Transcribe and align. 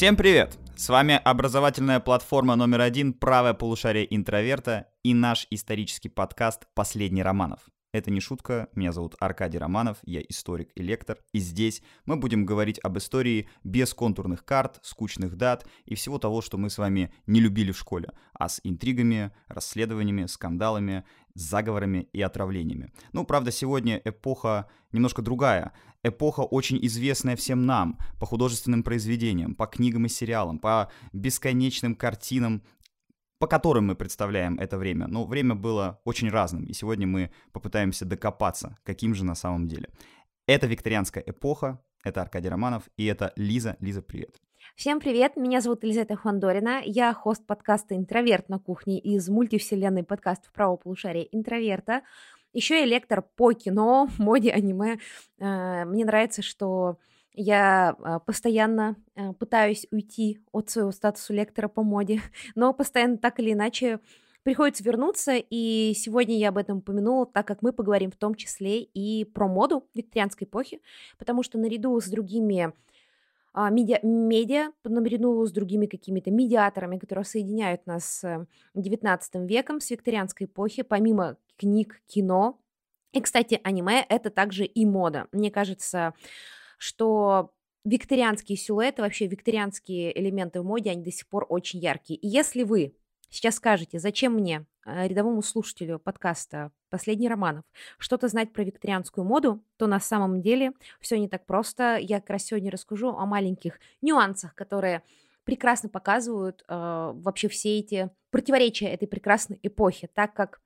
Всем 0.00 0.16
привет! 0.16 0.58
С 0.76 0.88
вами 0.88 1.20
образовательная 1.22 2.00
платформа 2.00 2.56
номер 2.56 2.80
один 2.80 3.12
«Правое 3.12 3.52
полушарие 3.52 4.06
интроверта» 4.16 4.86
и 5.02 5.12
наш 5.12 5.46
исторический 5.50 6.08
подкаст 6.08 6.62
«Последний 6.74 7.22
Романов». 7.22 7.68
Это 7.92 8.10
не 8.10 8.20
шутка, 8.20 8.68
меня 8.74 8.92
зовут 8.92 9.14
Аркадий 9.20 9.58
Романов, 9.58 9.98
я 10.04 10.22
историк 10.22 10.70
и 10.74 10.82
лектор, 10.82 11.18
и 11.32 11.38
здесь 11.38 11.82
мы 12.06 12.16
будем 12.16 12.46
говорить 12.46 12.78
об 12.82 12.96
истории 12.96 13.50
без 13.62 13.92
контурных 13.92 14.44
карт, 14.46 14.78
скучных 14.80 15.36
дат 15.36 15.66
и 15.84 15.94
всего 15.96 16.18
того, 16.18 16.40
что 16.40 16.56
мы 16.56 16.70
с 16.70 16.78
вами 16.78 17.12
не 17.26 17.40
любили 17.40 17.70
в 17.70 17.78
школе, 17.78 18.12
а 18.32 18.48
с 18.48 18.58
интригами, 18.64 19.32
расследованиями, 19.48 20.24
скандалами, 20.24 21.04
заговорами 21.34 22.08
и 22.12 22.20
отравлениями. 22.22 22.92
Ну, 23.12 23.24
правда, 23.24 23.50
сегодня 23.50 24.00
эпоха 24.04 24.68
немножко 24.92 25.22
другая. 25.22 25.72
Эпоха 26.02 26.40
очень 26.40 26.78
известная 26.86 27.36
всем 27.36 27.66
нам, 27.66 27.98
по 28.18 28.26
художественным 28.26 28.82
произведениям, 28.82 29.54
по 29.54 29.66
книгам 29.66 30.06
и 30.06 30.08
сериалам, 30.08 30.58
по 30.58 30.90
бесконечным 31.12 31.94
картинам 31.94 32.62
по 33.38 33.46
которым 33.46 33.86
мы 33.86 33.94
представляем 33.94 34.58
это 34.58 34.76
время. 34.76 35.06
Но 35.06 35.24
время 35.24 35.54
было 35.54 35.98
очень 36.04 36.28
разным, 36.28 36.64
и 36.64 36.74
сегодня 36.74 37.06
мы 37.06 37.30
попытаемся 37.52 38.04
докопаться, 38.04 38.76
каким 38.84 39.14
же 39.14 39.24
на 39.24 39.34
самом 39.34 39.66
деле. 39.66 39.88
Это 40.46 40.66
викторианская 40.66 41.24
эпоха, 41.26 41.82
это 42.04 42.20
Аркадий 42.20 42.50
Романов, 42.50 42.82
и 42.98 43.06
это 43.06 43.32
Лиза. 43.36 43.78
Лиза, 43.80 44.02
привет. 44.02 44.36
Всем 44.80 44.98
привет, 44.98 45.36
меня 45.36 45.60
зовут 45.60 45.84
Елизавета 45.84 46.16
Хуандорина, 46.16 46.80
я 46.82 47.12
хост 47.12 47.44
подкаста 47.44 47.94
«Интроверт 47.96 48.48
на 48.48 48.58
кухне» 48.58 48.98
из 48.98 49.28
мультивселенной 49.28 50.04
подкастов 50.04 50.50
«Право 50.54 50.76
полушария 50.76 51.28
интроверта». 51.32 52.00
Еще 52.54 52.80
я 52.80 52.86
лектор 52.86 53.20
по 53.20 53.52
кино, 53.52 54.08
моде, 54.18 54.50
аниме. 54.50 54.98
Э, 55.38 55.84
мне 55.84 56.06
нравится, 56.06 56.40
что 56.40 56.96
я 57.34 57.90
а, 57.90 58.20
постоянно 58.20 58.96
а, 59.14 59.34
пытаюсь 59.34 59.86
уйти 59.90 60.38
от 60.50 60.70
своего 60.70 60.92
статуса 60.92 61.34
лектора 61.34 61.68
по 61.68 61.82
моде, 61.82 62.22
но 62.54 62.72
постоянно 62.72 63.18
так 63.18 63.38
или 63.38 63.52
иначе 63.52 64.00
приходится 64.44 64.82
вернуться, 64.82 65.34
и 65.36 65.92
сегодня 65.94 66.38
я 66.38 66.48
об 66.48 66.56
этом 66.56 66.78
упомянула, 66.78 67.26
так 67.26 67.46
как 67.46 67.60
мы 67.60 67.74
поговорим 67.74 68.10
в 68.10 68.16
том 68.16 68.34
числе 68.34 68.80
и 68.80 69.26
про 69.26 69.46
моду 69.46 69.84
викторианской 69.92 70.46
эпохи, 70.46 70.80
потому 71.18 71.42
что 71.42 71.58
наряду 71.58 72.00
с 72.00 72.06
другими 72.06 72.72
медиа, 73.54 73.98
медиа, 74.02 74.72
наряду 74.84 75.44
с 75.44 75.52
другими 75.52 75.86
какими-то 75.86 76.30
медиаторами, 76.30 76.98
которые 76.98 77.24
соединяют 77.24 77.86
нас 77.86 78.20
с 78.20 78.46
XIX 78.76 79.46
веком, 79.46 79.80
с 79.80 79.90
викторианской 79.90 80.46
эпохи, 80.46 80.82
помимо 80.82 81.36
книг, 81.56 82.00
кино, 82.06 82.60
и, 83.12 83.20
кстати, 83.20 83.60
аниме— 83.64 84.04
это 84.08 84.30
также 84.30 84.64
и 84.64 84.86
мода. 84.86 85.26
Мне 85.32 85.50
кажется, 85.50 86.14
что 86.78 87.52
викторианские 87.84 88.56
силуэты, 88.56 89.02
вообще 89.02 89.26
викторианские 89.26 90.18
элементы 90.18 90.60
в 90.60 90.64
моде, 90.64 90.90
они 90.90 91.02
до 91.02 91.10
сих 91.10 91.26
пор 91.28 91.46
очень 91.48 91.80
яркие. 91.80 92.18
И 92.20 92.28
если 92.28 92.62
вы 92.62 92.94
сейчас 93.28 93.56
скажете, 93.56 93.98
зачем 93.98 94.34
мне, 94.34 94.66
рядовому 94.84 95.42
слушателю 95.42 95.98
подкаста 95.98 96.72
«Последний 96.88 97.28
романов», 97.28 97.64
что-то 97.98 98.28
знать 98.28 98.52
про 98.52 98.64
викторианскую 98.64 99.24
моду, 99.24 99.62
то 99.76 99.86
на 99.86 100.00
самом 100.00 100.40
деле 100.40 100.72
все 101.00 101.18
не 101.18 101.28
так 101.28 101.46
просто. 101.46 101.96
Я 101.96 102.20
как 102.20 102.30
раз 102.30 102.44
сегодня 102.44 102.70
расскажу 102.70 103.10
о 103.10 103.26
маленьких 103.26 103.78
нюансах, 104.02 104.54
которые 104.54 105.02
прекрасно 105.44 105.88
показывают 105.88 106.64
э, 106.68 107.12
вообще 107.14 107.48
все 107.48 107.78
эти 107.78 108.10
противоречия 108.30 108.86
этой 108.86 109.08
прекрасной 109.08 109.58
эпохи, 109.62 110.08
так 110.12 110.34
как 110.34 110.60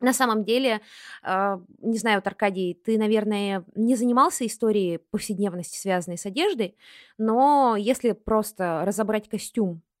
на 0.00 0.12
самом 0.12 0.44
деле, 0.44 0.80
э, 1.22 1.58
не 1.78 1.98
знаю, 1.98 2.18
вот, 2.18 2.26
Аркадий, 2.26 2.74
ты, 2.74 2.98
наверное, 2.98 3.64
не 3.74 3.94
занимался 3.94 4.46
историей 4.46 4.98
повседневности, 4.98 5.78
связанной 5.78 6.18
с 6.18 6.26
одеждой, 6.26 6.76
но 7.18 7.76
если 7.78 8.12
просто 8.12 8.82
разобрать 8.84 9.28
костюм 9.28 9.82
Э, 9.82 9.91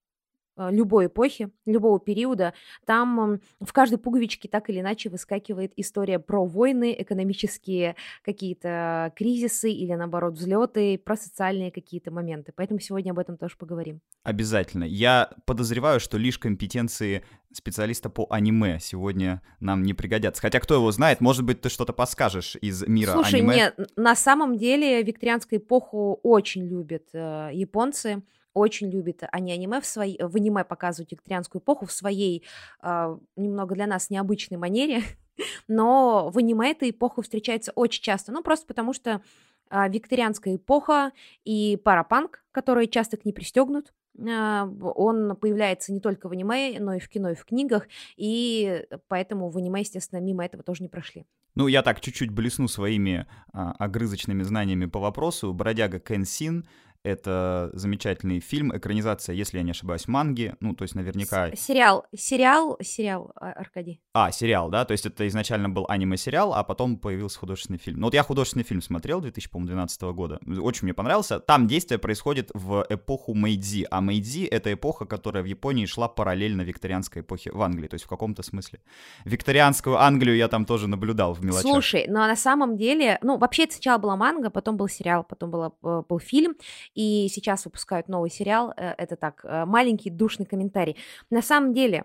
любой 0.56 1.06
эпохи, 1.06 1.50
любого 1.66 1.98
периода, 1.98 2.54
там 2.84 3.40
в 3.60 3.72
каждой 3.72 3.98
пуговичке 3.98 4.48
так 4.48 4.68
или 4.70 4.80
иначе 4.80 5.08
выскакивает 5.08 5.72
история 5.76 6.18
про 6.18 6.44
войны, 6.44 6.94
экономические 6.98 7.96
какие-то 8.22 9.12
кризисы 9.16 9.70
или, 9.70 9.92
наоборот, 9.94 10.34
взлеты, 10.34 10.98
про 10.98 11.16
социальные 11.16 11.70
какие-то 11.70 12.10
моменты. 12.10 12.52
Поэтому 12.54 12.80
сегодня 12.80 13.12
об 13.12 13.18
этом 13.18 13.36
тоже 13.36 13.56
поговорим. 13.56 14.00
Обязательно. 14.22 14.84
Я 14.84 15.30
подозреваю, 15.46 16.00
что 16.00 16.18
лишь 16.18 16.38
компетенции 16.38 17.24
специалиста 17.52 18.08
по 18.08 18.26
аниме 18.30 18.78
сегодня 18.80 19.42
нам 19.60 19.82
не 19.82 19.94
пригодятся. 19.94 20.42
Хотя 20.42 20.60
кто 20.60 20.74
его 20.74 20.90
знает, 20.90 21.20
может 21.20 21.44
быть, 21.44 21.60
ты 21.60 21.68
что-то 21.68 21.92
подскажешь 21.92 22.56
из 22.60 22.86
мира 22.86 23.12
Слушай, 23.12 23.40
аниме. 23.40 23.52
Слушай, 23.52 23.74
нет, 23.78 23.90
на 23.96 24.16
самом 24.16 24.56
деле 24.56 25.02
викторианскую 25.02 25.60
эпоху 25.60 26.18
очень 26.22 26.66
любят 26.66 27.08
э, 27.12 27.50
японцы 27.52 28.22
очень 28.54 28.90
любит 28.90 29.22
они 29.32 29.52
аниме 29.52 29.80
в, 29.80 29.86
своей, 29.86 30.22
в 30.22 30.36
аниме 30.36 30.64
показывают 30.64 31.12
викторианскую 31.12 31.60
эпоху 31.60 31.86
в 31.86 31.92
своей 31.92 32.44
э, 32.82 33.18
немного 33.36 33.74
для 33.74 33.86
нас 33.86 34.10
необычной 34.10 34.58
манере, 34.58 35.02
но 35.68 36.30
в 36.30 36.38
аниме 36.38 36.72
эта 36.72 36.88
эпоха 36.88 37.22
встречается 37.22 37.72
очень 37.74 38.02
часто, 38.02 38.32
ну 38.32 38.42
просто 38.42 38.66
потому 38.66 38.92
что 38.92 39.22
э, 39.70 39.88
викторианская 39.88 40.56
эпоха 40.56 41.12
и 41.44 41.76
парапанк, 41.82 42.44
которые 42.52 42.88
часто 42.88 43.16
к 43.16 43.24
ней 43.24 43.32
пристегнут, 43.32 43.92
он 44.18 45.36
появляется 45.36 45.92
не 45.92 46.00
только 46.00 46.28
в 46.28 46.32
аниме, 46.32 46.78
но 46.78 46.94
и 46.94 47.00
в 47.00 47.08
кино, 47.08 47.30
и 47.30 47.34
в 47.34 47.44
книгах, 47.44 47.88
и 48.16 48.84
поэтому 49.08 49.48
в 49.48 49.56
аниме, 49.56 49.80
естественно, 49.80 50.20
мимо 50.20 50.44
этого 50.44 50.62
тоже 50.62 50.82
не 50.82 50.88
прошли. 50.88 51.24
Ну, 51.54 51.66
я 51.66 51.82
так 51.82 52.00
чуть-чуть 52.00 52.30
блесну 52.30 52.68
своими 52.68 53.26
а, 53.52 53.72
огрызочными 53.72 54.42
знаниями 54.42 54.86
по 54.86 55.00
вопросу. 55.00 55.52
Бродяга 55.52 55.98
Кэнсин 55.98 56.66
это 57.04 57.70
замечательный 57.72 58.40
фильм, 58.40 58.76
экранизация, 58.76 59.34
если 59.34 59.58
я 59.58 59.64
не 59.64 59.72
ошибаюсь, 59.72 60.06
манги. 60.06 60.54
Ну, 60.60 60.74
то 60.74 60.82
есть 60.82 60.94
наверняка... 60.94 61.54
Сериал, 61.56 62.06
сериал, 62.16 62.78
сериал, 62.80 63.32
а, 63.34 63.52
Аркадий. 63.52 64.00
А, 64.14 64.30
сериал, 64.30 64.70
да? 64.70 64.84
То 64.84 64.92
есть 64.92 65.06
это 65.06 65.26
изначально 65.26 65.68
был 65.68 65.84
аниме-сериал, 65.88 66.54
а 66.54 66.62
потом 66.62 66.96
появился 66.96 67.38
художественный 67.38 67.78
фильм. 67.78 68.00
Ну, 68.00 68.06
вот 68.06 68.14
я 68.14 68.22
художественный 68.22 68.64
фильм 68.64 68.80
смотрел 68.82 69.20
2012 69.20 70.02
года. 70.02 70.38
Очень 70.60 70.84
мне 70.84 70.94
понравился. 70.94 71.40
Там 71.40 71.66
действие 71.66 71.98
происходит 71.98 72.50
в 72.54 72.86
эпоху 72.88 73.34
Мэйдзи. 73.34 73.88
А 73.90 74.00
Мэйдзи— 74.00 74.44
это 74.50 74.72
эпоха, 74.72 75.04
которая 75.04 75.42
в 75.42 75.46
Японии 75.46 75.86
шла 75.86 76.08
параллельно 76.08 76.62
викторианской 76.62 77.22
эпохе 77.22 77.50
в 77.52 77.60
Англии. 77.62 77.88
То 77.88 77.94
есть 77.94 78.04
в 78.04 78.08
каком-то 78.08 78.42
смысле. 78.42 78.80
Викторианскую 79.24 80.00
Англию 80.00 80.36
я 80.36 80.48
там 80.48 80.64
тоже 80.64 80.86
наблюдал 80.88 81.34
в 81.34 81.44
мелочах. 81.44 81.62
Слушай, 81.62 82.06
ну 82.08 82.20
а 82.20 82.28
на 82.28 82.36
самом 82.36 82.76
деле... 82.76 83.18
Ну, 83.22 83.38
вообще 83.38 83.64
это 83.64 83.74
сначала 83.74 83.98
была 83.98 84.16
манга, 84.16 84.50
потом 84.50 84.76
был 84.76 84.88
сериал, 84.88 85.24
потом 85.24 85.50
был, 85.50 85.74
э, 85.82 86.02
был 86.08 86.18
фильм. 86.20 86.54
И 86.94 87.28
сейчас 87.30 87.64
выпускают 87.64 88.08
новый 88.08 88.30
сериал. 88.30 88.72
Э, 88.76 88.94
это 88.98 89.16
так, 89.16 89.44
э, 89.44 89.64
маленький 89.64 90.10
душный 90.10 90.46
комментарий. 90.46 90.96
На 91.30 91.42
самом 91.42 91.72
деле, 91.72 92.04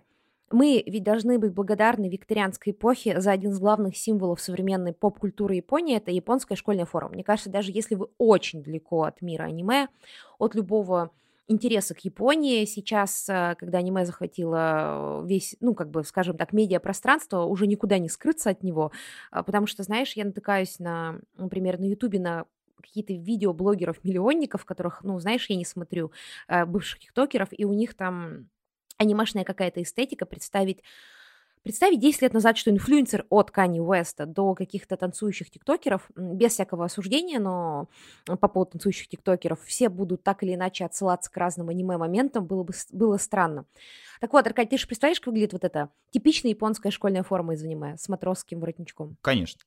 мы 0.49 0.81
ведь 0.85 1.03
должны 1.03 1.39
быть 1.39 1.53
благодарны 1.53 2.07
викторианской 2.07 2.71
эпохе 2.71 3.19
за 3.19 3.31
один 3.31 3.51
из 3.51 3.59
главных 3.59 3.97
символов 3.97 4.39
современной 4.39 4.93
поп-культуры 4.93 5.55
Японии. 5.55 5.97
Это 5.97 6.11
японская 6.11 6.55
школьная 6.55 6.85
форма. 6.85 7.09
Мне 7.09 7.23
кажется, 7.23 7.49
даже 7.49 7.71
если 7.73 7.95
вы 7.95 8.07
очень 8.17 8.63
далеко 8.63 9.03
от 9.03 9.21
мира 9.21 9.43
аниме, 9.43 9.89
от 10.39 10.55
любого 10.55 11.11
интереса 11.49 11.95
к 11.95 11.99
Японии. 11.99 12.65
Сейчас, 12.65 13.27
э, 13.27 13.55
когда 13.57 13.79
аниме 13.79 14.05
захватило 14.05 15.23
весь, 15.25 15.57
ну, 15.59 15.73
как 15.73 15.89
бы, 15.89 16.03
скажем 16.03 16.37
так, 16.37 16.53
медиапространство, 16.53 17.43
уже 17.43 17.67
никуда 17.67 17.97
не 17.97 18.09
скрыться 18.09 18.49
от 18.49 18.63
него, 18.63 18.91
потому 19.31 19.67
что, 19.67 19.83
знаешь, 19.83 20.13
я 20.13 20.25
натыкаюсь 20.25 20.79
на, 20.79 21.19
например, 21.35 21.79
на 21.79 21.85
Ютубе 21.85 22.19
на 22.19 22.45
какие-то 22.81 23.13
видео 23.13 23.53
блогеров-миллионников, 23.53 24.65
которых, 24.65 25.03
ну, 25.03 25.19
знаешь, 25.19 25.49
я 25.49 25.55
не 25.55 25.65
смотрю, 25.65 26.11
э, 26.47 26.65
бывших 26.65 26.99
тиктокеров, 26.99 27.49
и 27.51 27.65
у 27.65 27.73
них 27.73 27.95
там 27.95 28.49
анимешная 28.97 29.43
какая-то 29.43 29.81
эстетика, 29.81 30.25
представить 30.25 30.83
Представить 31.67 31.99
10 31.99 32.21
лет 32.21 32.33
назад, 32.33 32.57
что 32.57 32.71
инфлюенсер 32.71 33.25
от 33.29 33.51
Кани 33.51 33.81
Уэста 33.81 34.25
до 34.25 34.55
каких-то 34.55 34.95
танцующих 34.95 35.51
тиктокеров, 35.51 36.09
без 36.15 36.53
всякого 36.53 36.85
осуждения, 36.85 37.39
но 37.39 37.89
по 38.25 38.47
поводу 38.47 38.71
танцующих 38.71 39.09
тиктокеров, 39.09 39.59
все 39.65 39.89
будут 39.89 40.23
так 40.23 40.43
или 40.43 40.55
иначе 40.55 40.85
отсылаться 40.85 41.29
к 41.29 41.35
разным 41.35 41.67
аниме-моментам, 41.67 42.45
было 42.45 42.63
бы 42.63 42.73
было 42.93 43.17
странно. 43.17 43.65
Так 44.21 44.31
вот, 44.31 44.47
Аркадий, 44.47 44.69
ты 44.69 44.77
же 44.77 44.87
представляешь, 44.87 45.19
как 45.19 45.27
выглядит 45.27 45.51
вот 45.51 45.65
эта 45.65 45.89
типичная 46.11 46.51
японская 46.51 46.89
школьная 46.89 47.23
форма 47.23 47.55
из 47.55 47.63
аниме 47.63 47.97
с 47.97 48.07
матросским 48.07 48.61
воротничком? 48.61 49.17
Конечно. 49.21 49.59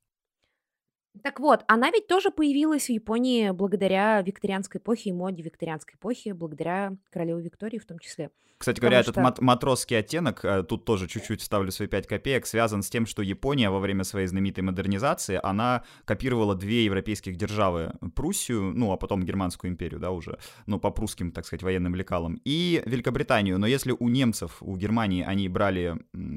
Так 1.23 1.41
вот, 1.41 1.65
она 1.67 1.91
ведь 1.91 2.07
тоже 2.07 2.31
появилась 2.31 2.87
в 2.87 2.91
Японии 2.91 3.51
благодаря 3.51 4.23
викторианской 4.23 4.81
эпохе 4.81 5.11
и 5.11 5.13
моде 5.13 5.43
викторианской 5.43 5.97
эпохи, 5.97 6.31
благодаря 6.31 6.97
королеве 7.11 7.43
Виктории 7.43 7.79
в 7.79 7.87
том 7.87 7.99
числе. 7.99 8.31
Кстати 8.61 8.79
говоря, 8.79 9.03
что... 9.03 9.13
этот 9.13 9.23
мат- 9.23 9.41
матросский 9.41 9.99
оттенок, 9.99 10.45
э, 10.45 10.63
тут 10.63 10.85
тоже 10.85 11.09
чуть-чуть 11.09 11.41
ставлю 11.41 11.73
свои 11.73 11.89
5 11.89 12.07
копеек, 12.07 12.45
связан 12.45 12.83
с 12.83 12.91
тем, 12.91 13.07
что 13.07 13.23
Япония 13.23 13.71
во 13.71 13.79
время 13.79 14.05
своей 14.05 14.27
знаменитой 14.27 14.63
модернизации, 14.63 15.41
она 15.43 15.83
копировала 16.05 16.55
две 16.55 16.85
европейских 16.85 17.37
державы, 17.37 17.95
Пруссию, 18.15 18.75
ну, 18.75 18.93
а 18.93 18.99
потом 18.99 19.23
Германскую 19.23 19.71
империю, 19.71 19.99
да, 19.99 20.11
уже, 20.11 20.39
ну, 20.67 20.79
по 20.79 20.91
прусским, 20.91 21.33
так 21.33 21.47
сказать, 21.47 21.63
военным 21.63 21.95
лекалам, 21.95 22.39
и 22.45 22.83
Великобританию. 22.85 23.59
Но 23.59 23.67
если 23.67 23.97
у 23.99 24.11
немцев, 24.11 24.59
у 24.61 24.77
Германии 24.77 25.25
они 25.25 25.49
брали 25.49 25.97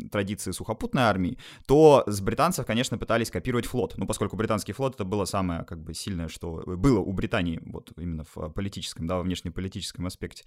традиции 0.09 0.51
сухопутной 0.51 1.03
армии, 1.03 1.37
то 1.67 2.05
с 2.07 2.21
британцев, 2.21 2.65
конечно, 2.65 2.97
пытались 2.97 3.31
копировать 3.31 3.65
флот. 3.65 3.95
Ну, 3.97 4.07
поскольку 4.07 4.37
британцы 4.37 4.62
британский 4.63 4.73
флот 4.73 4.95
это 4.95 5.03
было 5.03 5.25
самое 5.25 5.63
как 5.65 5.79
бы 5.79 5.93
сильное, 5.93 6.27
что 6.27 6.63
было 6.65 6.99
у 6.99 7.11
Британии 7.11 7.59
вот 7.65 7.91
именно 7.97 8.23
в 8.23 8.49
политическом, 8.49 9.07
да, 9.07 9.15
во 9.15 9.23
внешнеполитическом 9.23 10.05
аспекте. 10.05 10.43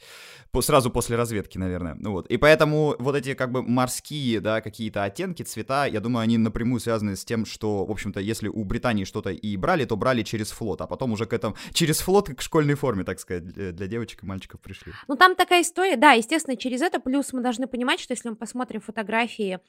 По, 0.51 0.63
сразу 0.63 0.91
после 0.91 1.17
разведки, 1.17 1.59
наверное. 1.59 1.95
Ну 1.95 2.13
вот. 2.13 2.27
И 2.33 2.39
поэтому 2.39 2.97
вот 2.99 3.17
эти 3.17 3.35
как 3.35 3.51
бы 3.53 3.63
морские, 3.63 4.41
да, 4.41 4.61
какие-то 4.61 5.05
оттенки, 5.05 5.43
цвета, 5.43 5.87
я 5.87 6.01
думаю, 6.01 6.23
они 6.23 6.39
напрямую 6.39 6.81
связаны 6.81 7.15
с 7.15 7.25
тем, 7.25 7.47
что, 7.47 7.85
в 7.85 7.91
общем-то, 7.91 8.21
если 8.21 8.49
у 8.49 8.65
Британии 8.65 9.05
что-то 9.05 9.31
и 9.31 9.57
брали, 9.57 9.85
то 9.85 9.97
брали 9.97 10.23
через 10.23 10.51
флот, 10.51 10.81
а 10.81 10.87
потом 10.87 11.13
уже 11.13 11.27
к 11.27 11.33
этому, 11.33 11.57
через 11.73 12.01
флот 12.01 12.29
к 12.29 12.41
школьной 12.41 12.75
форме, 12.75 13.05
так 13.05 13.21
сказать, 13.21 13.45
для 13.45 13.87
девочек 13.87 14.23
и 14.23 14.27
мальчиков 14.27 14.61
пришли. 14.61 14.93
Ну, 15.09 15.17
там 15.17 15.35
такая 15.35 15.63
история, 15.63 15.97
да, 15.97 16.13
естественно, 16.13 16.57
через 16.57 16.81
это, 16.83 17.01
плюс 17.01 17.33
мы 17.33 17.43
должны 17.43 17.67
понимать, 17.67 18.01
что 18.01 18.15
если 18.15 18.31
мы 18.31 18.37
посмотрим 18.37 18.81
фотографии 18.81 19.55
а, 19.55 19.61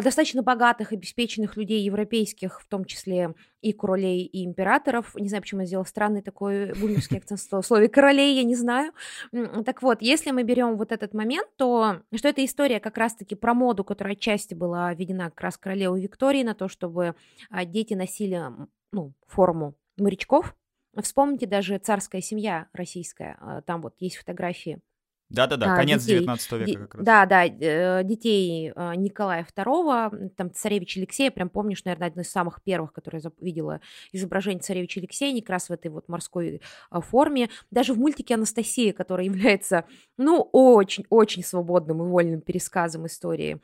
достаточно 0.00 0.42
богатых, 0.42 0.92
обеспеченных 0.92 1.56
людей 1.56 1.82
европейских, 1.82 2.60
в 2.62 2.66
том 2.66 2.84
числе 2.84 3.34
и 3.60 3.72
королей, 3.72 4.24
и 4.24 4.44
императоров. 4.44 5.14
Не 5.16 5.28
знаю, 5.28 5.42
почему 5.42 5.60
я 5.60 5.66
сделала 5.66 5.84
странный 5.84 6.22
такой 6.22 6.72
бумерский 6.72 7.18
акцент 7.18 7.40
в 7.40 7.62
слове 7.62 7.88
королей, 7.88 8.36
я 8.36 8.44
не 8.44 8.54
знаю. 8.54 8.92
Так 9.66 9.82
вот, 9.82 10.00
если 10.00 10.30
мы 10.30 10.44
берем 10.44 10.76
вот 10.78 10.92
этот 10.92 11.12
момент, 11.12 11.48
то 11.56 12.00
что 12.14 12.28
эта 12.28 12.44
история 12.44 12.80
как 12.80 12.96
раз-таки 12.96 13.34
про 13.34 13.52
моду, 13.52 13.84
которая 13.84 14.14
отчасти 14.14 14.54
была 14.54 14.94
введена 14.94 15.24
как 15.24 15.40
раз 15.42 15.58
королевой 15.58 16.00
Виктории 16.00 16.42
на 16.42 16.54
то, 16.54 16.68
чтобы 16.68 17.14
а, 17.50 17.64
дети 17.64 17.94
носили 17.94 18.42
ну, 18.92 19.12
форму 19.26 19.74
морячков. 19.98 20.54
Вспомните 21.00 21.46
даже 21.46 21.78
царская 21.78 22.20
семья 22.20 22.68
российская, 22.72 23.36
а, 23.40 23.62
там 23.62 23.82
вот 23.82 23.94
есть 23.98 24.16
фотографии 24.16 24.80
да-да-да, 25.32 25.72
а, 25.72 25.76
конец 25.76 26.02
детей, 26.02 26.20
19 26.20 26.52
века 26.52 26.80
как 26.82 26.94
раз. 26.96 27.04
Да, 27.04 27.26
да, 27.26 27.46
э, 27.46 28.04
детей 28.04 28.70
а, 28.76 28.94
Николая 28.94 29.46
II, 29.56 30.28
там 30.36 30.52
царевич 30.52 30.98
Алексея, 30.98 31.30
прям 31.30 31.48
помнишь, 31.48 31.84
наверное, 31.84 32.08
один 32.08 32.20
из 32.20 32.30
самых 32.30 32.62
первых, 32.62 32.92
который 32.92 33.22
я 33.22 33.30
видела 33.40 33.80
изображение 34.12 34.60
царевича 34.60 35.00
Алексея, 35.00 35.40
как 35.40 35.50
раз 35.50 35.68
в 35.68 35.72
этой 35.72 35.90
вот 35.90 36.08
морской 36.08 36.60
а, 36.90 37.00
форме. 37.00 37.48
Даже 37.70 37.94
в 37.94 37.98
мультике 37.98 38.34
Анастасия, 38.34 38.92
которая 38.92 39.24
является, 39.32 39.86
ну, 40.18 40.48
очень-очень 40.52 41.42
свободным 41.42 42.02
и 42.02 42.06
вольным 42.06 42.42
пересказом 42.42 43.06
истории 43.06 43.60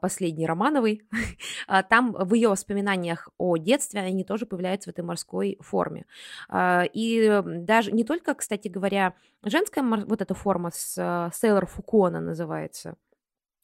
последней 0.00 0.46
Романовой, 0.46 1.02
там 1.90 2.12
в 2.12 2.34
ее 2.34 2.48
воспоминаниях 2.48 3.28
о 3.38 3.56
детстве 3.56 4.00
они 4.00 4.24
тоже 4.24 4.46
появляются 4.46 4.90
в 4.90 4.92
этой 4.92 5.04
морской 5.04 5.58
форме. 5.60 6.06
И 6.52 7.42
даже 7.44 7.92
не 7.92 8.04
только, 8.04 8.34
кстати 8.34 8.68
говоря, 8.68 9.14
женская 9.44 9.82
вот 9.82 10.20
эта 10.20 10.34
форма 10.34 10.70
с 10.70 11.30
Сейлор 11.34 11.66
Фуко 11.66 12.06
она 12.06 12.20
называется 12.20 12.96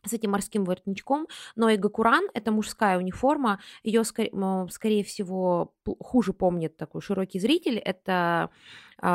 с 0.04 0.12
этим 0.12 0.30
морским 0.30 0.64
воротничком, 0.64 1.26
но 1.56 1.68
и 1.68 1.76
Гакуран— 1.76 2.24
это 2.34 2.52
мужская 2.52 2.98
униформа, 2.98 3.60
ее, 3.82 4.04
скорее, 4.04 5.04
всего, 5.04 5.74
хуже 6.00 6.32
помнит 6.32 6.76
такой 6.76 7.02
широкий 7.02 7.38
зритель, 7.38 7.78
это 7.78 8.50
э, 9.02 9.06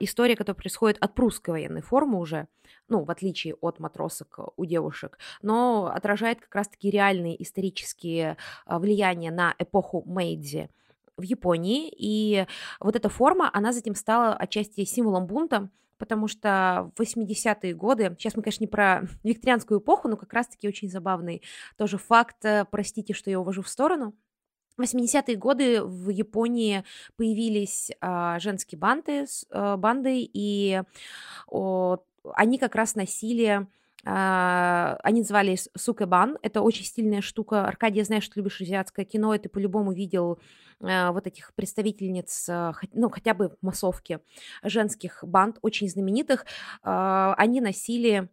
история, 0.00 0.36
которая 0.36 0.56
происходит 0.56 0.98
от 1.00 1.14
прусской 1.14 1.52
военной 1.52 1.80
формы 1.80 2.18
уже, 2.18 2.48
ну, 2.88 3.04
в 3.04 3.10
отличие 3.10 3.54
от 3.54 3.78
матросок 3.78 4.38
у 4.56 4.64
девушек, 4.66 5.18
но 5.40 5.86
отражает 5.86 6.40
как 6.40 6.54
раз-таки 6.54 6.90
реальные 6.90 7.42
исторические 7.42 8.36
влияния 8.66 9.30
на 9.30 9.54
эпоху 9.58 10.02
Мэйдзи 10.06 10.68
в 11.16 11.22
Японии, 11.22 11.90
и 11.96 12.46
вот 12.80 12.96
эта 12.96 13.08
форма, 13.08 13.48
она 13.52 13.72
затем 13.72 13.94
стала 13.94 14.34
отчасти 14.34 14.84
символом 14.84 15.26
бунта, 15.26 15.70
потому 15.98 16.28
что 16.28 16.90
в 16.96 17.00
80-е 17.00 17.74
годы, 17.74 18.14
сейчас 18.18 18.36
мы, 18.36 18.42
конечно, 18.42 18.64
не 18.64 18.68
про 18.68 19.02
викторианскую 19.22 19.80
эпоху, 19.80 20.08
но 20.08 20.16
как 20.16 20.32
раз-таки 20.32 20.68
очень 20.68 20.88
забавный 20.88 21.42
тоже 21.76 21.98
факт, 21.98 22.44
э, 22.44 22.64
простите, 22.70 23.14
что 23.14 23.30
я 23.30 23.40
увожу 23.40 23.62
в 23.62 23.68
сторону, 23.68 24.14
в 24.76 24.82
80-е 24.82 25.36
годы 25.36 25.82
в 25.84 26.08
Японии 26.08 26.84
появились 27.16 27.92
а, 28.00 28.38
женские 28.40 28.78
банды, 28.78 29.26
а, 29.50 29.76
банды 29.76 30.28
и 30.32 30.82
о, 31.46 31.98
они 32.34 32.58
как 32.58 32.74
раз 32.74 32.94
носили 32.94 33.66
они 34.04 35.20
назывались 35.20 35.68
Сукебан. 35.76 36.38
Это 36.42 36.60
очень 36.60 36.84
стильная 36.84 37.22
штука. 37.22 37.66
Аркадий, 37.66 37.98
я 37.98 38.04
знаю, 38.04 38.22
что 38.22 38.34
ты 38.34 38.40
любишь 38.40 38.60
азиатское 38.60 39.04
кино, 39.04 39.34
и 39.34 39.38
ты 39.38 39.48
по-любому 39.48 39.92
видел 39.92 40.38
а, 40.80 41.12
вот 41.12 41.26
этих 41.26 41.54
представительниц, 41.54 42.48
а, 42.48 42.72
ну, 42.92 43.08
хотя 43.08 43.34
бы 43.34 43.48
в 43.48 43.56
массовке 43.62 44.20
женских 44.62 45.22
банд, 45.22 45.58
очень 45.62 45.88
знаменитых. 45.88 46.44
Они 46.82 47.60
носили 47.60 48.28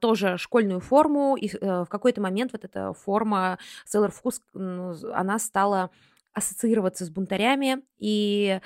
тоже 0.00 0.36
школьную 0.36 0.80
форму, 0.80 1.36
и 1.36 1.48
э, 1.48 1.84
в 1.84 1.88
какой-то 1.88 2.20
момент 2.20 2.52
вот 2.52 2.64
эта 2.64 2.92
форма 2.92 3.58
Sailor 3.86 4.12
Fus, 4.12 5.12
она 5.12 5.38
стала 5.38 5.90
ассоциироваться 6.32 7.04
с 7.04 7.10
бунтарями, 7.10 7.82
и 7.98 8.60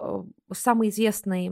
э, 0.00 0.22
самый 0.52 0.88
известный 0.90 1.50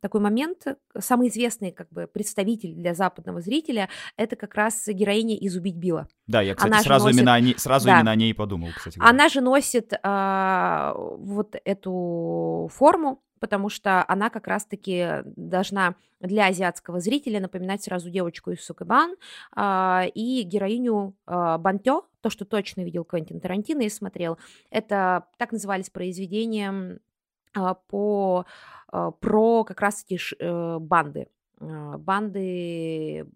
такой 0.00 0.20
момент, 0.20 0.66
самый 0.98 1.28
известный 1.28 1.72
как 1.72 1.88
бы 1.90 2.06
представитель 2.06 2.74
для 2.74 2.94
западного 2.94 3.40
зрителя, 3.40 3.88
это 4.16 4.36
как 4.36 4.54
раз 4.54 4.86
героиня 4.86 5.36
из 5.36 5.56
«Убить 5.56 5.76
Билла». 5.76 6.08
Да, 6.26 6.42
я, 6.42 6.54
кстати, 6.54 6.72
Она 6.72 6.82
сразу, 6.82 7.06
носит... 7.06 7.18
именно, 7.18 7.34
о 7.34 7.40
ней, 7.40 7.54
сразу 7.58 7.86
да. 7.86 7.96
именно 7.96 8.10
о 8.10 8.16
ней 8.16 8.34
подумал, 8.34 8.68
кстати. 8.76 8.98
Говоря. 8.98 9.10
Она 9.10 9.28
же 9.28 9.40
носит 9.40 9.92
а, 10.02 10.94
вот 10.96 11.56
эту 11.64 12.68
форму, 12.72 13.22
потому 13.40 13.68
что 13.68 14.04
она 14.08 14.30
как 14.30 14.46
раз-таки 14.46 15.22
должна 15.24 15.94
для 16.20 16.46
азиатского 16.46 17.00
зрителя 17.00 17.40
напоминать 17.40 17.82
сразу 17.82 18.10
девочку 18.10 18.50
из 18.50 18.64
Сукебан 18.64 19.16
а, 19.54 20.04
и 20.14 20.42
героиню 20.42 21.14
а, 21.26 21.58
Бантё, 21.58 22.06
то, 22.20 22.30
что 22.30 22.44
точно 22.44 22.82
видел 22.82 23.04
Квентин 23.04 23.40
Тарантино 23.40 23.82
и 23.82 23.88
смотрел. 23.88 24.38
Это 24.70 25.26
так 25.36 25.52
назывались 25.52 25.90
произведения 25.90 26.98
а, 27.54 27.74
по, 27.74 28.46
а, 28.88 29.10
про 29.10 29.64
как 29.64 29.80
раз-таки 29.80 30.18
а, 30.40 30.78
банды 30.78 31.28
банды 31.58 33.26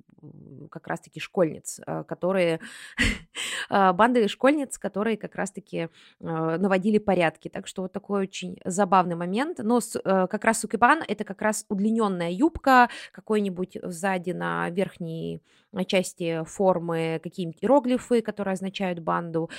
как 0.70 0.86
раз-таки 0.86 1.20
школьниц, 1.20 1.80
э, 1.86 2.04
которые 2.04 2.60
э, 3.70 3.92
банды 3.92 4.28
школьниц, 4.28 4.78
которые 4.78 5.16
как 5.16 5.34
раз-таки 5.34 5.78
э, 5.78 5.88
наводили 6.20 6.98
порядки. 6.98 7.48
Так 7.48 7.66
что 7.66 7.82
вот 7.82 7.92
такой 7.92 8.22
очень 8.22 8.58
забавный 8.64 9.16
момент. 9.16 9.58
Но 9.62 9.80
как 10.02 10.44
раз 10.44 10.60
сукибан 10.60 11.02
это 11.06 11.24
как 11.24 11.42
раз 11.42 11.64
удлиненная 11.68 12.30
юбка, 12.30 12.88
какой-нибудь 13.12 13.78
сзади 13.82 14.32
на 14.32 14.70
верхней 14.70 15.42
части 15.86 16.42
формы 16.44 17.20
какие-нибудь 17.22 17.62
иероглифы, 17.62 18.22
которые 18.22 18.52
означают 18.52 18.98
банду. 19.00 19.50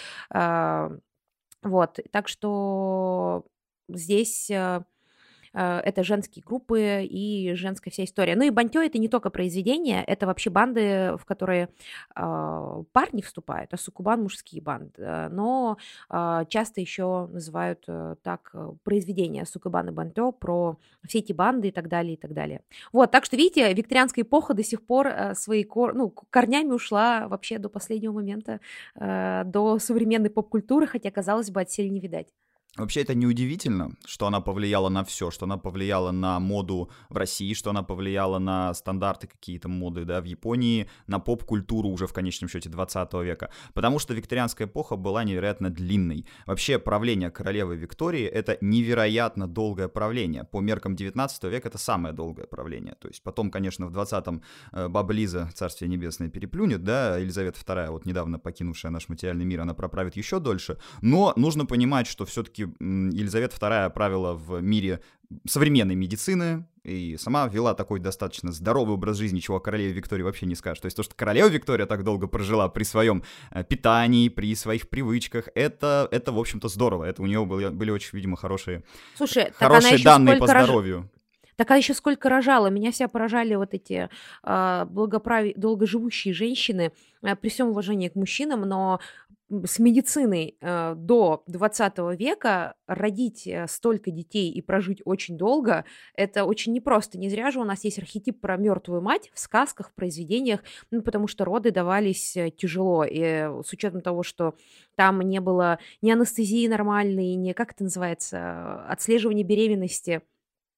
Вот, 1.64 2.00
так 2.12 2.28
что 2.28 3.46
здесь 3.88 4.52
это 5.54 6.04
женские 6.04 6.44
группы 6.46 7.04
и 7.04 7.54
женская 7.56 7.92
вся 7.92 8.04
история. 8.04 8.36
Ну 8.36 8.44
и 8.44 8.50
бантё 8.50 8.82
это 8.82 8.98
не 8.98 9.10
только 9.10 9.30
произведение, 9.30 10.04
это 10.04 10.26
вообще 10.26 10.50
банды, 10.50 11.16
в 11.18 11.26
которые 11.26 11.70
э, 12.16 12.84
парни 12.92 13.22
вступают, 13.22 13.74
а 13.74 13.78
сукубан 13.78 14.24
мужские 14.24 14.62
банды, 14.62 14.92
э, 14.98 15.30
но 15.30 15.78
э, 16.10 16.46
часто 16.50 16.82
еще 16.82 17.28
называют 17.32 17.84
э, 17.88 18.16
так 18.24 18.52
э, 18.54 18.72
произведения 18.84 19.46
сукубан 19.46 19.90
и 19.90 19.92
бантё 19.92 20.32
про 20.32 20.78
все 21.08 21.20
эти 21.20 21.34
банды 21.34 21.70
и 21.70 21.72
так 21.72 21.88
далее, 21.88 22.14
и 22.14 22.18
так 22.18 22.34
далее. 22.34 22.62
Вот, 22.94 23.12
так 23.12 23.26
что, 23.26 23.38
видите, 23.38 23.74
викторианская 23.74 24.24
эпоха 24.24 24.54
до 24.54 24.64
сих 24.64 24.86
пор 24.86 25.08
э, 25.08 25.36
свои 25.36 25.64
кор... 25.64 25.94
ну, 25.94 26.10
корнями 26.10 26.72
ушла 26.72 27.28
вообще 27.28 27.58
до 27.58 27.70
последнего 27.70 28.14
момента, 28.14 28.60
э, 28.96 29.44
до 29.46 29.80
современной 29.80 30.30
поп-культуры, 30.30 30.88
хотя, 30.88 31.12
казалось 31.12 31.52
бы, 31.52 31.62
отсель 31.62 31.92
не 31.92 32.00
видать. 32.00 32.28
Вообще 32.78 33.02
это 33.02 33.14
неудивительно, 33.14 33.92
что 34.06 34.28
она 34.28 34.40
повлияла 34.40 34.88
на 34.88 35.04
все, 35.04 35.30
что 35.30 35.44
она 35.46 35.58
повлияла 35.58 36.12
на 36.12 36.40
моду 36.40 36.90
в 37.10 37.18
России, 37.18 37.54
что 37.54 37.72
она 37.72 37.84
повлияла 37.84 38.40
на 38.40 38.74
стандарты 38.74 39.28
какие-то 39.28 39.68
моды, 39.68 40.06
да, 40.06 40.22
в 40.22 40.24
Японии, 40.24 40.90
на 41.06 41.20
поп-культуру 41.20 41.90
уже 41.90 42.08
в 42.08 42.14
конечном 42.14 42.50
счете 42.50 42.70
20 42.70 43.14
века. 43.26 43.52
Потому 43.74 44.00
что 44.00 44.14
викторианская 44.14 44.68
эпоха 44.68 44.96
была 44.96 45.26
невероятно 45.26 45.70
длинной. 45.70 46.26
Вообще 46.46 46.80
правление 46.80 47.30
королевы 47.30 47.76
Виктории 47.76 48.24
это 48.24 48.58
невероятно 48.62 49.50
долгое 49.50 49.90
правление. 49.90 50.46
По 50.46 50.62
меркам 50.62 50.96
19 50.96 51.44
века 51.44 51.68
это 51.68 51.78
самое 51.78 52.14
долгое 52.14 52.48
правление. 52.48 52.96
То 53.02 53.10
есть 53.10 53.22
потом, 53.22 53.52
конечно, 53.52 53.88
в 53.88 53.92
20-м 53.92 54.44
э, 54.72 54.88
Баба 54.88 55.12
Лиза, 55.12 55.50
Царствие 55.54 55.90
Небесное, 55.90 56.30
переплюнет, 56.30 56.86
да, 56.86 57.18
Елизавета 57.18 57.60
II, 57.60 57.92
вот 57.92 58.06
недавно 58.06 58.40
покинувшая 58.40 58.94
наш 58.94 59.10
материальный 59.10 59.44
мир, 59.44 59.60
она 59.60 59.74
проправит 59.74 60.16
еще 60.16 60.40
дольше. 60.40 60.78
Но 61.02 61.34
нужно 61.36 61.66
понимать, 61.66 62.08
что 62.08 62.26
все-таки 62.26 62.61
все-таки 62.62 62.84
Елизавета 62.84 63.56
II 63.58 63.90
правила 63.92 64.34
в 64.34 64.62
мире 64.62 65.02
современной 65.48 65.96
медицины 65.96 66.66
и 66.84 67.16
сама 67.18 67.48
вела 67.48 67.74
такой 67.74 68.00
достаточно 68.00 68.52
здоровый 68.52 68.96
образ 68.96 69.18
жизни, 69.18 69.40
чего 69.40 69.58
о 69.58 69.60
королеве 69.60 69.94
Виктории 69.94 70.24
вообще 70.24 70.46
не 70.46 70.56
скажешь. 70.56 70.82
То 70.82 70.88
есть 70.88 70.98
то, 70.98 71.04
что 71.04 71.16
королева 71.16 71.48
Виктория 71.48 71.86
так 71.86 72.04
долго 72.04 72.28
прожила 72.28 72.68
при 72.70 72.84
своем 72.84 73.24
э, 73.52 73.64
питании, 73.64 74.30
при 74.30 74.56
своих 74.56 74.90
привычках, 74.90 75.50
это, 75.54 76.08
это 76.12 76.32
в 76.32 76.40
общем-то, 76.40 76.68
здорово. 76.68 77.06
Это 77.06 77.22
у 77.22 77.28
нее 77.28 77.46
были, 77.46 77.70
были 77.70 77.92
очень, 77.92 78.10
видимо, 78.14 78.36
хорошие, 78.36 78.84
Слушай, 79.16 79.52
хорошие 79.54 80.04
данные 80.04 80.38
по 80.38 80.48
здоровью. 80.48 81.10
Так 81.56 81.70
а 81.70 81.78
еще 81.78 81.94
сколько 81.94 82.28
рожала. 82.30 82.68
Меня 82.68 82.92
вся 82.92 83.08
поражали 83.08 83.54
вот 83.54 83.76
эти 83.76 84.10
э, 84.44 84.86
благоправ... 84.90 85.46
долгоживущие 85.56 86.34
женщины, 86.34 86.92
э, 87.22 87.36
при 87.36 87.50
всем 87.50 87.68
уважении 87.68 88.10
к 88.10 88.16
мужчинам, 88.16 88.62
но 88.62 89.00
с 89.66 89.80
медициной 89.80 90.58
э, 90.62 90.94
до 90.96 91.44
20 91.48 91.98
века 92.18 92.76
родить 92.88 93.46
э, 93.46 93.68
столько 93.68 94.10
детей 94.10 94.50
и 94.50 94.62
прожить 94.62 95.02
очень 95.04 95.38
долго, 95.38 95.84
это 96.16 96.46
очень 96.46 96.72
непросто. 96.72 97.18
Не 97.18 97.30
зря 97.30 97.52
же 97.52 97.60
у 97.60 97.66
нас 97.66 97.84
есть 97.84 98.00
архетип 98.00 98.40
про 98.40 98.56
мертвую 98.56 99.02
мать 99.02 99.30
в 99.34 99.40
сказках, 99.40 99.90
в 99.90 99.94
произведениях, 99.94 100.62
ну, 100.90 101.02
потому 101.02 101.28
что 101.28 101.44
роды 101.44 101.72
давались 101.72 102.38
э, 102.38 102.50
тяжело. 102.50 103.04
И 103.04 103.50
с 103.66 103.74
учетом 103.74 104.02
того, 104.02 104.24
что 104.24 104.56
там 104.96 105.22
не 105.22 105.42
было 105.42 105.80
ни 106.02 106.12
анестезии 106.12 106.68
нормальной, 106.68 107.36
ни, 107.36 107.52
как 107.52 107.74
это 107.74 107.84
называется, 107.84 108.86
отслеживания 108.88 109.44
беременности, 109.44 110.22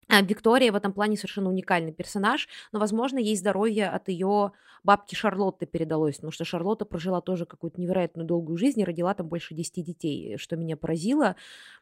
Виктория 0.10 0.72
в 0.72 0.76
этом 0.76 0.94
плане 0.94 1.18
совершенно 1.18 1.50
уникальный 1.50 1.92
персонаж, 1.92 2.48
но, 2.72 2.80
возможно, 2.80 3.18
ей 3.18 3.36
здоровье 3.36 3.90
от 3.90 4.10
ее 4.10 4.52
бабки 4.84 5.16
Шарлотты 5.16 5.66
передалось, 5.66 6.16
потому 6.16 6.32
что 6.32 6.46
Шарлотта 6.46 6.86
прожила 6.86 7.22
тоже 7.22 7.46
какую-то 7.46 7.80
невероятную 7.80 8.28
долгую 8.28 8.58
жизнь 8.58 8.82
и 8.82 8.86
родила 8.86 9.14
там 9.14 9.28
больше 9.28 9.54
10 9.54 9.84
детей, 9.84 10.38
что 10.38 10.56
меня 10.56 10.78
поразило. 10.78 11.36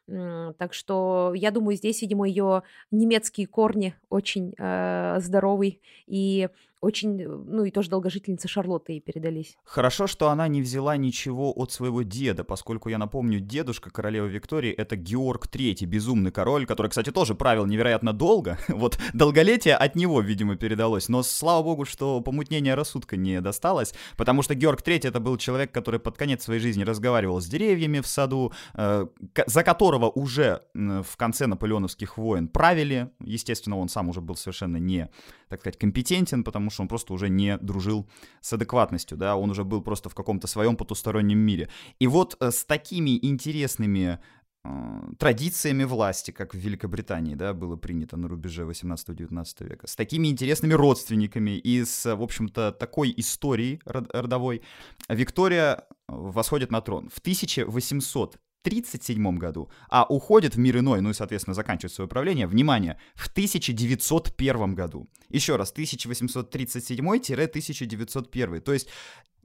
Так 0.07 0.73
что 0.73 1.33
я 1.35 1.51
думаю, 1.51 1.77
здесь, 1.77 2.01
видимо, 2.01 2.27
ее 2.27 2.63
немецкие 2.91 3.47
корни 3.47 3.95
очень 4.09 4.53
э, 4.57 5.19
здоровый 5.19 5.81
и 6.05 6.49
очень, 6.81 7.27
ну 7.27 7.63
и 7.63 7.71
тоже 7.71 7.89
долгожительница 7.89 8.47
Шарлотты 8.47 8.93
ей 8.93 9.01
передались. 9.01 9.55
Хорошо, 9.63 10.07
что 10.07 10.29
она 10.29 10.47
не 10.47 10.61
взяла 10.61 10.97
ничего 10.97 11.53
от 11.55 11.71
своего 11.71 12.01
деда, 12.01 12.43
поскольку, 12.43 12.89
я 12.89 12.97
напомню, 12.97 13.39
дедушка 13.39 13.91
королевы 13.91 14.29
Виктории— 14.29 14.71
это 14.77 14.95
Георг 14.95 15.45
III, 15.45 15.85
безумный 15.85 16.31
король, 16.31 16.65
который, 16.65 16.87
кстати, 16.87 17.11
тоже 17.11 17.35
правил 17.35 17.67
невероятно 17.67 18.13
долго. 18.13 18.57
Вот 18.81 18.97
долголетие 19.13 19.75
от 19.75 19.95
него, 19.95 20.21
видимо, 20.21 20.55
передалось. 20.55 21.07
Но 21.07 21.21
слава 21.21 21.61
богу, 21.61 21.85
что 21.85 22.19
помутнение 22.21 22.73
рассудка 22.73 23.15
не 23.15 23.41
досталось, 23.41 23.93
потому 24.17 24.41
что 24.41 24.55
Георг 24.55 24.81
III— 24.81 25.01
это 25.09 25.19
был 25.19 25.37
человек, 25.37 25.71
который 25.71 25.99
под 25.99 26.17
конец 26.17 26.43
своей 26.43 26.59
жизни 26.59 26.83
разговаривал 26.83 27.41
с 27.41 27.45
деревьями 27.45 27.99
в 27.99 28.07
саду, 28.07 28.53
э, 28.73 29.05
за 29.45 29.63
которого 29.63 30.09
уже 30.09 30.63
в 30.73 31.15
конце 31.15 31.45
наполеоновских 31.45 32.17
войн 32.17 32.47
правили. 32.47 33.11
Естественно, 33.19 33.77
он 33.77 33.87
сам 33.87 34.09
уже 34.09 34.21
был 34.21 34.35
совершенно 34.35 34.77
не, 34.77 35.09
так 35.47 35.59
сказать, 35.59 35.77
компетентен, 35.77 36.43
потому 36.43 36.70
что 36.71 36.81
он 36.83 36.87
просто 36.87 37.13
уже 37.13 37.29
не 37.29 37.57
дружил 37.57 38.07
с 38.41 38.53
адекватностью, 38.53 39.17
да, 39.17 39.35
он 39.35 39.51
уже 39.51 39.63
был 39.63 39.81
просто 39.81 40.09
в 40.09 40.15
каком-то 40.15 40.47
своем 40.47 40.75
потустороннем 40.75 41.39
мире. 41.39 41.69
И 41.99 42.07
вот 42.07 42.35
э, 42.39 42.51
с 42.51 42.65
такими 42.65 43.17
интересными 43.21 44.19
э, 44.63 44.69
традициями 45.17 45.83
власти, 45.83 46.31
как 46.31 46.53
в 46.53 46.57
Великобритании, 46.57 47.35
да, 47.35 47.53
было 47.53 47.75
принято 47.75 48.17
на 48.17 48.27
рубеже 48.27 48.63
18-19 48.63 49.69
века, 49.69 49.87
с 49.87 49.95
такими 49.95 50.27
интересными 50.27 50.73
родственниками 50.73 51.51
и 51.51 51.85
с, 51.85 52.15
в 52.15 52.21
общем-то, 52.21 52.71
такой 52.71 53.13
историей 53.17 53.79
родовой, 53.85 54.61
Виктория 55.09 55.85
восходит 56.07 56.71
на 56.71 56.81
трон. 56.81 57.09
В 57.09 57.19
1800 57.19 58.37
1937 58.63 59.37
году, 59.37 59.69
а 59.89 60.03
уходит 60.03 60.55
в 60.55 60.59
мир 60.59 60.77
иной, 60.77 61.01
ну 61.01 61.09
и, 61.09 61.13
соответственно, 61.13 61.53
заканчивает 61.53 61.93
свое 61.93 62.07
правление, 62.07 62.47
внимание, 62.47 62.97
в 63.15 63.27
1901 63.27 64.75
году. 64.75 65.07
Еще 65.29 65.55
раз, 65.55 65.73
1837-1901. 65.75 68.59
То 68.59 68.73
есть 68.73 68.89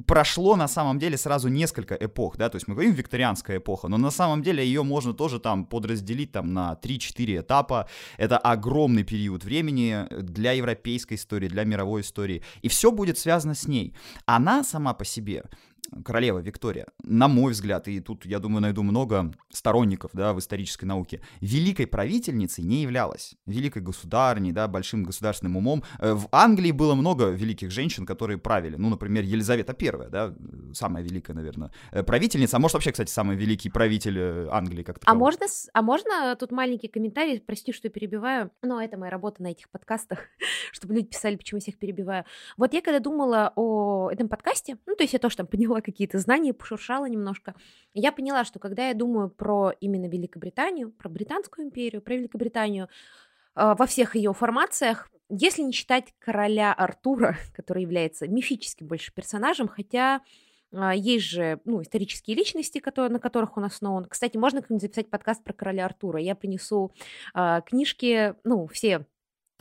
прошло 0.06 0.56
на 0.56 0.68
самом 0.68 0.98
деле 0.98 1.16
сразу 1.16 1.48
несколько 1.48 1.94
эпох, 1.94 2.36
да, 2.36 2.50
то 2.50 2.56
есть 2.56 2.68
мы 2.68 2.74
говорим 2.74 2.92
викторианская 2.92 3.58
эпоха, 3.58 3.88
но 3.88 3.96
на 3.96 4.10
самом 4.10 4.42
деле 4.42 4.64
ее 4.64 4.82
можно 4.82 5.14
тоже 5.14 5.40
там 5.40 5.64
подразделить 5.64 6.32
там 6.32 6.52
на 6.52 6.78
3-4 6.82 7.40
этапа. 7.40 7.88
Это 8.18 8.36
огромный 8.36 9.04
период 9.04 9.44
времени 9.44 10.06
для 10.10 10.52
европейской 10.52 11.14
истории, 11.14 11.48
для 11.48 11.64
мировой 11.64 12.02
истории. 12.02 12.42
И 12.62 12.68
все 12.68 12.90
будет 12.90 13.18
связано 13.18 13.54
с 13.54 13.66
ней. 13.66 13.94
Она 14.26 14.64
сама 14.64 14.92
по 14.92 15.04
себе 15.04 15.44
королева 16.04 16.38
Виктория, 16.38 16.86
на 17.02 17.28
мой 17.28 17.52
взгляд, 17.52 17.88
и 17.88 18.00
тут, 18.00 18.26
я 18.26 18.38
думаю, 18.38 18.62
найду 18.62 18.82
много 18.82 19.32
сторонников, 19.50 20.10
да, 20.14 20.32
в 20.32 20.38
исторической 20.38 20.84
науке, 20.84 21.20
великой 21.40 21.86
правительницей 21.86 22.64
не 22.64 22.82
являлась. 22.82 23.34
Великой 23.46 23.82
государней, 23.82 24.52
да, 24.52 24.68
большим 24.68 25.04
государственным 25.04 25.56
умом. 25.56 25.84
Э, 25.98 26.14
в 26.14 26.28
Англии 26.32 26.72
было 26.72 26.94
много 26.94 27.30
великих 27.30 27.70
женщин, 27.70 28.06
которые 28.06 28.38
правили. 28.38 28.76
Ну, 28.76 28.88
например, 28.88 29.24
Елизавета 29.24 29.76
I, 29.80 30.10
да, 30.10 30.34
самая 30.74 31.02
великая, 31.02 31.34
наверное, 31.34 31.70
э, 31.92 32.02
правительница. 32.02 32.56
А 32.56 32.60
может, 32.60 32.74
вообще, 32.74 32.92
кстати, 32.92 33.10
самый 33.10 33.36
великий 33.36 33.70
правитель 33.70 34.18
э, 34.18 34.48
Англии 34.50 34.82
как 34.82 34.98
то 34.98 35.10
А 35.10 35.14
можно, 35.14 35.46
а 35.72 35.82
можно 35.82 36.36
тут 36.36 36.52
маленький 36.52 36.88
комментарий? 36.88 37.40
Прости, 37.40 37.72
что 37.72 37.88
перебиваю, 37.88 38.50
но 38.62 38.80
это 38.80 38.96
моя 38.96 39.10
работа 39.10 39.42
на 39.42 39.48
этих 39.48 39.70
подкастах, 39.70 40.20
чтобы 40.72 40.94
люди 40.94 41.08
писали, 41.08 41.36
почему 41.36 41.58
я 41.58 41.62
всех 41.62 41.78
перебиваю. 41.78 42.24
Вот 42.56 42.74
я 42.74 42.82
когда 42.82 43.00
думала 43.00 43.52
о 43.56 44.10
этом 44.10 44.28
подкасте, 44.28 44.78
ну, 44.86 44.94
то 44.94 45.04
есть 45.04 45.12
я 45.12 45.18
тоже 45.18 45.36
там 45.36 45.46
поняла 45.46 45.75
какие-то 45.80 46.18
знания, 46.18 46.52
пошуршала 46.52 47.06
немножко, 47.06 47.54
я 47.94 48.12
поняла, 48.12 48.44
что 48.44 48.58
когда 48.58 48.88
я 48.88 48.94
думаю 48.94 49.30
про 49.30 49.72
именно 49.80 50.06
Великобританию, 50.06 50.90
про 50.90 51.08
Британскую 51.08 51.66
империю, 51.66 52.02
про 52.02 52.14
Великобританию, 52.14 52.88
во 53.54 53.86
всех 53.86 54.16
ее 54.16 54.34
формациях, 54.34 55.08
если 55.28 55.62
не 55.62 55.72
считать 55.72 56.14
короля 56.18 56.72
Артура, 56.72 57.36
который 57.54 57.82
является 57.82 58.28
мифическим 58.28 58.86
больше 58.86 59.12
персонажем, 59.12 59.68
хотя 59.68 60.20
а, 60.72 60.94
есть 60.94 61.26
же 61.26 61.60
ну, 61.64 61.82
исторические 61.82 62.36
личности, 62.36 62.78
которые, 62.78 63.10
на 63.10 63.18
которых 63.18 63.56
он 63.56 63.64
основан. 63.64 64.04
Кстати, 64.06 64.36
можно 64.36 64.60
как-нибудь 64.60 64.82
записать 64.82 65.10
подкаст 65.10 65.42
про 65.42 65.52
короля 65.52 65.86
Артура. 65.86 66.20
Я 66.20 66.34
принесу 66.34 66.92
э, 67.34 67.60
книжки, 67.66 68.34
ну, 68.44 68.66
все 68.66 69.06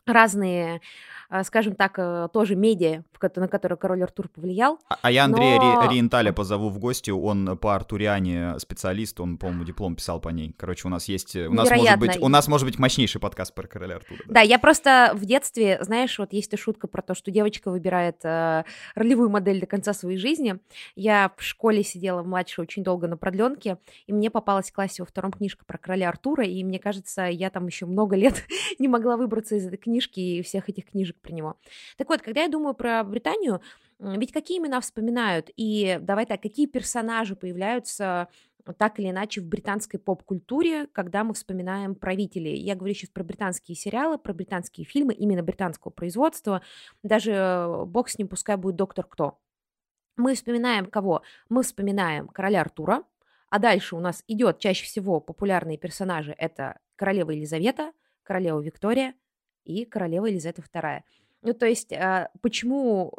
разные, 0.05 0.81
а, 1.29 1.43
скажем 1.43 1.75
так, 1.75 1.95
э, 1.97 2.29
тоже 2.31 2.55
медиа, 2.55 3.03
на 3.35 3.47
которые 3.47 3.77
король 3.77 4.03
Артур 4.03 4.27
повлиял. 4.29 4.79
А, 4.87 4.97
а 5.01 5.11
я 5.11 5.25
Андрея 5.25 5.59
но... 5.59 5.89
Риенталя 5.91 6.31
позову 6.31 6.69
в 6.69 6.77
гости, 6.79 7.09
он 7.09 7.57
по 7.57 7.75
Артуриане 7.75 8.59
специалист, 8.59 9.19
он, 9.19 9.37
по-моему, 9.37 9.63
диплом 9.63 9.95
писал 9.95 10.19
по 10.19 10.29
ней. 10.29 10.53
Короче, 10.57 10.87
у 10.87 10.91
нас 10.91 11.07
есть, 11.07 11.35
у 11.35 11.51
нас, 11.51 11.69
может 11.69 11.99
быть, 11.99 12.17
у 12.21 12.27
нас 12.27 12.47
может 12.47 12.67
быть 12.67 12.77
мощнейший 12.77 13.19
подкаст 13.19 13.53
про 13.55 13.67
короля 13.67 13.95
Артура. 13.95 14.19
Да. 14.27 14.33
да, 14.35 14.41
я 14.41 14.59
просто 14.59 15.11
в 15.15 15.25
детстве, 15.25 15.79
знаешь, 15.81 16.17
вот 16.19 16.33
есть 16.33 16.53
и 16.53 16.57
шутка 16.57 16.87
про 16.87 17.01
то, 17.01 17.15
что 17.15 17.31
девочка 17.31 17.71
выбирает 17.71 18.23
э, 18.23 18.63
ролевую 18.93 19.29
модель 19.29 19.59
до 19.59 19.65
конца 19.65 19.93
своей 19.93 20.17
жизни. 20.17 20.59
Я 20.95 21.31
в 21.35 21.43
школе 21.43 21.83
сидела 21.83 22.21
младше 22.21 22.61
очень 22.61 22.83
долго 22.83 23.07
на 23.07 23.17
продленке, 23.17 23.79
и 24.05 24.13
мне 24.13 24.29
попалась 24.29 24.69
в 24.69 24.73
классе 24.73 25.01
во 25.01 25.07
втором 25.07 25.31
книжка 25.31 25.65
про 25.65 25.77
короля 25.77 26.09
Артура, 26.09 26.45
и 26.45 26.63
мне 26.63 26.77
кажется, 26.77 27.23
я 27.23 27.49
там 27.49 27.65
еще 27.65 27.85
много 27.87 28.15
лет 28.15 28.43
не 28.79 28.87
могла 28.87 29.17
выбраться 29.17 29.55
из 29.55 29.65
этой 29.65 29.77
книжки, 29.77 29.94
книжки 29.95 30.19
и 30.19 30.41
всех 30.41 30.69
этих 30.69 30.85
книжек 30.85 31.15
про 31.21 31.31
него. 31.31 31.57
Так 31.97 32.09
вот, 32.09 32.21
когда 32.21 32.43
я 32.43 32.49
думаю 32.49 32.73
про 32.73 33.03
Британию, 33.03 33.61
ведь 33.99 34.33
какие 34.33 34.59
имена 34.59 34.81
вспоминают? 34.81 35.49
И 35.55 35.97
давай 36.01 36.25
так, 36.25 36.41
какие 36.41 36.67
персонажи 36.67 37.35
появляются 37.35 38.27
так 38.77 38.99
или 38.99 39.11
иначе 39.11 39.41
в 39.41 39.45
британской 39.45 39.99
поп-культуре, 39.99 40.87
когда 40.87 41.23
мы 41.23 41.35
вспоминаем 41.35 41.93
правителей. 41.93 42.57
Я 42.57 42.75
говорю 42.75 42.95
сейчас 42.95 43.11
про 43.11 43.23
британские 43.23 43.75
сериалы, 43.75 44.17
про 44.17 44.33
британские 44.33 44.85
фильмы, 44.85 45.13
именно 45.13 45.43
британского 45.43 45.91
производства. 45.91 46.63
Даже 47.03 47.31
э, 47.31 47.85
бог 47.85 48.09
с 48.09 48.17
ним, 48.17 48.27
пускай 48.27 48.57
будет 48.57 48.75
«Доктор 48.75 49.05
Кто». 49.05 49.37
Мы 50.17 50.33
вспоминаем 50.33 50.87
кого? 50.87 51.21
Мы 51.47 51.61
вспоминаем 51.61 52.27
короля 52.27 52.61
Артура, 52.61 53.03
а 53.49 53.59
дальше 53.59 53.95
у 53.95 53.99
нас 53.99 54.23
идет 54.27 54.57
чаще 54.57 54.85
всего 54.85 55.19
популярные 55.19 55.77
персонажи. 55.77 56.33
Это 56.35 56.79
королева 56.95 57.31
Елизавета, 57.31 57.91
королева 58.23 58.59
Виктория, 58.59 59.13
и 59.65 59.85
королева 59.85 60.27
Елизавета 60.27 60.61
II. 60.61 61.01
Ну, 61.41 61.53
то 61.53 61.65
есть, 61.65 61.93
а, 61.93 62.29
почему 62.41 63.13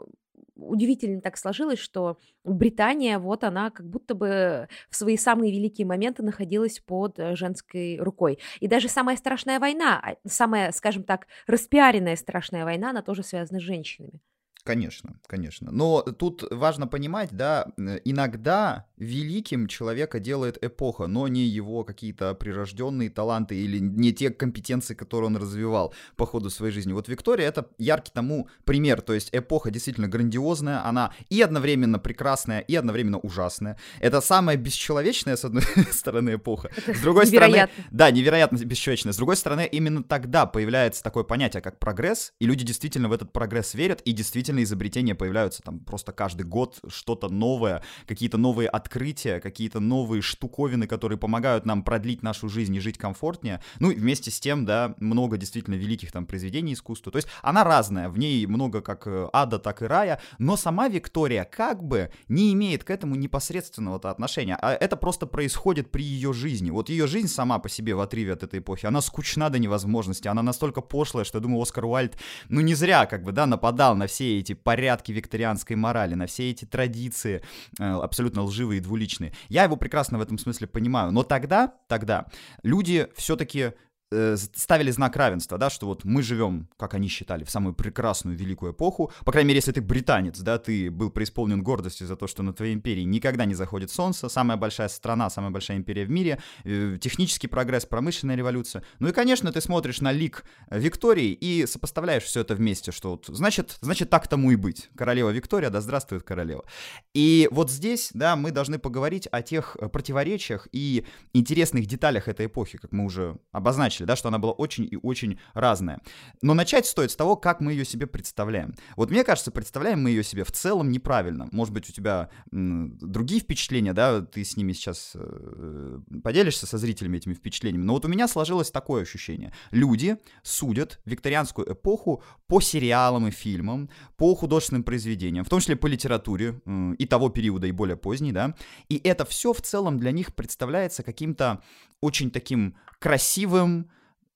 удивительно 0.57 1.21
так 1.21 1.37
сложилось, 1.37 1.79
что 1.79 2.19
Британия, 2.45 3.19
вот 3.19 3.45
она 3.45 3.71
как 3.71 3.87
будто 3.87 4.15
бы 4.15 4.69
в 4.88 4.97
свои 4.97 5.17
самые 5.17 5.53
великие 5.53 5.87
моменты 5.87 6.23
находилась 6.23 6.81
под 6.81 7.19
э, 7.19 7.37
женской 7.37 7.99
рукой. 7.99 8.38
И 8.61 8.69
даже 8.69 8.88
самая 8.88 9.17
страшная 9.17 9.61
война, 9.61 10.00
а, 10.03 10.29
самая, 10.29 10.73
скажем 10.73 11.05
так, 11.05 11.26
распиаренная 11.47 12.17
страшная 12.17 12.65
война, 12.65 12.91
она 12.91 13.03
тоже 13.03 13.23
связана 13.23 13.61
с 13.61 13.62
женщинами. 13.62 14.21
Конечно, 14.65 15.21
конечно. 15.29 15.71
Но 15.71 16.03
тут 16.03 16.43
важно 16.50 16.88
понимать, 16.88 17.31
да, 17.31 17.69
иногда 18.05 18.87
великим 18.97 19.67
человека 19.67 20.21
делает 20.21 20.62
эпоха, 20.62 21.07
но 21.07 21.29
не 21.29 21.43
его 21.43 21.85
какие-то 21.85 22.35
прирожденные 22.35 23.11
таланты 23.11 23.57
или 23.57 23.79
не 23.79 24.12
те 24.12 24.31
компетенции, 24.31 24.95
которые 24.95 25.29
он 25.29 25.37
развивал 25.37 25.95
по 26.17 26.26
ходу 26.26 26.50
своей 26.50 26.73
жизни. 26.73 26.93
Вот 26.93 27.09
Виктория 27.09 27.47
это 27.47 27.69
яркий 27.79 28.12
тому 28.12 28.49
пример, 28.65 29.03
то 29.03 29.12
есть 29.12 29.29
эпоха 29.33 29.71
действительно 29.71 30.09
грандиозная, 30.09 30.85
она 30.85 31.12
и 31.29 31.41
одновременно 31.43 31.99
прекрасная, 31.99 32.61
и 32.61 32.75
одновременно 32.75 33.19
ужасная. 33.19 33.79
Это 34.00 34.21
самая 34.21 34.57
бесчеловечная, 34.57 35.37
с 35.37 35.45
одной 35.45 35.62
стороны, 35.93 36.35
эпоха. 36.35 36.71
С 36.87 37.00
другой 37.00 37.26
стороны, 37.26 37.69
да, 37.91 38.11
невероятно 38.11 38.57
бесчеловечная. 38.57 39.12
С 39.12 39.17
другой 39.17 39.37
стороны, 39.37 39.69
именно 39.71 40.03
тогда 40.03 40.47
появляется 40.47 41.03
такое 41.03 41.25
понятие, 41.25 41.61
как 41.61 41.79
прогресс, 41.79 42.33
и 42.41 42.47
люди 42.47 42.65
действительно 42.65 43.09
в 43.09 43.12
этот 43.12 43.33
прогресс 43.33 43.75
верят, 43.75 44.00
и 44.03 44.12
действительно 44.12 44.62
изобретения 44.62 45.15
появляются 45.15 45.62
там 45.62 45.81
просто 45.81 46.12
каждый 46.12 46.45
год, 46.45 46.81
что-то 46.88 47.29
новое, 47.29 47.83
какие-то 48.07 48.38
новые 48.38 48.69
открытия 48.69 48.86
открытия, 48.87 49.40
какие-то 49.40 49.81
новые 49.81 50.23
штуковины, 50.23 50.87
которые 50.87 51.19
помогают 51.19 51.66
нам 51.66 51.83
продлить 51.83 52.23
нашу 52.23 52.49
жизнь 52.49 52.75
и 52.76 52.81
жить 52.81 52.99
комфортнее. 52.99 53.61
Ну 53.81 53.90
и 53.90 53.97
вместе 53.97 54.31
с 54.31 54.38
тем, 54.38 54.64
да, 54.64 54.95
много 55.00 55.37
действительно 55.37 55.75
великих 55.75 56.12
там 56.12 56.25
произведений 56.25 56.75
искусства. 56.75 57.11
То 57.11 57.16
есть 57.16 57.28
она 57.43 57.64
разная, 57.64 58.09
в 58.09 58.19
ней 58.19 58.47
много 58.47 58.81
как 58.81 59.07
э, 59.07 59.28
ада, 59.33 59.59
так 59.59 59.83
и 59.83 59.87
рая, 59.87 60.21
но 60.38 60.57
сама 60.57 60.88
Виктория 60.88 61.45
как 61.45 61.83
бы 61.83 62.11
не 62.28 62.52
имеет 62.52 62.85
к 62.85 62.90
этому 62.90 63.16
непосредственного 63.16 63.97
отношения, 63.97 64.57
а 64.62 64.73
это 64.73 64.97
просто 64.97 65.26
происходит 65.26 65.90
при 65.90 66.05
ее 66.05 66.33
жизни. 66.33 66.71
Вот 66.71 66.88
ее 66.88 67.09
жизнь 67.09 67.28
сама 67.28 67.59
по 67.59 67.69
себе 67.69 67.95
в 67.95 68.00
отрыве 68.00 68.35
от 68.35 68.45
этой 68.45 68.61
эпохи, 68.61 68.87
она 68.87 69.00
скучна 69.00 69.49
до 69.49 69.59
невозможности, 69.59 70.28
она 70.28 70.43
настолько 70.43 70.81
пошлая, 70.81 71.25
что 71.25 71.38
я 71.38 71.43
думаю, 71.43 71.62
Оскар 71.62 71.85
Уальд, 71.85 72.16
ну 72.49 72.61
не 72.61 72.75
зря 72.75 73.07
как 73.07 73.25
бы, 73.25 73.33
да, 73.33 73.47
нападал 73.47 73.97
на 73.97 74.07
все 74.07 74.38
эти 74.38 74.52
порядки 74.52 75.11
викторианской 75.11 75.75
морали, 75.75 76.14
на 76.14 76.26
все 76.26 76.50
эти 76.50 76.64
традиции 76.64 77.43
э, 77.81 77.85
абсолютно 77.85 78.43
лживые 78.43 78.75
и 78.76 78.80
двуличные. 78.80 79.33
Я 79.49 79.64
его 79.64 79.76
прекрасно 79.76 80.18
в 80.18 80.21
этом 80.23 80.38
смысле 80.38 80.66
понимаю, 80.66 81.12
но 81.12 81.23
тогда, 81.23 81.75
тогда 81.88 82.26
люди 82.62 83.09
все-таки 83.16 83.73
ставили 84.11 84.91
знак 84.93 85.17
равенства, 85.17 85.59
да, 85.59 85.69
что 85.69 85.87
вот 85.87 86.05
мы 86.05 86.23
живем, 86.23 86.69
как 86.77 86.95
они 86.95 87.09
считали, 87.09 87.43
в 87.43 87.51
самую 87.51 87.75
прекрасную 87.75 88.37
великую 88.37 88.73
эпоху. 88.73 89.11
По 89.25 89.33
крайней 89.33 89.49
мере, 89.49 89.59
если 89.59 89.73
ты 89.73 89.81
британец, 89.81 90.39
да, 90.39 90.59
ты 90.59 90.91
был 90.91 91.11
преисполнен 91.11 91.63
гордостью 91.63 92.07
за 92.07 92.17
то, 92.17 92.29
что 92.29 92.43
на 92.43 92.53
твоей 92.53 92.75
империи 92.75 93.03
никогда 93.03 93.45
не 93.45 93.55
заходит 93.55 93.91
солнце, 93.91 94.29
самая 94.29 94.57
большая 94.57 94.89
страна, 94.89 95.29
самая 95.29 95.51
большая 95.51 95.77
империя 95.77 96.05
в 96.05 96.11
мире, 96.11 96.41
э, 96.65 96.99
технический 97.01 97.49
прогресс, 97.49 97.85
промышленная 97.85 98.37
революция. 98.37 98.85
Ну 99.01 99.09
и, 99.09 99.13
конечно, 99.13 99.51
ты 99.51 99.61
смотришь 99.61 100.01
на 100.01 100.13
лик 100.13 100.45
Виктории 100.71 101.33
и 101.33 101.67
сопоставляешь 101.67 102.23
все 102.23 102.43
это 102.43 102.55
вместе, 102.55 102.93
что 102.93 103.11
вот, 103.11 103.27
значит, 103.29 103.79
значит, 103.81 104.09
так 104.09 104.29
тому 104.29 104.53
и 104.53 104.57
быть. 104.57 104.89
Королева 104.97 105.31
Виктория, 105.31 105.71
да 105.71 105.81
здравствует 105.81 106.23
королева. 106.23 106.65
И 107.13 107.49
вот 107.51 107.73
здесь, 107.73 108.11
да, 108.15 108.37
мы 108.37 108.53
должны 108.53 108.79
поговорить 108.79 109.27
о 109.33 109.43
тех 109.43 109.77
э, 109.81 109.89
противоречиях 109.89 110.69
и 110.71 111.05
интересных 111.33 111.87
деталях 111.87 112.29
этой 112.29 112.47
эпохи, 112.47 112.79
как 112.79 112.93
мы 112.93 113.05
уже 113.05 113.37
обозначили 113.51 113.96
начали, 113.97 114.07
да, 114.07 114.17
что 114.17 114.29
она 114.29 114.38
была 114.38 114.53
очень 114.53 114.88
и 114.91 114.99
очень 115.03 115.38
разная. 115.55 116.00
Но 116.43 116.55
начать 116.55 116.87
стоит 116.87 117.11
с 117.11 117.17
того, 117.17 117.37
как 117.37 117.61
мы 117.61 117.73
ее 117.73 117.85
себе 117.85 118.07
представляем. 118.07 118.75
Вот 118.97 119.11
мне 119.11 119.25
кажется, 119.25 119.50
представляем 119.50 120.03
мы 120.03 120.11
ее 120.11 120.23
себе 120.23 120.45
в 120.45 120.53
целом 120.53 120.91
неправильно. 120.91 121.49
Может 121.53 121.75
быть, 121.75 121.88
у 121.88 121.93
тебя 121.93 122.31
другие 122.50 123.41
впечатления, 123.41 123.93
да, 123.93 124.21
ты 124.21 124.45
с 124.45 124.57
ними 124.57 124.73
сейчас 124.73 125.12
э, 125.15 126.00
поделишься 126.23 126.67
со 126.67 126.79
зрителями 126.79 127.17
этими 127.17 127.35
впечатлениями. 127.35 127.85
Но 127.85 127.95
вот 127.95 128.05
у 128.05 128.09
меня 128.09 128.29
сложилось 128.29 128.71
такое 128.71 129.03
ощущение. 129.03 129.53
Люди 129.71 130.17
судят 130.43 131.00
викторианскую 131.05 131.73
эпоху 131.73 132.23
по 132.47 132.61
сериалам 132.61 133.29
и 133.29 133.31
фильмам, 133.31 133.88
по 134.17 134.35
художественным 134.35 134.83
произведениям, 134.83 135.45
в 135.45 135.49
том 135.49 135.61
числе 135.61 135.76
по 135.76 135.87
литературе 135.87 136.61
и 136.99 137.07
того 137.07 137.29
периода, 137.29 137.67
и 137.67 137.73
более 137.73 137.97
поздней, 137.97 138.33
да. 138.33 138.55
И 138.88 139.00
это 139.03 139.25
все 139.25 139.53
в 139.53 139.61
целом 139.61 139.99
для 139.99 140.12
них 140.12 140.35
представляется 140.35 141.03
каким-то 141.03 141.62
очень 142.00 142.31
таким 142.31 142.76
красивым, 143.07 143.89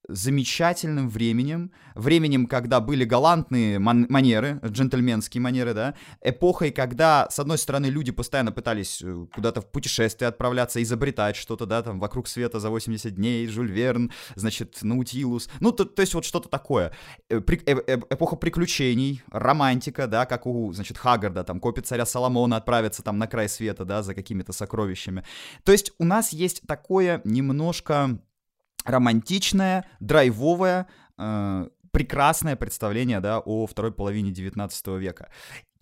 замечательным 0.07 1.09
временем, 1.09 1.71
временем, 1.95 2.47
когда 2.47 2.79
были 2.79 3.05
галантные 3.05 3.79
ман- 3.79 4.07
манеры, 4.09 4.59
джентльменские 4.65 5.41
манеры, 5.41 5.73
да, 5.73 5.93
эпохой, 6.21 6.71
когда, 6.71 7.27
с 7.29 7.39
одной 7.39 7.57
стороны, 7.57 7.87
люди 7.87 8.11
постоянно 8.11 8.51
пытались 8.51 9.01
э, 9.01 9.25
куда-то 9.33 9.61
в 9.61 9.71
путешествие 9.71 10.27
отправляться, 10.29 10.81
изобретать 10.81 11.35
что-то, 11.35 11.65
да, 11.65 11.81
там, 11.81 11.99
вокруг 11.99 12.27
света 12.27 12.59
за 12.59 12.69
80 12.69 13.15
дней, 13.15 13.47
Жюль 13.47 13.71
Верн, 13.71 14.11
значит, 14.35 14.79
Наутилус, 14.81 15.49
ну, 15.59 15.71
то, 15.71 15.85
то 15.85 16.01
есть 16.01 16.13
вот 16.13 16.25
что-то 16.25 16.49
такое. 16.49 16.93
Э, 17.29 17.39
при- 17.39 17.61
э- 17.65 17.83
э- 17.87 17.99
эпоха 18.09 18.35
приключений, 18.35 19.21
романтика, 19.31 20.07
да, 20.07 20.25
как 20.25 20.45
у, 20.45 20.73
значит, 20.73 20.97
Хаггарда, 20.97 21.43
там, 21.43 21.59
копит 21.59 21.87
царя 21.87 22.05
Соломона 22.05 22.57
отправиться 22.57 23.03
там 23.03 23.17
на 23.17 23.27
край 23.27 23.49
света, 23.49 23.85
да, 23.85 24.01
за 24.03 24.15
какими-то 24.15 24.53
сокровищами. 24.53 25.23
То 25.63 25.71
есть 25.71 25.91
у 25.99 26.05
нас 26.05 26.33
есть 26.33 26.61
такое 26.67 27.21
немножко 27.23 28.19
романтичная, 28.85 29.85
драйвовая, 29.99 30.87
э, 31.17 31.67
прекрасное 31.91 32.55
представление, 32.55 33.19
да, 33.19 33.39
о 33.39 33.67
второй 33.67 33.91
половине 33.91 34.31
19 34.31 34.97
века. 34.97 35.29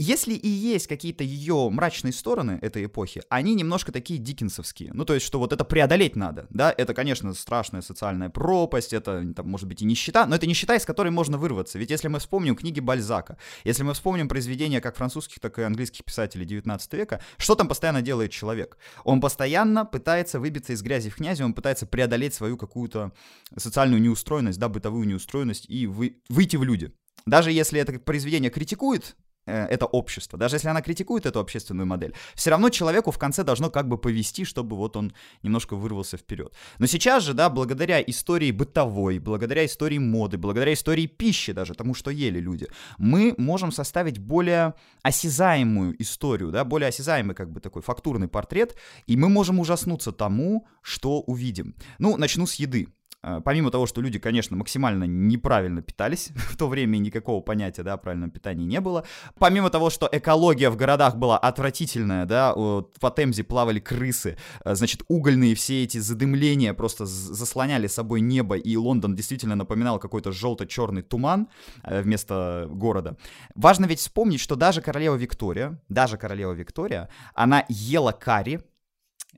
Если 0.02 0.34
и 0.34 0.48
есть 0.48 0.88
какие-то 0.88 1.26
ее 1.26 1.70
мрачные 1.70 2.14
стороны 2.14 2.58
этой 2.62 2.86
эпохи, 2.86 3.22
они 3.28 3.54
немножко 3.54 3.92
такие 3.92 4.18
диккенсовские. 4.18 4.92
Ну, 4.94 5.04
то 5.04 5.14
есть, 5.14 5.26
что 5.26 5.40
вот 5.40 5.52
это 5.52 5.66
преодолеть 5.66 6.16
надо, 6.16 6.48
да, 6.50 6.74
это, 6.76 6.94
конечно, 6.94 7.34
страшная 7.34 7.82
социальная 7.82 8.30
пропасть, 8.30 8.94
это, 8.94 9.34
там, 9.36 9.50
может 9.50 9.68
быть, 9.68 9.82
и 9.82 9.86
нищета, 9.86 10.26
но 10.26 10.38
это 10.38 10.48
нищета, 10.48 10.76
из 10.76 10.86
которой 10.86 11.10
можно 11.10 11.38
вырваться. 11.38 11.78
Ведь 11.78 11.92
если 11.92 12.08
мы 12.08 12.20
вспомним 12.20 12.56
книги 12.56 12.80
Бальзака, 12.80 13.38
если 13.66 13.84
мы 13.84 13.94
вспомним 13.94 14.30
произведения 14.30 14.80
как 14.80 14.96
французских, 14.96 15.42
так 15.42 15.60
и 15.60 15.64
английских 15.64 16.06
писателей 16.06 16.46
19 16.46 16.94
века, 16.94 17.22
что 17.38 17.56
там 17.56 17.68
постоянно 17.68 18.02
делает 18.02 18.32
человек? 18.32 18.78
Он 19.04 19.20
постоянно 19.20 19.84
пытается 19.84 20.40
выбиться 20.40 20.72
из 20.72 20.82
грязи 20.82 21.10
в 21.10 21.18
князи, 21.18 21.44
он 21.44 21.54
пытается 21.54 21.86
преодолеть 21.86 22.34
свою 22.34 22.56
какую-то 22.56 23.12
социальную 23.58 24.02
неустроенность, 24.02 24.60
да, 24.60 24.70
бытовую 24.70 25.06
неустроенность 25.06 25.66
и 25.70 25.88
вы, 25.88 26.22
выйти 26.30 26.56
в 26.56 26.64
люди. 26.64 26.94
Даже 27.26 27.52
если 27.52 27.82
это 27.82 28.00
произведение 28.00 28.50
критикует 28.50 29.18
это 29.50 29.86
общество. 29.86 30.38
Даже 30.38 30.56
если 30.56 30.68
она 30.68 30.82
критикует 30.82 31.26
эту 31.26 31.40
общественную 31.40 31.88
модель, 31.88 32.14
все 32.36 32.50
равно 32.50 32.70
человеку 32.70 33.12
в 33.12 33.18
конце 33.18 33.44
должно 33.44 33.70
как 33.70 33.88
бы 33.88 33.98
повести, 33.98 34.46
чтобы 34.46 34.76
вот 34.76 34.96
он 34.96 35.14
немножко 35.44 35.76
вырвался 35.76 36.18
вперед. 36.18 36.54
Но 36.78 36.88
сейчас 36.88 37.24
же, 37.24 37.34
да, 37.34 37.50
благодаря 37.50 38.02
истории 38.02 38.52
бытовой, 38.52 39.20
благодаря 39.20 39.66
истории 39.66 39.98
моды, 39.98 40.38
благодаря 40.38 40.74
истории 40.74 41.08
пищи 41.08 41.54
даже, 41.54 41.74
тому, 41.74 41.94
что 41.94 42.12
ели 42.12 42.40
люди, 42.40 42.68
мы 42.98 43.34
можем 43.38 43.72
составить 43.72 44.20
более 44.20 44.74
осязаемую 45.02 46.02
историю, 46.02 46.52
да, 46.52 46.64
более 46.64 46.90
осязаемый 46.90 47.36
как 47.36 47.52
бы 47.52 47.60
такой 47.60 47.82
фактурный 47.82 48.28
портрет, 48.28 48.76
и 49.08 49.18
мы 49.18 49.30
можем 49.30 49.60
ужаснуться 49.60 50.12
тому, 50.12 50.68
что 50.82 51.22
увидим. 51.22 51.76
Ну, 51.98 52.18
начну 52.18 52.46
с 52.46 52.56
еды. 52.56 52.88
А, 53.22 53.42
помимо 53.42 53.70
того, 53.70 53.86
что 53.86 54.02
люди, 54.02 54.18
конечно, 54.18 54.56
максимально 54.56 55.04
неправильно 55.04 55.82
питались, 55.82 56.30
в 56.36 56.58
то 56.58 56.68
время 56.68 56.98
никакого 56.98 57.42
понятия, 57.42 57.84
да, 57.84 57.94
о 57.94 57.98
правильном 57.98 58.32
питании 58.32 58.66
не 58.66 58.80
было. 58.80 59.04
Помимо 59.38 59.70
того, 59.70 59.90
что 59.90 60.08
экология 60.12 60.70
в 60.70 60.78
городах 60.78 61.16
была 61.18 61.38
отвратительная, 61.38 62.26
да, 62.26 62.54
по 62.54 63.12
Темзе 63.16 63.44
плавали 63.44 63.80
крысы, 63.80 64.38
а, 64.64 64.76
значит, 64.76 65.04
угольные 65.08 65.56
все 65.56 65.84
эти 65.84 65.98
задымления 65.98 66.74
просто 66.74 67.06
заслоняли 67.06 67.88
собой 67.88 68.22
небо, 68.22 68.56
и 68.56 68.76
Лондон 68.78 69.16
действительно 69.16 69.56
напоминал 69.56 70.00
какой-то 70.00 70.32
желто-черный 70.32 71.02
туман 71.02 71.50
а, 71.84 72.02
вместо 72.02 72.68
города. 72.70 73.18
Важно 73.56 73.86
ведь 73.86 74.00
вспомнить, 74.00 74.40
что 74.40 74.56
даже 74.56 74.82
королева 74.82 75.16
Виктория, 75.16 75.82
даже 75.90 76.18
королева 76.18 76.54
Виктория, 76.54 77.10
она 77.34 77.66
ела 77.68 78.12
карри, 78.12 78.62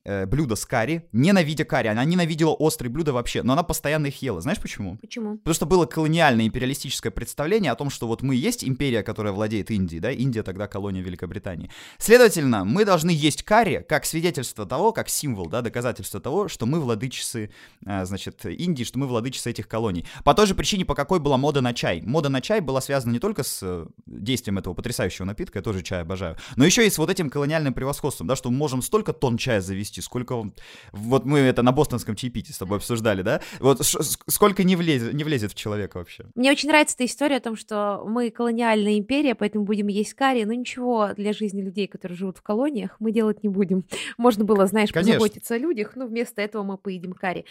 э, 0.03 0.25
блюдо 0.25 0.55
с 0.55 0.65
карри, 0.65 1.07
ненавидя 1.11 1.65
карри. 1.65 1.87
Она 1.87 2.03
ненавидела 2.03 2.51
острые 2.51 2.91
блюда 2.91 3.13
вообще, 3.13 3.43
но 3.43 3.53
она 3.53 3.63
постоянно 3.63 4.07
их 4.07 4.21
ела. 4.21 4.41
Знаешь 4.41 4.59
почему? 4.59 4.97
Почему? 4.97 5.37
Потому 5.37 5.53
что 5.53 5.65
было 5.65 5.85
колониальное 5.85 6.47
империалистическое 6.47 7.11
представление 7.11 7.71
о 7.71 7.75
том, 7.75 7.89
что 7.89 8.07
вот 8.07 8.21
мы 8.21 8.35
есть 8.35 8.63
империя, 8.63 9.03
которая 9.03 9.33
владеет 9.33 9.71
Индией, 9.71 9.99
да, 9.99 10.11
Индия 10.11 10.43
тогда 10.43 10.67
колония 10.67 11.01
Великобритании. 11.01 11.69
Следовательно, 11.97 12.65
мы 12.65 12.85
должны 12.85 13.11
есть 13.11 13.43
карри 13.43 13.85
как 13.87 14.05
свидетельство 14.05 14.65
того, 14.65 14.91
как 14.91 15.09
символ, 15.09 15.47
да, 15.47 15.61
доказательство 15.61 16.19
того, 16.19 16.47
что 16.47 16.65
мы 16.65 16.79
владычицы, 16.79 17.51
э, 17.85 18.05
значит, 18.05 18.45
Индии, 18.45 18.83
что 18.83 18.99
мы 18.99 19.07
владычицы 19.07 19.51
этих 19.51 19.67
колоний. 19.67 20.05
По 20.23 20.33
той 20.33 20.47
же 20.47 20.55
причине, 20.55 20.85
по 20.85 20.95
какой 20.95 21.19
была 21.19 21.37
мода 21.37 21.61
на 21.61 21.73
чай. 21.73 22.01
Мода 22.01 22.29
на 22.29 22.41
чай 22.41 22.59
была 22.59 22.81
связана 22.81 23.13
не 23.13 23.19
только 23.19 23.43
с 23.43 23.59
э, 23.61 23.85
действием 24.05 24.57
этого 24.57 24.73
потрясающего 24.73 25.25
напитка, 25.25 25.59
я 25.59 25.63
тоже 25.63 25.81
чай 25.81 26.01
обожаю, 26.01 26.37
но 26.55 26.65
еще 26.65 26.85
и 26.85 26.89
с 26.89 26.97
вот 26.97 27.09
этим 27.09 27.29
колониальным 27.29 27.73
превосходством, 27.73 28.27
да, 28.27 28.35
что 28.35 28.49
мы 28.49 28.57
можем 28.57 28.81
столько 28.81 29.13
тонн 29.13 29.37
чая 29.37 29.61
завести 29.61 29.80
завести, 29.81 30.01
сколько... 30.01 30.51
Вот 30.91 31.25
мы 31.25 31.39
это 31.39 31.61
на 31.61 31.71
бостонском 31.71 32.15
чаепитии 32.15 32.51
с 32.51 32.57
тобой 32.57 32.77
обсуждали, 32.77 33.21
да? 33.21 33.41
Вот 33.59 33.81
сколько 33.81 34.63
не 34.63 34.75
влезет, 34.75 35.13
не 35.13 35.23
влезет 35.23 35.51
в 35.51 35.55
человека 35.55 35.97
вообще. 35.97 36.25
Мне 36.35 36.51
очень 36.51 36.69
нравится 36.69 36.95
эта 36.95 37.05
история 37.05 37.37
о 37.37 37.39
том, 37.39 37.55
что 37.55 38.03
мы 38.05 38.29
колониальная 38.29 38.97
империя, 38.97 39.35
поэтому 39.35 39.65
будем 39.65 39.87
есть 39.87 40.13
карри, 40.13 40.43
но 40.43 40.53
ничего 40.53 41.09
для 41.15 41.33
жизни 41.33 41.61
людей, 41.61 41.87
которые 41.87 42.17
живут 42.17 42.37
в 42.37 42.41
колониях, 42.41 42.95
мы 42.99 43.11
делать 43.11 43.43
не 43.43 43.49
будем. 43.49 43.83
Можно 44.17 44.45
было, 44.45 44.67
знаешь, 44.67 44.91
Конечно. 44.91 45.13
позаботиться 45.13 45.55
о 45.55 45.57
людях, 45.57 45.95
но 45.95 46.05
вместо 46.05 46.41
этого 46.41 46.63
мы 46.63 46.77
поедим 46.77 47.13
карри. 47.13 47.45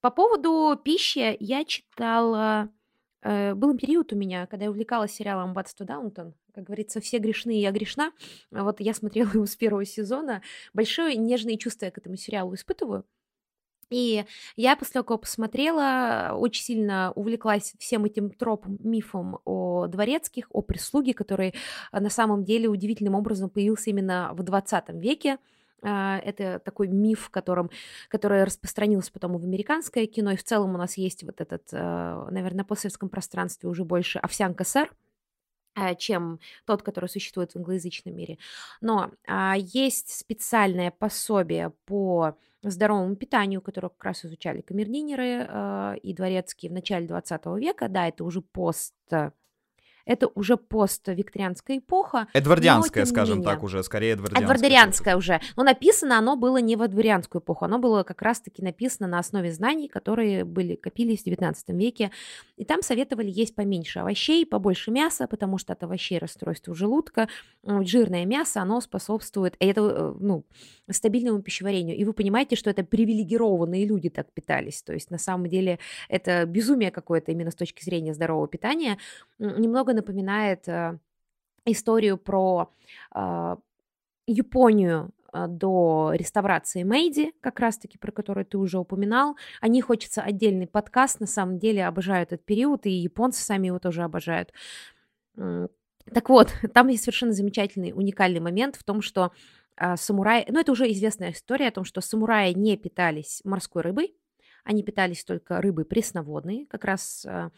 По 0.00 0.10
поводу 0.10 0.78
пищи 0.82 1.36
я 1.40 1.64
читала 1.64 2.68
был 3.54 3.76
период 3.76 4.12
у 4.12 4.16
меня, 4.16 4.46
когда 4.46 4.64
я 4.66 4.70
увлекалась 4.70 5.12
сериалом 5.12 5.50
«Аббатство 5.50 5.84
Даунтон», 5.86 6.34
как 6.54 6.64
говорится, 6.64 7.00
все 7.00 7.18
грешны, 7.18 7.60
я 7.60 7.70
грешна. 7.70 8.12
А 8.50 8.64
вот 8.64 8.80
я 8.80 8.94
смотрела 8.94 9.28
его 9.34 9.46
с 9.46 9.56
первого 9.56 9.84
сезона. 9.84 10.42
Большое 10.72 11.16
нежные 11.16 11.58
чувства 11.58 11.86
я 11.86 11.90
к 11.90 11.98
этому 11.98 12.16
сериалу 12.16 12.54
испытываю. 12.54 13.04
И 13.90 14.24
я 14.56 14.76
после 14.76 14.94
того, 14.94 15.04
как 15.04 15.20
посмотрела, 15.20 16.32
очень 16.34 16.64
сильно 16.64 17.12
увлеклась 17.14 17.74
всем 17.78 18.04
этим 18.04 18.30
тропом, 18.30 18.78
мифом 18.82 19.38
о 19.44 19.86
дворецких, 19.86 20.46
о 20.50 20.62
прислуге, 20.62 21.14
который 21.14 21.54
э, 21.92 22.00
на 22.00 22.10
самом 22.10 22.44
деле 22.44 22.68
удивительным 22.68 23.14
образом 23.14 23.48
появился 23.48 23.90
именно 23.90 24.30
в 24.32 24.42
20 24.42 24.88
веке. 24.94 25.38
А, 25.82 26.18
это 26.18 26.58
такой 26.58 26.88
миф, 26.88 27.30
которым, 27.30 27.70
который 28.08 28.44
распространился 28.44 29.12
потом 29.12 29.36
в 29.38 29.44
американское 29.44 30.06
кино, 30.06 30.32
и 30.32 30.36
в 30.36 30.44
целом 30.44 30.74
у 30.74 30.78
нас 30.78 30.96
есть 30.96 31.22
вот 31.24 31.40
этот, 31.40 31.68
а, 31.72 32.28
наверное, 32.30 32.58
на 32.58 32.64
постсоветском 32.64 33.08
пространстве 33.08 33.68
уже 33.68 33.84
больше 33.84 34.18
овсянка 34.18 34.64
сэр, 34.64 34.90
э, 35.76 35.94
чем 35.96 36.40
тот, 36.64 36.82
который 36.82 37.08
существует 37.08 37.52
в 37.52 37.56
англоязычном 37.56 38.14
мире. 38.14 38.38
Но 38.80 39.12
а, 39.26 39.54
есть 39.56 40.10
специальное 40.18 40.90
пособие 40.90 41.72
по 41.84 42.38
здоровому 42.62 43.14
питанию, 43.16 43.60
которое 43.60 43.90
как 43.90 44.04
раз 44.04 44.24
изучали 44.24 44.62
камердинеры 44.62 45.46
а, 45.48 45.94
и 46.02 46.14
дворецкие 46.14 46.70
в 46.70 46.74
начале 46.74 47.06
20 47.06 47.46
века. 47.58 47.88
Да, 47.88 48.08
это 48.08 48.24
уже 48.24 48.40
пост 48.40 48.94
это 50.06 50.28
уже 50.28 50.56
пост-викторианская 50.56 51.78
эпоха. 51.78 52.28
Эдвардианская, 52.32 53.04
скажем 53.04 53.38
менее. 53.38 53.52
так, 53.52 53.62
уже, 53.62 53.82
скорее 53.82 54.12
эдвардианская. 54.12 54.56
Эдвардианская 54.56 55.16
уже. 55.16 55.40
Но 55.56 55.64
написано 55.64 56.16
оно 56.16 56.36
было 56.36 56.58
не 56.58 56.76
в 56.76 56.82
эдвардианскую 56.82 57.42
эпоху, 57.42 57.64
оно 57.64 57.78
было 57.78 58.04
как 58.04 58.22
раз-таки 58.22 58.62
написано 58.62 59.08
на 59.08 59.18
основе 59.18 59.52
знаний, 59.52 59.88
которые 59.88 60.44
были, 60.44 60.76
копились 60.76 61.22
в 61.22 61.24
19 61.24 61.70
веке. 61.70 62.12
И 62.56 62.64
там 62.64 62.82
советовали 62.82 63.30
есть 63.30 63.54
поменьше 63.54 63.98
овощей, 63.98 64.46
побольше 64.46 64.90
мяса, 64.90 65.26
потому 65.26 65.58
что 65.58 65.72
от 65.72 65.82
овощей 65.82 66.18
расстройство 66.18 66.74
желудка. 66.74 67.28
Жирное 67.64 68.24
мясо, 68.24 68.62
оно 68.62 68.80
способствует, 68.80 69.56
это, 69.58 69.80
э, 69.80 70.14
ну, 70.20 70.44
стабильному 70.90 71.42
пищеварению. 71.42 71.96
И 71.96 72.04
вы 72.04 72.12
понимаете, 72.12 72.56
что 72.56 72.70
это 72.70 72.84
привилегированные 72.84 73.84
люди 73.86 74.08
так 74.08 74.32
питались. 74.32 74.82
То 74.82 74.92
есть 74.92 75.10
на 75.10 75.18
самом 75.18 75.48
деле 75.48 75.78
это 76.08 76.44
безумие 76.46 76.90
какое-то 76.90 77.32
именно 77.32 77.50
с 77.50 77.56
точки 77.56 77.84
зрения 77.84 78.14
здорового 78.14 78.48
питания. 78.48 78.98
Немного 79.38 79.92
напоминает 79.92 80.68
э, 80.68 80.98
историю 81.64 82.18
про 82.18 82.70
э, 83.14 83.56
Японию 84.26 85.10
э, 85.32 85.46
до 85.48 86.12
реставрации 86.14 86.84
Мэйди, 86.84 87.32
как 87.40 87.60
раз-таки, 87.60 87.98
про 87.98 88.12
которую 88.12 88.46
ты 88.46 88.58
уже 88.58 88.78
упоминал. 88.78 89.36
О 89.60 89.68
ней 89.68 89.80
хочется 89.80 90.22
отдельный 90.22 90.66
подкаст, 90.66 91.20
на 91.20 91.26
самом 91.26 91.58
деле 91.58 91.86
обожаю 91.86 92.22
этот 92.22 92.44
период, 92.44 92.86
и 92.86 92.90
японцы 92.90 93.42
сами 93.42 93.68
его 93.68 93.78
тоже 93.78 94.02
обожают. 94.02 94.52
Так 96.12 96.28
вот, 96.28 96.52
там 96.74 96.88
есть 96.88 97.04
совершенно 97.04 97.32
замечательный, 97.32 97.92
уникальный 97.92 98.40
момент 98.40 98.76
в 98.76 98.84
том, 98.84 99.02
что 99.02 99.32
э, 99.76 99.96
самураи, 99.96 100.44
ну 100.48 100.60
это 100.60 100.72
уже 100.72 100.90
известная 100.92 101.32
история 101.32 101.68
о 101.68 101.72
том, 101.72 101.84
что 101.84 102.00
самураи 102.00 102.52
не 102.52 102.76
питались 102.76 103.40
морской 103.44 103.82
рыбой, 103.82 104.14
они 104.66 104.82
питались 104.82 105.24
только 105.24 105.60
рыбой 105.60 105.84
пресноводной. 105.84 106.66
Как 106.66 106.84
раз 106.84 107.24
э, 107.24 107.50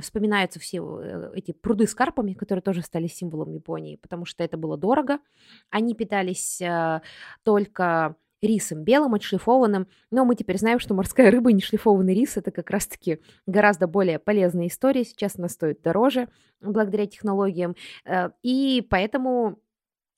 вспоминаются 0.00 0.58
все 0.58 0.78
э, 0.80 1.32
эти 1.34 1.52
пруды 1.52 1.86
с 1.86 1.94
карпами, 1.94 2.32
которые 2.32 2.62
тоже 2.62 2.80
стали 2.80 3.06
символом 3.06 3.50
Японии, 3.52 3.96
потому 3.96 4.24
что 4.24 4.42
это 4.42 4.56
было 4.56 4.78
дорого. 4.78 5.18
Они 5.68 5.94
питались 5.94 6.62
э, 6.62 7.02
только 7.42 8.16
рисом 8.40 8.82
белым, 8.82 9.14
отшлифованным. 9.14 9.88
Но 10.10 10.24
мы 10.24 10.36
теперь 10.36 10.58
знаем, 10.58 10.78
что 10.78 10.94
морская 10.94 11.30
рыба 11.30 11.50
и 11.50 11.54
нешлифованный 11.54 12.14
рис– 12.14 12.36
это 12.36 12.50
как 12.50 12.70
раз-таки 12.70 13.20
гораздо 13.46 13.86
более 13.86 14.18
полезная 14.18 14.68
история. 14.68 15.04
Сейчас 15.04 15.38
она 15.38 15.48
стоит 15.48 15.82
дороже 15.82 16.28
благодаря 16.62 17.06
технологиям. 17.06 17.76
Э, 18.06 18.30
и 18.42 18.86
поэтому 18.88 19.48
а, 19.48 19.63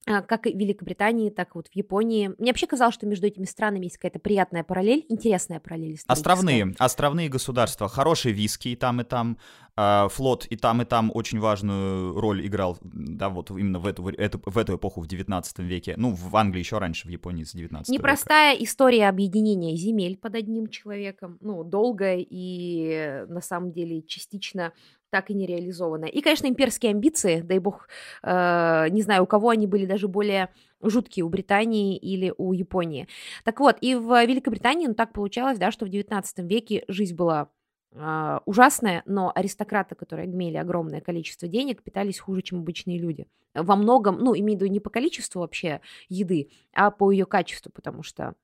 как 0.07 0.47
и 0.47 0.53
в 0.53 0.59
Великобритании, 0.59 1.31
так 1.31 1.49
и 1.49 1.53
вот 1.55 1.69
в 1.69 1.75
Японии. 1.75 2.33
Мне 2.39 2.53
вообще 2.53 2.67
казалось, 2.67 2.95
что 2.95 3.07
между 3.07 3.27
этими 3.27 3.45
странами 3.45 3.85
есть 3.85 3.97
какая-то 3.97 4.21
приятная 4.21 4.63
параллель, 4.63 5.05
интересная 5.09 5.59
параллель. 5.59 5.99
Островные, 6.07 6.75
островные 6.79 7.29
государства, 7.29 7.89
хорошие 7.89 8.33
виски 8.33 8.69
и 8.69 8.77
там, 8.77 9.01
и 9.01 9.05
там, 9.05 9.39
э, 9.77 10.07
флот 10.09 10.47
и 10.47 10.57
там, 10.57 10.83
и 10.83 10.85
там 10.85 11.11
очень 11.13 11.41
важную 11.41 12.19
роль 12.21 12.47
играл, 12.47 12.79
да, 12.83 13.29
вот 13.29 13.51
именно 13.51 13.81
в 13.81 13.87
эту, 13.87 14.09
эту, 14.09 14.41
в 14.45 14.57
эту 14.59 14.77
эпоху, 14.77 15.01
в 15.01 15.09
19 15.09 15.59
веке. 15.59 15.95
Ну, 15.97 16.13
в 16.13 16.37
Англии 16.37 16.61
еще 16.61 16.79
раньше, 16.79 17.09
в 17.09 17.11
Японии 17.11 17.43
с 17.43 17.53
19 17.53 17.93
Непростая 17.93 18.53
века. 18.53 18.65
история 18.65 19.09
объединения 19.09 19.75
земель 19.77 20.17
под 20.17 20.37
одним 20.37 20.69
человеком, 20.69 21.39
ну, 21.41 21.65
долгая 21.65 22.25
и 22.29 23.25
на 23.29 23.41
самом 23.41 23.73
деле 23.73 24.03
частично 24.03 24.73
так 25.11 25.31
и 25.31 25.35
не 25.35 25.47
реализованная. 25.47 26.09
И, 26.09 26.21
конечно, 26.21 26.47
имперские 26.47 26.91
амбиции, 26.91 27.41
дай 27.41 27.59
бог, 27.59 27.89
э, 28.23 28.89
не 28.91 29.03
знаю, 29.03 29.23
у 29.23 29.27
кого 29.27 29.51
они 29.51 29.67
были 29.67 29.87
даже 29.87 30.09
более 30.09 30.51
жуткие, 30.83 31.25
у 31.25 31.29
Британии 31.29 31.97
или 31.97 32.33
у 32.37 32.53
Японии. 32.53 33.09
Так 33.45 33.61
вот, 33.61 33.77
и 33.81 33.95
в 33.95 34.25
Великобритании 34.25 34.87
ну, 34.87 34.95
так 34.95 35.13
получалось, 35.13 35.59
да, 35.59 35.71
что 35.71 35.87
в 35.87 35.89
19 35.89 36.39
веке 36.41 36.85
жизнь 36.89 37.15
была 37.15 37.49
э, 37.93 38.39
ужасная, 38.45 39.03
но 39.07 39.33
аристократы, 39.35 39.95
которые 39.95 40.27
имели 40.27 40.57
огромное 40.57 41.01
количество 41.01 41.49
денег, 41.49 41.83
питались 41.83 42.19
хуже, 42.19 42.43
чем 42.43 42.59
обычные 42.59 42.99
люди. 42.99 43.27
Во 43.55 43.77
многом, 43.77 44.19
ну, 44.19 44.35
имею 44.37 44.59
в 44.59 44.63
виду 44.63 44.73
не 44.73 44.81
по 44.81 44.91
количеству 44.91 45.41
вообще 45.41 45.81
еды, 46.09 46.51
а 46.73 46.91
по 46.91 47.11
ее 47.11 47.27
качеству, 47.27 47.73
потому 47.73 48.03
что 48.03 48.35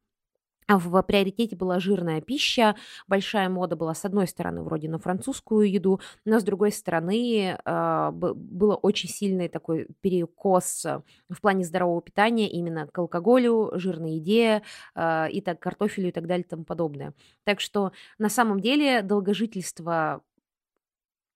в 0.68 1.02
приоритете 1.02 1.56
была 1.56 1.80
жирная 1.80 2.20
пища, 2.20 2.76
большая 3.08 3.48
мода 3.48 3.76
была 3.76 3.94
с 3.94 4.04
одной 4.04 4.26
стороны 4.26 4.62
вроде 4.62 4.88
на 4.88 4.98
французскую 4.98 5.70
еду, 5.70 6.00
но 6.24 6.40
с 6.40 6.44
другой 6.44 6.72
стороны 6.72 7.56
э, 7.64 8.10
было 8.12 8.74
очень 8.76 9.08
сильный 9.08 9.48
такой 9.48 9.88
перекос 10.00 10.84
в 11.28 11.40
плане 11.40 11.64
здорового 11.64 12.02
питания 12.02 12.48
именно 12.48 12.86
к 12.86 12.98
алкоголю, 12.98 13.72
жирной 13.74 14.16
еде 14.16 14.62
э, 14.94 15.30
и 15.30 15.40
так 15.40 15.60
картофелю 15.60 16.08
и 16.08 16.12
так 16.12 16.26
далее 16.26 16.44
и 16.44 16.48
тому 16.48 16.64
подобное. 16.64 17.14
Так 17.44 17.60
что 17.60 17.92
на 18.18 18.28
самом 18.28 18.60
деле 18.60 19.02
долгожительство 19.02 20.22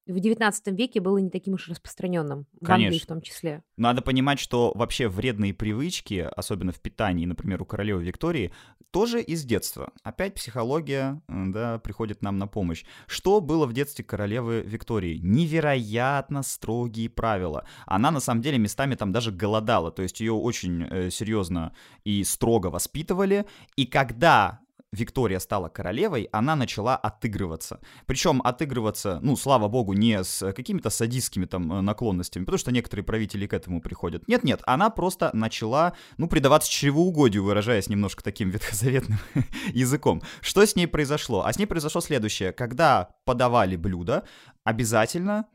в 0.06 0.16
XIX 0.16 0.52
веке 0.74 1.00
было 1.00 1.18
не 1.18 1.30
таким 1.30 1.54
уж 1.54 1.68
распространенным, 1.68 2.46
в 2.60 2.64
Конечно. 2.64 2.86
Англии 2.86 2.98
в 2.98 3.06
том 3.06 3.20
числе. 3.20 3.62
Надо 3.76 4.02
понимать, 4.02 4.38
что 4.38 4.72
вообще 4.74 5.08
вредные 5.08 5.52
привычки, 5.52 6.28
особенно 6.36 6.72
в 6.72 6.80
питании, 6.80 7.26
например, 7.26 7.62
у 7.62 7.64
королевы 7.64 8.04
Виктории, 8.04 8.52
тоже 8.90 9.20
из 9.20 9.44
детства. 9.44 9.92
Опять 10.02 10.34
психология, 10.34 11.20
да, 11.28 11.78
приходит 11.80 12.22
нам 12.22 12.38
на 12.38 12.46
помощь. 12.46 12.84
Что 13.06 13.40
было 13.40 13.66
в 13.66 13.72
детстве 13.72 14.04
королевы 14.04 14.62
Виктории? 14.62 15.18
Невероятно 15.18 16.42
строгие 16.42 17.10
правила. 17.10 17.66
Она, 17.84 18.10
на 18.10 18.20
самом 18.20 18.42
деле, 18.42 18.58
местами 18.58 18.94
там 18.94 19.12
даже 19.12 19.32
голодала, 19.32 19.90
то 19.90 20.02
есть 20.02 20.20
ее 20.20 20.32
очень 20.32 20.84
э, 20.84 21.10
серьезно 21.10 21.74
и 22.04 22.22
строго 22.24 22.68
воспитывали, 22.68 23.44
и 23.76 23.86
когда 23.86 24.60
Виктория 24.92 25.38
стала 25.40 25.68
королевой, 25.68 26.28
она 26.32 26.56
начала 26.56 26.96
отыгрываться. 26.96 27.80
Причем 28.06 28.40
отыгрываться, 28.42 29.18
ну, 29.22 29.36
слава 29.36 29.68
богу, 29.68 29.92
не 29.92 30.22
с 30.22 30.52
какими-то 30.52 30.90
садистскими 30.90 31.44
там 31.44 31.72
э, 31.72 31.80
наклонностями, 31.80 32.44
потому 32.44 32.58
что 32.58 32.72
некоторые 32.72 33.04
правители 33.04 33.46
к 33.46 33.52
этому 33.52 33.80
приходят. 33.80 34.26
Нет-нет, 34.28 34.62
она 34.64 34.90
просто 34.90 35.30
начала, 35.32 35.94
ну, 36.16 36.28
предаваться 36.28 36.70
чревоугодию, 36.70 37.44
выражаясь 37.44 37.88
немножко 37.88 38.22
таким 38.22 38.50
ветхозаветным 38.50 39.18
языком. 39.72 40.22
Что 40.40 40.64
с 40.64 40.76
ней 40.76 40.86
произошло? 40.86 41.44
А 41.44 41.52
с 41.52 41.58
ней 41.58 41.66
произошло 41.66 42.00
следующее. 42.00 42.52
Когда 42.52 43.10
подавали 43.24 43.76
блюдо, 43.76 44.24
обязательно 44.64 45.46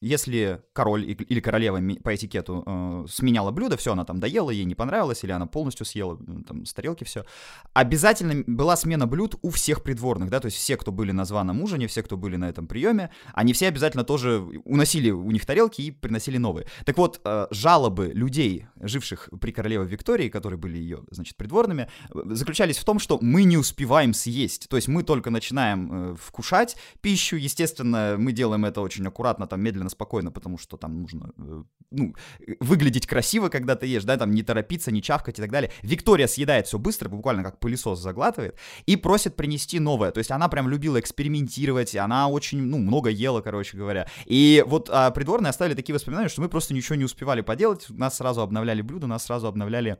если 0.00 0.62
король 0.72 1.04
или 1.04 1.40
королева 1.40 1.78
по 2.02 2.14
этикету 2.14 2.64
э, 2.66 3.06
сменяла 3.08 3.50
блюдо, 3.50 3.76
все, 3.76 3.92
она 3.92 4.04
там 4.04 4.18
доела, 4.18 4.50
ей 4.50 4.64
не 4.64 4.74
понравилось, 4.74 5.22
или 5.24 5.30
она 5.30 5.46
полностью 5.46 5.84
съела 5.84 6.18
там, 6.48 6.64
с 6.64 6.72
тарелки 6.72 7.04
все, 7.04 7.26
обязательно 7.74 8.42
была 8.46 8.76
смена 8.76 9.06
блюд 9.06 9.34
у 9.42 9.50
всех 9.50 9.82
придворных, 9.82 10.30
да, 10.30 10.40
то 10.40 10.46
есть 10.46 10.56
все, 10.56 10.78
кто 10.78 10.90
были 10.90 11.12
на 11.12 11.26
званом 11.26 11.62
ужине, 11.62 11.86
все, 11.86 12.02
кто 12.02 12.16
были 12.16 12.36
на 12.36 12.48
этом 12.48 12.66
приеме, 12.66 13.10
они 13.34 13.52
все 13.52 13.68
обязательно 13.68 14.04
тоже 14.04 14.40
уносили 14.64 15.10
у 15.10 15.30
них 15.30 15.44
тарелки 15.44 15.82
и 15.82 15.90
приносили 15.90 16.38
новые. 16.38 16.66
Так 16.86 16.96
вот, 16.96 17.20
э, 17.22 17.46
жалобы 17.50 18.10
людей, 18.14 18.66
живших 18.80 19.28
при 19.38 19.52
королеве 19.52 19.84
Виктории, 19.84 20.30
которые 20.30 20.58
были 20.58 20.78
ее, 20.78 21.00
значит, 21.10 21.36
придворными, 21.36 21.88
заключались 22.10 22.78
в 22.78 22.84
том, 22.84 22.98
что 22.98 23.18
мы 23.20 23.44
не 23.44 23.58
успеваем 23.58 24.14
съесть, 24.14 24.68
то 24.70 24.76
есть 24.76 24.88
мы 24.88 25.02
только 25.02 25.28
начинаем 25.28 26.12
э, 26.12 26.16
вкушать 26.16 26.76
пищу, 27.02 27.36
естественно, 27.36 28.16
мы 28.16 28.32
делаем 28.32 28.64
это 28.64 28.80
очень 28.80 29.06
аккуратно, 29.06 29.46
там, 29.46 29.60
медленно 29.60 29.89
спокойно, 29.90 30.30
потому 30.30 30.58
что 30.58 30.76
там 30.76 31.02
нужно, 31.02 31.32
э, 31.36 31.62
ну, 31.90 32.14
выглядеть 32.60 33.06
красиво, 33.06 33.48
когда 33.48 33.76
ты 33.76 33.86
ешь, 33.86 34.04
да, 34.04 34.16
там 34.16 34.30
не 34.30 34.42
торопиться, 34.42 34.90
не 34.90 35.02
чавкать 35.02 35.38
и 35.38 35.42
так 35.42 35.50
далее. 35.50 35.70
Виктория 35.82 36.26
съедает 36.26 36.66
все 36.66 36.78
быстро, 36.78 37.08
буквально 37.08 37.42
как 37.42 37.58
пылесос 37.58 38.00
заглатывает, 38.00 38.56
и 38.86 38.96
просит 38.96 39.36
принести 39.36 39.78
новое. 39.78 40.10
То 40.10 40.18
есть 40.18 40.30
она 40.30 40.48
прям 40.48 40.68
любила 40.68 40.98
экспериментировать, 40.98 41.94
она 41.96 42.28
очень, 42.28 42.62
ну, 42.62 42.78
много 42.78 43.10
ела, 43.10 43.40
короче 43.40 43.76
говоря. 43.76 44.08
И 44.26 44.64
вот 44.66 44.88
а, 44.90 45.10
придворные 45.10 45.50
оставили 45.50 45.74
такие 45.74 45.94
воспоминания, 45.94 46.28
что 46.28 46.40
мы 46.40 46.48
просто 46.48 46.74
ничего 46.74 46.96
не 46.96 47.04
успевали 47.04 47.40
поделать, 47.42 47.86
нас 47.90 48.16
сразу 48.16 48.40
обновляли 48.40 48.82
блюда, 48.82 49.06
нас 49.06 49.24
сразу 49.24 49.46
обновляли 49.46 49.98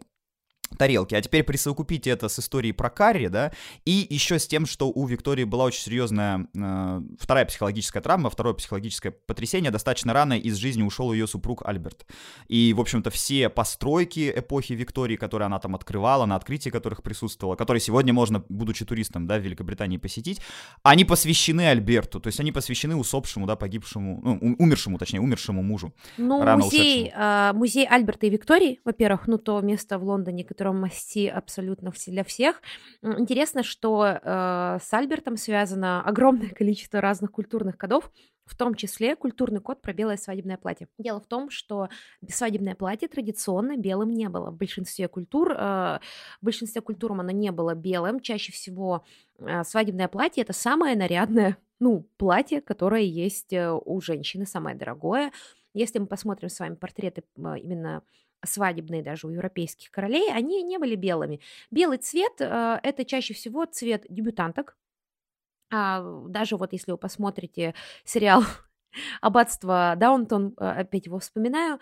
тарелки. 0.79 1.15
А 1.15 1.21
теперь 1.21 1.43
присовокупите 1.43 2.11
это 2.11 2.29
с 2.29 2.39
историей 2.39 2.73
про 2.73 2.91
Карри, 2.91 3.29
да, 3.29 3.53
и 3.85 4.07
еще 4.09 4.39
с 4.39 4.47
тем, 4.47 4.67
что 4.67 4.91
у 4.91 5.07
Виктории 5.07 5.45
была 5.45 5.65
очень 5.65 5.83
серьезная 5.83 6.47
э, 6.55 7.01
вторая 7.19 7.45
психологическая 7.45 8.03
травма, 8.03 8.31
второе 8.31 8.55
психологическое 8.55 9.11
потрясение. 9.11 9.71
Достаточно 9.71 10.13
рано 10.13 10.39
из 10.39 10.57
жизни 10.57 10.83
ушел 10.83 11.13
ее 11.13 11.27
супруг 11.27 11.67
Альберт. 11.67 12.07
И, 12.49 12.73
в 12.75 12.81
общем-то, 12.81 13.11
все 13.11 13.49
постройки 13.49 14.33
эпохи 14.35 14.73
Виктории, 14.75 15.17
которые 15.17 15.47
она 15.47 15.59
там 15.59 15.75
открывала, 15.75 16.27
на 16.27 16.37
открытии 16.37 16.71
которых 16.71 17.03
присутствовала, 17.03 17.57
которые 17.57 17.81
сегодня 17.81 18.13
можно, 18.13 18.45
будучи 18.49 18.85
туристом, 18.85 19.27
да, 19.27 19.39
в 19.39 19.43
Великобритании 19.43 19.99
посетить, 19.99 20.41
они 20.83 21.05
посвящены 21.05 21.69
Альберту, 21.69 22.21
то 22.21 22.29
есть 22.29 22.41
они 22.41 22.53
посвящены 22.53 22.97
усопшему, 22.97 23.47
да, 23.47 23.57
погибшему, 23.57 24.21
ну, 24.23 24.57
умершему, 24.59 24.99
точнее, 24.99 25.21
умершему 25.21 25.63
мужу. 25.63 25.93
Ну, 26.17 26.43
музей, 26.57 27.13
э, 27.15 27.53
музей 27.55 27.87
Альберта 27.87 28.27
и 28.27 28.31
Виктории, 28.31 28.81
во-первых, 28.85 29.27
ну, 29.27 29.39
то 29.39 29.61
место 29.61 29.99
в 29.99 30.05
Лондоне, 30.05 30.45
котором 30.61 30.79
масти 30.79 31.27
абсолютно 31.27 31.91
для 32.07 32.23
всех. 32.23 32.61
Интересно, 33.01 33.63
что 33.63 34.05
э, 34.05 34.79
с 34.79 34.93
Альбертом 34.93 35.39
связано 35.39 36.03
огромное 36.03 36.51
количество 36.59 37.01
разных 37.01 37.33
культурных 37.33 37.79
кодов, 37.79 38.13
в 38.45 38.55
том 38.59 38.75
числе 38.75 39.17
культурный 39.17 39.61
код 39.61 39.81
про 39.81 39.95
белое 39.95 40.19
свадебное 40.19 40.59
платье. 40.59 40.89
Дело 40.99 41.19
в 41.23 41.27
том, 41.27 41.49
что 41.49 41.89
свадебное 42.29 42.75
платье 42.75 43.09
традиционно 43.09 43.79
белым 43.79 44.11
не 44.11 44.29
было. 44.29 44.51
В 44.51 44.57
большинстве 44.59 45.09
культур, 45.09 45.53
э, 45.53 45.55
в 45.57 46.45
большинстве 46.45 46.83
культур 46.83 47.13
оно 47.13 47.31
не 47.31 47.53
было 47.53 47.75
белым. 47.75 48.21
Чаще 48.21 48.53
всего 48.53 49.03
э, 49.39 49.65
свадебное 49.65 50.09
платье 50.09 50.43
это 50.43 50.53
самое 50.53 50.95
нарядное, 50.95 51.57
ну, 51.81 52.07
платье, 52.19 52.61
которое 52.61 53.05
есть 53.05 53.55
э, 53.55 53.73
у 53.73 53.99
женщины, 54.03 54.45
самое 54.45 54.77
дорогое. 54.77 55.33
Если 55.73 55.99
мы 55.99 56.07
посмотрим 56.07 56.51
с 56.51 56.61
вами 56.61 56.75
портреты 56.75 57.23
именно 57.39 58.03
свадебные 58.45 59.03
даже 59.03 59.27
у 59.27 59.31
европейских 59.31 59.91
королей, 59.91 60.33
они 60.33 60.63
не 60.63 60.79
были 60.79 60.95
белыми. 60.95 61.41
Белый 61.71 61.99
цвет 61.99 62.41
э, 62.41 62.81
это 62.83 63.05
чаще 63.05 63.35
всего 63.35 63.65
цвет 63.67 64.07
дебютанток, 64.09 64.77
а, 65.71 66.03
даже 66.29 66.57
вот 66.57 66.73
если 66.73 66.93
вы 66.93 66.99
посмотрите 66.99 67.75
сериал 68.05 68.43
«Аббатство 69.21 69.95
Даунтон», 69.97 70.55
а, 70.57 70.81
опять 70.81 71.07
его 71.07 71.19
вспоминаю, 71.21 71.79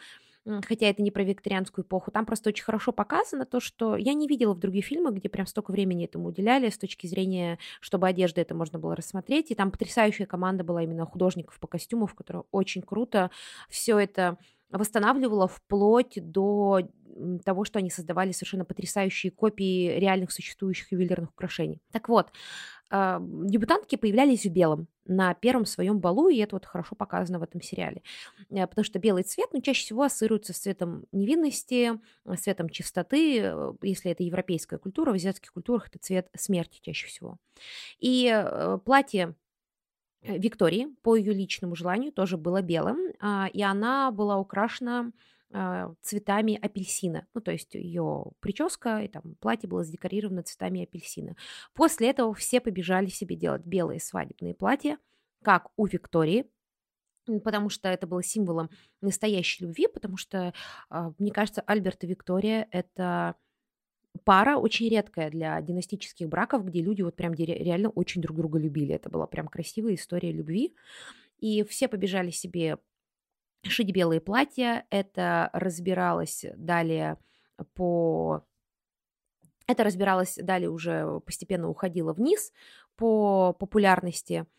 хотя 0.66 0.86
это 0.86 1.02
не 1.02 1.10
про 1.10 1.22
викторианскую 1.24 1.84
эпоху, 1.84 2.10
там 2.10 2.24
просто 2.26 2.50
очень 2.50 2.64
хорошо 2.64 2.92
показано 2.92 3.44
то, 3.44 3.60
что 3.60 3.96
я 3.96 4.14
не 4.14 4.26
видела 4.28 4.54
в 4.54 4.58
других 4.58 4.84
фильмах, 4.86 5.14
где 5.14 5.28
прям 5.28 5.46
столько 5.46 5.72
времени 5.72 6.04
этому 6.04 6.28
уделяли 6.28 6.70
с 6.70 6.78
точки 6.78 7.06
зрения, 7.06 7.58
чтобы 7.80 8.08
одежда 8.08 8.40
это 8.40 8.54
можно 8.54 8.78
было 8.78 8.94
рассмотреть, 8.94 9.50
и 9.50 9.54
там 9.54 9.70
потрясающая 9.70 10.26
команда 10.26 10.64
была 10.64 10.82
именно 10.82 11.06
художников 11.06 11.58
по 11.58 11.66
костюмам, 11.66 12.08
которая 12.08 12.44
очень 12.50 12.82
круто 12.82 13.30
все 13.68 13.98
это 13.98 14.38
восстанавливала 14.70 15.48
вплоть 15.48 16.14
до 16.16 16.82
того, 17.44 17.64
что 17.64 17.78
они 17.78 17.90
создавали 17.90 18.32
совершенно 18.32 18.64
потрясающие 18.64 19.32
копии 19.32 19.98
реальных 19.98 20.30
существующих 20.30 20.92
ювелирных 20.92 21.30
украшений. 21.30 21.80
Так 21.92 22.08
вот, 22.08 22.30
э, 22.90 23.18
дебютантки 23.20 23.96
появлялись 23.96 24.46
в 24.46 24.52
белом 24.52 24.88
на 25.04 25.34
первом 25.34 25.66
своем 25.66 25.98
балу, 26.00 26.28
и 26.28 26.36
это 26.36 26.56
вот 26.56 26.64
хорошо 26.64 26.94
показано 26.94 27.38
в 27.38 27.42
этом 27.42 27.60
сериале. 27.60 28.02
Э, 28.50 28.66
потому 28.66 28.84
что 28.84 28.98
белый 28.98 29.24
цвет, 29.24 29.48
ну, 29.52 29.60
чаще 29.60 29.82
всего 29.82 30.04
ассоциируется 30.04 30.52
с 30.52 30.58
цветом 30.58 31.06
невинности, 31.12 31.98
с 32.24 32.40
цветом 32.40 32.68
чистоты. 32.68 33.40
Э, 33.40 33.72
если 33.82 34.10
это 34.10 34.22
европейская 34.22 34.78
культура, 34.78 35.10
в 35.10 35.14
азиатских 35.14 35.52
культурах 35.52 35.88
это 35.88 35.98
цвет 35.98 36.28
смерти 36.36 36.80
чаще 36.82 37.06
всего. 37.08 37.38
И 37.98 38.30
э, 38.32 38.78
платье 38.84 39.28
Э, 39.28 39.34
Виктории 40.22 40.88
по 41.02 41.16
ее 41.16 41.32
личному 41.32 41.76
желанию 41.76 42.12
тоже 42.12 42.36
было 42.36 42.60
белым, 42.60 43.12
а, 43.20 43.48
и 43.52 43.62
она 43.62 44.10
была 44.10 44.38
украшена 44.38 45.12
а, 45.52 45.94
цветами 46.02 46.58
апельсина. 46.60 47.26
Ну, 47.34 47.40
то 47.40 47.52
есть 47.52 47.74
ее 47.74 48.32
прическа 48.40 49.00
и 49.00 49.08
там 49.08 49.36
платье 49.40 49.68
было 49.68 49.84
задекорировано 49.84 50.42
цветами 50.42 50.82
апельсина. 50.82 51.36
После 51.72 52.10
этого 52.10 52.34
все 52.34 52.60
побежали 52.60 53.06
себе 53.06 53.36
делать 53.36 53.62
белые 53.64 54.00
свадебные 54.00 54.54
платья, 54.54 54.98
как 55.42 55.68
у 55.76 55.86
Виктории, 55.86 56.50
потому 57.44 57.68
что 57.68 57.88
это 57.88 58.06
было 58.06 58.22
символом 58.22 58.70
настоящей 59.00 59.64
любви, 59.64 59.86
потому 59.86 60.16
что, 60.16 60.52
а, 60.90 61.12
мне 61.18 61.30
кажется, 61.30 61.62
Альберт 61.62 62.04
и 62.04 62.08
Виктория— 62.08 62.66
это 62.70 63.36
пара 64.24 64.56
очень 64.56 64.88
редкая 64.88 65.30
для 65.30 65.60
династических 65.60 66.28
браков, 66.28 66.64
где 66.64 66.82
люди 66.82 67.02
вот 67.02 67.16
прям 67.16 67.34
реально 67.34 67.90
очень 67.90 68.22
друг 68.22 68.36
друга 68.36 68.58
любили. 68.58 68.94
Это 68.94 69.10
была 69.10 69.26
прям 69.26 69.48
красивая 69.48 69.94
история 69.94 70.32
любви. 70.32 70.74
И 71.38 71.62
все 71.64 71.88
побежали 71.88 72.30
себе 72.30 72.78
шить 73.62 73.92
белые 73.92 74.20
платья. 74.20 74.86
Это 74.90 75.50
разбиралось 75.52 76.44
далее 76.56 77.18
по... 77.74 78.44
Это 79.66 79.84
разбиралось 79.84 80.38
далее 80.40 80.70
уже 80.70 81.20
постепенно 81.20 81.68
уходило 81.68 82.12
вниз 82.12 82.52
по 82.96 83.52
популярности– 83.52 84.46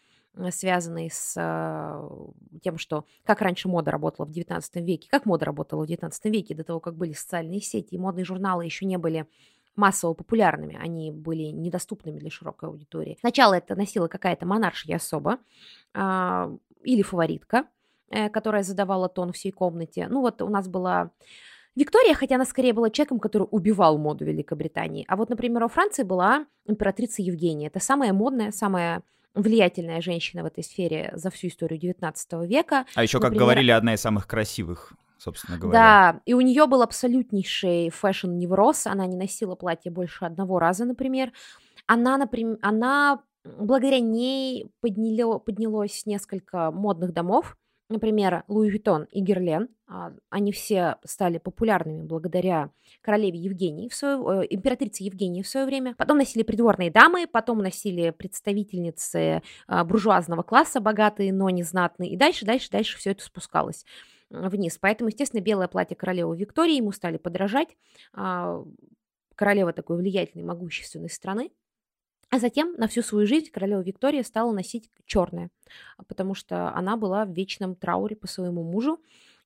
связанный 0.51 1.09
с 1.11 1.35
э, 1.37 2.59
тем, 2.61 2.77
что 2.77 3.05
как 3.23 3.41
раньше 3.41 3.67
мода 3.67 3.91
работала 3.91 4.25
в 4.25 4.29
XIX 4.29 4.61
веке, 4.75 5.07
как 5.09 5.25
мода 5.25 5.45
работала 5.45 5.85
в 5.85 5.89
XIX 5.89 6.11
веке, 6.25 6.55
до 6.55 6.63
того, 6.63 6.79
как 6.79 6.95
были 6.95 7.13
социальные 7.13 7.61
сети, 7.61 7.95
и 7.95 7.97
модные 7.97 8.25
журналы 8.25 8.65
еще 8.65 8.85
не 8.85 8.97
были 8.97 9.27
массово 9.75 10.13
популярными, 10.13 10.77
они 10.81 11.11
были 11.11 11.43
недоступными 11.43 12.19
для 12.19 12.29
широкой 12.29 12.69
аудитории. 12.69 13.17
Сначала 13.19 13.55
это 13.55 13.75
носила 13.75 14.07
какая-то 14.07 14.45
монаршья 14.45 14.97
особа 14.97 15.39
э, 15.93 16.57
или 16.83 17.01
фаворитка, 17.01 17.65
э, 18.09 18.29
которая 18.29 18.63
задавала 18.63 19.09
тон 19.09 19.31
всей 19.31 19.51
комнате. 19.51 20.07
Ну 20.09 20.21
вот 20.21 20.41
у 20.41 20.49
нас 20.49 20.67
была 20.67 21.11
Виктория, 21.75 22.13
хотя 22.13 22.35
она 22.35 22.45
скорее 22.45 22.73
была 22.73 22.89
человеком, 22.89 23.19
который 23.19 23.47
убивал 23.51 23.97
моду 23.97 24.25
Великобритании. 24.25 25.05
А 25.07 25.15
вот, 25.15 25.29
например, 25.29 25.63
у 25.63 25.69
Франции 25.69 26.03
была 26.03 26.45
императрица 26.65 27.21
Евгения. 27.21 27.67
Это 27.67 27.79
самая 27.79 28.11
модная, 28.11 28.51
самая 28.51 29.01
влиятельная 29.35 30.01
женщина 30.01 30.43
в 30.43 30.47
этой 30.47 30.63
сфере 30.63 31.11
за 31.15 31.29
всю 31.29 31.47
историю 31.47 31.79
XIX 31.79 32.47
века. 32.47 32.85
А 32.95 33.03
еще, 33.03 33.19
как 33.19 33.33
говорили, 33.33 33.71
одна 33.71 33.93
из 33.93 34.01
самых 34.01 34.27
красивых 34.27 34.93
собственно 35.19 35.57
говоря. 35.57 35.79
Да, 35.79 36.21
и 36.25 36.33
у 36.33 36.39
нее 36.39 36.65
был 36.65 36.81
абсолютнейший 36.81 37.89
фэшн-невроз, 37.89 38.87
она 38.87 39.05
не 39.05 39.17
носила 39.17 39.55
платье 39.55 39.91
больше 39.91 40.23
одного 40.23 40.59
раза, 40.59 40.85
например. 40.85 41.33
Она, 41.87 42.17
например, 42.17 42.57
она 42.61 43.19
благодаря 43.43 43.99
ней 43.99 44.71
подняло, 44.81 45.39
поднялось 45.39 46.05
несколько 46.05 46.71
модных 46.71 47.13
домов, 47.13 47.57
Например, 47.89 48.43
Луи 48.47 48.69
Виттон 48.69 49.06
и 49.12 49.19
Герлен, 49.19 49.67
а, 49.88 50.13
они 50.30 50.52
все 50.52 50.97
стали 51.04 51.39
популярными 51.39 52.04
благодаря 52.04 52.69
королеве 53.02 53.39
Евгении, 53.39 53.89
в 53.89 53.95
свое, 53.95 54.43
э, 54.43 54.47
императрице 54.52 55.04
Евгении 55.04 55.41
в 55.41 55.47
свое 55.47 55.65
время. 55.65 55.95
Потом 55.95 56.19
носили 56.19 56.43
придворные 56.43 56.91
дамы, 56.91 57.25
потом 57.25 57.58
носили 57.58 58.12
представительницы 58.12 59.41
а, 59.67 59.84
буржуазного 59.84 60.43
класса, 60.43 60.80
богатые, 60.80 61.34
но 61.34 61.49
не 61.49 61.63
знатные. 61.63 62.12
И 62.12 62.15
дальше, 62.15 62.45
дальше, 62.45 62.69
дальше 62.69 62.95
все 62.99 63.12
это 63.12 63.23
спускалось 63.23 63.86
вниз. 64.30 64.78
Поэтому, 64.80 65.10
естественно, 65.10 65.41
белое 65.41 65.67
платье 65.67 65.95
королевы 65.95 66.38
Виктории 66.38 66.75
ему 66.75 66.91
стали 66.91 67.17
подражать. 67.17 67.69
А, 68.13 68.63
королева 69.34 69.73
такой 69.73 69.97
влиятельной, 69.97 70.45
могущественной 70.45 71.10
страны. 71.10 71.49
А 72.31 72.39
затем 72.39 72.73
на 72.77 72.87
всю 72.87 73.01
свою 73.01 73.25
жизнь 73.25 73.49
королева 73.51 73.81
Виктория 73.81 74.23
стала 74.23 74.51
носить 74.51 74.89
черное, 75.05 75.49
потому 76.07 76.35
что 76.35 76.69
она 76.75 76.95
была 76.95 77.25
в 77.25 77.31
вечном 77.31 77.75
трауре 77.75 78.15
по 78.15 78.27
своему 78.27 78.63
мужу. 78.63 78.99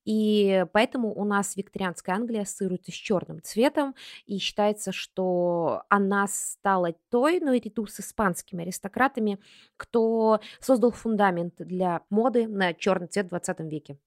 И 0.06 0.66
поэтому 0.74 1.14
у 1.14 1.24
нас 1.24 1.56
викторианская 1.56 2.16
Англия 2.16 2.42
ассоциируется 2.42 2.92
с 2.92 2.96
черным 2.96 3.42
цветом, 3.42 3.96
и 4.26 4.38
считается, 4.38 4.92
что 4.92 5.84
она 5.88 6.28
стала 6.28 6.94
той, 7.10 7.40
но 7.40 7.48
ну, 7.48 7.52
наряду 7.54 7.86
с 7.86 8.02
испанскими 8.02 8.64
аристократами, 8.64 9.40
кто 9.78 10.42
создал 10.60 10.92
фундамент 10.92 11.56
для 11.58 12.02
моды 12.10 12.48
на 12.48 12.74
черный 12.74 13.08
цвет 13.08 13.28
в 13.28 13.30
20 13.30 13.60
веке. 13.62 13.98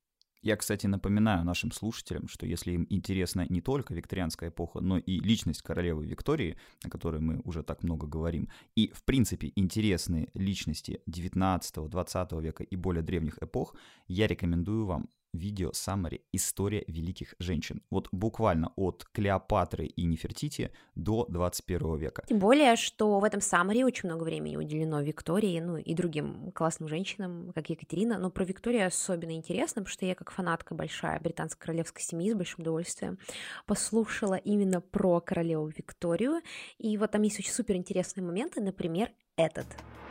Я, 0.47 0.57
кстати, 0.57 0.87
напоминаю 0.87 1.45
нашим 1.45 1.73
слушателям, 1.73 2.29
что 2.29 2.47
если 2.47 2.71
им 2.71 2.87
интересна 2.89 3.47
не 3.49 3.61
только 3.61 3.95
викторианская 3.95 4.51
эпоха, 4.51 4.81
но 4.81 4.97
и 4.97 5.19
личность 5.19 5.61
королевы 5.63 6.07
Виктории, 6.07 6.57
о 6.85 6.89
которой 6.89 7.21
мы 7.21 7.41
уже 7.43 7.65
так 7.65 7.83
много 7.83 8.07
говорим, 8.07 8.49
и, 8.77 8.93
в 8.95 9.03
принципе, 9.03 9.53
интересные 9.57 10.29
личности 10.35 11.01
19-20 11.11 12.41
века 12.43 12.63
и 12.63 12.77
более 12.77 13.03
древних 13.03 13.43
эпох, 13.43 13.75
я 14.07 14.29
рекомендую 14.29 14.87
вам 14.87 15.09
видео 15.37 15.71
Summary 15.71 16.23
«История 16.33 16.85
великих 16.87 17.35
женщин». 17.39 17.83
Вот 17.91 18.09
буквально 18.13 18.73
от 18.77 19.05
Клеопатры 19.13 19.87
и 19.87 20.05
Нефертити 20.05 20.71
до 20.95 21.27
21 21.29 21.97
века. 21.97 22.25
Тем 22.27 22.39
более, 22.39 22.77
что 22.77 23.19
в 23.21 23.25
этом 23.25 23.41
Summary 23.41 23.85
очень 23.85 24.09
много 24.09 24.25
времени 24.25 24.57
уделено 24.57 25.01
Виктории, 25.01 25.61
ну 25.61 25.77
и 25.77 25.95
другим 25.95 26.53
классным 26.53 26.89
женщинам, 26.89 27.53
как 27.55 27.71
Екатерина. 27.71 28.19
Но 28.19 28.31
про 28.31 28.45
Викторию 28.45 28.87
особенно 28.87 29.33
интересно, 29.33 29.83
потому 29.83 29.93
что 29.93 30.07
я 30.07 30.15
как 30.15 30.31
фанатка 30.31 30.75
большая 30.75 31.21
британской 31.21 31.61
королевской 31.61 32.03
семьи 32.03 32.33
с 32.33 32.35
большим 32.35 32.61
удовольствием 32.61 33.19
послушала 33.67 34.35
именно 34.35 34.81
про 34.81 35.21
королеву 35.21 35.69
Викторию. 35.69 36.41
И 36.79 36.97
вот 36.97 37.11
там 37.11 37.23
есть 37.23 37.39
очень 37.39 37.53
супер 37.53 37.77
интересные 37.77 38.25
моменты, 38.25 38.61
например, 38.61 39.11
этот– 39.37 39.67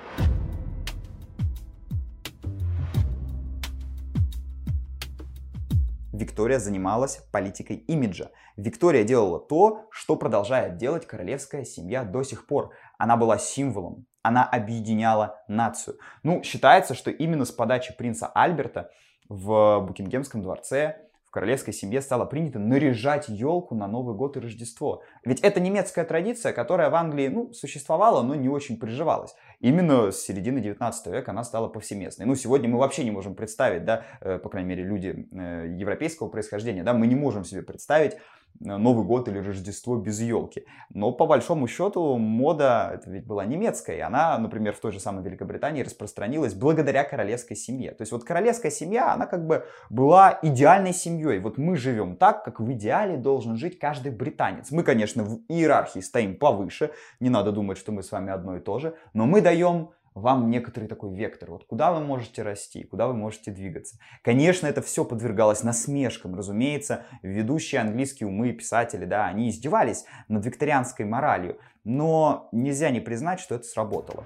Виктория 6.15 6.59
занималась 6.59 7.17
политикой 7.31 7.77
имиджа. 7.77 8.31
Виктория 8.55 9.03
делала 9.03 9.39
то, 9.39 9.87
что 9.91 10.15
продолжает 10.15 10.77
делать 10.77 11.05
королевская 11.05 11.65
семья 11.65 12.03
до 12.03 12.23
сих 12.23 12.47
пор. 12.47 12.71
Она 12.97 13.17
была 13.17 13.37
символом, 13.37 14.05
она 14.21 14.45
объединяла 14.45 15.43
нацию. 15.47 15.97
Ну, 16.23 16.41
считается, 16.43 16.93
что 16.93 17.11
именно 17.11 17.45
с 17.45 17.51
подачи 17.51 17.95
принца 17.95 18.27
Альберта 18.27 18.89
в 19.27 19.79
Букингемском 19.81 20.41
дворце 20.41 21.05
королевской 21.35 21.73
семье 21.73 21.99
стало 21.99 22.23
принято 22.23 22.59
наряжать 22.59 23.27
елку 23.27 23.75
на 23.75 23.87
Новый 23.87 24.15
год 24.15 24.37
и 24.37 24.39
Рождество. 24.39 25.03
Ведь 25.25 25.41
это 25.41 25.59
немецкая 25.59 26.05
традиция, 26.05 26.53
которая 26.53 26.89
в 26.89 26.95
Англии 26.95 27.27
ну, 27.27 27.51
существовала, 27.51 28.23
но 28.23 28.35
не 28.35 28.47
очень 28.47 28.79
приживалась. 28.79 29.35
Именно 29.59 30.11
с 30.11 30.21
середины 30.21 30.59
19 30.59 31.07
века 31.07 31.31
она 31.31 31.43
стала 31.43 31.67
повсеместной. 31.67 32.25
Ну, 32.25 32.35
сегодня 32.35 32.69
мы 32.69 32.79
вообще 32.79 33.03
не 33.03 33.11
можем 33.11 33.35
представить, 33.35 33.85
да, 33.85 34.05
э, 34.21 34.37
по 34.39 34.49
крайней 34.49 34.69
мере, 34.69 34.83
люди 34.83 35.27
э, 35.31 35.75
европейского 35.77 36.27
происхождения, 36.27 36.83
да, 36.83 36.93
мы 36.93 37.07
не 37.07 37.15
можем 37.15 37.43
себе 37.43 37.61
представить 37.61 38.17
Новый 38.59 39.05
год 39.05 39.27
или 39.27 39.39
Рождество 39.39 39.97
без 39.97 40.21
елки. 40.21 40.65
Но 40.89 41.11
по 41.11 41.25
большому 41.25 41.67
счету 41.67 42.17
мода, 42.17 42.91
это 42.93 43.09
ведь 43.09 43.25
была 43.25 43.45
немецкая, 43.45 43.97
и 43.97 43.99
она, 43.99 44.37
например, 44.37 44.73
в 44.73 44.79
той 44.79 44.91
же 44.91 44.99
самой 44.99 45.23
Великобритании 45.23 45.83
распространилась 45.83 46.53
благодаря 46.53 47.03
королевской 47.03 47.57
семье. 47.57 47.91
То 47.91 48.01
есть 48.01 48.11
вот 48.11 48.23
королевская 48.23 48.71
семья, 48.71 49.13
она 49.13 49.25
как 49.25 49.45
бы 49.45 49.65
была 49.89 50.39
идеальной 50.41 50.93
семьей. 50.93 51.39
Вот 51.39 51.57
мы 51.57 51.75
живем 51.75 52.15
так, 52.15 52.43
как 52.43 52.59
в 52.59 52.71
идеале 52.71 53.17
должен 53.17 53.57
жить 53.57 53.77
каждый 53.79 54.11
британец. 54.11 54.71
Мы, 54.71 54.83
конечно, 54.83 55.23
в 55.23 55.39
иерархии 55.49 55.99
стоим 55.99 56.37
повыше, 56.37 56.91
не 57.19 57.29
надо 57.29 57.51
думать, 57.51 57.77
что 57.77 57.91
мы 57.91 58.03
с 58.03 58.11
вами 58.11 58.31
одно 58.31 58.57
и 58.57 58.59
то 58.59 58.79
же, 58.79 58.95
но 59.13 59.25
мы 59.25 59.41
даем 59.41 59.89
вам 60.15 60.49
некоторый 60.49 60.87
такой 60.87 61.13
вектор, 61.13 61.51
вот 61.51 61.65
куда 61.65 61.91
вы 61.91 61.99
можете 61.99 62.41
расти, 62.41 62.83
куда 62.83 63.07
вы 63.07 63.13
можете 63.13 63.51
двигаться. 63.51 63.99
Конечно, 64.23 64.65
это 64.65 64.81
все 64.81 65.03
подвергалось 65.03 65.61
насмешкам, 65.61 66.35
разумеется, 66.35 67.05
ведущие 67.21 67.81
английские 67.81 68.27
умы, 68.27 68.53
писатели, 68.53 69.05
да, 69.05 69.27
они 69.27 69.49
издевались 69.49 70.05
над 70.29 70.45
викторианской 70.45 71.05
моралью, 71.05 71.59
но 71.83 72.47
нельзя 72.53 72.89
не 72.89 73.01
признать, 73.01 73.41
что 73.41 73.55
это 73.55 73.65
сработало. 73.65 74.23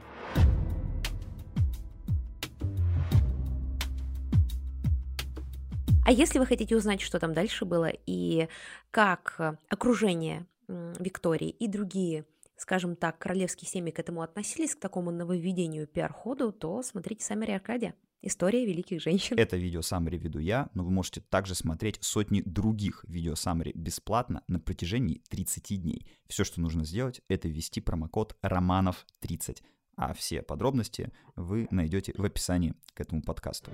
А 6.06 6.12
если 6.12 6.40
вы 6.40 6.46
хотите 6.46 6.76
узнать, 6.76 7.02
что 7.02 7.20
там 7.20 7.34
дальше 7.34 7.66
было 7.66 7.92
и 8.08 8.48
как 8.90 9.60
окружение 9.70 10.46
Виктории 10.68 11.50
и 11.50 11.68
другие 11.68 12.26
скажем 12.60 12.96
так, 12.96 13.18
королевские 13.18 13.70
семьи 13.70 13.92
к 13.92 14.00
этому 14.00 14.22
относились, 14.22 14.76
к 14.76 14.80
такому 14.80 15.12
нововведению 15.12 15.88
пиар-ходу, 15.88 16.52
то 16.52 16.84
смотрите 16.84 17.26
сами 17.26 17.50
Аркадия. 17.52 17.96
История 18.22 18.66
великих 18.66 19.02
женщин. 19.02 19.38
Это 19.40 19.56
видео 19.56 19.82
саммари 19.82 20.18
веду 20.18 20.40
я, 20.40 20.70
но 20.74 20.84
вы 20.84 20.92
можете 20.92 21.22
также 21.22 21.56
смотреть 21.56 22.00
сотни 22.02 22.42
других 22.42 23.06
видео 23.08 23.36
саммари 23.36 23.72
бесплатно 23.74 24.44
на 24.48 24.60
протяжении 24.60 25.22
30 25.30 25.82
дней. 25.82 26.06
Все, 26.28 26.44
что 26.44 26.60
нужно 26.60 26.84
сделать, 26.84 27.22
это 27.30 27.48
ввести 27.48 27.80
промокод 27.80 28.36
романов30. 28.44 29.60
А 29.96 30.14
все 30.14 30.42
подробности 30.42 31.12
вы 31.38 31.68
найдете 31.72 32.14
в 32.18 32.26
описании 32.26 32.74
к 32.94 33.00
этому 33.00 33.22
подкасту. 33.22 33.72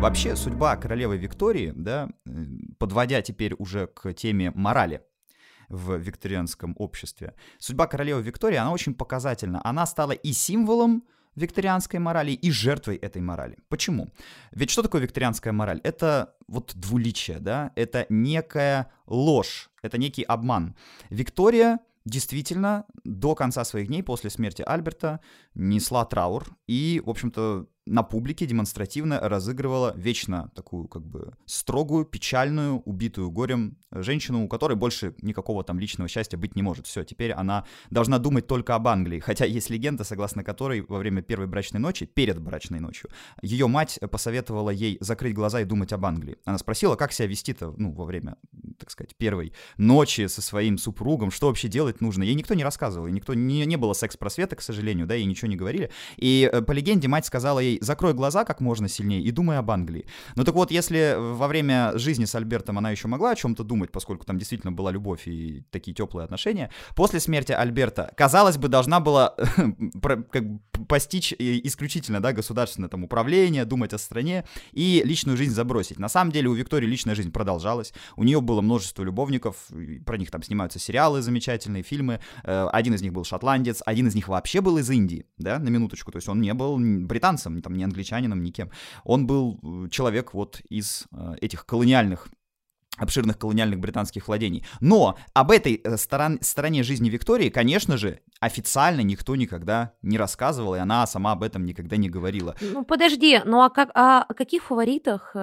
Вообще, 0.00 0.34
судьба 0.34 0.76
королевы 0.76 1.18
Виктории, 1.18 1.74
да, 1.76 2.08
э, 2.24 2.30
подводя 2.78 3.20
теперь 3.20 3.54
уже 3.58 3.86
к 3.86 4.14
теме 4.14 4.50
морали 4.54 5.02
в 5.68 5.94
викторианском 5.98 6.74
обществе, 6.78 7.34
судьба 7.58 7.86
королевы 7.86 8.22
Виктории, 8.22 8.56
она 8.56 8.72
очень 8.72 8.94
показательна. 8.94 9.60
Она 9.62 9.84
стала 9.84 10.12
и 10.12 10.32
символом 10.32 11.04
викторианской 11.36 12.00
морали 12.00 12.30
и 12.30 12.50
жертвой 12.50 12.96
этой 12.96 13.20
морали. 13.20 13.58
Почему? 13.68 14.08
Ведь 14.52 14.70
что 14.70 14.82
такое 14.82 15.02
викторианская 15.02 15.52
мораль? 15.52 15.82
Это 15.84 16.34
вот 16.48 16.72
двуличие, 16.74 17.38
да, 17.38 17.70
это 17.76 18.06
некая 18.08 18.90
ложь, 19.06 19.70
это 19.82 19.98
некий 19.98 20.22
обман. 20.22 20.76
Виктория 21.10 21.78
действительно 22.06 22.86
до 23.04 23.34
конца 23.34 23.64
своих 23.64 23.88
дней 23.88 24.02
после 24.02 24.30
смерти 24.30 24.62
Альберта 24.66 25.20
несла 25.54 26.06
траур 26.06 26.46
и, 26.66 27.02
в 27.04 27.10
общем-то, 27.10 27.66
на 27.90 28.04
публике 28.04 28.46
демонстративно 28.46 29.18
разыгрывала 29.20 29.92
вечно 29.96 30.50
такую 30.54 30.86
как 30.86 31.04
бы 31.04 31.34
строгую, 31.44 32.04
печальную, 32.04 32.80
убитую 32.84 33.30
горем 33.30 33.78
женщину, 33.90 34.44
у 34.44 34.48
которой 34.48 34.76
больше 34.76 35.14
никакого 35.22 35.64
там 35.64 35.80
личного 35.80 36.08
счастья 36.08 36.38
быть 36.38 36.54
не 36.54 36.62
может. 36.62 36.86
Все, 36.86 37.02
теперь 37.02 37.32
она 37.32 37.64
должна 37.90 38.18
думать 38.18 38.46
только 38.46 38.76
об 38.76 38.86
Англии. 38.86 39.18
Хотя 39.26 39.44
есть 39.44 39.70
легенда, 39.70 40.04
согласно 40.04 40.44
которой 40.44 40.82
во 40.82 40.98
время 40.98 41.20
первой 41.20 41.48
брачной 41.48 41.80
ночи, 41.80 42.06
перед 42.06 42.40
брачной 42.40 42.78
ночью, 42.78 43.10
ее 43.42 43.66
мать 43.66 43.98
посоветовала 44.10 44.70
ей 44.70 44.96
закрыть 45.00 45.34
глаза 45.34 45.60
и 45.60 45.64
думать 45.64 45.92
об 45.92 46.06
Англии. 46.06 46.38
Она 46.44 46.58
спросила, 46.58 46.94
как 46.94 47.12
себя 47.12 47.26
вести-то, 47.26 47.74
ну, 47.76 47.92
во 47.92 48.04
время, 48.04 48.36
так 48.78 48.92
сказать, 48.92 49.16
первой 49.16 49.52
ночи 49.78 50.28
со 50.28 50.42
своим 50.42 50.78
супругом, 50.78 51.32
что 51.32 51.48
вообще 51.48 51.66
делать 51.66 52.00
нужно. 52.00 52.22
Ей 52.22 52.36
никто 52.36 52.54
не 52.54 52.62
рассказывал, 52.62 53.08
и 53.08 53.12
никто 53.12 53.34
не, 53.34 53.66
не 53.66 53.76
было 53.76 53.94
секс-просвета, 53.94 54.54
к 54.54 54.62
сожалению, 54.62 55.08
да, 55.08 55.14
ей 55.14 55.24
ничего 55.24 55.48
не 55.48 55.56
говорили. 55.56 55.90
И 56.16 56.48
э, 56.52 56.62
по 56.62 56.70
легенде 56.70 57.08
мать 57.08 57.26
сказала 57.26 57.58
ей, 57.58 57.79
закрой 57.80 58.14
глаза 58.14 58.44
как 58.44 58.60
можно 58.60 58.88
сильнее 58.88 59.22
и 59.22 59.30
думай 59.30 59.58
об 59.58 59.70
Англии. 59.70 60.06
Ну 60.36 60.44
так 60.44 60.54
вот, 60.54 60.70
если 60.70 61.16
во 61.18 61.48
время 61.48 61.92
жизни 61.96 62.24
с 62.24 62.34
Альбертом 62.34 62.78
она 62.78 62.90
еще 62.90 63.08
могла 63.08 63.30
о 63.30 63.36
чем-то 63.36 63.64
думать, 63.64 63.90
поскольку 63.90 64.24
там 64.24 64.38
действительно 64.38 64.72
была 64.72 64.90
любовь 64.90 65.26
и 65.26 65.64
такие 65.70 65.94
теплые 65.94 66.24
отношения, 66.24 66.70
после 66.94 67.20
смерти 67.20 67.52
Альберта, 67.52 68.12
казалось 68.16 68.58
бы, 68.58 68.68
должна 68.68 69.00
была 69.00 69.34
как 70.30 70.44
постичь 70.88 71.34
исключительно, 71.38 72.20
да, 72.20 72.32
государственное 72.32 72.88
там 72.88 73.04
управление, 73.04 73.64
думать 73.64 73.92
о 73.92 73.98
стране 73.98 74.44
и 74.72 75.02
личную 75.04 75.36
жизнь 75.36 75.52
забросить. 75.52 75.98
На 75.98 76.08
самом 76.08 76.32
деле 76.32 76.48
у 76.48 76.54
Виктории 76.54 76.86
личная 76.86 77.14
жизнь 77.14 77.32
продолжалась, 77.32 77.92
у 78.16 78.24
нее 78.24 78.40
было 78.40 78.60
множество 78.60 79.02
любовников, 79.02 79.68
про 80.04 80.16
них 80.16 80.30
там 80.30 80.42
снимаются 80.42 80.78
сериалы 80.78 81.22
замечательные, 81.22 81.82
фильмы, 81.82 82.20
э, 82.44 82.68
один 82.72 82.94
из 82.94 83.02
них 83.02 83.12
был 83.12 83.24
шотландец, 83.24 83.82
один 83.86 84.08
из 84.08 84.14
них 84.14 84.28
вообще 84.28 84.60
был 84.60 84.78
из 84.78 84.90
Индии, 84.90 85.26
да, 85.38 85.58
на 85.58 85.68
минуточку, 85.68 86.10
то 86.12 86.16
есть 86.16 86.28
он 86.28 86.40
не 86.40 86.54
был 86.54 86.78
британцем, 86.78 87.60
там, 87.70 87.76
не 87.76 87.84
англичанином, 87.84 88.42
никем. 88.42 88.70
Он 89.04 89.26
был 89.26 89.60
э, 89.62 89.88
человек 89.90 90.34
вот 90.34 90.60
из 90.68 91.06
э, 91.12 91.34
этих 91.40 91.64
колониальных 91.64 92.28
обширных 92.98 93.38
колониальных 93.38 93.78
британских 93.78 94.28
владений. 94.28 94.66
Но 94.80 95.16
об 95.32 95.52
этой 95.52 95.80
э, 95.82 95.96
сторон, 95.96 96.38
стороне 96.42 96.82
жизни 96.82 97.08
Виктории, 97.08 97.48
конечно 97.48 97.96
же, 97.96 98.20
официально 98.40 99.00
никто 99.00 99.36
никогда 99.36 99.92
не 100.02 100.18
рассказывал, 100.18 100.74
и 100.74 100.78
она 100.78 101.06
сама 101.06 101.32
об 101.32 101.42
этом 101.42 101.64
никогда 101.64 101.96
не 101.96 102.10
говорила. 102.10 102.56
Ну 102.60 102.84
подожди, 102.84 103.40
ну 103.44 103.62
а 103.62 103.70
как, 103.70 103.90
а 103.94 104.22
о 104.22 104.34
каких 104.34 104.64
фаворитах 104.64 105.34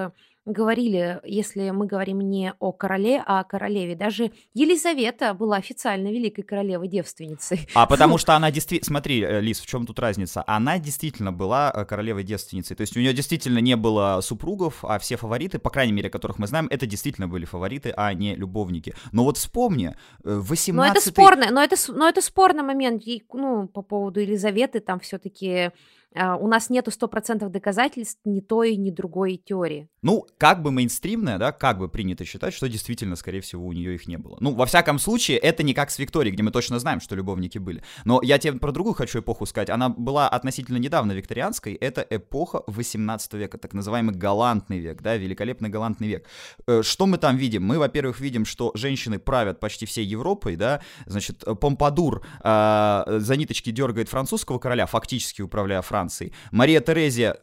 говорили, 0.48 1.20
если 1.24 1.70
мы 1.72 1.86
говорим 1.86 2.22
не 2.22 2.54
о 2.60 2.72
короле, 2.72 3.22
а 3.26 3.42
о 3.42 3.44
королеве. 3.44 3.96
Даже 3.96 4.32
Елизавета 4.54 5.34
была 5.34 5.58
официально 5.58 6.08
великой 6.08 6.44
королевой-девственницей. 6.44 7.68
А 7.74 7.86
потому 7.86 8.18
что 8.18 8.36
она 8.36 8.50
действительно... 8.50 8.88
Смотри, 8.88 9.22
э, 9.22 9.42
Лиз, 9.42 9.60
в 9.60 9.68
чем 9.68 9.86
тут 9.86 10.00
разница? 10.00 10.44
Она 10.48 10.80
действительно 10.80 11.34
была 11.34 11.72
э, 11.74 11.86
королевой-девственницей. 11.86 12.76
То 12.76 12.82
есть 12.82 12.96
у 12.96 13.00
нее 13.00 13.14
действительно 13.14 13.60
не 13.60 13.76
было 13.76 14.20
супругов, 14.22 14.84
а 14.86 14.98
все 15.00 15.18
фавориты, 15.18 15.60
по 15.60 15.70
крайней 15.70 15.94
мере, 15.94 16.10
которых 16.10 16.40
мы 16.40 16.48
знаем, 16.48 16.68
это 16.70 16.86
действительно 16.86 17.28
были 17.28 17.46
фавориты, 17.46 17.94
а 17.96 18.14
не 18.14 18.36
любовники. 18.36 18.96
Но 19.12 19.26
вот 19.26 19.38
вспомни, 19.38 19.96
18 20.24 20.70
э, 20.70 20.74
Но 20.74 20.86
это 20.86 21.02
спорно, 21.02 21.52
но 21.52 21.62
это, 21.62 21.76
но 21.90 22.08
это 22.08 22.22
спорный 22.22 22.64
момент. 22.64 23.04
Ну, 23.34 23.68
по 23.68 23.82
поводу 23.82 24.22
Елизаветы, 24.22 24.80
там 24.80 25.00
все-таки 25.02 25.72
у 26.16 26.48
нас 26.48 26.70
нету 26.70 26.92
стопроцентных 26.92 27.52
доказательств 27.52 28.20
ни 28.26 28.40
той, 28.40 28.76
ни 28.76 28.90
другой 28.90 29.38
теории. 29.44 29.90
Ну, 30.02 30.26
как 30.38 30.62
бы 30.62 30.72
мейнстримная, 30.72 31.38
да, 31.38 31.52
как 31.52 31.80
бы 31.80 31.90
принято 31.90 32.24
считать, 32.24 32.54
что 32.54 32.70
действительно, 32.70 33.16
скорее 33.16 33.42
всего, 33.42 33.66
у 33.66 33.74
нее 33.74 33.96
их 33.96 34.08
не 34.08 34.18
было. 34.18 34.38
Ну, 34.40 34.54
во 34.54 34.66
всяком 34.66 35.00
случае, 35.00 35.38
это 35.38 35.64
не 35.64 35.74
как 35.74 35.92
с 35.92 36.00
Викторией, 36.00 36.34
где 36.34 36.44
мы 36.44 36.52
точно 36.52 36.80
знаем, 36.80 37.02
что 37.02 37.16
любовники 37.16 37.58
были. 37.58 37.84
Но 38.06 38.22
я 38.24 38.38
тебе 38.38 38.58
про 38.58 38.72
другую 38.72 38.94
хочу 38.94 39.20
эпоху 39.20 39.46
сказать. 39.46 39.70
Она 39.70 39.90
была 39.90 40.30
относительно 40.30 40.78
недавно 40.78 41.12
викторианской. 41.12 41.74
Это 41.74 42.06
эпоха 42.10 42.64
18 42.68 43.34
века, 43.34 43.58
так 43.58 43.74
называемый 43.74 44.16
галантный 44.16 44.80
век, 44.80 45.02
да, 45.02 45.18
великолепный 45.18 45.70
галантный 45.70 46.08
век. 46.08 46.26
Э, 46.68 46.84
что 46.84 47.06
мы 47.06 47.18
там 47.18 47.36
видим? 47.36 47.64
Мы, 47.64 47.78
во-первых, 47.78 48.20
видим, 48.22 48.46
что 48.46 48.72
женщины 48.76 49.20
правят 49.20 49.60
почти 49.60 49.86
всей 49.86 50.06
Европой, 50.06 50.56
да, 50.56 50.82
значит, 51.06 51.44
Помпадур 51.60 52.26
э, 52.44 53.04
за 53.20 53.36
ниточки 53.36 53.72
дергает 53.72 54.10
французского 54.10 54.60
короля, 54.60 54.86
фактически 54.86 55.42
управляя 55.42 55.82
Францией, 55.82 55.97
Франции. 55.98 56.32
Мария 56.52 56.80
Терезия 56.80 57.38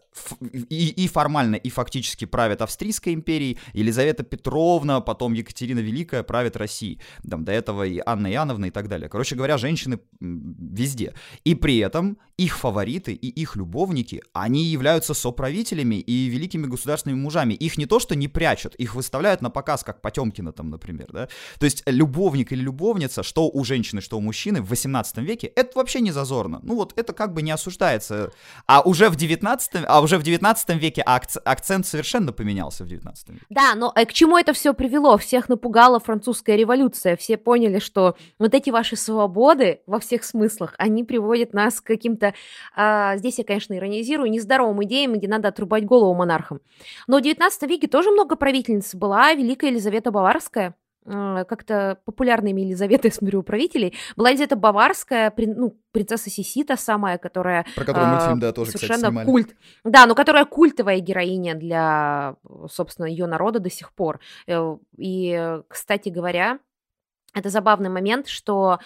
и, 0.71 1.05
и 1.05 1.09
формально, 1.09 1.57
и 1.57 1.71
фактически 1.71 2.25
правит 2.25 2.63
Австрийской 2.63 3.15
империей. 3.15 3.59
Елизавета 3.73 4.23
Петровна, 4.23 5.01
потом 5.01 5.33
Екатерина 5.33 5.81
Великая 5.81 6.23
правит 6.23 6.57
Россией. 6.57 7.01
Там 7.29 7.45
до 7.45 7.53
этого 7.53 7.85
и 7.85 8.01
Анна 8.07 8.31
Иоанновна 8.31 8.67
и 8.67 8.71
так 8.71 8.89
далее. 8.89 9.09
Короче 9.09 9.35
говоря, 9.35 9.59
женщины 9.59 9.99
везде. 10.21 11.15
И 11.45 11.55
при 11.55 11.79
этом 11.79 12.17
их 12.37 12.59
фавориты 12.59 13.13
и 13.13 13.29
их 13.29 13.57
любовники, 13.57 14.23
они 14.33 14.65
являются 14.65 15.15
соправителями 15.15 15.97
и 15.97 16.27
великими 16.27 16.67
государственными 16.67 17.21
мужами. 17.21 17.55
Их 17.55 17.79
не 17.79 17.87
то, 17.87 18.01
что 18.01 18.17
не 18.17 18.29
прячут, 18.29 18.75
их 18.77 18.95
выставляют 18.95 19.43
на 19.43 19.51
показ, 19.51 19.85
как 19.85 20.01
Потемкина 20.01 20.53
там, 20.53 20.71
например. 20.71 21.07
Да? 21.13 21.29
То 21.59 21.65
есть 21.65 21.83
любовник 21.87 22.53
или 22.53 22.61
любовница, 22.61 23.23
что 23.23 23.49
у 23.49 23.65
женщины, 23.65 24.01
что 24.01 24.19
у 24.19 24.21
мужчины 24.21 24.63
в 24.63 24.69
18 24.69 25.19
веке, 25.19 25.47
это 25.47 25.79
вообще 25.79 26.01
не 26.01 26.13
зазорно. 26.13 26.61
Ну 26.63 26.75
вот 26.75 26.93
это 26.97 27.13
как 27.13 27.33
бы 27.33 27.43
не 27.43 27.53
осуждается. 27.53 28.33
А 28.67 28.81
уже 28.81 29.09
в 29.09 29.17
19, 29.17 29.85
а 29.87 30.01
уже 30.01 30.19
в 30.19 30.23
19 30.23 30.71
веке 30.71 31.03
акцент 31.03 31.87
совершенно 31.87 32.33
поменялся 32.33 32.85
в 32.85 32.89
19 32.89 33.29
веке. 33.31 33.47
Да, 33.51 33.75
но 33.75 33.93
э, 33.95 34.05
к 34.07 34.13
чему 34.13 34.39
это 34.39 34.53
все 34.53 34.75
привело? 34.75 35.17
Всех 35.19 35.49
напугала 35.49 36.01
французская 36.01 36.57
революция. 36.57 37.17
Все 37.17 37.37
поняли, 37.37 37.79
что 37.79 38.17
вот 38.39 38.55
эти 38.55 38.71
ваши 38.71 38.97
свободы 38.97 39.81
во 39.87 39.99
всех 39.99 40.25
смыслах, 40.25 40.75
они 40.79 41.05
приводят 41.05 41.53
нас 41.53 41.81
к 41.81 41.87
каким-то, 41.87 42.35
а, 42.75 43.17
здесь 43.17 43.39
я, 43.39 43.45
конечно, 43.45 43.75
иронизирую, 43.75 44.31
нездоровым 44.31 44.85
идеям, 44.85 45.15
где 45.15 45.29
надо 45.29 45.49
отрубать 45.49 45.85
голову 45.85 46.15
монархам. 46.15 46.61
Но 47.07 47.19
в 47.19 47.23
19 47.23 47.63
веке 47.69 47.87
тоже 47.87 48.11
много 48.11 48.37
правительниц 48.37 48.95
была, 48.95 49.33
Великая 49.35 49.71
Елизавета 49.71 50.11
Баварская, 50.11 50.75
как-то 51.05 51.99
популярными 52.05 52.63
Елизаветой, 52.63 53.11
я 53.11 53.15
смотрю, 53.15 53.41
у 53.41 53.43
правителей, 53.43 53.95
была 54.17 54.31
Елизавета 54.31 54.57
Баварская, 54.57 55.33
ну, 55.37 55.77
принцесса 55.93 56.31
Сисита 56.31 56.77
самая, 56.77 57.19
которая... 57.19 57.67
Про 57.75 57.85
которую 57.85 58.11
мультфильм, 58.11 58.41
да, 58.41 58.53
тоже, 58.53 58.73
совершенно 58.73 59.11
кстати, 59.11 59.27
культ. 59.27 59.57
Да, 59.85 60.07
но 60.07 60.15
которая 60.15 60.45
культовая 60.45 61.01
героиня 61.01 61.55
для, 61.55 62.37
собственно, 62.71 63.07
ее 63.07 63.27
народа 63.27 63.61
до 63.61 63.71
сих 63.71 63.93
пор. 63.93 64.21
Э, 64.47 64.77
и, 64.97 65.61
кстати 65.69 66.09
говоря, 66.09 66.59
это 67.35 67.51
забавный 67.51 67.91
момент, 67.91 68.29
что 68.29 68.79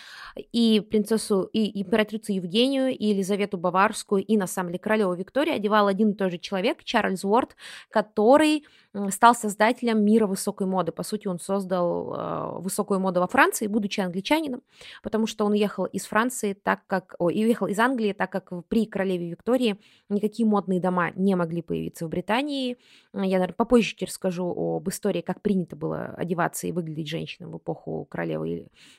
и 0.53 0.81
принцессу, 0.81 1.43
и 1.53 1.83
императрицу 1.83 2.33
Евгению, 2.33 2.89
и 2.89 3.07
Елизавету 3.07 3.59
Баварскую, 3.59 4.25
и 4.25 4.37
на 4.37 4.47
самом 4.47 4.71
деле 4.71 4.79
королеву 4.79 5.13
Викторию 5.15 5.55
одевал 5.55 5.87
один 5.87 6.11
и 6.11 6.15
тот 6.15 6.31
же 6.31 6.39
человек, 6.39 6.83
Чарльз 6.83 7.25
Уорд, 7.25 7.57
который 7.91 8.65
стал 9.11 9.35
создателем 9.35 10.03
мира 10.03 10.27
высокой 10.27 10.67
моды. 10.67 10.93
По 10.93 11.03
сути, 11.03 11.29
он 11.29 11.39
создал 11.39 12.15
э, 12.15 12.61
высокую 12.61 13.01
моду 13.01 13.21
во 13.21 13.29
Франции, 13.29 13.67
будучи 13.67 14.01
англичанином, 14.01 14.63
потому 15.03 15.27
что 15.27 15.45
он 15.45 15.53
уехал 15.53 15.85
из 15.85 16.07
Франции, 16.07 16.55
так 16.55 16.87
как, 16.87 17.15
о, 17.19 17.29
и 17.29 17.45
уехал 17.45 17.67
из 17.67 17.79
Англии, 17.79 18.13
так 18.13 18.33
как 18.33 18.51
при 18.69 18.87
королеве 18.87 19.31
Виктории 19.31 19.79
никакие 20.09 20.49
модные 20.49 20.81
дома 20.81 21.11
не 21.15 21.35
могли 21.35 21.63
появиться 21.63 22.07
в 22.07 22.09
Британии. 22.09 22.79
Я, 23.13 23.39
наверное, 23.39 23.55
попозже 23.55 23.95
расскажу 24.01 24.47
об 24.47 24.89
истории, 24.89 25.21
как 25.21 25.43
принято 25.43 25.77
было 25.77 26.15
одеваться 26.17 26.67
и 26.67 26.73
выглядеть 26.73 27.09
женщинам 27.09 27.53
в 27.53 27.59
эпоху 27.59 28.07
королевы 28.11 28.38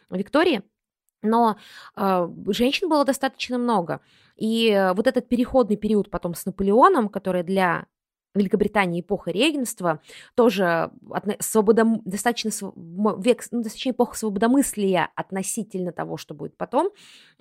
Виктории. 0.10 0.64
Но 1.22 1.58
э, 1.96 2.30
женщин 2.48 2.90
было 2.90 3.04
достаточно 3.06 3.58
много. 3.58 4.00
И 4.36 4.70
э, 4.70 4.94
вот 4.94 5.08
этот 5.08 5.28
переходный 5.28 5.76
период 5.76 6.10
потом 6.10 6.34
с 6.34 6.46
Наполеоном, 6.46 7.10
который 7.10 7.44
для 7.44 7.88
Великобритании 8.36 9.02
эпоха 9.02 9.32
регенства, 9.32 10.02
тоже 10.36 10.92
свободом, 11.40 12.02
достаточно 12.06 12.50
век, 13.18 13.44
ну, 13.52 13.64
достаточно 13.64 13.90
эпоха 13.92 14.18
свободомыслия 14.18 15.10
относительно 15.16 15.92
того, 15.92 16.18
что 16.18 16.34
будет 16.34 16.56
потом, 16.56 16.92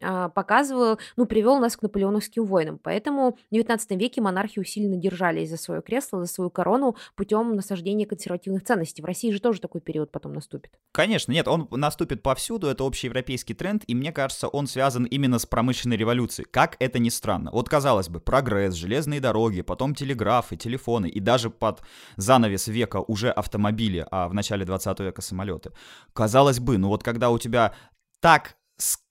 а, 0.00 0.30
показывал, 0.30 0.98
ну, 1.16 1.26
привел 1.26 1.58
нас 1.58 1.76
к 1.76 1.82
наполеоновским 1.82 2.44
войнам. 2.44 2.78
Поэтому 2.82 3.36
в 3.50 3.54
XIX 3.54 3.78
веке 3.98 4.20
монархи 4.20 4.60
усиленно 4.60 4.96
держались 4.96 5.50
за 5.50 5.58
свое 5.58 5.82
кресло, 5.82 6.20
за 6.20 6.26
свою 6.26 6.50
корону 6.50 6.96
путем 7.16 7.54
насаждения 7.54 8.06
консервативных 8.06 8.64
ценностей. 8.64 9.02
В 9.02 9.04
России 9.04 9.30
же 9.30 9.40
тоже 9.40 9.60
такой 9.60 9.82
период 9.82 10.10
потом 10.10 10.32
наступит. 10.32 10.72
Конечно, 10.92 11.32
нет, 11.32 11.48
он 11.48 11.68
наступит 11.70 12.22
повсюду, 12.22 12.68
это 12.68 12.84
общеевропейский 12.84 13.54
тренд, 13.54 13.84
и 13.86 13.94
мне 13.94 14.10
кажется, 14.12 14.48
он 14.48 14.66
связан 14.66 15.04
именно 15.04 15.38
с 15.38 15.46
промышленной 15.46 15.96
революцией. 15.96 16.48
Как 16.50 16.76
это 16.78 16.98
ни 16.98 17.10
странно. 17.10 17.50
Вот, 17.52 17.68
казалось 17.68 18.08
бы, 18.08 18.20
прогресс, 18.20 18.74
железные 18.74 19.20
дороги, 19.20 19.60
потом 19.60 19.94
телеграфы, 19.94 20.56
телефон, 20.56 20.77
телефоны 20.78 21.08
и 21.08 21.20
даже 21.20 21.50
под 21.50 21.82
занавес 22.16 22.68
века 22.68 23.04
уже 23.08 23.30
автомобили, 23.30 24.06
а 24.10 24.28
в 24.28 24.34
начале 24.34 24.64
20 24.64 25.00
века 25.00 25.22
самолеты. 25.22 25.72
Казалось 26.12 26.60
бы, 26.60 26.78
ну 26.78 26.88
вот 26.88 27.02
когда 27.02 27.30
у 27.30 27.38
тебя 27.38 27.72
так 28.20 28.56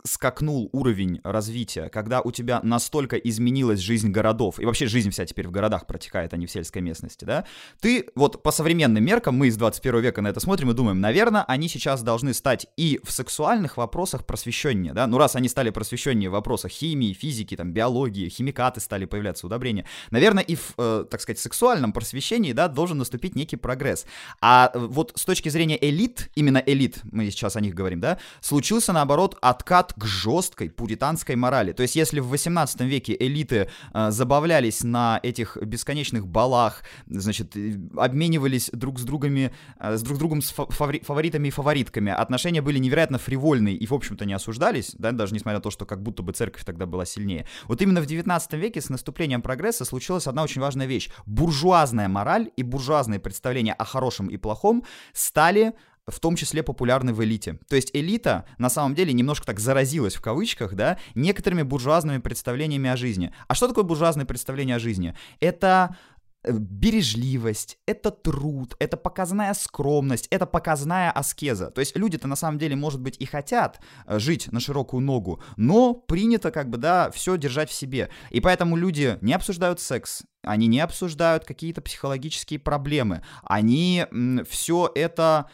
скакнул 0.07 0.69
уровень 0.71 1.19
развития, 1.23 1.89
когда 1.89 2.21
у 2.21 2.31
тебя 2.31 2.59
настолько 2.63 3.15
изменилась 3.17 3.79
жизнь 3.79 4.09
городов, 4.09 4.59
и 4.59 4.65
вообще 4.65 4.87
жизнь 4.87 5.11
вся 5.11 5.25
теперь 5.25 5.47
в 5.47 5.51
городах 5.51 5.85
протекает, 5.85 6.33
а 6.33 6.37
не 6.37 6.45
в 6.45 6.51
сельской 6.51 6.81
местности, 6.81 7.25
да, 7.25 7.45
ты 7.79 8.07
вот 8.15 8.41
по 8.41 8.51
современным 8.51 9.03
меркам, 9.03 9.35
мы 9.35 9.47
из 9.47 9.57
21 9.57 9.99
века 10.01 10.21
на 10.21 10.29
это 10.29 10.39
смотрим 10.39 10.71
и 10.71 10.73
думаем, 10.73 10.99
наверное, 11.01 11.43
они 11.43 11.67
сейчас 11.67 12.01
должны 12.01 12.33
стать 12.33 12.67
и 12.77 12.99
в 13.03 13.11
сексуальных 13.11 13.77
вопросах 13.77 14.25
просвещеннее, 14.25 14.93
да, 14.93 15.07
ну 15.07 15.17
раз 15.17 15.35
они 15.35 15.49
стали 15.49 15.69
просвещеннее 15.69 16.29
в 16.29 16.33
вопросах 16.33 16.71
химии, 16.71 17.13
физики, 17.13 17.55
там, 17.55 17.71
биологии, 17.71 18.29
химикаты 18.29 18.79
стали 18.79 19.05
появляться, 19.05 19.45
удобрения, 19.45 19.85
наверное, 20.11 20.43
и 20.43 20.55
в, 20.55 20.73
э, 20.77 21.05
так 21.09 21.21
сказать, 21.21 21.39
сексуальном 21.39 21.91
просвещении, 21.91 22.53
да, 22.53 22.67
должен 22.67 22.97
наступить 22.97 23.35
некий 23.35 23.57
прогресс. 23.57 24.05
А 24.41 24.71
э, 24.73 24.79
вот 24.79 25.13
с 25.15 25.25
точки 25.25 25.49
зрения 25.49 25.77
элит, 25.79 26.29
именно 26.35 26.61
элит, 26.65 26.99
мы 27.03 27.29
сейчас 27.29 27.55
о 27.55 27.61
них 27.61 27.73
говорим, 27.73 27.99
да, 27.99 28.19
случился, 28.41 28.93
наоборот, 28.93 29.37
откат 29.41 29.93
к 29.97 30.05
жесткой 30.05 30.69
пуританской 30.69 31.35
морали. 31.35 31.71
То 31.71 31.81
есть, 31.81 31.95
если 31.95 32.19
в 32.19 32.27
18 32.27 32.81
веке 32.81 33.15
элиты 33.19 33.69
э, 33.93 34.11
забавлялись 34.11 34.83
на 34.83 35.19
этих 35.23 35.57
бесконечных 35.57 36.27
балах, 36.27 36.83
значит, 37.07 37.55
обменивались 37.95 38.69
друг 38.71 38.99
с 38.99 39.03
другами, 39.03 39.51
э, 39.79 39.97
с 39.97 40.01
друг 40.01 40.19
другом 40.19 40.41
с 40.41 40.51
фавори 40.51 41.01
фаворитами 41.01 41.47
и 41.47 41.51
фаворитками, 41.51 42.11
отношения 42.11 42.61
были 42.61 42.79
невероятно 42.79 43.17
фривольные 43.17 43.75
и, 43.75 43.85
в 43.87 43.93
общем-то, 43.93 44.25
не 44.25 44.33
осуждались, 44.33 44.95
да, 44.97 45.11
даже 45.11 45.33
несмотря 45.33 45.57
на 45.57 45.61
то, 45.61 45.71
что 45.71 45.85
как 45.85 46.01
будто 46.01 46.23
бы 46.23 46.33
церковь 46.33 46.63
тогда 46.63 46.85
была 46.85 47.05
сильнее. 47.05 47.47
Вот 47.65 47.81
именно 47.81 48.01
в 48.01 48.05
19 48.05 48.53
веке 48.53 48.81
с 48.81 48.89
наступлением 48.89 49.41
прогресса 49.41 49.85
случилась 49.85 50.27
одна 50.27 50.43
очень 50.43 50.61
важная 50.61 50.85
вещь. 50.85 51.09
Буржуазная 51.25 52.07
мораль 52.07 52.51
и 52.55 52.63
буржуазные 52.63 53.19
представления 53.19 53.73
о 53.73 53.85
хорошем 53.85 54.27
и 54.27 54.37
плохом 54.37 54.83
стали 55.13 55.73
в 56.07 56.19
том 56.19 56.35
числе 56.35 56.63
популярны 56.63 57.13
в 57.13 57.23
элите. 57.23 57.59
То 57.67 57.75
есть 57.75 57.91
элита 57.93 58.45
на 58.57 58.69
самом 58.69 58.95
деле 58.95 59.13
немножко 59.13 59.45
так 59.45 59.59
заразилась 59.59 60.15
в 60.15 60.21
кавычках, 60.21 60.73
да, 60.73 60.97
некоторыми 61.15 61.63
буржуазными 61.63 62.19
представлениями 62.19 62.89
о 62.89 62.97
жизни. 62.97 63.33
А 63.47 63.55
что 63.55 63.67
такое 63.67 63.83
буржуазное 63.83 64.25
представление 64.25 64.77
о 64.77 64.79
жизни? 64.79 65.15
Это 65.41 65.97
э, 66.43 66.51
бережливость, 66.53 67.77
это 67.85 68.11
труд, 68.11 68.75
это 68.79 68.95
показная 68.95 69.53
скромность, 69.53 70.27
это 70.29 70.45
показная 70.45 71.11
аскеза. 71.11 71.71
То 71.71 71.81
есть 71.81 71.97
люди-то 71.97 72.29
на 72.29 72.37
самом 72.37 72.57
деле, 72.57 72.77
может 72.77 73.01
быть, 73.01 73.17
и 73.19 73.25
хотят 73.25 73.81
э, 74.05 74.17
жить 74.17 74.49
на 74.53 74.61
широкую 74.61 75.01
ногу, 75.01 75.43
но 75.57 75.93
принято 75.93 76.51
как 76.51 76.69
бы, 76.69 76.77
да, 76.77 77.11
все 77.11 77.37
держать 77.37 77.69
в 77.69 77.73
себе. 77.73 78.09
И 78.29 78.39
поэтому 78.39 78.77
люди 78.77 79.17
не 79.19 79.33
обсуждают 79.33 79.81
секс, 79.81 80.23
они 80.41 80.67
не 80.67 80.79
обсуждают 80.79 81.43
какие-то 81.43 81.81
психологические 81.81 82.59
проблемы, 82.59 83.23
они 83.43 84.05
все 84.47 84.89
это 84.95 85.49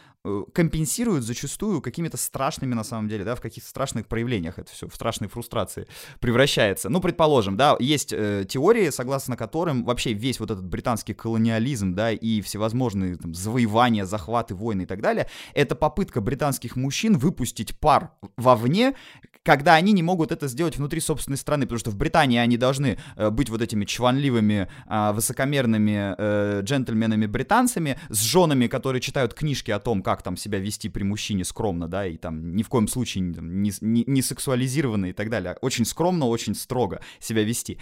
компенсируют 0.54 1.24
зачастую 1.24 1.82
какими-то 1.82 2.16
страшными, 2.16 2.74
на 2.74 2.84
самом 2.84 3.08
деле, 3.08 3.24
да, 3.24 3.34
в 3.34 3.40
каких-то 3.40 3.68
страшных 3.68 4.06
проявлениях 4.06 4.58
это 4.58 4.72
все, 4.72 4.88
в 4.88 4.94
страшной 4.94 5.28
фрустрации 5.28 5.86
превращается. 6.20 6.88
Ну, 6.88 7.00
предположим, 7.00 7.56
да, 7.56 7.76
есть 7.78 8.12
э, 8.12 8.46
теории, 8.48 8.88
согласно 8.90 9.36
которым 9.36 9.84
вообще 9.84 10.14
весь 10.14 10.40
вот 10.40 10.50
этот 10.50 10.66
британский 10.66 11.12
колониализм, 11.12 11.94
да, 11.94 12.10
и 12.10 12.40
всевозможные 12.40 13.16
там, 13.16 13.34
завоевания, 13.34 14.06
захваты, 14.06 14.54
войны 14.54 14.82
и 14.82 14.86
так 14.86 15.02
далее, 15.02 15.28
это 15.52 15.74
попытка 15.74 16.22
британских 16.22 16.76
мужчин 16.76 17.18
выпустить 17.18 17.78
пар 17.78 18.12
вовне, 18.36 18.94
когда 19.44 19.74
они 19.74 19.92
не 19.92 20.02
могут 20.02 20.32
это 20.32 20.48
сделать 20.48 20.76
внутри 20.76 21.00
собственной 21.00 21.36
страны, 21.36 21.66
потому 21.66 21.78
что 21.78 21.90
в 21.90 21.96
Британии 21.96 22.38
они 22.38 22.56
должны 22.56 22.98
э, 23.16 23.30
быть 23.30 23.50
вот 23.50 23.60
этими 23.60 23.84
чванливыми, 23.84 24.68
э, 24.88 25.12
высокомерными 25.12 26.14
э, 26.16 26.60
джентльменами-британцами 26.62 27.98
с 28.08 28.22
женами, 28.22 28.66
которые 28.66 29.00
читают 29.00 29.34
книжки 29.34 29.70
о 29.70 29.78
том, 29.78 30.02
как 30.02 30.22
там 30.22 30.36
себя 30.36 30.58
вести 30.58 30.88
при 30.88 31.02
мужчине 31.02 31.44
скромно, 31.44 31.88
да, 31.88 32.06
и 32.06 32.16
там 32.16 32.56
ни 32.56 32.62
в 32.62 32.68
коем 32.68 32.88
случае 32.88 33.24
не, 33.24 33.72
не, 33.80 34.04
не 34.06 34.22
сексуализированно 34.22 35.06
и 35.06 35.12
так 35.12 35.28
далее. 35.28 35.56
Очень 35.60 35.84
скромно, 35.84 36.26
очень 36.26 36.54
строго 36.54 37.00
себя 37.20 37.44
вести. 37.44 37.78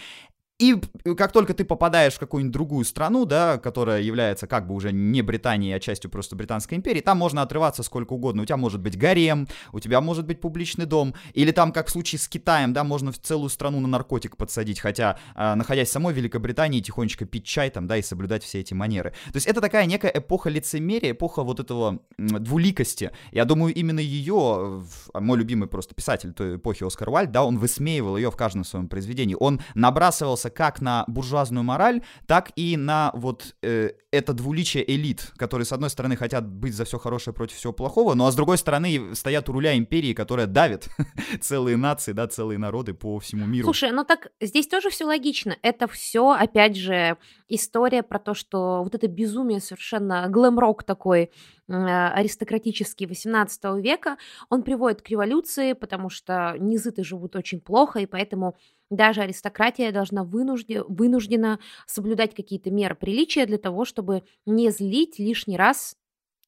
И 0.62 0.76
как 1.16 1.32
только 1.32 1.54
ты 1.54 1.64
попадаешь 1.64 2.14
в 2.14 2.20
какую-нибудь 2.20 2.52
другую 2.52 2.84
страну, 2.84 3.24
да, 3.24 3.58
которая 3.58 4.00
является 4.00 4.46
как 4.46 4.68
бы 4.68 4.76
уже 4.76 4.92
не 4.92 5.20
Британией, 5.20 5.72
а 5.72 5.80
частью 5.80 6.08
просто 6.08 6.36
Британской 6.36 6.78
империи, 6.78 7.00
там 7.00 7.18
можно 7.18 7.42
отрываться 7.42 7.82
сколько 7.82 8.12
угодно. 8.12 8.42
У 8.42 8.44
тебя 8.44 8.56
может 8.56 8.80
быть 8.80 8.96
гарем, 8.96 9.48
у 9.72 9.80
тебя 9.80 10.00
может 10.00 10.24
быть 10.24 10.40
публичный 10.40 10.86
дом, 10.86 11.14
или 11.32 11.50
там, 11.50 11.72
как 11.72 11.88
в 11.88 11.90
случае 11.90 12.20
с 12.20 12.28
Китаем, 12.28 12.72
да, 12.72 12.84
можно 12.84 13.10
в 13.10 13.18
целую 13.18 13.50
страну 13.50 13.80
на 13.80 13.88
наркотик 13.88 14.36
подсадить, 14.36 14.78
хотя, 14.78 15.18
э, 15.34 15.54
находясь 15.56 15.88
в 15.88 15.92
самой 15.92 16.14
Великобритании, 16.14 16.80
тихонечко 16.80 17.24
пить 17.24 17.44
чай 17.44 17.68
там, 17.68 17.88
да, 17.88 17.96
и 17.96 18.02
соблюдать 18.02 18.44
все 18.44 18.60
эти 18.60 18.72
манеры. 18.72 19.10
То 19.32 19.38
есть 19.38 19.48
это 19.48 19.60
такая 19.60 19.84
некая 19.86 20.12
эпоха 20.14 20.48
лицемерия, 20.48 21.10
эпоха 21.10 21.42
вот 21.42 21.58
этого 21.58 21.98
двуликости. 22.18 23.10
Я 23.32 23.46
думаю, 23.46 23.74
именно 23.74 23.98
ее, 23.98 24.84
мой 25.12 25.38
любимый 25.38 25.66
просто 25.66 25.96
писатель 25.96 26.32
той 26.32 26.54
эпохи 26.54 26.84
Оскар 26.84 27.08
Уальд, 27.08 27.32
да, 27.32 27.42
он 27.42 27.58
высмеивал 27.58 28.16
ее 28.16 28.30
в 28.30 28.36
каждом 28.36 28.62
своем 28.62 28.86
произведении. 28.86 29.36
Он 29.40 29.60
набрасывался 29.74 30.51
как 30.52 30.80
на 30.80 31.04
буржуазную 31.06 31.64
мораль, 31.64 32.02
так 32.26 32.52
и 32.56 32.76
на 32.76 33.10
вот 33.14 33.54
э, 33.62 33.90
это 34.10 34.32
двуличие 34.32 34.88
элит, 34.94 35.32
которые, 35.36 35.66
с 35.66 35.72
одной 35.72 35.90
стороны, 35.90 36.16
хотят 36.16 36.46
быть 36.46 36.74
за 36.74 36.84
все 36.84 36.98
хорошее 36.98 37.34
против 37.34 37.56
всего 37.56 37.72
плохого, 37.72 38.14
ну 38.14 38.26
а 38.26 38.32
с 38.32 38.34
другой 38.34 38.58
стороны 38.58 39.14
стоят 39.14 39.48
у 39.48 39.52
руля 39.52 39.76
империи, 39.76 40.12
которая 40.12 40.46
давит 40.46 40.88
целые 41.40 41.76
нации, 41.76 42.12
да, 42.12 42.26
целые 42.26 42.58
народы 42.58 42.94
по 42.94 43.18
всему 43.18 43.46
миру. 43.46 43.64
Слушай, 43.64 43.92
ну 43.92 44.04
так 44.04 44.28
здесь 44.40 44.66
тоже 44.68 44.90
все 44.90 45.04
логично. 45.04 45.56
Это 45.62 45.88
все, 45.88 46.30
опять 46.30 46.76
же, 46.76 47.16
история 47.54 48.02
про 48.02 48.18
то, 48.18 48.34
что 48.34 48.82
вот 48.82 48.94
это 48.94 49.08
безумие 49.08 49.60
совершенно 49.60 50.26
глэм-рок 50.28 50.84
такой, 50.84 51.30
аристократический 51.68 53.06
18 53.06 53.64
века, 53.82 54.16
он 54.48 54.62
приводит 54.62 55.02
к 55.02 55.08
революции, 55.08 55.74
потому 55.74 56.08
что 56.08 56.56
низы-то 56.58 57.04
живут 57.04 57.36
очень 57.36 57.60
плохо, 57.60 58.00
и 58.00 58.06
поэтому 58.06 58.56
даже 58.90 59.22
аристократия 59.22 59.92
должна 59.92 60.24
вынужде, 60.24 60.82
вынуждена 60.82 61.58
соблюдать 61.86 62.34
какие-то 62.34 62.70
меры 62.70 62.94
приличия 62.94 63.46
для 63.46 63.58
того, 63.58 63.84
чтобы 63.84 64.24
не 64.44 64.70
злить 64.70 65.18
лишний 65.18 65.56
раз 65.56 65.96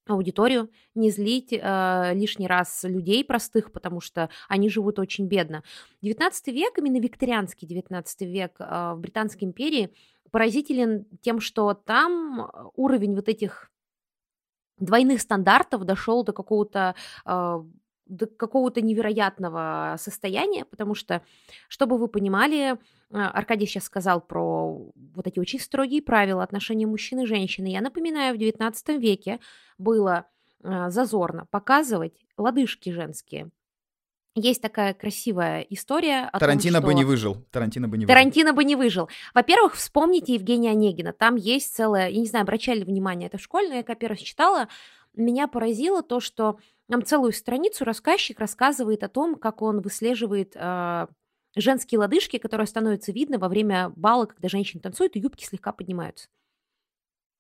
аудиторию, 0.06 0.70
не 0.94 1.10
злить 1.10 1.52
э, 1.52 2.10
лишний 2.14 2.46
раз 2.46 2.84
людей 2.84 3.24
простых, 3.24 3.72
потому 3.72 4.00
что 4.00 4.28
они 4.48 4.68
живут 4.68 4.98
очень 4.98 5.26
бедно. 5.26 5.62
19 6.02 6.48
век, 6.48 6.78
именно 6.78 7.00
викторианский 7.00 7.66
19 7.66 8.20
век 8.22 8.52
э, 8.58 8.92
в 8.94 8.98
Британской 8.98 9.48
империи 9.48 9.90
поразителен 10.34 11.06
тем, 11.20 11.38
что 11.38 11.74
там 11.74 12.50
уровень 12.74 13.14
вот 13.14 13.28
этих 13.28 13.70
двойных 14.78 15.20
стандартов 15.20 15.84
дошел 15.84 16.24
до 16.24 16.32
какого-то 16.32 16.96
э, 17.24 17.62
до 18.06 18.26
какого-то 18.26 18.80
невероятного 18.80 19.94
состояния, 19.96 20.64
потому 20.64 20.96
что, 20.96 21.22
чтобы 21.68 21.98
вы 21.98 22.08
понимали, 22.08 22.76
Аркадий 23.10 23.66
сейчас 23.66 23.84
сказал 23.84 24.20
про 24.20 24.90
вот 25.14 25.26
эти 25.28 25.38
очень 25.38 25.60
строгие 25.60 26.02
правила 26.02 26.42
отношений 26.42 26.86
мужчины 26.86 27.22
и 27.22 27.26
женщины. 27.26 27.68
Я 27.68 27.80
напоминаю, 27.80 28.34
в 28.34 28.40
XIX 28.40 28.98
веке 28.98 29.38
было 29.78 30.26
зазорно 30.60 31.46
показывать 31.46 32.26
лодыжки 32.36 32.90
женские. 32.90 33.50
Есть 34.36 34.60
такая 34.60 34.94
красивая 34.94 35.60
история 35.70 36.28
о 36.32 36.40
Тарантино 36.40 36.80
том, 36.80 36.82
что... 36.82 36.86
бы 36.88 36.94
не 36.94 37.04
выжил. 37.04 37.36
Тарантино 37.52 37.86
бы 37.86 37.96
не 37.96 38.04
выжил. 38.04 38.14
Тарантино 38.14 38.52
бы 38.52 38.64
не 38.64 38.74
выжил. 38.74 39.08
Во-первых, 39.32 39.76
вспомните 39.76 40.34
Евгения 40.34 40.72
Онегина. 40.72 41.12
Там 41.12 41.36
есть 41.36 41.72
целая... 41.72 42.08
Я 42.08 42.18
не 42.18 42.26
знаю, 42.26 42.42
обращали 42.42 42.80
ли 42.80 42.84
внимание 42.84 43.28
это 43.28 43.38
в 43.38 43.42
школе, 43.42 43.68
но 43.68 43.74
я 43.76 43.82
как 43.84 44.00
первый 44.00 44.16
читала. 44.16 44.68
Меня 45.14 45.46
поразило 45.46 46.02
то, 46.02 46.18
что 46.18 46.58
нам 46.88 47.04
целую 47.04 47.32
страницу 47.32 47.84
рассказчик 47.84 48.40
рассказывает 48.40 49.04
о 49.04 49.08
том, 49.08 49.36
как 49.36 49.62
он 49.62 49.80
выслеживает 49.80 50.56
э, 50.56 51.06
женские 51.54 52.00
лодыжки, 52.00 52.38
которые 52.38 52.66
становятся 52.66 53.12
видны 53.12 53.38
во 53.38 53.48
время 53.48 53.92
бала, 53.94 54.26
когда 54.26 54.48
женщины 54.48 54.82
танцуют, 54.82 55.14
и 55.14 55.20
юбки 55.20 55.44
слегка 55.44 55.72
поднимаются. 55.72 56.28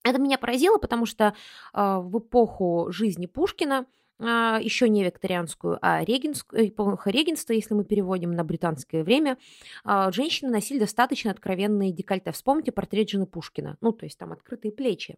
Это 0.04 0.20
меня 0.20 0.38
поразило, 0.38 0.78
потому 0.78 1.06
что 1.06 1.34
э, 1.72 1.98
в 1.98 2.18
эпоху 2.18 2.86
жизни 2.90 3.26
Пушкина 3.26 3.86
еще 4.20 4.88
не 4.88 5.04
викторианскую, 5.04 5.78
а 5.82 6.04
эпоха 6.04 7.10
регенства, 7.10 7.52
если 7.52 7.74
мы 7.74 7.84
переводим 7.84 8.32
на 8.32 8.44
британское 8.44 9.02
время, 9.02 9.38
а, 9.84 10.12
женщины 10.12 10.50
носили 10.50 10.78
достаточно 10.78 11.30
откровенные 11.30 11.92
декольте. 11.92 12.32
Вспомните 12.32 12.72
портрет 12.72 13.10
жены 13.10 13.26
Пушкина, 13.26 13.76
ну, 13.80 13.92
то 13.92 14.06
есть 14.06 14.18
там 14.18 14.32
открытые 14.32 14.72
плечи. 14.72 15.16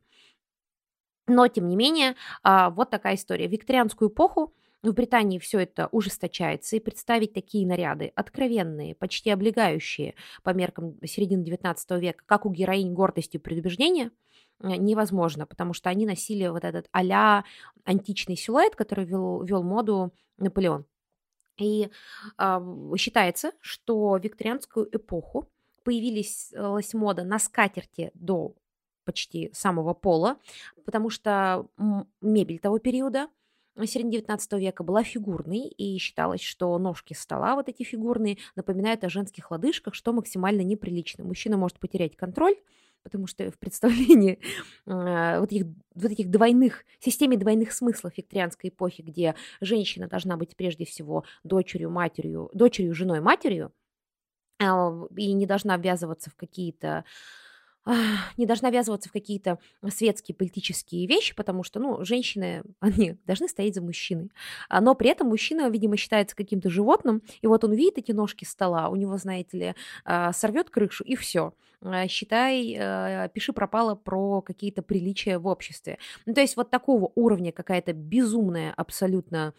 Но, 1.27 1.49
тем 1.49 1.69
не 1.69 1.77
менее, 1.77 2.15
а, 2.43 2.71
вот 2.71 2.91
такая 2.91 3.17
история. 3.17 3.49
В 3.49 3.53
викторианскую 3.53 4.11
эпоху 4.11 4.55
в 4.83 4.93
Британии 4.93 5.39
все 5.39 5.61
это 5.61 5.89
ужесточается, 5.91 6.77
и 6.77 6.81
представить 6.81 7.33
такие 7.33 7.67
наряды, 7.67 8.13
откровенные, 8.15 8.95
почти 8.95 9.31
облегающие 9.31 10.15
по 10.43 10.51
меркам 10.51 10.97
середины 11.05 11.43
XIX 11.43 12.01
века, 12.01 12.23
как 12.27 12.47
у 12.47 12.51
героинь 12.51 12.93
гордости 12.95 13.37
и 13.37 13.41
предубеждения– 13.41 14.11
Э, 14.21 14.26
невозможно, 14.61 15.47
потому 15.47 15.73
что 15.73 15.91
они 15.91 16.07
носили 16.07 16.47
вот 16.49 16.65
этот 16.65 16.89
а 16.93 17.45
античный 17.85 18.37
силуэт, 18.37 18.75
который 18.75 19.05
вел, 19.05 19.43
вел 19.43 19.63
моду 19.63 20.13
Наполеон. 20.39 20.85
И 21.59 21.89
э, 22.39 22.61
считается, 22.99 23.53
что 23.61 24.11
в 24.13 24.21
викторианскую 24.21 24.89
эпоху 24.95 25.49
появилась 25.85 26.53
мода 26.93 27.25
на 27.25 27.39
скатерти 27.39 28.11
до 28.15 28.55
почти 29.05 29.51
самого 29.55 29.95
пола, 29.95 30.37
потому 30.85 31.11
что 31.11 31.69
мебель 32.21 32.59
того 32.59 32.79
периода 32.79 33.29
середины 33.85 34.13
19 34.13 34.53
века 34.55 34.83
была 34.83 35.05
фигурной, 35.05 35.69
и 35.69 35.99
считалось, 35.99 36.41
что 36.41 36.77
ножки 36.79 37.13
стола 37.13 37.55
вот 37.55 37.69
эти 37.69 37.83
фигурные 37.83 38.39
напоминают 38.55 39.05
о 39.05 39.11
женских 39.11 39.51
лодыжках, 39.51 39.95
что 39.95 40.13
максимально 40.13 40.63
неприлично. 40.63 41.25
Мужчина 41.25 41.57
может 41.57 41.79
потерять 41.79 42.17
контроль, 42.17 42.57
потому 43.07 43.29
что 43.29 43.49
в 43.53 43.59
представлении 43.61 44.41
э, 44.85 45.39
вот, 45.41 45.53
этих, 45.53 45.67
вот 45.95 46.11
этих 46.11 46.29
двойных, 46.29 46.85
системе 46.99 47.37
двойных 47.37 47.71
смыслов 47.71 48.17
викторианской 48.17 48.71
эпохи, 48.71 49.03
где 49.03 49.37
женщина 49.61 50.09
должна 50.09 50.37
быть 50.37 50.57
прежде 50.57 50.85
всего 50.85 51.23
дочерью, 51.45 51.89
матерью, 51.89 52.51
дочерью, 52.53 52.97
женой, 52.97 53.21
матерью, 53.21 53.73
э, 54.59 54.67
и 55.17 55.33
не 55.35 55.47
должна 55.47 55.77
ввязываться 55.77 56.31
в 56.31 56.35
какие-то 56.35 57.05
не 58.37 58.47
должна 58.47 58.71
ввязываться 58.71 59.09
в 59.09 59.13
какие-то 59.13 59.59
светские 59.89 60.35
политические 60.35 61.07
вещи, 61.07 61.35
потому 61.35 61.63
что, 61.63 61.81
ну, 61.81 62.05
женщины, 62.05 62.63
они 62.81 63.17
должны 63.27 63.49
стоять 63.49 63.75
за 63.75 63.83
мужчиной. 63.83 64.31
А, 64.69 64.81
но 64.81 64.95
при 64.95 65.11
этом 65.11 65.29
мужчина, 65.29 65.69
видимо, 65.69 65.97
считается 65.97 66.37
каким-то 66.37 66.71
животным, 66.71 67.23
и 67.41 67.47
вот 67.47 67.65
он 67.65 67.73
видит 67.73 67.99
эти 67.99 68.13
ножки 68.13 68.45
стола, 68.45 68.89
у 68.89 68.97
него, 68.97 69.17
знаете 69.17 69.59
ли, 69.59 69.75
а, 70.05 70.33
сорвет 70.33 70.71
крышу, 70.71 71.05
и 71.05 71.17
все. 71.17 71.55
А, 71.83 72.09
считай, 72.09 73.29
пиши 73.33 73.53
пропало 73.53 73.95
про 73.95 74.41
какие-то 74.43 74.83
приличия 74.83 75.39
в 75.39 75.47
обществе. 75.47 75.99
Ну, 76.25 76.35
то 76.35 76.41
есть 76.41 76.57
вот 76.57 76.71
такого 76.71 77.13
уровня 77.15 77.53
какая-то 77.53 77.93
безумная 77.93 78.73
абсолютно 78.77 79.55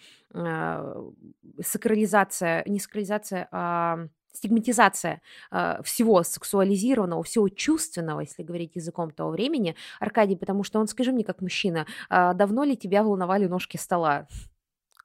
сакрализация, 1.62 2.64
не 2.66 2.80
сакрализация, 2.80 3.48
а 3.52 4.08
стигматизация 4.38 5.22
э, 5.52 5.82
всего 5.84 6.24
сексуализированного, 6.24 7.24
всего 7.24 7.50
чувственного, 7.50 8.22
если 8.22 8.44
говорить 8.44 8.76
языком 8.76 9.12
того 9.12 9.32
времени. 9.32 9.76
Аркадий, 10.00 10.36
потому 10.36 10.64
что 10.64 10.80
он, 10.80 10.88
скажи 10.88 11.12
мне, 11.12 11.24
как 11.24 11.42
мужчина, 11.42 11.86
э, 12.10 12.34
давно 12.34 12.64
ли 12.64 12.78
тебя 12.78 13.04
волновали 13.04 13.48
ножки 13.48 13.78
стола? 13.78 14.28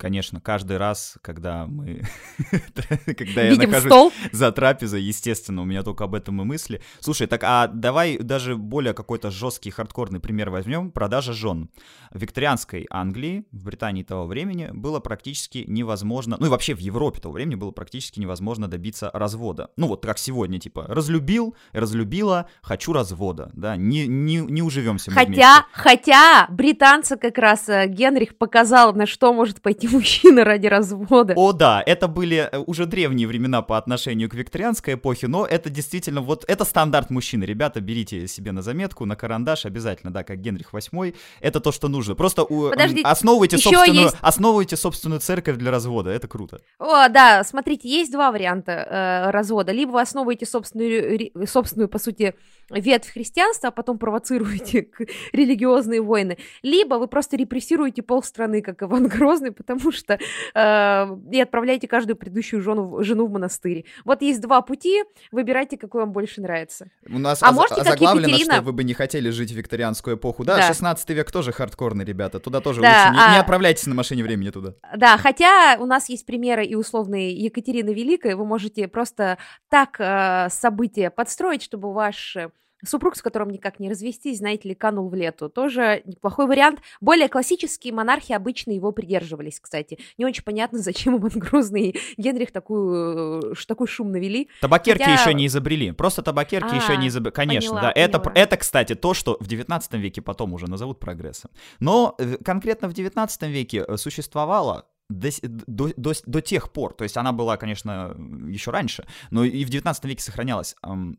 Конечно, 0.02 0.40
каждый 0.40 0.78
раз, 0.78 1.16
когда 1.22 1.64
мы... 1.68 2.02
когда 3.06 3.42
я 3.42 3.54
нахожусь 3.54 3.84
стол. 3.84 4.12
за 4.32 4.50
трапезой, 4.50 5.00
естественно, 5.00 5.62
у 5.62 5.64
меня 5.64 5.84
только 5.84 6.02
об 6.02 6.16
этом 6.16 6.42
и 6.42 6.44
мысли. 6.44 6.82
Слушай, 6.98 7.28
так 7.28 7.44
а 7.44 7.68
давай 7.68 8.18
даже 8.18 8.56
более 8.56 8.94
какой-то 8.94 9.30
жесткий, 9.30 9.70
хардкорный 9.70 10.18
пример 10.18 10.50
возьмем. 10.50 10.90
Продажа 10.90 11.32
жен. 11.32 11.70
В 12.10 12.20
викторианской 12.20 12.88
Англии, 12.90 13.44
в 13.52 13.62
Британии 13.62 14.02
того 14.02 14.26
времени, 14.26 14.70
было 14.72 14.98
практически 14.98 15.64
невозможно, 15.68 16.36
ну 16.40 16.46
и 16.46 16.48
вообще 16.48 16.74
в 16.74 16.80
Европе 16.80 17.20
того 17.20 17.34
времени 17.34 17.54
было 17.54 17.70
практически 17.70 18.18
невозможно 18.18 18.66
добиться 18.66 19.08
развода. 19.14 19.70
Ну 19.76 19.86
вот 19.86 20.04
как 20.04 20.18
сегодня, 20.18 20.58
типа, 20.58 20.84
разлюбил, 20.88 21.54
разлюбила, 21.72 22.48
хочу 22.60 22.92
развода, 22.92 23.52
да, 23.54 23.76
не, 23.76 24.08
не, 24.08 24.38
не 24.38 24.62
уживемся 24.62 25.12
мы 25.12 25.14
Хотя, 25.14 25.30
вместе. 25.30 25.64
хотя 25.70 26.46
британцы 26.48 27.16
как 27.16 27.38
раз, 27.38 27.68
э, 27.68 27.86
Генрих 27.86 28.36
показал, 28.36 28.92
на 28.94 29.06
что 29.06 29.32
может 29.32 29.62
пойти 29.62 29.91
мужчина 29.92 30.44
ради 30.44 30.66
развода. 30.66 31.34
О, 31.36 31.52
да, 31.52 31.82
это 31.84 32.08
были 32.08 32.48
э, 32.50 32.58
уже 32.66 32.86
древние 32.86 33.26
времена 33.26 33.62
по 33.62 33.78
отношению 33.78 34.28
к 34.28 34.34
викторианской 34.34 34.94
эпохе, 34.94 35.28
но 35.28 35.46
это 35.46 35.70
действительно 35.70 36.20
вот, 36.20 36.44
это 36.48 36.64
стандарт 36.64 37.10
мужчины. 37.10 37.44
Ребята, 37.44 37.80
берите 37.80 38.26
себе 38.28 38.52
на 38.52 38.62
заметку, 38.62 39.04
на 39.04 39.16
карандаш 39.16 39.66
обязательно, 39.66 40.12
да, 40.12 40.24
как 40.24 40.40
Генрих 40.40 40.72
VIII. 40.72 41.14
Это 41.40 41.60
то, 41.60 41.72
что 41.72 41.88
нужно. 41.88 42.14
Просто 42.14 42.44
у, 42.44 42.70
Подождите, 42.70 43.08
основывайте, 43.08 43.58
собственную, 43.58 44.04
есть... 44.04 44.16
основывайте 44.20 44.76
собственную 44.76 45.20
церковь 45.20 45.56
для 45.56 45.70
развода, 45.70 46.10
это 46.10 46.28
круто. 46.28 46.60
О, 46.78 47.08
да, 47.08 47.44
смотрите, 47.44 47.88
есть 47.88 48.12
два 48.12 48.32
варианта 48.32 48.72
э, 48.72 49.30
развода. 49.30 49.72
Либо 49.72 49.92
вы 49.92 50.00
основываете 50.00 50.46
собственную, 50.46 51.30
собственную, 51.46 51.88
по 51.88 51.98
сути, 51.98 52.34
ветвь 52.70 53.10
христианства, 53.12 53.68
а 53.68 53.72
потом 53.72 53.98
провоцируете 53.98 54.88
религиозные 55.32 56.00
войны. 56.00 56.38
Либо 56.62 56.96
вы 56.96 57.08
просто 57.08 57.36
репрессируете 57.36 58.02
полстраны, 58.02 58.62
как 58.62 58.82
Иван 58.82 59.08
Грозный, 59.08 59.52
потому 59.52 59.92
что 59.92 60.18
э, 60.54 61.16
и 61.32 61.40
отправляйте 61.40 61.88
каждую 61.88 62.16
предыдущую 62.16 62.62
жену, 62.62 63.02
жену 63.02 63.26
в 63.26 63.30
монастырь. 63.30 63.84
Вот 64.04 64.22
есть 64.22 64.40
два 64.40 64.62
пути, 64.62 65.02
выбирайте, 65.30 65.76
какой 65.76 66.02
вам 66.02 66.12
больше 66.12 66.40
нравится. 66.40 66.90
У 67.08 67.18
нас 67.18 67.42
а 67.42 67.52
можете, 67.52 67.80
озаглавлено, 67.80 68.28
Екатерина... 68.28 68.54
что 68.54 68.62
вы 68.62 68.72
бы 68.72 68.84
не 68.84 68.94
хотели 68.94 69.30
жить 69.30 69.52
в 69.52 69.54
викторианскую 69.54 70.16
эпоху. 70.16 70.44
Да, 70.44 70.56
да. 70.56 70.68
16 70.68 71.08
век 71.10 71.30
тоже 71.30 71.52
хардкорный, 71.52 72.04
ребята, 72.04 72.40
туда 72.40 72.60
тоже 72.60 72.80
да, 72.80 72.88
лучше. 72.88 73.20
А... 73.20 73.28
Не, 73.28 73.34
не 73.34 73.40
отправляйтесь 73.40 73.86
на 73.86 73.94
машине 73.94 74.22
времени 74.22 74.50
туда. 74.50 74.74
Да, 74.96 75.16
хотя 75.18 75.76
у 75.78 75.86
нас 75.86 76.08
есть 76.08 76.26
примеры 76.26 76.64
и 76.64 76.74
условные 76.74 77.32
Екатерины 77.32 77.90
Великой, 77.90 78.34
вы 78.34 78.44
можете 78.44 78.88
просто 78.88 79.38
так 79.68 79.96
э, 79.98 80.48
события 80.50 81.10
подстроить, 81.10 81.62
чтобы 81.62 81.92
ваш 81.92 82.36
Супруг, 82.84 83.16
с 83.16 83.22
которым 83.22 83.50
никак 83.50 83.78
не 83.78 83.88
развестись, 83.88 84.38
знаете 84.38 84.68
ли, 84.68 84.74
канул 84.74 85.08
в 85.08 85.14
лету. 85.14 85.48
Тоже 85.48 86.02
неплохой 86.04 86.46
вариант. 86.46 86.80
Более 87.00 87.28
классические 87.28 87.92
монархи 87.92 88.32
обычно 88.32 88.72
его 88.72 88.92
придерживались, 88.92 89.60
кстати. 89.60 89.98
Не 90.18 90.24
очень 90.24 90.42
понятно, 90.42 90.78
зачем 90.82 91.16
Иван 91.18 91.32
Грозный 91.34 91.90
и 91.90 92.00
Генрих 92.16 92.50
такую, 92.50 93.54
такой 93.66 93.86
шум 93.86 94.12
навели. 94.12 94.48
Табакерки 94.60 95.02
Хотя... 95.02 95.20
еще 95.20 95.34
не 95.34 95.46
изобрели. 95.46 95.92
Просто 95.92 96.22
табакерки 96.22 96.72
а, 96.72 96.76
еще 96.76 96.96
не 96.96 97.08
изобрели. 97.08 97.32
Конечно, 97.34 97.70
поняла, 97.70 97.88
да. 97.88 97.92
Поняла. 97.92 98.18
Это, 98.18 98.32
это, 98.34 98.56
кстати, 98.56 98.94
то, 98.94 99.14
что 99.14 99.36
в 99.40 99.46
19 99.46 99.94
веке 99.94 100.22
потом 100.22 100.52
уже 100.52 100.68
назовут 100.68 100.98
прогрессом. 101.00 101.50
Но 101.80 102.14
э, 102.18 102.36
конкретно 102.44 102.88
в 102.88 102.92
19 102.92 103.42
веке 103.42 103.84
э, 103.86 103.96
существовало 103.96 104.86
до, 105.08 105.30
до, 105.66 105.90
до, 105.96 106.12
до 106.26 106.40
тех 106.40 106.70
пор, 106.70 106.94
то 106.94 107.04
есть 107.04 107.16
она 107.16 107.32
была, 107.32 107.56
конечно, 107.56 108.16
еще 108.48 108.70
раньше, 108.70 109.06
но 109.30 109.44
и 109.44 109.64
в 109.64 109.68
19 109.68 110.04
веке 110.04 110.22
сохранялась, 110.22 110.76
эм, 110.82 111.18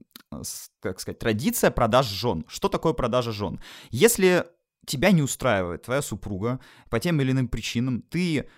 как 0.79 0.99
сказать, 0.99 1.19
традиция 1.19 1.71
продаж 1.71 2.07
жен. 2.07 2.45
Что 2.47 2.69
такое 2.69 2.93
продажа 2.93 3.31
жен? 3.31 3.59
Если 3.89 4.45
тебя 4.86 5.11
не 5.11 5.21
устраивает 5.21 5.84
твоя 5.84 6.01
супруга 6.01 6.59
по 6.89 6.99
тем 6.99 7.21
или 7.21 7.31
иным 7.31 7.47
причинам, 7.47 8.01
ты 8.01 8.49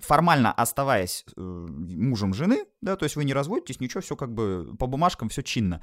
формально 0.00 0.52
оставаясь 0.52 1.24
э, 1.36 1.40
мужем 1.40 2.32
жены, 2.32 2.64
да, 2.80 2.96
то 2.96 3.04
есть 3.04 3.16
вы 3.16 3.24
не 3.24 3.34
разводитесь, 3.34 3.80
ничего, 3.80 4.00
все 4.00 4.16
как 4.16 4.32
бы 4.32 4.74
по 4.78 4.86
бумажкам, 4.86 5.28
все 5.28 5.42
чинно, 5.42 5.82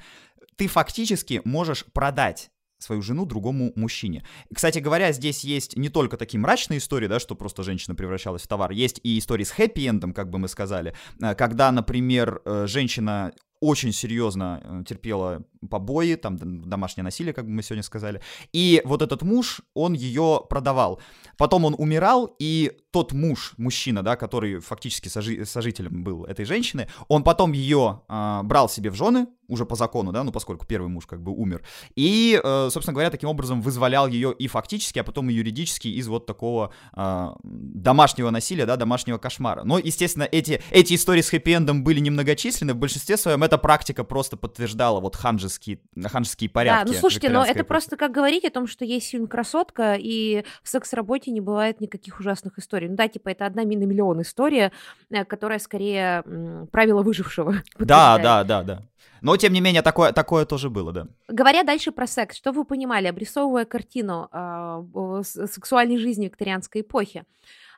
ты 0.56 0.66
фактически 0.66 1.40
можешь 1.44 1.84
продать 1.92 2.50
свою 2.78 3.00
жену 3.00 3.24
другому 3.24 3.72
мужчине. 3.74 4.24
Кстати 4.54 4.80
говоря, 4.80 5.12
здесь 5.12 5.44
есть 5.44 5.76
не 5.76 5.88
только 5.88 6.16
такие 6.16 6.38
мрачные 6.40 6.78
истории, 6.78 7.06
да, 7.06 7.20
что 7.20 7.34
просто 7.34 7.62
женщина 7.62 7.94
превращалась 7.94 8.42
в 8.42 8.48
товар, 8.48 8.72
есть 8.72 9.00
и 9.02 9.18
истории 9.18 9.44
с 9.44 9.52
хэппи-эндом, 9.52 10.12
как 10.12 10.30
бы 10.30 10.38
мы 10.38 10.48
сказали, 10.48 10.94
э, 11.22 11.34
когда, 11.34 11.70
например, 11.70 12.42
э, 12.44 12.66
женщина 12.66 13.32
очень 13.66 13.92
серьезно 13.92 14.60
э, 14.62 14.84
терпела 14.88 15.42
побои, 15.70 16.14
там 16.14 16.36
домашнее 16.36 17.04
насилие, 17.04 17.32
как 17.32 17.44
бы 17.44 17.50
мы 17.50 17.62
сегодня 17.62 17.82
сказали. 17.82 18.20
И 18.52 18.82
вот 18.84 19.02
этот 19.02 19.22
муж, 19.22 19.62
он 19.74 19.94
ее 19.94 20.40
продавал. 20.48 21.00
Потом 21.36 21.64
он 21.64 21.74
умирал, 21.78 22.36
и 22.38 22.72
тот 22.96 23.12
муж, 23.12 23.52
мужчина, 23.58 24.02
да, 24.02 24.16
который 24.16 24.58
фактически 24.58 25.08
сожи- 25.08 25.44
сожителем 25.44 26.02
был 26.02 26.24
этой 26.24 26.46
женщины, 26.46 26.88
он 27.08 27.24
потом 27.24 27.52
ее 27.52 28.00
э, 28.08 28.40
брал 28.42 28.70
себе 28.70 28.88
в 28.88 28.94
жены, 28.94 29.26
уже 29.48 29.64
по 29.64 29.76
закону, 29.76 30.12
да, 30.12 30.24
ну 30.24 30.32
поскольку 30.32 30.66
первый 30.66 30.88
муж 30.88 31.06
как 31.06 31.22
бы 31.22 31.32
умер, 31.32 31.62
и, 31.94 32.40
э, 32.42 32.68
собственно 32.70 32.94
говоря, 32.94 33.10
таким 33.10 33.28
образом 33.28 33.60
вызволял 33.60 34.06
ее 34.06 34.32
и 34.32 34.48
фактически, 34.48 34.98
а 34.98 35.04
потом 35.04 35.30
и 35.30 35.34
юридически 35.34 35.88
из 35.88 36.08
вот 36.08 36.26
такого 36.26 36.72
э, 36.96 37.32
домашнего 37.42 38.30
насилия, 38.30 38.66
да, 38.66 38.76
домашнего 38.76 39.18
кошмара. 39.18 39.62
Но, 39.64 39.78
естественно, 39.78 40.28
эти, 40.30 40.62
эти 40.70 40.94
истории 40.94 41.20
с 41.20 41.32
хэппи-эндом 41.32 41.82
были 41.82 42.00
немногочисленны, 42.00 42.72
в 42.72 42.78
большинстве 42.78 43.16
своем 43.16 43.42
эта 43.42 43.58
практика 43.58 44.04
просто 44.04 44.36
подтверждала 44.36 45.00
вот 45.00 45.16
ханжеские, 45.16 45.80
ханжеские 46.06 46.50
порядки. 46.50 46.86
Да, 46.86 46.92
ну 46.92 46.98
слушайте, 46.98 47.28
но 47.28 47.44
это 47.44 47.64
просто 47.64 47.96
как 47.96 48.12
говорить 48.12 48.44
о 48.44 48.50
том, 48.50 48.66
что 48.66 48.84
есть 48.84 49.10
фильм 49.10 49.26
«Красотка», 49.26 49.96
и 49.98 50.44
в 50.62 50.68
секс-работе 50.68 51.30
не 51.30 51.40
бывает 51.40 51.80
никаких 51.80 52.20
ужасных 52.20 52.58
историй. 52.58 52.85
Ну 52.88 52.96
да, 52.96 53.08
типа 53.08 53.30
это 53.30 53.46
одна 53.46 53.62
на 53.62 53.66
миллион 53.66 54.22
история, 54.22 54.72
э, 55.10 55.24
которая 55.24 55.58
скорее 55.58 56.22
правило 56.70 57.02
выжившего. 57.02 57.54
Да, 57.78 58.18
да, 58.18 58.44
да, 58.44 58.62
да. 58.62 58.82
Но, 59.22 59.36
тем 59.36 59.52
не 59.52 59.60
менее, 59.60 59.82
такое, 59.82 60.12
такое 60.12 60.44
тоже 60.44 60.70
было, 60.70 60.92
да. 60.92 61.06
Говоря 61.28 61.62
дальше 61.62 61.90
про 61.90 62.06
секс, 62.06 62.36
что 62.36 62.52
вы 62.52 62.64
понимали, 62.64 63.06
обрисовывая 63.06 63.64
картину 63.64 64.28
э, 64.32 65.22
сексуальной 65.24 65.98
жизни 65.98 66.26
викторианской 66.26 66.82
эпохи? 66.82 67.24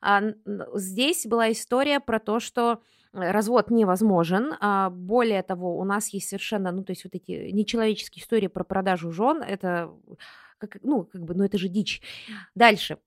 Э, 0.02 0.32
здесь 0.74 1.26
была 1.26 1.50
история 1.52 2.00
про 2.00 2.18
то, 2.18 2.40
что 2.40 2.80
развод 3.12 3.70
невозможен. 3.70 4.54
А, 4.61 4.90
более 4.90 5.42
того, 5.42 5.78
у 5.78 5.84
нас 5.84 6.09
есть 6.09 6.28
совершенно, 6.28 6.72
ну, 6.72 6.82
то 6.84 6.92
есть 6.92 7.04
вот 7.04 7.14
эти 7.14 7.50
нечеловеческие 7.50 8.22
истории 8.22 8.48
про 8.48 8.64
продажу 8.64 9.12
жен, 9.12 9.42
это, 9.42 9.90
как, 10.59 10.78
ну, 10.82 11.04
как 11.04 11.24
бы, 11.24 11.34
ну, 11.34 11.44
это 11.44 11.59
же 11.59 11.68
дичь. 11.68 12.02
Дальше. 12.54 12.98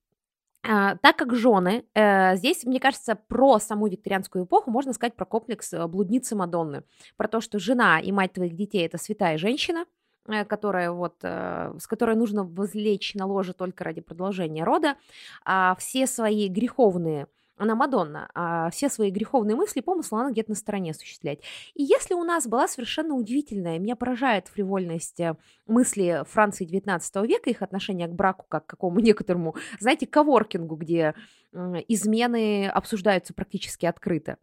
А, 0.64 0.96
так 0.98 1.16
как 1.16 1.36
жены, 1.36 1.86
э, 1.96 2.36
здесь, 2.36 2.66
мне 2.66 2.80
кажется, 2.80 3.16
про 3.16 3.60
саму 3.60 3.88
викторианскую 3.88 4.46
эпоху 4.46 4.70
можно 4.70 4.94
сказать 4.94 5.16
про 5.16 5.26
комплекс 5.26 5.74
э, 5.74 5.88
блудницы 5.88 6.36
Мадонны. 6.36 6.84
Про 7.18 7.28
то, 7.28 7.42
что 7.42 7.58
жена 7.58 8.00
и 8.00 8.12
мать 8.12 8.34
твоих 8.34 8.56
детей– 8.56 8.86
это 8.86 9.00
святая 9.00 9.40
женщина, 9.40 9.86
э, 10.28 10.46
которая 10.46 10.92
вот, 10.92 11.16
с 11.24 11.88
которой 11.88 12.16
нужно 12.16 12.44
возлечь 12.44 13.16
на 13.16 13.26
ложе 13.26 13.54
только 13.54 13.84
ради 13.84 14.02
продолжения 14.02 14.64
рода, 14.64 14.96
а 15.44 15.76
все 15.80 16.06
свои 16.06 16.48
греховные– 16.48 17.28
она 17.62 17.76
Мадонна, 17.76 18.30
а 18.34 18.72
все 18.72 18.90
свои 18.90 19.12
греховные 19.12 19.56
мысли, 19.56 19.82
помыслы 19.82 20.20
она 20.20 20.32
где-то 20.32 20.50
на 20.50 20.56
стороне 20.56 20.92
осуществлять. 20.92 21.42
И 21.76 21.84
если 21.84 22.16
у 22.16 22.24
нас 22.24 22.48
была 22.48 22.68
совершенно 22.68 23.14
удивительная, 23.14 23.78
меня 23.78 23.96
поражает 23.96 24.48
фривольность 24.48 25.20
э, 25.20 25.36
мысли 25.68 26.24
Франции 26.28 26.68
XIX 26.68 27.28
века, 27.28 27.52
их 27.52 27.62
отношение 27.62 28.08
к 28.08 28.14
браку 28.14 28.48
как 28.50 28.66
к 28.66 28.70
какому 28.70 29.00
некоторому, 29.02 29.56
знаете, 29.80 30.08
коворкингу, 30.08 30.76
где 30.76 31.14
измены 31.54 32.68
обсуждаются 32.68 33.34
практически 33.36 33.86
открыто. 33.86 34.38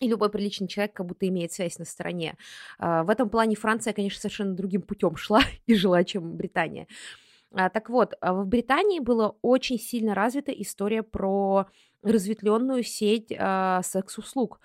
И 0.00 0.08
любой 0.08 0.30
приличный 0.30 0.68
человек 0.68 0.92
как 0.92 1.06
будто 1.06 1.26
имеет 1.28 1.52
связь 1.52 1.78
на 1.78 1.84
стороне. 1.84 2.36
А, 2.78 3.04
в 3.04 3.10
этом 3.10 3.30
плане 3.30 3.56
Франция, 3.56 3.92
конечно, 3.92 4.20
совершенно 4.20 4.54
другим 4.54 4.82
путем 4.82 5.16
шла 5.16 5.40
и 5.66 5.74
жила, 5.74 6.04
чем 6.04 6.36
Британия. 6.36 6.86
А, 7.52 7.68
так 7.68 7.90
вот, 7.90 8.14
а, 8.20 8.32
в 8.32 8.46
Британии 8.46 9.00
была 9.00 9.34
очень 9.42 9.78
сильно 9.78 10.14
развита 10.14 10.52
история 10.52 11.02
про 11.02 11.66
разветвленную 12.02 12.82
сеть 12.82 13.30
э, 13.30 13.80
секс-услуг. 13.82 14.58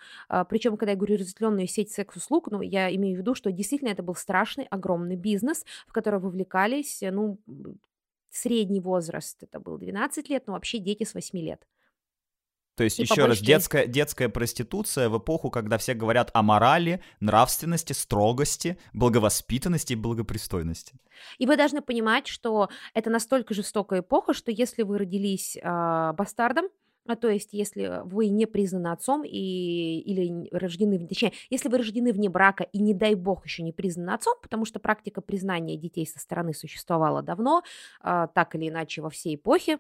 Причем, 0.48 0.78
когда 0.78 0.92
я 0.92 0.98
говорю 0.98 1.18
разветвленную 1.18 1.68
сеть 1.68 1.92
секс-услуг, 1.92 2.50
ну, 2.50 2.62
я 2.62 2.96
имею 2.96 3.18
в 3.18 3.20
виду, 3.20 3.36
что 3.36 3.52
действительно 3.52 3.90
это 3.90 4.04
был 4.04 4.16
страшный, 4.16 4.68
огромный 4.70 5.18
бизнес, 5.18 5.66
в 5.86 5.92
который 5.92 6.22
вовлекались, 6.22 7.00
ну, 7.02 7.38
средний 8.30 8.80
возраст, 8.80 9.44
это 9.44 9.60
был 9.60 9.78
12 9.78 10.30
лет, 10.30 10.48
но 10.48 10.54
вообще 10.54 10.78
дети 10.78 11.04
с 11.04 11.14
8 11.14 11.38
лет. 11.40 11.68
То 12.76 12.84
есть, 12.84 13.00
и 13.00 13.04
еще 13.04 13.26
раз, 13.26 13.40
детская, 13.40 13.88
детская 13.88 14.30
проституция 14.30 15.10
в 15.10 15.18
эпоху, 15.18 15.50
когда 15.50 15.78
все 15.78 15.94
говорят 15.94 16.30
о 16.34 16.44
морали, 16.44 17.02
нравственности, 17.20 17.94
строгости, 17.94 18.78
благовоспитанности 18.94 19.94
и 19.94 19.96
благопристойности. 19.96 20.96
И 21.38 21.46
вы 21.46 21.56
должны 21.56 21.82
понимать, 21.82 22.28
что 22.28 22.70
это 22.94 23.10
настолько 23.10 23.54
жестокая 23.54 24.02
эпоха, 24.02 24.34
что 24.34 24.52
если 24.52 24.84
вы 24.84 24.98
родились 24.98 25.58
э, 25.58 26.14
бастардом, 26.14 26.66
а 27.08 27.16
то 27.16 27.30
есть, 27.30 27.54
если 27.54 28.02
вы 28.04 28.30
не 28.30 28.48
признаны 28.48 28.88
отцом 28.88 29.24
и, 29.24 30.00
или 30.00 30.50
рождены, 30.52 31.08
точнее, 31.08 31.34
если 31.52 31.70
вы 31.70 31.78
рождены 31.78 32.12
вне 32.12 32.30
брака 32.30 32.64
и, 32.64 32.80
не 32.80 32.96
дай 32.96 33.14
бог, 33.14 33.46
еще 33.46 33.62
не 33.62 33.72
признаны 33.72 34.10
отцом, 34.10 34.36
потому 34.42 34.66
что 34.66 34.80
практика 34.80 35.22
признания 35.22 35.78
детей 35.78 36.08
со 36.08 36.20
стороны 36.20 36.54
существовала 36.54 37.22
давно, 37.22 37.62
э, 38.04 38.28
так 38.34 38.56
или 38.56 38.70
иначе 38.70 39.02
во 39.02 39.12
всей 39.12 39.36
эпохе, 39.36 39.78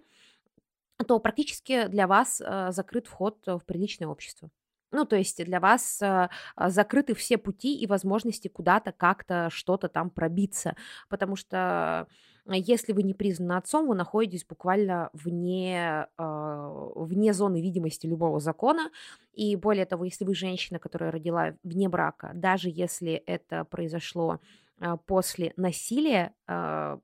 то 1.03 1.19
практически 1.19 1.87
для 1.87 2.07
вас 2.07 2.41
э, 2.41 2.71
закрыт 2.71 3.07
вход 3.07 3.37
в 3.45 3.61
приличное 3.65 4.07
общество. 4.07 4.49
Ну, 4.91 5.05
то 5.05 5.15
есть 5.15 5.43
для 5.43 5.59
вас 5.59 6.01
э, 6.01 6.29
закрыты 6.57 7.15
все 7.15 7.37
пути 7.37 7.77
и 7.77 7.87
возможности 7.87 8.47
куда-то, 8.47 8.91
как-то, 8.93 9.49
что-то 9.51 9.89
там 9.89 10.09
пробиться, 10.09 10.75
потому 11.09 11.35
что 11.35 12.07
если 12.47 12.93
вы 12.93 13.03
не 13.03 13.13
признаны 13.13 13.53
отцом, 13.53 13.87
вы 13.87 13.95
находитесь 13.95 14.45
буквально 14.45 15.09
вне, 15.13 16.07
э, 16.17 16.91
вне 16.95 17.33
зоны 17.33 17.61
видимости 17.61 18.05
любого 18.05 18.39
закона, 18.39 18.91
и 19.33 19.55
более 19.55 19.85
того, 19.85 20.05
если 20.05 20.25
вы 20.25 20.35
женщина, 20.35 20.77
которая 20.79 21.11
родила 21.11 21.55
вне 21.63 21.89
брака, 21.89 22.31
даже 22.35 22.69
если 22.69 23.13
это 23.13 23.65
произошло 23.65 24.39
э, 24.79 24.95
после 25.07 25.53
насилия, 25.57 26.33
э, 26.47 26.99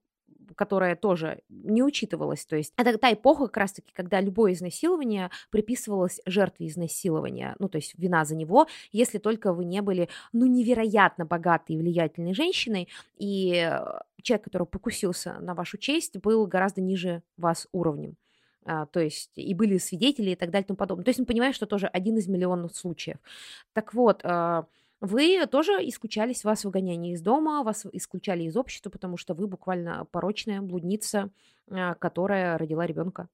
которая 0.56 0.96
тоже 0.96 1.42
не 1.50 1.84
учитывалась. 1.84 2.46
То 2.46 2.56
есть 2.56 2.74
это 2.78 2.98
та 2.98 3.14
эпоха 3.14 3.48
как 3.48 3.58
раз-таки, 3.58 3.92
когда 3.94 4.20
любое 4.22 4.54
изнасилование 4.54 5.30
приписывалось 5.50 6.22
жертве 6.26 6.68
изнасилования, 6.68 7.56
ну, 7.60 7.70
то 7.70 7.78
есть 7.78 7.94
вина 7.98 8.26
за 8.26 8.36
него, 8.36 8.68
если 8.92 9.18
только 9.18 9.54
вы 9.54 9.66
не 9.66 9.82
были, 9.82 10.10
ну, 10.34 10.46
невероятно 10.46 11.26
богатой 11.26 11.76
и 11.76 11.80
влиятельной 11.80 12.34
женщиной, 12.34 12.88
и 13.18 13.54
э, 13.56 13.82
человек, 14.22 14.46
который 14.46 14.68
покусился 14.68 15.40
на 15.40 15.54
вашу 15.54 15.78
честь, 15.78 16.18
был 16.18 16.46
гораздо 16.48 16.82
ниже 16.82 17.24
вас 17.38 17.68
уровнем. 17.72 18.16
А, 18.64 18.86
то 18.86 19.00
есть 19.00 19.32
и 19.36 19.54
были 19.54 19.78
свидетели 19.78 20.32
и 20.32 20.36
так 20.36 20.52
далее 20.52 20.66
и 20.66 20.68
тому 20.68 20.78
подобное. 20.78 21.04
То 21.04 21.10
есть 21.10 21.20
мы 21.20 21.26
понимаем, 21.26 21.54
что 21.54 21.66
тоже 21.66 21.88
один 21.88 22.18
из 22.18 22.28
миллионов 22.28 22.76
случаев. 22.76 23.18
Так 23.74 23.94
вот, 23.94 24.22
а, 24.24 24.66
вы 25.02 25.46
тоже 25.48 25.74
исключались, 25.88 26.44
вас 26.44 26.64
выгоняли 26.64 27.08
из 27.08 27.22
дома, 27.22 27.64
вас 27.64 27.86
исключали 27.92 28.44
из 28.44 28.56
общества, 28.56 28.92
потому 28.92 29.18
что 29.18 29.34
вы 29.34 29.48
буквально 29.48 30.06
порочная 30.12 30.62
блудница, 30.62 31.32
а, 31.70 31.96
которая 31.96 32.58
родила 32.58 32.86
ребенка 32.86 33.28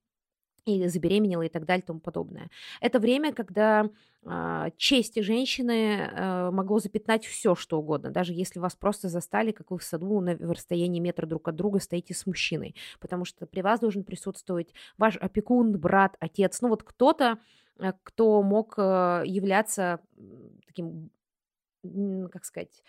и 0.65 0.87
забеременела 0.87 1.43
и 1.43 1.49
так 1.49 1.65
далее 1.65 1.83
и 1.83 1.85
тому 1.85 1.99
подобное. 1.99 2.49
Это 2.81 2.99
время, 2.99 3.33
когда 3.33 3.89
э, 4.23 4.69
честь 4.75 5.21
женщины 5.23 5.71
э, 6.11 6.51
могло 6.51 6.79
запятнать 6.79 7.25
все, 7.25 7.55
что 7.55 7.79
угодно, 7.79 8.11
даже 8.11 8.33
если 8.33 8.59
вас 8.59 8.75
просто 8.75 9.07
застали, 9.07 9.51
как 9.51 9.71
вы 9.71 9.77
в 9.77 9.83
саду 9.83 10.19
на 10.19 10.35
в 10.35 10.51
расстоянии 10.51 10.99
метра 10.99 11.25
друг 11.25 11.47
от 11.47 11.55
друга 11.55 11.79
стоите 11.79 12.13
с 12.13 12.25
мужчиной, 12.25 12.75
потому 12.99 13.23
что 13.23 13.45
при 13.45 13.61
вас 13.61 13.79
должен 13.79 14.03
присутствовать 14.03 14.73
ваш 14.97 15.15
опекун, 15.17 15.77
брат, 15.77 16.17
отец, 16.19 16.59
ну 16.61 16.67
вот 16.67 16.83
кто-то, 16.83 17.39
э, 17.79 17.93
кто 18.03 18.43
мог 18.43 18.73
э, 18.77 19.23
являться 19.25 20.01
таким 20.65 21.11
как 22.31 22.45
сказать, 22.45 22.83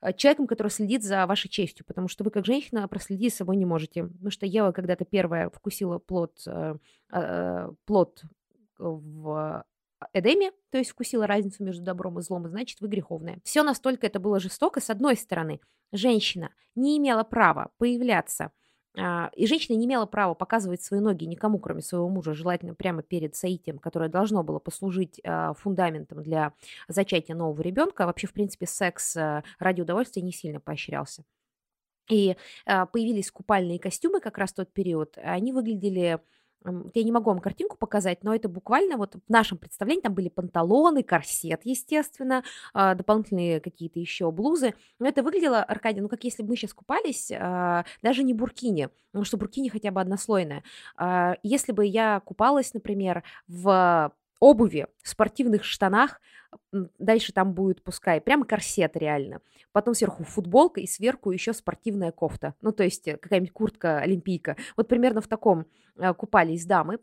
а, 0.00 0.12
человеком, 0.12 0.46
который 0.46 0.68
следит 0.68 1.02
за 1.02 1.26
вашей 1.26 1.48
честью, 1.48 1.86
потому 1.86 2.08
что 2.08 2.24
вы 2.24 2.30
как 2.30 2.44
женщина 2.44 2.86
проследить 2.88 3.32
за 3.32 3.38
собой 3.38 3.56
не 3.56 3.64
можете. 3.64 4.04
Потому 4.04 4.30
что 4.30 4.46
Ева 4.46 4.72
когда-то 4.72 5.04
первая 5.04 5.50
вкусила 5.50 5.98
плод, 5.98 6.42
э, 6.46 6.76
а, 7.10 7.70
плод 7.86 8.22
в 8.78 9.64
Эдеме, 10.12 10.52
то 10.70 10.78
есть 10.78 10.90
вкусила 10.90 11.26
разницу 11.26 11.64
между 11.64 11.82
добром 11.82 12.18
и 12.18 12.22
злом, 12.22 12.46
и 12.46 12.50
значит, 12.50 12.80
вы 12.80 12.88
греховная. 12.88 13.38
Все 13.44 13.62
настолько 13.62 14.06
это 14.06 14.20
было 14.20 14.40
жестоко. 14.40 14.80
С 14.80 14.90
одной 14.90 15.16
стороны, 15.16 15.60
женщина 15.92 16.50
не 16.74 16.98
имела 16.98 17.24
права 17.24 17.70
появляться 17.78 18.50
и 18.96 19.46
женщина 19.46 19.76
не 19.76 19.86
имела 19.86 20.06
права 20.06 20.34
показывать 20.34 20.82
свои 20.82 21.00
ноги 21.00 21.24
никому, 21.24 21.58
кроме 21.58 21.82
своего 21.82 22.08
мужа, 22.08 22.32
желательно 22.32 22.74
прямо 22.74 23.02
перед 23.02 23.34
соитием, 23.34 23.78
которое 23.78 24.08
должно 24.08 24.44
было 24.44 24.60
послужить 24.60 25.20
а, 25.24 25.54
фундаментом 25.54 26.22
для 26.22 26.52
зачатия 26.86 27.34
нового 27.34 27.60
ребенка. 27.60 28.06
Вообще, 28.06 28.28
в 28.28 28.32
принципе, 28.32 28.66
секс 28.66 29.16
а, 29.16 29.42
ради 29.58 29.80
удовольствия 29.80 30.22
не 30.22 30.32
сильно 30.32 30.60
поощрялся. 30.60 31.24
И 32.10 32.36
появились 32.66 33.30
купальные 33.30 33.78
костюмы 33.78 34.20
как 34.20 34.36
раз 34.36 34.52
в 34.52 34.56
тот 34.56 34.72
период. 34.74 35.16
Они 35.16 35.52
выглядели 35.54 36.20
я 36.94 37.02
не 37.02 37.12
могу 37.12 37.30
вам 37.30 37.40
картинку 37.40 37.76
показать, 37.76 38.24
но 38.24 38.34
это 38.34 38.48
буквально 38.48 38.96
вот 38.96 39.16
в 39.16 39.20
нашем 39.28 39.58
представлении 39.58 40.02
там 40.02 40.14
были 40.14 40.28
панталоны, 40.28 41.02
корсет, 41.02 41.60
естественно, 41.64 42.42
а, 42.72 42.94
дополнительные 42.94 43.60
какие-то 43.60 44.00
еще 44.00 44.30
блузы. 44.30 44.74
Но 44.98 45.06
это 45.06 45.22
выглядело, 45.22 45.62
Аркадий, 45.62 46.00
ну 46.00 46.08
как 46.08 46.24
если 46.24 46.42
бы 46.42 46.50
мы 46.50 46.56
сейчас 46.56 46.74
купались, 46.74 47.30
а, 47.32 47.84
даже 48.02 48.22
не 48.22 48.34
буркини, 48.34 48.88
потому 49.12 49.24
что 49.24 49.36
буркини 49.36 49.68
хотя 49.68 49.90
бы 49.90 50.00
однослойная. 50.00 50.62
А, 50.96 51.36
если 51.42 51.72
бы 51.72 51.84
я 51.84 52.20
купалась, 52.20 52.72
например, 52.74 53.22
в 53.46 54.12
обуви, 54.40 54.86
спортивных 55.02 55.64
штанах, 55.64 56.20
дальше 56.98 57.32
там 57.32 57.52
будет, 57.52 57.82
пускай, 57.82 58.20
прям 58.20 58.44
корсет 58.44 58.96
реально. 58.96 59.40
Потом 59.72 59.94
сверху 59.94 60.24
футболка 60.24 60.80
и 60.80 60.86
сверху 60.86 61.30
еще 61.30 61.52
спортивная 61.52 62.12
кофта. 62.12 62.54
Ну, 62.60 62.72
то 62.72 62.84
есть 62.84 63.08
э, 63.08 63.16
какая-нибудь 63.16 63.52
куртка 63.52 63.98
олимпийка. 63.98 64.56
Вот 64.76 64.88
примерно 64.88 65.20
в 65.20 65.28
таком 65.28 65.66
э, 65.96 66.14
купались 66.14 66.64
дамы. 66.64 66.98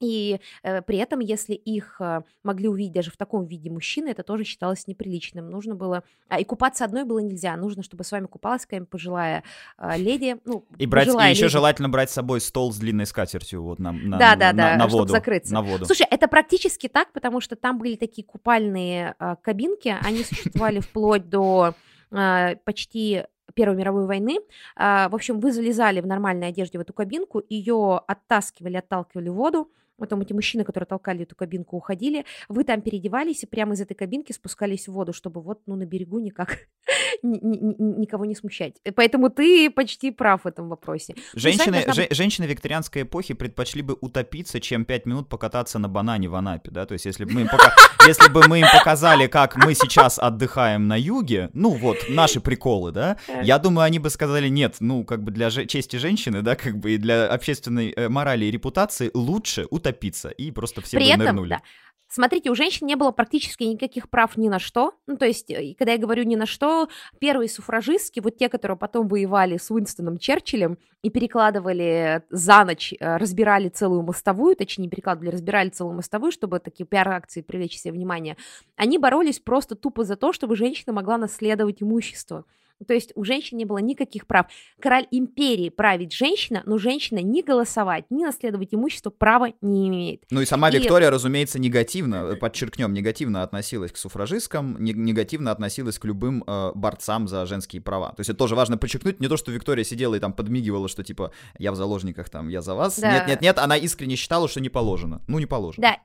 И 0.00 0.40
э, 0.62 0.82
при 0.82 0.98
этом, 0.98 1.20
если 1.20 1.54
их 1.54 1.96
э, 2.00 2.22
могли 2.42 2.68
увидеть 2.68 2.92
даже 2.92 3.10
в 3.10 3.16
таком 3.16 3.46
виде 3.46 3.70
мужчины, 3.70 4.10
это 4.10 4.22
тоже 4.22 4.44
считалось 4.44 4.86
неприличным. 4.86 5.50
Нужно 5.50 5.74
было... 5.74 6.02
А, 6.28 6.38
и 6.38 6.44
купаться 6.44 6.84
одной 6.84 7.04
было 7.04 7.18
нельзя. 7.20 7.56
Нужно, 7.56 7.82
чтобы 7.82 8.04
с 8.04 8.12
вами 8.12 8.26
купалась 8.26 8.62
какая-нибудь 8.62 8.90
пожилая 8.90 9.42
э, 9.78 9.96
леди. 9.96 10.36
Ну, 10.44 10.66
и 10.76 10.86
брать, 10.86 11.08
и 11.08 11.10
еще 11.10 11.44
леди. 11.44 11.52
желательно 11.52 11.88
брать 11.88 12.10
с 12.10 12.14
собой 12.14 12.40
стол 12.40 12.72
с 12.72 12.76
длинной 12.76 13.06
скатертью 13.06 13.62
вот 13.62 13.78
на, 13.78 13.92
на, 13.92 14.18
да, 14.18 14.36
да, 14.36 14.52
на, 14.52 14.70
да, 14.70 14.76
на 14.76 14.86
воду. 14.86 15.12
закрыться. 15.12 15.54
На 15.54 15.62
воду. 15.62 15.86
Слушай, 15.86 16.06
это 16.10 16.28
практически 16.28 16.88
так, 16.88 17.12
потому 17.12 17.40
что 17.40 17.56
там 17.56 17.78
были 17.78 17.96
такие 17.96 18.26
купальные 18.26 19.14
э, 19.18 19.36
кабинки. 19.40 19.96
Они 20.02 20.24
существовали 20.24 20.80
вплоть 20.80 21.28
до 21.30 21.74
э, 22.10 22.56
почти 22.64 23.24
Первой 23.54 23.76
мировой 23.76 24.06
войны. 24.06 24.40
В 24.76 25.14
общем, 25.14 25.40
вы 25.40 25.50
залезали 25.50 26.00
в 26.00 26.06
нормальной 26.06 26.48
одежде 26.48 26.76
в 26.76 26.80
эту 26.82 26.92
кабинку, 26.92 27.42
ее 27.48 28.02
оттаскивали, 28.06 28.76
отталкивали 28.76 29.30
в 29.30 29.34
воду, 29.34 29.70
Потом 29.98 30.20
эти 30.20 30.32
мужчины, 30.32 30.64
которые 30.64 30.86
толкали 30.86 31.22
эту 31.22 31.34
кабинку, 31.34 31.76
уходили. 31.76 32.24
Вы 32.48 32.64
там 32.64 32.82
переодевались 32.82 33.42
и 33.42 33.46
прямо 33.46 33.72
из 33.74 33.80
этой 33.80 33.94
кабинки 33.94 34.32
спускались 34.32 34.88
в 34.88 34.92
воду, 34.92 35.12
чтобы 35.12 35.40
вот 35.40 35.60
ну, 35.66 35.76
на 35.76 35.86
берегу 35.86 36.18
никак 36.18 36.58
никого 37.22 38.26
не 38.26 38.34
смущать. 38.34 38.74
Поэтому 38.94 39.30
ты 39.30 39.70
почти 39.70 40.10
прав 40.10 40.44
в 40.44 40.46
этом 40.46 40.68
вопросе. 40.68 41.14
Ну, 41.16 41.40
женщины, 41.40 41.84
должна... 41.84 42.04
женщины 42.10 42.44
викторианской 42.44 43.02
эпохи 43.02 43.34
предпочли 43.34 43.82
бы 43.82 43.96
утопиться, 44.00 44.60
чем 44.60 44.84
пять 44.84 45.06
минут 45.06 45.28
покататься 45.28 45.78
на 45.78 45.88
банане 45.88 46.28
в 46.28 46.34
Анапе, 46.34 46.70
да? 46.70 46.84
То 46.84 46.92
есть 46.92 47.06
если 47.06 47.24
бы 47.24 47.32
мы 47.32 47.40
им, 47.42 47.48
пока... 47.48 47.72
если 48.06 48.30
бы 48.30 48.46
мы 48.46 48.60
им 48.60 48.66
показали, 48.72 49.26
как 49.28 49.56
мы 49.56 49.74
сейчас 49.74 50.18
отдыхаем 50.18 50.88
на 50.88 50.98
юге, 50.98 51.48
ну 51.54 51.70
вот, 51.70 51.96
наши 52.08 52.40
приколы, 52.40 52.92
да, 52.92 53.16
я 53.42 53.58
думаю, 53.58 53.86
они 53.86 53.98
бы 53.98 54.10
сказали, 54.10 54.48
нет, 54.48 54.76
ну 54.80 55.04
как 55.04 55.22
бы 55.22 55.30
для 55.30 55.50
чести 55.50 55.96
женщины, 55.96 56.42
да, 56.42 56.54
как 56.54 56.78
бы 56.78 56.92
и 56.92 56.98
для 56.98 57.26
общественной 57.28 57.92
э, 57.96 58.08
морали 58.08 58.44
и 58.44 58.50
репутации 58.50 59.10
лучше 59.14 59.66
утопиться 59.70 59.85
утопиться, 59.86 60.28
и 60.28 60.50
просто 60.50 60.80
все 60.80 60.96
При 60.96 61.06
бы 61.06 61.12
этом, 61.12 61.26
нырнули. 61.26 61.50
Да. 61.50 61.62
Смотрите, 62.08 62.50
у 62.50 62.54
женщин 62.54 62.86
не 62.86 62.94
было 62.94 63.10
практически 63.10 63.64
никаких 63.64 64.08
прав 64.08 64.36
ни 64.36 64.48
на 64.48 64.60
что. 64.60 64.92
Ну, 65.08 65.16
то 65.16 65.26
есть, 65.26 65.50
э, 65.50 65.74
когда 65.76 65.92
я 65.92 65.98
говорю 65.98 66.22
ни 66.22 66.36
на 66.36 66.46
что, 66.46 66.88
первые 67.18 67.48
суфражистки, 67.48 68.20
вот 68.20 68.36
те, 68.36 68.48
которые 68.48 68.78
потом 68.78 69.08
воевали 69.08 69.56
с 69.56 69.72
Уинстоном 69.72 70.18
Черчиллем 70.18 70.78
и 71.02 71.10
перекладывали 71.10 72.22
за 72.30 72.64
ночь, 72.64 72.94
э, 72.98 73.16
разбирали 73.16 73.68
целую 73.68 74.02
мостовую, 74.02 74.54
точнее, 74.54 74.88
перекладывали, 74.88 75.30
разбирали 75.30 75.68
целую 75.70 75.96
мостовую, 75.96 76.30
чтобы 76.30 76.60
такие 76.60 76.86
пиар-акции 76.86 77.42
привлечь 77.42 77.76
себе 77.76 77.92
внимание, 77.92 78.36
они 78.76 78.98
боролись 78.98 79.40
просто 79.40 79.74
тупо 79.74 80.04
за 80.04 80.14
то, 80.14 80.32
чтобы 80.32 80.54
женщина 80.54 80.92
могла 80.92 81.18
наследовать 81.18 81.82
имущество. 81.82 82.44
То 82.86 82.94
есть 82.94 83.12
у 83.14 83.24
женщин 83.24 83.56
не 83.56 83.64
было 83.64 83.78
никаких 83.78 84.26
прав. 84.26 84.46
Король 84.80 85.06
империи 85.10 85.68
править 85.68 86.12
женщина, 86.12 86.62
но 86.66 86.78
женщина 86.78 87.18
ни 87.18 87.42
голосовать, 87.42 88.04
ни 88.10 88.24
наследовать 88.24 88.74
имущество 88.74 89.10
права 89.10 89.52
не 89.60 89.88
имеет. 89.88 90.24
Ну 90.30 90.40
и 90.40 90.44
сама 90.44 90.68
и... 90.70 90.78
Виктория, 90.78 91.10
разумеется, 91.10 91.58
негативно, 91.58 92.32
э, 92.32 92.36
подчеркнем, 92.36 92.92
негативно 92.92 93.42
относилась 93.42 93.92
к 93.92 93.96
суфражисткам, 93.96 94.76
негативно 94.78 95.50
относилась 95.50 95.98
к 95.98 96.04
любым 96.04 96.44
э, 96.46 96.72
борцам 96.74 97.28
за 97.28 97.46
женские 97.46 97.80
права. 97.80 98.10
То 98.10 98.20
есть 98.20 98.30
это 98.30 98.38
тоже 98.38 98.54
важно 98.54 98.76
подчеркнуть, 98.76 99.20
не 99.20 99.28
то, 99.28 99.36
что 99.36 99.52
Виктория 99.52 99.84
сидела 99.84 100.14
и 100.14 100.20
там 100.20 100.32
подмигивала, 100.32 100.88
что 100.88 101.02
типа 101.02 101.32
я 101.58 101.72
в 101.72 101.76
заложниках, 101.76 102.28
там, 102.28 102.48
я 102.48 102.60
за 102.60 102.74
вас. 102.74 102.98
Да. 102.98 103.12
Нет, 103.12 103.28
нет, 103.28 103.40
нет, 103.40 103.58
она 103.58 103.76
искренне 103.76 104.16
считала, 104.16 104.48
что 104.48 104.60
не 104.60 104.68
положено. 104.68 105.22
Ну, 105.28 105.38
не 105.38 105.46
положено. 105.46 105.82
Да, 105.82 105.96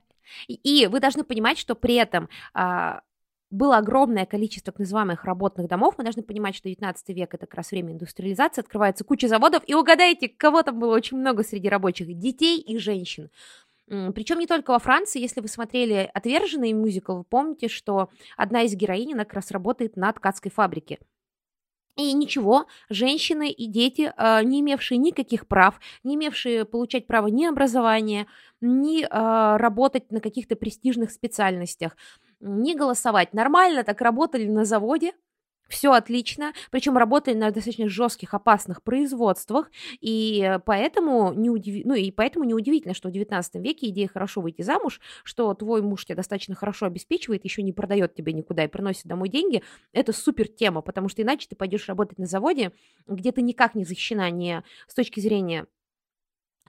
и 0.48 0.86
вы 0.86 1.00
должны 1.00 1.24
понимать, 1.24 1.58
что 1.58 1.74
при 1.74 1.94
этом 1.94 2.28
а, 2.54 3.00
было 3.52 3.76
огромное 3.76 4.26
количество 4.26 4.72
так 4.72 4.80
называемых 4.80 5.24
работных 5.24 5.68
домов. 5.68 5.94
Мы 5.98 6.04
должны 6.04 6.22
понимать, 6.22 6.56
что 6.56 6.68
19 6.68 7.08
век— 7.10 7.34
это 7.34 7.46
как 7.46 7.54
раз 7.54 7.70
время 7.70 7.92
индустриализации, 7.92 8.62
открывается 8.62 9.04
куча 9.04 9.28
заводов, 9.28 9.62
и 9.66 9.74
угадайте, 9.74 10.28
кого 10.28 10.62
там 10.62 10.78
было 10.78 10.94
очень 10.94 11.18
много 11.18 11.44
среди 11.44 11.68
рабочих— 11.68 12.08
детей 12.18 12.58
и 12.58 12.78
женщин. 12.78 13.30
Причем 13.86 14.38
не 14.38 14.46
только 14.46 14.70
во 14.70 14.78
Франции, 14.78 15.20
если 15.20 15.40
вы 15.40 15.48
смотрели 15.48 16.10
«Отверженный» 16.14 16.72
мюзикл, 16.72 17.18
вы 17.18 17.24
помните, 17.24 17.68
что 17.68 18.08
одна 18.38 18.62
из 18.62 18.74
героинь, 18.74 19.12
она 19.12 19.24
как 19.24 19.34
раз 19.34 19.50
работает 19.50 19.96
на 19.96 20.10
ткацкой 20.12 20.50
фабрике. 20.50 20.98
И 21.96 22.14
ничего, 22.14 22.66
женщины 22.88 23.50
и 23.50 23.66
дети, 23.66 24.14
а, 24.16 24.42
не 24.42 24.60
имевшие 24.60 24.96
никаких 24.96 25.46
прав, 25.46 25.78
не 26.04 26.14
имевшие 26.14 26.64
получать 26.64 27.06
право 27.06 27.26
ни 27.26 27.44
образования, 27.44 28.28
ни 28.62 29.06
а, 29.10 29.58
работать 29.58 30.10
на 30.10 30.20
каких-то 30.20 30.56
престижных 30.56 31.10
специальностях, 31.10 31.94
не 32.42 32.74
голосовать. 32.74 33.32
Нормально 33.32 33.84
так 33.84 34.00
работали 34.00 34.46
на 34.46 34.64
заводе, 34.64 35.12
все 35.68 35.92
отлично, 35.92 36.52
причем 36.70 36.98
работали 36.98 37.34
на 37.34 37.50
достаточно 37.50 37.88
жестких, 37.88 38.34
опасных 38.34 38.82
производствах, 38.82 39.70
и 40.00 40.58
поэтому, 40.66 41.32
не 41.32 41.48
удив... 41.48 41.86
ну, 41.86 41.94
и 41.94 42.10
поэтому 42.10 42.44
неудивительно, 42.44 42.94
что 42.94 43.08
в 43.08 43.12
19 43.12 43.54
веке 43.54 43.88
идея 43.88 44.08
хорошо 44.08 44.42
выйти 44.42 44.62
замуж, 44.62 45.00
что 45.24 45.52
твой 45.54 45.80
муж 45.80 46.04
тебя 46.04 46.16
достаточно 46.16 46.54
хорошо 46.54 46.86
обеспечивает, 46.86 47.44
еще 47.44 47.62
не 47.62 47.72
продает 47.72 48.14
тебе 48.14 48.34
никуда 48.34 48.64
и 48.64 48.68
приносит 48.68 49.06
домой 49.06 49.30
деньги, 49.30 49.62
это 49.92 50.12
супер 50.12 50.46
тема, 50.46 50.82
потому 50.82 51.08
что 51.08 51.22
иначе 51.22 51.46
ты 51.48 51.56
пойдешь 51.56 51.88
работать 51.88 52.18
на 52.18 52.26
заводе, 52.26 52.72
где 53.06 53.32
ты 53.32 53.40
никак 53.40 53.74
не 53.74 53.84
защищена 53.84 54.28
не 54.30 54.62
с 54.86 54.94
точки 54.94 55.20
зрения 55.20 55.66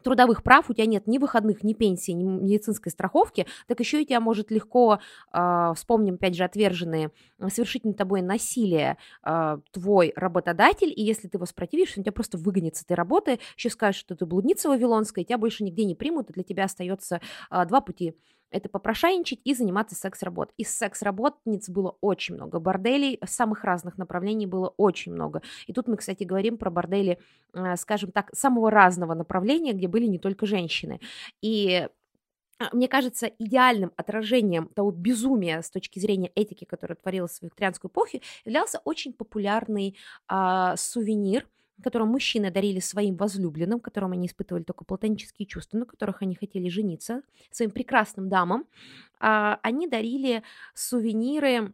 трудовых 0.04 0.43
прав, 0.43 0.70
у 0.70 0.74
тебя 0.74 0.86
нет 0.86 1.08
ни 1.08 1.18
выходных, 1.18 1.64
ни 1.64 1.74
пенсии, 1.74 2.12
ни 2.12 2.24
медицинской 2.24 2.91
страховки, 2.91 3.47
так 3.68 3.80
еще 3.80 4.01
и 4.01 4.06
тебя 4.06 4.20
может 4.20 4.51
легко, 4.51 4.99
э, 5.34 5.74
вспомним, 5.76 6.16
опять 6.16 6.36
же, 6.36 6.43
отверженные, 6.43 7.12
совершить 7.49 7.86
над 7.86 7.97
тобой 7.97 8.22
насилие 8.22 8.97
э, 9.24 9.58
твой 9.72 10.14
работодатель, 10.16 10.93
и 10.95 11.01
если 11.01 11.28
ты 11.28 11.38
воспротивишься, 11.38 11.99
он 11.99 12.04
тебя 12.04 12.14
просто 12.14 12.38
выгонит 12.38 12.76
с 12.76 12.84
этой 12.84 12.93
работы, 12.93 13.39
еще 13.58 13.70
скажет, 13.70 13.99
что 13.99 14.16
ты 14.16 14.26
блудница 14.26 14.70
вавилонская, 14.70 15.26
тебя 15.26 15.38
больше 15.38 15.64
нигде 15.64 15.86
не 15.86 15.95
примут, 15.95 16.30
и 16.30 16.34
для 16.34 16.43
тебя 16.43 16.66
остается 16.66 17.22
э, 17.49 17.66
два 17.66 17.82
пути 17.82 18.16
это 18.54 18.70
попрошайничать 18.70 19.39
и 19.43 19.54
заниматься 19.54 19.95
секс-работ. 19.95 20.51
Из 20.58 20.70
секс-работниц 20.70 21.70
было 21.70 21.97
очень 22.01 22.36
много, 22.36 22.60
борделей 22.60 23.20
самых 23.26 23.64
разных 23.64 23.97
направлений 23.97 24.45
было 24.45 24.74
очень 24.78 25.12
много. 25.14 25.41
И 25.68 25.74
тут 25.74 25.88
мы, 25.88 25.97
кстати, 25.97 26.24
говорим 26.24 26.58
про 26.58 26.70
бордели, 26.70 27.20
э, 27.54 27.76
скажем 27.78 28.12
так, 28.12 28.30
самого 28.34 28.72
разного 28.72 29.14
направления, 29.14 29.74
где 29.74 29.88
были 29.88 30.06
не 30.06 30.20
только 30.20 30.45
женщины. 30.45 30.99
И 31.41 31.88
а, 32.60 32.70
мне 32.72 32.88
кажется, 32.88 33.28
идеальным 33.39 33.91
отражением 33.97 34.68
того 34.68 34.91
безумия 34.91 35.62
с 35.62 35.70
точки 35.70 35.99
зрения 35.99 36.32
этики, 36.36 36.66
которое 36.66 36.95
творилось 36.95 37.39
в 37.39 37.43
викторианскую 37.43 37.89
эпоху, 37.89 38.20
являлся 38.45 38.80
очень 38.86 39.14
популярный 39.14 39.97
а, 40.28 40.76
сувенир– 40.78 41.47
которым 41.82 42.09
мужчины 42.09 42.51
дарили 42.51 42.80
своим 42.80 43.15
возлюбленным, 43.15 43.80
которым 43.80 44.11
они 44.11 44.28
испытывали 44.28 44.63
только 44.63 44.86
платонические 44.86 45.45
чувства, 45.45 45.78
на 45.78 45.86
которых 45.86 46.21
они 46.21 46.36
хотели 46.36 46.69
жениться, 46.69 47.24
своим 47.51 47.71
прекрасным 47.71 48.30
дамам, 48.30 48.65
а, 49.19 49.59
они 49.63 49.88
дарили 49.88 50.43
сувениры, 50.74 51.74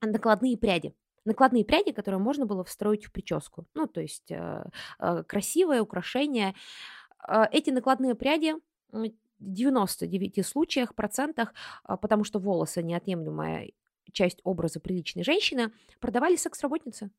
накладные 0.00 0.56
пряди 0.56 0.94
накладные 1.24 1.64
пряди, 1.64 1.92
которые 1.92 2.20
можно 2.20 2.46
было 2.46 2.64
встроить 2.64 3.04
в 3.04 3.12
прическу. 3.12 3.66
Ну, 3.74 3.86
то 3.86 4.00
есть 4.00 4.30
э, 4.30 4.64
э, 4.98 5.24
красивое 5.26 5.80
украшение. 5.80 6.54
Э, 7.28 7.44
эти 7.52 7.70
накладные 7.70 8.14
пряди 8.14 8.54
в 8.90 9.10
99 9.38 10.44
случаях, 10.46 10.94
процентах, 10.94 11.54
потому 11.84 12.24
что 12.24 12.38
волосы 12.38 12.82
неотъемлемая 12.82 13.70
часть 14.12 14.40
образа 14.44 14.80
приличной 14.80 15.24
женщины, 15.24 15.72
продавали 16.00 16.36
секс-работницы 16.36 17.10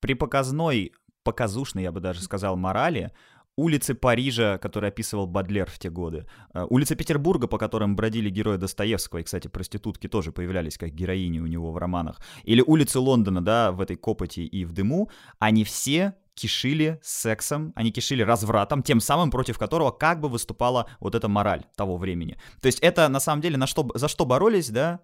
при 0.00 0.14
показной, 0.14 0.92
показушной, 1.22 1.84
я 1.84 1.92
бы 1.92 2.00
даже 2.00 2.22
сказал, 2.22 2.56
морали, 2.56 3.12
улицы 3.56 3.94
Парижа, 3.94 4.58
которые 4.58 4.88
описывал 4.88 5.26
Бадлер 5.26 5.70
в 5.70 5.78
те 5.78 5.90
годы, 5.90 6.26
э, 6.54 6.66
улицы 6.68 6.94
Петербурга, 6.94 7.46
по 7.46 7.58
которым 7.58 7.96
бродили 7.96 8.30
герои 8.30 8.58
Достоевского, 8.58 9.20
и, 9.20 9.22
кстати, 9.22 9.48
проститутки 9.48 10.08
тоже 10.08 10.30
появлялись 10.32 10.76
как 10.78 10.90
героини 10.90 11.40
у 11.40 11.46
него 11.46 11.72
в 11.72 11.78
романах, 11.78 12.20
или 12.44 12.62
улицы 12.66 12.98
Лондона, 12.98 13.42
да, 13.42 13.72
в 13.72 13.80
этой 13.80 13.96
копоти 13.96 14.40
и 14.40 14.64
в 14.64 14.72
дыму, 14.72 15.10
они 15.38 15.64
все 15.64 16.14
кишили 16.36 17.00
сексом, 17.02 17.72
они 17.74 17.90
кишили 17.90 18.22
развратом, 18.22 18.82
тем 18.82 19.00
самым 19.00 19.30
против 19.30 19.58
которого 19.58 19.90
как 19.90 20.20
бы 20.20 20.28
выступала 20.28 20.86
вот 21.00 21.14
эта 21.14 21.28
мораль 21.28 21.64
того 21.76 21.96
времени. 21.96 22.36
То 22.60 22.66
есть 22.66 22.78
это 22.80 23.08
на 23.08 23.20
самом 23.20 23.40
деле 23.40 23.56
на 23.56 23.66
что, 23.66 23.88
за 23.94 24.08
что 24.08 24.26
боролись, 24.26 24.68
да, 24.68 25.00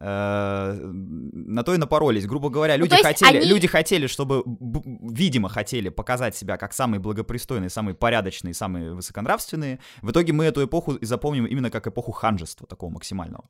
э, 0.00 0.78
на 0.82 1.62
то 1.64 1.74
и 1.74 1.76
напоролись. 1.76 2.26
Грубо 2.26 2.48
говоря, 2.50 2.74
ну, 2.76 2.84
люди, 2.84 2.94
ну, 2.94 3.02
хотели, 3.02 3.36
они... 3.38 3.46
люди 3.46 3.66
хотели, 3.66 4.06
чтобы, 4.06 4.44
видимо, 4.46 5.48
хотели 5.48 5.88
показать 5.88 6.36
себя 6.36 6.56
как 6.56 6.72
самые 6.72 7.00
благопристойные, 7.00 7.68
самые 7.68 7.94
порядочные, 7.94 8.54
самые 8.54 8.94
высоконравственные. 8.94 9.80
В 10.02 10.12
итоге 10.12 10.32
мы 10.32 10.44
эту 10.44 10.64
эпоху 10.64 10.98
запомним 11.00 11.46
именно 11.46 11.70
как 11.70 11.86
эпоху 11.88 12.12
ханжества 12.12 12.66
такого 12.66 12.90
максимального. 12.90 13.48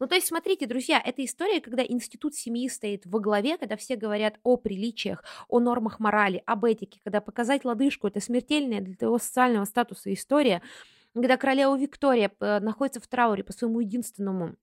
Ну, 0.00 0.06
то 0.06 0.14
есть, 0.14 0.26
смотрите, 0.26 0.66
друзья, 0.66 1.00
это 1.04 1.24
история, 1.24 1.60
когда 1.60 1.84
институт 1.84 2.34
семьи 2.34 2.68
стоит 2.68 3.06
во 3.06 3.20
главе, 3.20 3.56
когда 3.58 3.76
все 3.76 3.96
говорят 3.96 4.38
о 4.42 4.56
приличиях, 4.56 5.24
о 5.48 5.60
нормах 5.60 6.00
морали, 6.00 6.42
об 6.46 6.64
этике, 6.64 7.00
когда 7.04 7.20
показать 7.20 7.64
лодыжку– 7.64 8.06
это 8.08 8.20
смертельная 8.20 8.80
для 8.80 8.94
твоего 8.94 9.18
социального 9.18 9.64
статуса 9.64 10.12
история, 10.12 10.62
когда 11.14 11.36
королева 11.36 11.76
Виктория 11.76 12.30
э, 12.40 12.60
находится 12.60 13.00
в 13.00 13.06
трауре 13.06 13.44
по 13.44 13.52
своему 13.52 13.80
единственному 13.80 14.56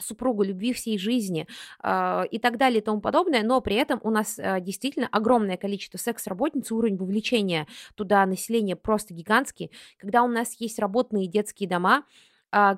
супругу, 0.00 0.42
любви 0.42 0.72
всей 0.72 0.98
жизни 0.98 1.46
э, 1.82 2.22
и 2.30 2.38
так 2.38 2.56
далее 2.56 2.80
и 2.80 2.84
тому 2.84 3.00
подобное, 3.00 3.42
но 3.42 3.60
при 3.60 3.76
этом 3.76 4.00
у 4.02 4.10
нас 4.10 4.38
э, 4.38 4.60
действительно 4.60 5.08
огромное 5.12 5.56
количество 5.56 5.98
секс-работниц, 5.98 6.72
уровень 6.72 6.96
вовлечения 6.96 7.66
туда 7.94 8.26
населения 8.26 8.76
просто 8.76 9.14
гигантский, 9.14 9.70
когда 9.98 10.22
у 10.22 10.28
нас 10.28 10.54
есть 10.58 10.78
работные 10.78 11.28
детские 11.28 11.68
дома, 11.68 12.04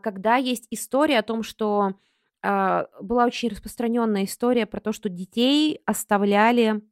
когда 0.03 0.37
есть 0.37 0.66
история 0.70 1.18
о 1.18 1.22
том, 1.22 1.43
что 1.43 1.95
э, 2.43 2.85
была 3.01 3.27
очень 3.27 3.49
распространенная 3.49 4.24
история 4.24 4.66
про 4.66 4.81
то, 4.81 4.93
что 4.93 5.09
детей 5.09 5.81
оставляли 5.85 6.83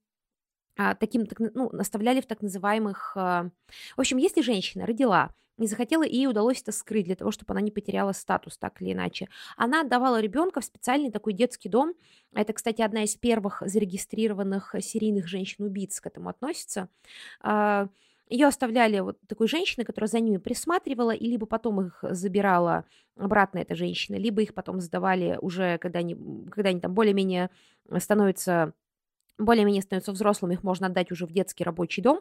таким, 0.99 1.27
так, 1.27 1.39
ну, 1.39 1.69
оставляли 1.79 2.21
в 2.21 2.27
так 2.27 2.43
называемых... 2.43 3.15
В 3.15 3.51
общем, 3.97 4.17
если 4.17 4.43
женщина 4.43 4.87
родила 4.87 5.31
не 5.57 5.67
захотела, 5.67 6.03
и 6.03 6.17
ей 6.17 6.27
удалось 6.27 6.61
это 6.63 6.73
скрыть 6.73 7.07
для 7.07 7.15
того, 7.15 7.31
чтобы 7.31 7.53
она 7.53 7.61
не 7.61 7.71
потеряла 7.71 8.13
статус 8.13 8.59
так 8.59 8.81
или 8.83 8.93
иначе. 8.93 9.29
Она 9.57 9.83
отдавала 9.83 10.21
ребенка 10.21 10.61
в 10.61 10.65
специальный 10.65 11.11
такой 11.11 11.33
детский 11.33 11.69
дом. 11.69 11.95
Это, 12.35 12.53
кстати, 12.53 12.83
одна 12.83 13.05
из 13.05 13.15
первых 13.17 13.63
зарегистрированных 13.65 14.75
серийных 14.81 15.29
женщин-убийц 15.29 16.01
к 16.01 16.07
этому 16.07 16.29
относится. 16.29 16.89
Ее 18.29 18.47
оставляли 18.47 19.01
вот 19.01 19.19
такой 19.29 19.49
женщиной, 19.49 19.85
которая 19.85 20.09
за 20.09 20.21
ними 20.21 20.39
присматривала, 20.39 21.11
и 21.11 21.27
либо 21.27 21.47
потом 21.47 21.81
их 21.87 21.99
забирала 22.03 22.85
обратно 23.17 23.59
эта 23.59 23.75
женщина, 23.75 24.17
либо 24.17 24.43
их 24.43 24.55
потом 24.55 24.81
сдавали 24.81 25.39
уже, 25.41 25.79
когда 25.79 25.99
они, 25.99 26.17
когда 26.51 26.71
они 26.71 26.81
там 26.81 26.95
более-менее 26.95 27.51
становятся 27.99 28.73
более-менее 29.39 29.83
становятся 29.83 30.13
взрослыми, 30.13 30.55
их 30.55 30.63
можно 30.63 30.87
отдать 30.87 31.11
уже 31.11 31.27
в 31.27 31.33
детский 31.33 31.65
рабочий 31.65 32.03
дом. 32.03 32.21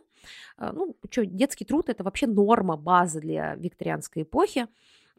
А, 0.57 0.71
ну, 0.73 0.95
что, 1.09 1.25
детский 1.25 1.65
труд– 1.65 1.87
это 1.89 2.03
вообще 2.03 2.27
норма, 2.27 2.75
база 2.75 3.19
для 3.19 3.55
викторианской 3.55 4.23
эпохи, 4.23 4.67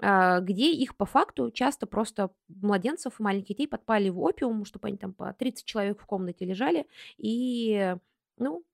а, 0.01 0.41
где 0.41 0.73
их 0.73 0.97
по 0.97 1.07
факту 1.07 1.51
часто 1.51 1.87
просто 1.87 2.31
младенцев 2.49 3.21
и 3.21 3.23
маленьких 3.23 3.49
детей 3.49 3.69
подпали 3.69 4.09
в 4.09 4.21
опиум, 4.21 4.65
чтобы 4.65 4.89
они 4.89 4.97
там 4.97 5.13
по 5.13 5.33
30 5.33 5.65
человек 5.65 6.01
в 6.01 6.07
комнате 6.07 6.45
лежали 6.45 6.87
и 7.17 7.97
ну, 8.39 8.65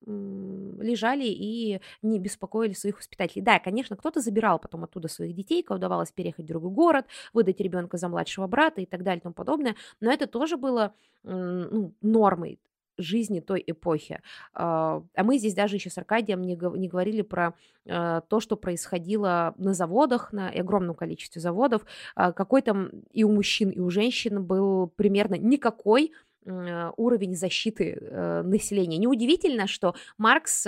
лежали 0.80 1.24
и 1.24 1.80
не 2.02 2.18
беспокоили 2.18 2.72
своих 2.72 2.98
воспитателей. 2.98 3.42
Да, 3.42 3.58
конечно, 3.58 3.96
кто-то 3.96 4.20
забирал 4.20 4.58
потом 4.58 4.84
оттуда 4.84 5.08
своих 5.08 5.34
детей, 5.34 5.62
кому 5.62 5.78
удавалось 5.78 6.12
переехать 6.12 6.44
в 6.44 6.48
другой 6.48 6.70
город, 6.70 7.06
выдать 7.32 7.60
ребенка 7.60 7.96
за 7.96 8.08
младшего 8.08 8.46
брата 8.46 8.80
и 8.80 8.86
так 8.86 9.02
далее 9.02 9.20
и 9.20 9.22
тому 9.22 9.34
подобное, 9.34 9.76
но 10.00 10.12
это 10.12 10.26
тоже 10.26 10.56
было 10.56 10.94
ну, 11.22 11.94
нормой 12.00 12.58
жизни 13.00 13.40
той 13.40 13.62
эпохи. 13.66 14.20
А, 14.52 15.02
а 15.14 15.24
мы 15.24 15.38
здесь 15.38 15.54
даже 15.54 15.76
еще 15.76 15.90
с 15.90 15.98
Аркадием 15.98 16.42
не, 16.42 16.56
говорили 16.56 17.22
про 17.22 17.54
а, 17.88 18.20
то, 18.22 18.40
что 18.40 18.56
происходило 18.56 19.54
на 19.56 19.74
заводах, 19.74 20.32
на 20.32 20.48
огромном 20.50 20.94
количестве 20.94 21.40
заводов. 21.40 21.84
А, 22.14 22.32
какой 22.32 22.62
там 22.62 22.90
и 23.12 23.24
у 23.24 23.32
мужчин, 23.32 23.70
и 23.70 23.78
у 23.78 23.90
женщин 23.90 24.44
был 24.44 24.88
примерно 24.88 25.34
никакой 25.34 26.12
уровень 26.46 27.34
защиты 27.34 27.98
э, 28.00 28.42
населения. 28.42 28.98
Неудивительно, 28.98 29.66
что 29.66 29.94
Маркс 30.18 30.66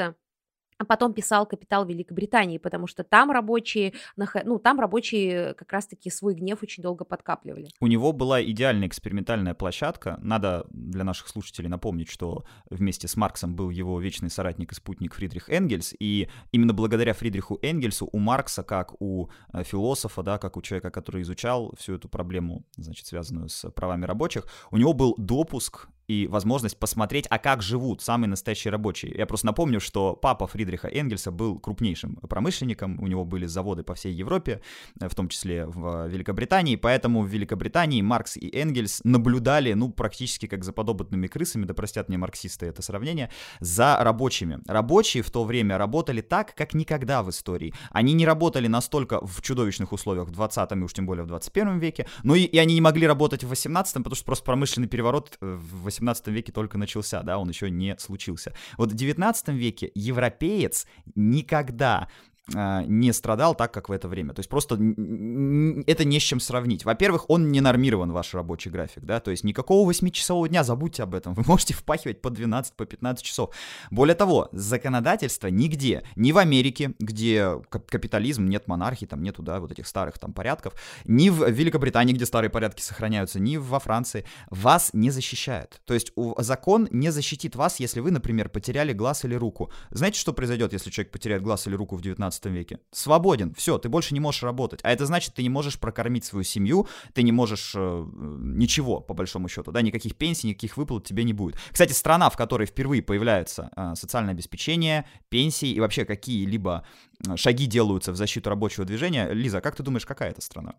а 0.83 0.85
потом 0.85 1.14
писал 1.14 1.47
«Капитал 1.47 1.87
Великобритании», 1.87 2.59
потому 2.59 2.89
что 2.89 3.05
там 3.05 3.30
рабочие, 3.30 3.95
ну, 4.16 4.59
там 4.59 4.80
рабочие 4.80 5.55
как 5.55 5.72
раз-таки 5.72 6.11
свой 6.11 6.35
гнев 6.35 6.61
очень 6.61 6.83
долго 6.83 7.05
подкапливали. 7.05 7.68
У 7.80 7.87
него 7.87 8.12
была 8.12 8.43
идеальная 8.43 8.89
экспериментальная 8.89 9.55
площадка. 9.55 10.18
Надо 10.20 10.66
для 10.70 11.05
наших 11.05 11.28
слушателей 11.28 11.68
напомнить, 11.68 12.11
что 12.11 12.45
вместе 12.68 13.07
с 13.07 13.16
Марксом 13.16 13.55
был 13.55 13.70
его 13.70 14.01
вечный 14.01 14.28
соратник 14.28 14.72
и 14.72 14.74
спутник 14.74 15.14
Фридрих 15.14 15.49
Энгельс, 15.49 15.95
и 16.01 16.28
именно 16.51 16.72
благодаря 16.72 17.14
Фридриху 17.14 17.61
Энгельсу 17.62 18.09
у 18.11 18.18
Маркса, 18.18 18.64
как 18.64 19.01
у 19.01 19.28
э, 19.53 19.62
философа, 19.62 20.24
да, 20.24 20.39
как 20.39 20.57
у 20.57 20.62
человека, 20.62 20.91
который 20.91 21.22
изучал 21.22 21.72
всю 21.78 21.95
эту 21.95 22.09
проблему, 22.09 22.64
значит, 22.76 23.07
связанную 23.07 23.49
с 23.49 23.70
правами 23.70 24.05
рабочих, 24.05 24.47
у 24.72 24.76
него 24.78 24.95
был 24.95 25.14
допуск 25.16 25.89
и 26.09 26.26
возможность 26.26 26.78
посмотреть, 26.78 27.26
а 27.30 27.38
как 27.38 27.62
живут 27.62 28.03
самые 28.03 28.28
настоящие 28.28 28.70
рабочие. 28.70 29.14
Я 29.16 29.26
просто 29.26 29.46
напомню, 29.46 29.80
что 29.80 30.14
папа 30.14 30.46
Фридриха 30.46 30.88
Энгельса 30.88 31.30
был 31.30 31.59
крупнейшим 31.59 32.16
промышленником, 32.16 32.98
у 33.00 33.07
него 33.07 33.24
были 33.24 33.46
заводы 33.46 33.82
по 33.82 33.94
всей 33.94 34.12
Европе, 34.12 34.61
э, 35.00 35.09
в 35.09 35.14
том 35.14 35.28
числе 35.28 35.66
в 35.66 36.09
Великобритании, 36.09 36.76
поэтому 36.76 37.22
в 37.22 37.28
Великобритании 37.28 38.03
Маркс 38.03 38.36
и 38.36 38.50
Энгельс 38.55 39.00
наблюдали, 39.05 39.72
ну, 39.72 39.90
практически 39.90 40.46
как 40.46 40.64
за 40.64 40.72
подопытными 40.72 41.26
крысами, 41.26 41.64
да 41.64 41.74
простят 41.74 42.09
мне 42.09 42.18
марксисты 42.18 42.66
это 42.66 42.82
сравнение, 42.82 43.30
за 43.61 43.96
рабочими. 44.00 44.61
Рабочие 44.66 45.22
в 45.22 45.30
то 45.30 45.44
время 45.44 45.78
работали 45.78 46.20
так, 46.20 46.55
как 46.55 46.74
никогда 46.74 47.22
в 47.22 47.30
истории. 47.30 47.74
Они 47.90 48.12
не 48.12 48.26
работали 48.26 48.66
настолько 48.66 49.24
в 49.24 49.42
чудовищных 49.42 49.92
условиях 49.92 50.28
в 50.28 50.30
20 50.30 50.72
и 50.72 50.74
уж 50.76 50.92
тем 50.92 51.07
более 51.07 51.24
в 51.24 51.28
21 51.28 51.78
веке, 51.78 52.07
но 52.22 52.34
и, 52.34 52.42
и 52.42 52.59
они 52.59 52.74
не 52.74 52.80
могли 52.80 53.07
работать 53.07 53.44
в 53.44 53.48
18 53.48 53.94
потому 53.94 54.16
что 54.16 54.24
просто 54.24 54.44
промышленный 54.44 54.88
переворот 54.88 55.36
э, 55.40 55.59
в 55.61 55.91
18 55.93 56.22
18 56.22 56.28
веке 56.28 56.53
только 56.53 56.78
начался, 56.78 57.22
да, 57.22 57.38
он 57.38 57.49
еще 57.49 57.70
не 57.70 57.97
случился. 57.99 58.53
Вот 58.76 58.93
в 58.93 58.95
19 58.95 59.49
веке 59.49 59.90
европеец 59.95 60.86
никогда 61.14 62.09
не 62.49 63.12
страдал 63.12 63.55
так, 63.55 63.72
как 63.72 63.88
в 63.88 63.93
это 63.93 64.09
время. 64.09 64.34
То 64.34 64.40
есть 64.40 64.51
просто 64.51 64.74
это 64.74 66.05
не 66.05 66.18
с 66.18 66.22
чем 66.22 66.40
сравнить. 66.40 66.84
Во-первых, 66.84 67.30
он 67.30 67.53
не 67.53 67.61
нормирован, 67.61 68.11
ваш 68.11 68.34
рабочий 68.34 68.70
график, 68.70 69.05
да, 69.05 69.20
то 69.20 69.30
есть 69.30 69.45
никакого 69.45 69.88
8-часового 69.90 70.49
дня, 70.49 70.64
забудьте 70.64 71.05
об 71.05 71.14
этом. 71.14 71.34
Вы 71.43 71.45
можете 71.47 71.74
впахивать 71.74 72.20
по 72.20 72.30
12, 72.30 72.74
по 72.74 72.84
15 72.84 73.24
часов. 73.24 73.55
Более 73.90 74.16
того, 74.16 74.49
законодательство 74.53 75.47
нигде, 75.49 76.03
ни 76.16 76.32
в 76.32 76.38
Америке, 76.38 76.95
где 76.99 77.61
капитализм, 77.68 78.47
нет 78.47 78.66
монархии, 78.66 79.07
там 79.07 79.22
нету, 79.22 79.43
да, 79.43 79.61
вот 79.61 79.70
этих 79.70 79.86
старых 79.86 80.18
там 80.18 80.32
порядков, 80.32 80.74
ни 81.05 81.30
в 81.30 81.49
Великобритании, 81.49 82.12
где 82.12 82.26
старые 82.26 82.51
порядки 82.51 82.82
сохраняются, 82.82 83.38
ни 83.38 83.57
во 83.57 83.78
Франции, 83.78 84.24
вас 84.51 84.90
не 84.93 85.11
защищает. 85.11 85.80
То 85.84 85.95
есть 85.95 86.12
закон 86.38 86.88
не 86.90 87.11
защитит 87.11 87.55
вас, 87.55 87.78
если 87.78 88.01
вы, 88.01 88.11
например, 88.11 88.49
потеряли 88.49 88.93
глаз 88.93 89.24
или 89.24 89.34
руку. 89.36 89.70
Знаете, 89.90 90.18
что 90.18 90.32
произойдет, 90.32 90.72
если 90.72 90.90
человек 90.90 91.12
потеряет 91.12 91.43
глаз 91.43 91.66
или 91.68 91.74
руку 91.74 91.97
в 91.97 92.03
19 92.03 92.32
19 92.41 92.47
веке. 92.47 92.78
Свободен, 92.91 93.55
все, 93.55 93.78
ты 93.78 93.89
больше 93.89 94.14
не 94.14 94.20
можешь 94.20 94.43
работать. 94.43 94.80
А 94.83 94.91
это 94.91 95.07
значит, 95.07 95.35
ты 95.35 95.43
не 95.43 95.49
можешь 95.49 95.78
прокормить 95.78 96.24
свою 96.24 96.45
семью, 96.45 96.87
ты 97.14 97.22
не 97.22 97.33
можешь 97.33 97.72
э, 97.74 98.07
ничего, 98.39 99.01
по 99.01 99.14
большому 99.14 99.49
счету, 99.49 99.72
да, 99.72 99.83
никаких 99.83 100.16
пенсий, 100.16 100.49
никаких 100.49 100.76
выплат 100.76 101.05
тебе 101.05 101.24
не 101.24 101.33
будет. 101.33 101.57
Кстати, 101.70 101.93
страна, 101.93 102.30
в 102.30 102.37
которой 102.37 102.66
впервые 102.66 103.03
появляется 103.03 103.70
э, 103.76 103.95
социальное 103.95 104.35
обеспечение, 104.35 105.05
пенсии 105.28 105.70
и 105.70 105.80
вообще 105.80 106.05
какие-либо 106.05 106.85
э, 107.26 107.37
шаги 107.37 107.66
делаются 107.66 108.12
в 108.12 108.16
защиту 108.16 108.51
рабочего 108.51 108.85
движения, 108.85 109.28
Лиза, 109.33 109.61
как 109.61 109.76
ты 109.76 109.83
думаешь, 109.83 110.07
какая 110.07 110.30
это 110.30 110.41
страна? 110.41 110.74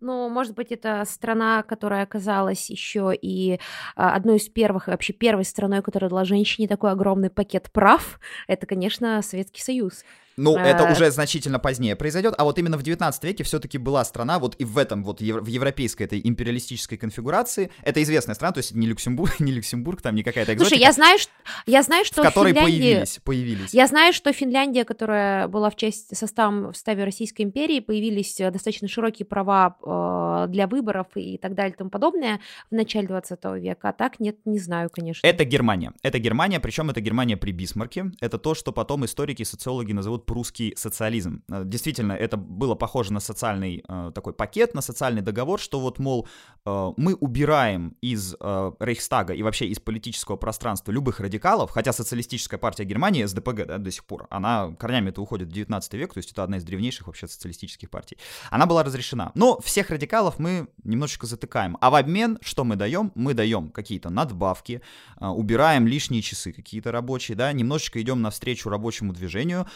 Ну, 0.00 0.28
может 0.28 0.54
быть, 0.54 0.72
это 0.72 1.02
страна, 1.06 1.62
которая 1.62 2.02
оказалась 2.02 2.68
еще 2.68 3.14
и 3.14 3.58
а, 3.94 4.14
одной 4.14 4.36
из 4.36 4.48
первых, 4.48 4.88
вообще 4.88 5.14
первой 5.14 5.44
страной, 5.44 5.80
которая 5.80 6.10
дала 6.10 6.24
женщине 6.24 6.68
такой 6.68 6.90
огромный 6.90 7.30
пакет 7.30 7.70
прав. 7.72 8.20
Это, 8.46 8.66
конечно, 8.66 9.22
Советский 9.22 9.62
Союз. 9.62 10.04
Ну, 10.36 10.58
это 10.58 10.84
э, 10.84 10.92
уже 10.92 11.10
значительно 11.10 11.58
позднее 11.58 11.96
произойдет, 11.96 12.34
а 12.36 12.44
вот 12.44 12.58
именно 12.58 12.76
в 12.76 12.82
19 12.82 13.24
веке 13.24 13.42
все-таки 13.42 13.78
была 13.78 14.04
страна, 14.04 14.38
вот 14.38 14.54
и 14.58 14.64
в 14.66 14.76
этом 14.76 15.02
вот 15.02 15.20
в 15.20 15.46
европейской 15.46 16.02
этой 16.02 16.20
империалистической 16.22 16.98
конфигурации, 16.98 17.70
это 17.82 18.02
известная 18.02 18.34
страна, 18.34 18.52
то 18.52 18.58
есть 18.58 18.74
не 18.74 18.86
Люксембург, 18.86 19.40
не 19.40 19.52
Люксембург, 19.52 20.02
там 20.02 20.14
не 20.14 20.22
какая-то 20.22 20.52
экзотика. 20.52 20.76
Слушай, 20.76 20.82
я 20.82 20.92
знаю, 20.92 21.18
я 21.66 21.82
знаю, 21.82 22.04
что 22.04 22.22
в 22.22 22.26
которой 22.26 22.52
Финляндии... 22.52 22.78
появились, 22.78 23.20
появились. 23.24 23.74
Я 23.74 23.86
знаю, 23.86 24.12
что 24.12 24.30
Финляндия, 24.34 24.84
которая 24.84 25.48
была 25.48 25.70
в 25.70 25.76
части 25.76 26.14
составом 26.14 26.72
в 26.72 26.76
составе 26.76 27.04
Российской 27.04 27.42
империи, 27.42 27.80
появились 27.80 28.38
э, 28.38 28.50
достаточно 28.50 28.88
широкие 28.88 29.24
права 29.24 29.76
э, 29.82 30.50
для 30.50 30.66
выборов 30.66 31.06
и 31.14 31.38
так 31.38 31.54
далее 31.54 31.72
и 31.72 31.76
тому 31.76 31.88
подобное 31.88 32.40
в 32.70 32.74
начале 32.74 33.08
20 33.08 33.42
века, 33.56 33.88
а 33.88 33.92
так 33.94 34.20
нет, 34.20 34.36
не 34.44 34.58
знаю, 34.58 34.90
конечно. 34.92 35.26
Это 35.26 35.44
Германия, 35.44 35.94
это 36.02 36.18
Германия, 36.18 36.60
причем 36.60 36.90
это 36.90 37.00
Германия 37.00 37.38
при 37.38 37.52
Бисмарке, 37.52 38.12
это 38.20 38.36
то, 38.36 38.54
что 38.54 38.70
потом 38.72 39.06
историки 39.06 39.40
и 39.40 39.44
социологи 39.46 39.92
назовут 39.92 40.25
прусский 40.26 40.74
социализм. 40.76 41.42
Э, 41.48 41.62
действительно, 41.64 42.12
это 42.12 42.36
было 42.36 42.74
похоже 42.74 43.12
на 43.12 43.20
социальный 43.20 43.84
э, 43.88 44.12
такой 44.14 44.32
пакет, 44.32 44.74
на 44.74 44.82
социальный 44.82 45.22
договор, 45.22 45.60
что 45.60 45.80
вот, 45.80 45.98
мол, 45.98 46.26
э, 46.66 46.92
мы 46.96 47.14
убираем 47.14 47.96
из 48.02 48.34
Рейхстага 48.80 49.34
и 49.34 49.42
вообще 49.42 49.66
из 49.66 49.78
политического 49.78 50.36
пространства 50.36 50.92
любых 50.92 51.20
радикалов, 51.20 51.70
хотя 51.70 51.92
социалистическая 51.92 52.58
партия 52.58 52.84
Германии, 52.84 53.24
СДПГ, 53.24 53.66
да, 53.66 53.78
до 53.78 53.90
сих 53.90 54.04
пор, 54.04 54.26
она 54.30 54.72
корнями 54.78 55.10
это 55.10 55.22
уходит 55.22 55.48
в 55.48 55.52
19 55.52 55.94
век, 55.94 56.12
то 56.14 56.18
есть 56.18 56.32
это 56.32 56.42
одна 56.42 56.58
из 56.58 56.64
древнейших 56.64 57.06
вообще 57.06 57.28
социалистических 57.28 57.88
партий. 57.90 58.18
Она 58.50 58.66
была 58.66 58.82
разрешена. 58.82 59.32
Но 59.34 59.60
всех 59.60 59.90
радикалов 59.90 60.38
мы 60.38 60.68
немножечко 60.84 61.26
затыкаем. 61.26 61.76
А 61.80 61.90
в 61.90 61.94
обмен 61.94 62.38
что 62.42 62.64
мы 62.64 62.76
даем? 62.76 63.12
Мы 63.14 63.34
даем 63.34 63.70
какие-то 63.70 64.10
надбавки, 64.10 64.82
убираем 65.20 65.86
лишние 65.86 66.22
часы 66.22 66.52
какие-то 66.52 66.92
рабочие, 66.92 67.36
да, 67.36 67.52
немножечко 67.52 68.00
идем 68.02 68.22
навстречу 68.22 68.68
рабочему 68.68 69.12
движению, 69.12 69.66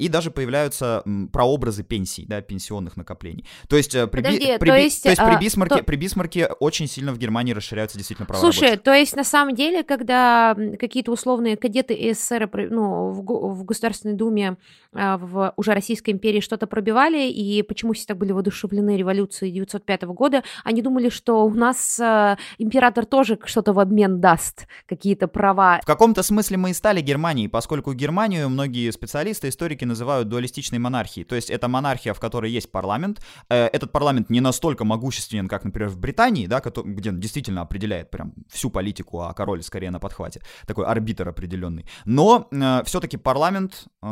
и 0.00 0.08
даже 0.08 0.30
появляются 0.30 1.04
прообразы 1.32 1.82
пенсий, 1.84 2.24
да, 2.26 2.40
пенсионных 2.40 2.96
накоплений. 2.96 3.44
То 3.68 3.76
есть, 3.76 3.94
э, 3.94 4.06
при, 4.06 4.22
Подожди, 4.22 4.56
при, 4.58 4.68
то 4.68 4.76
есть, 4.76 5.02
то 5.02 5.08
есть 5.10 5.22
при, 5.22 5.34
а, 5.34 5.38
Бисмарке, 5.38 5.76
то... 5.76 5.84
при 5.84 5.96
Бисмарке 5.96 6.46
очень 6.58 6.86
сильно 6.86 7.12
в 7.12 7.18
Германии 7.18 7.52
расширяются 7.52 7.98
действительно 7.98 8.26
права 8.26 8.40
Слушай, 8.40 8.70
рабочих. 8.70 8.82
то 8.82 8.94
есть 8.94 9.16
на 9.16 9.24
самом 9.24 9.54
деле, 9.54 9.82
когда 9.82 10.56
какие-то 10.78 11.12
условные 11.12 11.56
кадеты 11.56 12.14
СССР 12.14 12.48
ну, 12.70 13.10
в, 13.10 13.22
в 13.54 13.64
Государственной 13.64 14.14
Думе 14.14 14.56
а, 14.92 15.18
в 15.18 15.52
уже 15.56 15.72
Российской 15.72 16.10
империи 16.10 16.40
что-то 16.40 16.66
пробивали, 16.66 17.28
и 17.28 17.62
почему 17.62 17.92
все 17.92 18.06
так 18.06 18.16
были 18.16 18.32
воодушевлены 18.32 18.96
революцией 18.96 19.52
905 19.52 20.02
года, 20.04 20.42
они 20.64 20.82
думали, 20.82 21.10
что 21.10 21.44
у 21.44 21.54
нас 21.54 22.00
э, 22.00 22.36
император 22.58 23.06
тоже 23.06 23.38
что-то 23.44 23.72
в 23.72 23.78
обмен 23.78 24.20
даст, 24.20 24.66
какие-то 24.86 25.28
права. 25.28 25.80
В 25.82 25.86
каком-то 25.86 26.22
смысле 26.22 26.56
мы 26.56 26.70
и 26.70 26.74
стали 26.74 27.00
Германией, 27.00 27.48
поскольку 27.48 27.92
Германию 27.92 28.48
многие 28.48 28.90
специалисты, 28.90 29.48
историки 29.48 29.84
называют 29.90 30.28
дуалистичной 30.28 30.78
монархией. 30.78 31.26
То 31.26 31.34
есть 31.34 31.50
это 31.50 31.68
монархия, 31.68 32.14
в 32.14 32.20
которой 32.20 32.50
есть 32.50 32.72
парламент. 32.72 33.20
Э, 33.48 33.66
этот 33.66 33.92
парламент 33.92 34.30
не 34.30 34.40
настолько 34.40 34.84
могущественен, 34.84 35.48
как, 35.48 35.64
например, 35.64 35.90
в 35.90 35.98
Британии, 35.98 36.46
да, 36.46 36.60
где 36.60 37.10
он 37.10 37.20
действительно 37.20 37.60
определяет 37.62 38.10
прям 38.10 38.32
всю 38.48 38.70
политику, 38.70 39.20
а 39.20 39.32
король 39.34 39.62
скорее 39.62 39.90
на 39.90 40.00
подхвате. 40.00 40.40
Такой 40.66 40.86
арбитр 40.86 41.28
определенный. 41.28 41.86
Но 42.04 42.48
э, 42.50 42.82
все-таки 42.84 43.16
парламент 43.16 43.86
э, 44.02 44.06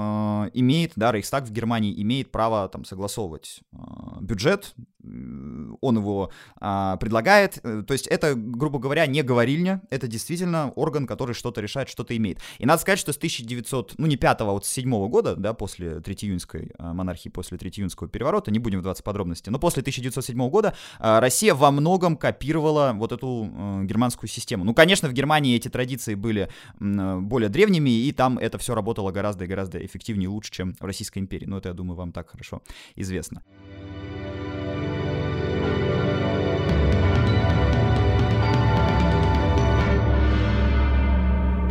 имеет, 0.55 0.93
да, 0.97 1.13
Рейхстаг 1.13 1.45
в 1.45 1.53
Германии 1.53 2.03
имеет 2.03 2.31
право 2.31 2.69
там 2.69 2.85
согласовывать 2.85 3.61
э, 3.73 3.77
бюджет, 4.21 4.75
он 5.81 5.99
его 5.99 6.31
а, 6.61 6.97
предлагает. 6.97 7.59
Э, 7.63 7.83
то 7.87 7.93
есть 7.93 8.07
это, 8.07 8.35
грубо 8.35 8.79
говоря, 8.79 9.07
не 9.07 9.23
говорильня, 9.23 9.83
это 9.91 10.07
действительно 10.07 10.73
орган, 10.77 11.07
который 11.07 11.35
что-то 11.35 11.61
решает, 11.61 11.89
что-то 11.89 12.17
имеет. 12.17 12.39
И 12.59 12.67
надо 12.67 12.81
сказать, 12.81 12.99
что 12.99 13.13
с 13.13 13.17
1900, 13.17 13.95
ну 13.99 14.07
не 14.07 14.17
5 14.17 14.41
а 14.41 14.45
вот 14.45 14.67
с 14.67 14.69
7 14.69 15.09
года, 15.09 15.37
да, 15.37 15.55
после 15.55 16.01
Третьеюнской 16.01 16.73
а, 16.79 16.93
монархии, 16.93 17.29
после 17.29 17.59
Третьеюнского 17.59 18.09
переворота, 18.09 18.51
не 18.51 18.59
будем 18.59 18.81
вдаваться 18.81 19.03
в 19.03 19.05
подробности, 19.05 19.51
но 19.51 19.59
после 19.59 19.81
1907 19.81 20.49
года 20.49 20.75
а, 20.99 21.21
Россия 21.21 21.55
во 21.55 21.71
многом 21.71 22.17
копировала 22.17 22.93
вот 22.95 23.13
эту 23.13 23.51
германскую 23.85 24.29
систему. 24.29 24.65
Ну, 24.65 24.75
конечно, 24.75 25.09
в 25.09 25.13
Германии 25.13 25.57
эти 25.57 25.69
традиции 25.69 26.15
были 26.15 26.49
более 26.79 27.49
древними, 27.49 27.91
и 27.91 28.13
там 28.13 28.39
это 28.39 28.59
все 28.59 28.75
работало 28.75 29.11
гораздо 29.11 29.45
и 29.45 29.49
гораздо 29.49 29.85
эффективнее 29.85 30.25
и 30.25 30.29
лучше, 30.29 30.51
чем 30.51 30.75
в 30.79 30.85
Российской 30.85 31.19
империи. 31.19 31.47
Но 31.47 31.59
это, 31.59 31.69
я 31.71 31.75
думаю, 31.75 31.97
вам 31.97 32.13
так 32.13 32.31
хорошо 32.31 32.63
известно. 32.97 33.43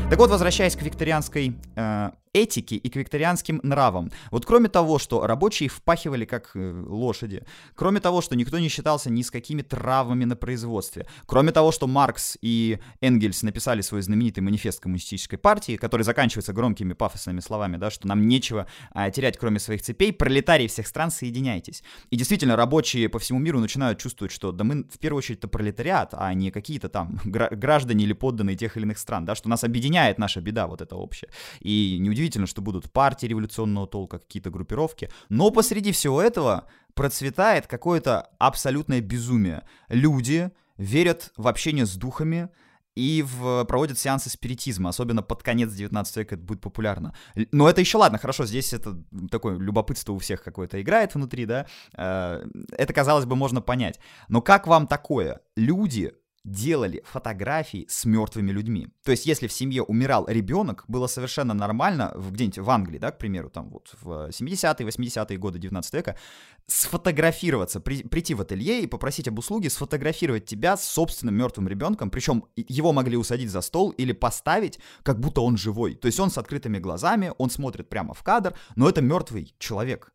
Так 0.09 0.19
вот, 0.19 0.29
возвращаясь 0.29 0.75
к 0.77 0.81
викторианской 0.81 1.53
э, 1.75 2.11
этике 2.43 2.75
и 2.75 2.89
к 2.89 2.95
викторианским 2.95 3.59
нравам. 3.63 4.11
Вот 4.31 4.45
кроме 4.45 4.69
того, 4.69 4.99
что 4.99 5.25
рабочие 5.25 5.69
впахивали 5.69 6.25
как 6.25 6.51
э, 6.55 6.83
лошади, 6.87 7.43
кроме 7.75 7.99
того, 7.99 8.21
что 8.21 8.35
никто 8.35 8.59
не 8.59 8.69
считался 8.69 9.09
ни 9.09 9.21
с 9.21 9.31
какими 9.31 9.61
травмами 9.61 10.25
на 10.25 10.35
производстве, 10.35 11.05
кроме 11.25 11.51
того, 11.51 11.71
что 11.71 11.87
Маркс 11.87 12.37
и 12.41 12.79
Энгельс 13.01 13.43
написали 13.43 13.81
свой 13.81 14.01
знаменитый 14.01 14.43
манифест 14.43 14.79
коммунистической 14.79 15.37
партии, 15.37 15.77
который 15.77 16.03
заканчивается 16.03 16.53
громкими 16.53 16.93
пафосными 16.93 17.39
словами, 17.39 17.77
да, 17.77 17.89
что 17.89 18.07
нам 18.07 18.27
нечего 18.27 18.67
а, 18.91 19.09
терять, 19.11 19.37
кроме 19.37 19.59
своих 19.59 19.81
цепей, 19.81 20.13
пролетарии 20.13 20.67
всех 20.67 20.87
стран, 20.87 21.11
соединяйтесь. 21.11 21.83
И 22.09 22.15
действительно, 22.15 22.55
рабочие 22.55 23.09
по 23.09 23.19
всему 23.19 23.39
миру 23.39 23.59
начинают 23.59 23.99
чувствовать, 23.99 24.31
что 24.31 24.51
да 24.51 24.63
мы 24.63 24.83
в 24.83 24.99
первую 24.99 25.19
очередь 25.19 25.39
это 25.39 25.47
пролетариат, 25.47 26.13
а 26.13 26.33
не 26.33 26.51
какие-то 26.51 26.89
там 26.89 27.19
граждане 27.25 28.05
или 28.05 28.13
подданные 28.13 28.55
тех 28.55 28.77
или 28.77 28.83
иных 28.83 28.97
стран, 28.97 29.25
да, 29.25 29.35
что 29.35 29.49
нас 29.49 29.63
объединяет 29.63 30.17
наша 30.17 30.41
беда 30.41 30.67
вот 30.67 30.81
эта 30.81 30.95
общая. 30.95 31.29
И 31.59 31.97
неудивительно 31.99 32.26
неудивительно, 32.27 32.47
что 32.47 32.61
будут 32.61 32.91
партии 32.91 33.27
революционного 33.27 33.87
толка, 33.87 34.19
какие-то 34.19 34.49
группировки. 34.49 35.09
Но 35.29 35.51
посреди 35.51 35.91
всего 35.91 36.21
этого 36.21 36.65
процветает 36.93 37.67
какое-то 37.67 38.29
абсолютное 38.39 39.01
безумие. 39.01 39.63
Люди 39.89 40.51
верят 40.77 41.31
в 41.37 41.47
общение 41.47 41.85
с 41.85 41.95
духами, 41.95 42.49
и 42.95 43.21
в, 43.21 43.63
проводят 43.65 43.99
сеансы 43.99 44.29
спиритизма, 44.29 44.89
особенно 44.89 45.21
под 45.21 45.43
конец 45.43 45.71
19 45.71 46.17
века 46.17 46.35
это 46.35 46.43
будет 46.43 46.61
популярно. 46.61 47.13
Но 47.51 47.69
это 47.69 47.79
еще 47.79 47.99
ладно, 47.99 48.17
хорошо, 48.17 48.47
здесь 48.47 48.73
это 48.73 48.97
такое 49.29 49.59
любопытство 49.59 50.13
у 50.13 50.17
всех 50.17 50.43
какое-то 50.43 50.81
играет 50.81 51.13
внутри, 51.13 51.45
да, 51.45 51.67
э, 51.95 52.43
это, 52.71 52.93
казалось 52.93 53.25
бы, 53.25 53.35
можно 53.35 53.61
понять. 53.61 53.99
Но 54.29 54.41
как 54.41 54.65
вам 54.65 54.87
такое? 54.87 55.41
Люди 55.55 56.11
делали 56.47 57.03
фотографии 57.05 57.85
с 57.89 58.05
мертвыми 58.05 58.51
людьми. 58.51 58.87
То 59.03 59.11
есть, 59.11 59.25
если 59.25 59.47
в 59.47 59.51
семье 59.51 59.83
умирал 59.83 60.25
ребенок, 60.27 60.85
было 60.87 61.07
совершенно 61.07 61.53
нормально, 61.53 62.13
где-нибудь 62.15 62.59
в 62.59 62.69
Англии, 62.69 62.97
да, 62.97 63.11
к 63.11 63.17
примеру, 63.17 63.49
там 63.49 63.69
вот 63.69 63.95
в 64.01 64.29
70-е, 64.29 64.87
80-е 64.87 65.37
годы 65.37 65.59
19 65.59 65.93
века, 65.93 66.17
сфотографироваться, 66.65 67.79
при, 67.79 68.03
прийти 68.03 68.33
в 68.33 68.41
ателье 68.41 68.81
и 68.81 68.87
попросить 68.87 69.27
об 69.27 69.39
услуге 69.39 69.69
сфотографировать 69.69 70.45
тебя 70.45 70.77
с 70.77 70.87
собственным 70.87 71.35
мертвым 71.35 71.67
ребенком, 71.67 72.09
причем 72.09 72.45
его 72.55 72.93
могли 72.93 73.17
усадить 73.17 73.49
за 73.49 73.61
стол 73.61 73.91
или 73.91 74.13
поставить, 74.13 74.79
как 75.03 75.19
будто 75.19 75.41
он 75.41 75.57
живой. 75.57 75.95
То 75.95 76.07
есть 76.07 76.19
он 76.19 76.29
с 76.29 76.37
открытыми 76.37 76.79
глазами, 76.79 77.33
он 77.37 77.49
смотрит 77.49 77.89
прямо 77.89 78.13
в 78.13 78.23
кадр, 78.23 78.57
но 78.75 78.87
это 78.87 79.01
мертвый 79.01 79.53
человек. 79.59 80.13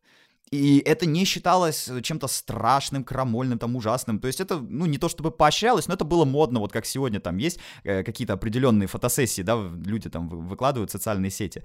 И 0.53 0.83
это 0.85 1.07
не 1.07 1.25
считалось 1.25 1.89
чем-то 2.03 2.27
страшным, 2.27 3.03
крамольным, 3.03 3.57
там, 3.57 3.75
ужасным. 3.75 4.19
То 4.19 4.27
есть 4.27 4.39
это, 4.39 4.59
ну, 4.59 4.85
не 4.85 4.99
то 4.99 5.09
чтобы 5.09 5.31
поощрялось, 5.31 5.87
но 5.87 5.95
это 5.95 6.05
было 6.05 6.25
модно, 6.25 6.59
вот 6.59 6.71
как 6.71 6.85
сегодня 6.85 7.19
там 7.19 7.37
есть 7.37 7.59
э, 7.83 8.03
какие-то 8.03 8.33
определенные 8.33 8.87
фотосессии, 8.87 9.41
да, 9.41 9.55
люди 9.55 10.11
там 10.11 10.29
выкладывают 10.29 10.91
в 10.91 10.93
социальные 10.93 11.31
сети, 11.31 11.63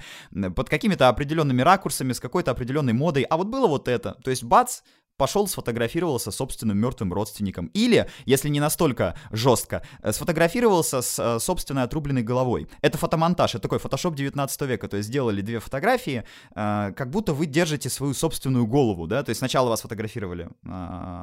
под 0.56 0.70
какими-то 0.70 1.10
определенными 1.10 1.60
ракурсами, 1.60 2.14
с 2.14 2.20
какой-то 2.20 2.50
определенной 2.50 2.94
модой. 2.94 3.24
А 3.24 3.36
вот 3.36 3.48
было 3.48 3.66
вот 3.66 3.88
это. 3.88 4.16
То 4.24 4.30
есть 4.30 4.42
бац, 4.42 4.80
пошел 5.18 5.46
сфотографировался 5.46 6.30
с 6.30 6.36
собственным 6.36 6.78
мертвым 6.78 7.12
родственником. 7.12 7.70
Или, 7.74 8.08
если 8.24 8.48
не 8.48 8.60
настолько 8.60 9.14
жестко, 9.32 9.82
э, 10.02 10.12
сфотографировался 10.12 11.02
с 11.02 11.18
э, 11.18 11.40
собственной 11.40 11.82
отрубленной 11.82 12.22
головой. 12.22 12.68
Это 12.80 12.96
фотомонтаж, 12.96 13.50
это 13.50 13.62
такой 13.62 13.78
фотошоп 13.78 14.14
19 14.14 14.60
века. 14.62 14.88
То 14.88 14.96
есть 14.96 15.08
сделали 15.08 15.42
две 15.42 15.58
фотографии, 15.58 16.24
э, 16.54 16.92
как 16.96 17.10
будто 17.10 17.34
вы 17.34 17.46
держите 17.46 17.90
свою 17.90 18.14
собственную 18.14 18.66
голову, 18.66 19.06
да, 19.06 19.22
то 19.22 19.30
есть 19.30 19.40
сначала 19.40 19.68
вас 19.68 19.82
фотографировали 19.82 20.48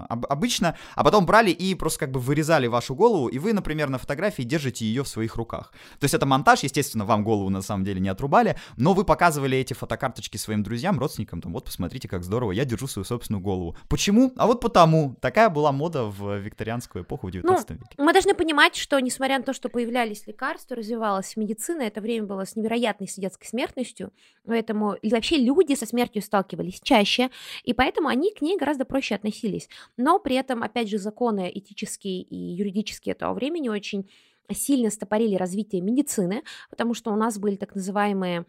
обычно, 0.09 0.75
а 0.95 1.03
потом 1.03 1.25
брали 1.25 1.51
и 1.51 1.75
просто 1.75 1.99
как 1.99 2.11
бы 2.11 2.19
вырезали 2.19 2.67
вашу 2.67 2.95
голову, 2.95 3.27
и 3.27 3.39
вы, 3.39 3.53
например, 3.53 3.89
на 3.89 3.97
фотографии 3.97 4.43
держите 4.43 4.85
ее 4.85 5.03
в 5.03 5.07
своих 5.07 5.35
руках. 5.35 5.71
То 5.99 6.03
есть 6.03 6.13
это 6.13 6.25
монтаж, 6.25 6.63
естественно, 6.63 7.05
вам 7.05 7.23
голову 7.23 7.49
на 7.49 7.61
самом 7.61 7.85
деле 7.85 8.01
не 8.01 8.09
отрубали, 8.09 8.57
но 8.75 8.93
вы 8.93 9.05
показывали 9.05 9.57
эти 9.57 9.73
фотокарточки 9.73 10.37
своим 10.37 10.63
друзьям, 10.63 10.99
родственникам, 10.99 11.41
там, 11.41 11.53
вот 11.53 11.65
посмотрите, 11.65 12.07
как 12.07 12.23
здорово, 12.23 12.51
я 12.51 12.65
держу 12.65 12.87
свою 12.87 13.05
собственную 13.05 13.41
голову. 13.41 13.77
Почему? 13.89 14.33
А 14.35 14.47
вот 14.47 14.61
потому. 14.61 15.15
Такая 15.21 15.49
была 15.49 15.71
мода 15.71 16.05
в 16.05 16.37
викторианскую 16.37 17.03
эпоху 17.03 17.27
в 17.27 17.31
19 17.31 17.69
ну, 17.69 17.75
веке. 17.75 17.95
Мы 17.97 18.13
должны 18.13 18.33
понимать, 18.33 18.75
что 18.75 18.99
несмотря 18.99 19.37
на 19.37 19.43
то, 19.43 19.53
что 19.53 19.69
появлялись 19.69 20.25
лекарства, 20.27 20.75
развивалась 20.75 21.35
медицина, 21.37 21.83
это 21.83 22.01
время 22.01 22.25
было 22.25 22.45
с 22.45 22.55
невероятной 22.55 23.07
детской 23.15 23.45
смертностью, 23.45 24.11
поэтому 24.45 24.93
и 24.93 25.09
вообще 25.09 25.37
люди 25.37 25.75
со 25.75 25.85
смертью 25.85 26.21
сталкивались 26.21 26.79
чаще, 26.81 27.29
и 27.63 27.73
поэтому 27.73 28.07
они 28.07 28.33
к 28.33 28.41
ней 28.41 28.57
гораздо 28.57 28.85
проще 28.85 29.15
относились. 29.15 29.69
Но 29.97 30.19
при 30.19 30.35
этом, 30.35 30.63
опять 30.63 30.89
же, 30.89 30.97
законы 30.97 31.51
этические 31.53 32.21
и 32.21 32.35
юридические 32.35 33.13
этого 33.13 33.33
времени 33.33 33.69
очень 33.69 34.09
сильно 34.53 34.89
стопорили 34.89 35.35
развитие 35.35 35.81
медицины, 35.81 36.43
потому 36.69 36.93
что 36.93 37.11
у 37.11 37.15
нас 37.15 37.37
были 37.37 37.55
так 37.55 37.75
называемые 37.75 38.45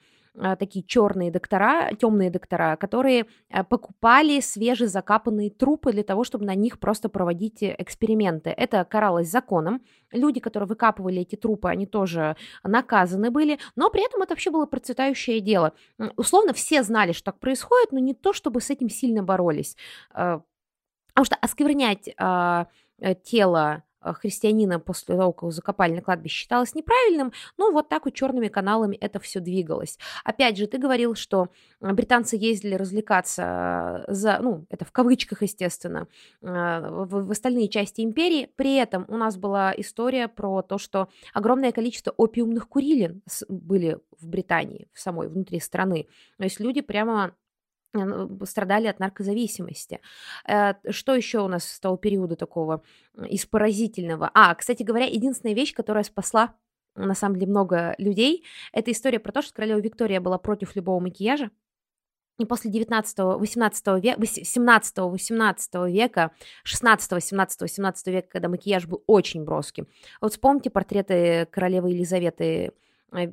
такие 0.59 0.85
черные 0.85 1.31
доктора, 1.31 1.91
темные 1.99 2.31
доктора, 2.31 2.77
которые 2.77 3.27
а, 3.51 3.65
покупали 3.65 4.41
свежезакапанные 4.41 5.51
трупы 5.51 5.93
для 5.93 6.03
того, 6.03 6.25
чтобы 6.25 6.45
на 6.45 6.55
них 6.55 6.79
просто 6.79 7.09
проводить 7.09 7.63
э, 7.63 7.75
эксперименты. 7.79 8.51
Это 8.51 8.85
каралось 8.85 9.31
законом. 9.31 9.83
Люди, 10.13 10.41
которые 10.41 10.69
выкапывали 10.69 11.23
эти 11.23 11.37
трупы, 11.37 11.69
они 11.69 11.87
тоже 11.87 12.37
наказаны 12.63 13.31
были, 13.31 13.59
но 13.77 13.91
при 13.91 14.05
этом 14.05 14.23
это 14.23 14.33
вообще 14.33 14.51
было 14.51 14.67
процветающее 14.67 15.41
дело. 15.41 15.73
Условно, 16.17 16.53
все 16.53 16.83
знали, 16.83 17.13
что 17.13 17.33
так 17.33 17.41
происходит, 17.41 17.93
но 17.93 17.99
не 17.99 18.15
то, 18.15 18.33
чтобы 18.33 18.61
с 18.61 18.71
этим 18.71 18.89
сильно 18.89 19.23
боролись. 19.23 19.77
А, 20.11 20.43
потому 21.09 21.25
что 21.25 21.37
осквернять 21.37 22.09
э, 22.09 22.65
тело 23.25 23.83
христианина 24.01 24.81
после 24.81 25.17
того, 25.17 25.33
как 25.33 25.43
его 25.43 25.51
закопали 25.51 25.95
на 25.95 26.03
кладбище, 26.03 26.43
считалось 26.43 26.75
неправильным, 26.75 27.33
но 27.57 27.71
вот 27.71 27.89
так 27.89 28.05
вот 28.05 28.15
черными 28.15 28.49
каналами 28.49 28.97
это 28.97 29.19
все 29.21 29.41
двигалось. 29.41 29.99
Опять 30.25 30.57
же, 30.57 30.67
ты 30.67 30.79
говорил, 30.79 31.15
что 31.15 31.49
э, 31.81 31.93
британцы 31.93 32.37
ездили 32.37 32.75
развлекаться 32.75 34.05
за, 34.09 34.39
ну, 34.41 34.67
это 34.71 34.85
в 34.85 34.93
кавычках, 34.93 35.43
естественно, 35.43 36.09
в, 36.41 37.07
в 37.27 37.31
остальные 37.31 37.69
части 37.69 38.01
империи. 38.01 38.51
При 38.57 38.77
этом 38.77 39.05
у 39.09 39.17
нас 39.17 39.37
была 39.37 39.73
история 39.77 40.29
про 40.29 40.63
то, 40.63 40.79
что 40.79 41.09
огромное 41.33 41.73
количество 41.73 42.13
опиумных 42.17 42.69
курилин 42.69 43.23
были 43.49 43.99
в 44.21 44.29
Британии, 44.29 44.89
в 44.93 45.01
самой, 45.01 45.29
внутри 45.29 45.61
страны. 45.61 46.07
То 46.39 46.45
есть 46.45 46.61
люди 46.61 46.81
прямо 46.81 47.35
страдали 48.45 48.87
от 48.87 48.99
наркозависимости. 48.99 50.01
Э, 50.49 50.75
что 50.91 51.15
еще 51.15 51.41
у 51.41 51.49
нас 51.49 51.65
с 51.65 51.81
того 51.81 51.97
периода 51.97 52.37
такого 52.37 52.83
из 53.29 53.47
поразительного? 53.47 54.31
А, 54.35 54.55
кстати 54.55 54.83
говоря, 54.83 55.07
единственная 55.07 55.55
вещь, 55.55 55.75
которая 55.75 56.05
спасла 56.05 56.55
на 56.95 57.15
самом 57.15 57.37
деле 57.37 57.51
много 57.51 57.95
людей, 57.99 58.45
это 58.73 58.91
история 58.91 59.19
про 59.19 59.33
то, 59.33 59.43
что 59.43 59.55
королева 59.55 59.79
Виктория 59.81 60.21
была 60.21 60.39
против 60.39 60.77
любого 60.77 61.01
макияжа. 61.01 61.51
И 62.39 62.45
после 62.45 62.71
19 62.71 63.19
18 63.19 63.87
века, 64.03 64.27
17 64.27 64.99
18 64.99 65.75
века, 65.89 66.33
16 66.65 67.25
17 67.25 67.71
17 67.71 68.07
века, 68.09 68.29
когда 68.31 68.49
макияж 68.51 68.87
был 68.87 69.03
очень 69.07 69.45
броским. 69.45 69.89
Вот 70.21 70.33
вспомните 70.33 70.69
портреты 70.69 71.47
королевы 71.51 71.93
Елизаветы 71.93 72.45
Э, 72.67 72.71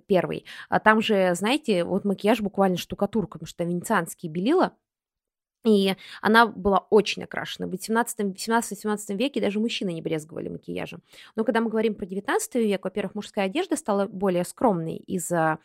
первый. 0.07 0.45
А 0.69 0.79
там 0.79 1.01
же, 1.01 1.33
знаете, 1.35 1.83
вот 1.83 2.05
макияж 2.05 2.41
буквально 2.41 2.77
штукатурка, 2.77 3.33
потому 3.33 3.47
что 3.47 3.63
венецианские 3.63 4.31
белила, 4.31 4.73
и 5.65 5.95
она 6.21 6.45
была 6.45 6.79
очень 6.89 7.21
накрашена. 7.21 7.67
В 7.67 7.73
17-18 7.73 9.15
веке 9.15 9.41
даже 9.41 9.59
мужчины 9.59 9.91
не 9.91 10.01
брезговали 10.01 10.49
макияжем. 10.49 11.01
Но 11.35 11.43
когда 11.43 11.61
мы 11.61 11.69
говорим 11.69 11.95
про 11.95 12.05
19 12.05 12.55
век, 12.55 12.83
во-первых, 12.83 13.15
мужская 13.15 13.45
одежда 13.45 13.77
стала 13.77 14.07
более 14.07 14.43
скромной 14.43 14.97
из-за 14.97 15.59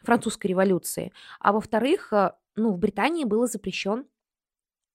французской 0.00 0.48
революции, 0.48 1.12
а 1.38 1.52
во-вторых, 1.52 2.12
э, 2.12 2.32
ну, 2.56 2.72
в 2.72 2.78
Британии 2.78 3.24
было 3.24 3.46
запрещен 3.46 4.06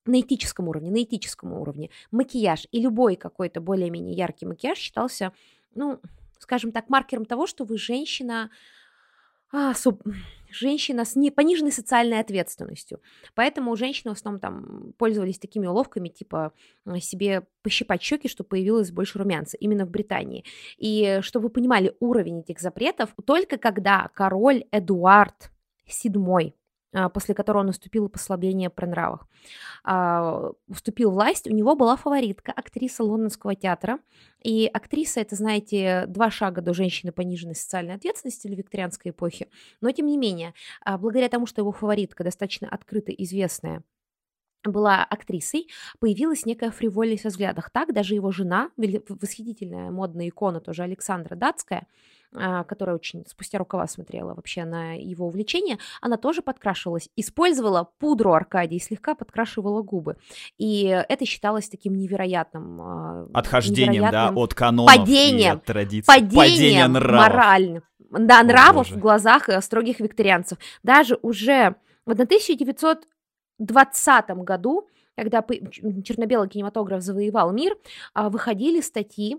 на 0.05 0.21
этическом 0.21 0.67
уровне, 0.67 0.91
на 0.91 1.03
этическом 1.03 1.53
уровне 1.53 1.89
макияж 2.11 2.67
и 2.71 2.81
любой 2.81 3.15
какой-то 3.15 3.61
более-менее 3.61 4.15
яркий 4.15 4.45
макияж 4.45 4.77
считался, 4.77 5.33
ну, 5.75 6.01
скажем 6.39 6.71
так, 6.71 6.89
маркером 6.89 7.25
того, 7.25 7.47
что 7.47 7.65
вы 7.65 7.77
женщина, 7.77 8.49
а, 9.51 9.73
суб... 9.73 10.03
женщина 10.49 11.05
с 11.05 11.15
не... 11.15 11.31
пониженной 11.31 11.71
социальной 11.71 12.19
ответственностью. 12.19 13.01
Поэтому 13.35 13.75
женщины 13.75 14.13
в 14.13 14.17
основном 14.17 14.39
там 14.39 14.93
пользовались 14.97 15.39
такими 15.39 15.67
уловками, 15.67 16.09
типа 16.09 16.53
себе 16.99 17.47
пощипать 17.61 18.01
щеки, 18.01 18.27
чтобы 18.27 18.49
появилось 18.49 18.91
больше 18.91 19.19
румянца, 19.19 19.57
именно 19.57 19.85
в 19.85 19.89
Британии. 19.89 20.43
И 20.77 21.19
чтобы 21.21 21.43
вы 21.43 21.49
понимали 21.49 21.95
уровень 21.99 22.41
этих 22.41 22.59
запретов, 22.59 23.13
только 23.25 23.57
когда 23.57 24.09
король 24.13 24.65
Эдуард 24.71 25.51
VII 25.87 26.53
после 27.13 27.35
которого 27.35 27.63
наступило 27.63 28.07
послабление 28.07 28.69
при 28.69 28.85
нравах, 28.85 29.27
а, 29.83 30.51
вступил 30.71 31.11
в 31.11 31.13
власть, 31.13 31.47
у 31.47 31.53
него 31.53 31.75
была 31.75 31.95
фаворитка, 31.95 32.51
актриса 32.51 33.03
лондонского 33.03 33.55
театра. 33.55 33.99
И 34.43 34.67
актриса, 34.67 35.19
это, 35.21 35.35
знаете, 35.35 36.05
два 36.07 36.29
шага 36.29 36.61
до 36.61 36.73
женщины 36.73 37.11
пониженной 37.11 37.55
социальной 37.55 37.95
ответственности 37.95 38.47
или 38.47 38.55
викторианской 38.55 39.11
эпохи. 39.11 39.47
Но, 39.81 39.91
тем 39.91 40.05
не 40.05 40.17
менее, 40.17 40.53
а, 40.81 40.97
благодаря 40.97 41.29
тому, 41.29 41.45
что 41.45 41.61
его 41.61 41.71
фаворитка 41.71 42.23
достаточно 42.23 42.67
открыто 42.69 43.11
известная, 43.11 43.83
была 44.63 45.03
актрисой, 45.03 45.67
появилась 45.99 46.45
некая 46.45 46.71
фривольность 46.71 47.23
во 47.23 47.29
взглядах. 47.29 47.69
Так 47.69 47.93
даже 47.93 48.15
его 48.15 48.31
жена, 48.31 48.71
восхитительная 48.75 49.91
модная 49.91 50.27
икона 50.29 50.59
тоже 50.59 50.83
Александра 50.83 51.35
Датская, 51.35 51.79
а, 51.79 51.85
которая 52.33 52.95
очень 52.95 53.25
спустя 53.27 53.57
рукава 53.57 53.87
смотрела 53.87 54.33
вообще 54.33 54.65
на 54.65 54.93
его 54.93 55.27
увлечение, 55.27 55.77
она 56.01 56.17
тоже 56.17 56.41
подкрашивалась, 56.41 57.09
использовала 57.15 57.89
пудру 57.99 58.33
Аркадий, 58.33 58.79
слегка 58.79 59.15
подкрашивала 59.15 59.81
губы. 59.81 60.17
И 60.57 60.83
это 60.85 61.25
считалось 61.25 61.69
таким 61.69 61.97
невероятным... 61.97 62.81
А, 62.81 63.27
Отхождением, 63.33 63.93
невероятным 63.93 64.35
да, 64.35 64.41
от 64.41 64.53
канонов 64.53 64.95
падением, 64.95 65.53
и 65.53 65.57
от 65.57 65.65
традиций. 65.65 66.05
Падением, 66.05 66.35
падением 66.35 66.93
нравов. 66.93 67.29
морально. 67.29 67.81
Да, 68.11 68.43
нравов 68.43 68.91
О, 68.91 68.95
в 68.95 68.99
глазах 68.99 69.49
э, 69.49 69.59
строгих 69.61 69.99
викторианцев. 69.99 70.57
Даже 70.83 71.17
уже 71.21 71.75
на 72.05 72.13
1920 72.13 74.29
году 74.29 74.87
когда 75.17 75.41
черно-белый 75.41 76.47
кинематограф 76.47 77.01
завоевал 77.01 77.51
мир, 77.51 77.75
а, 78.13 78.29
выходили 78.29 78.81
статьи, 78.81 79.37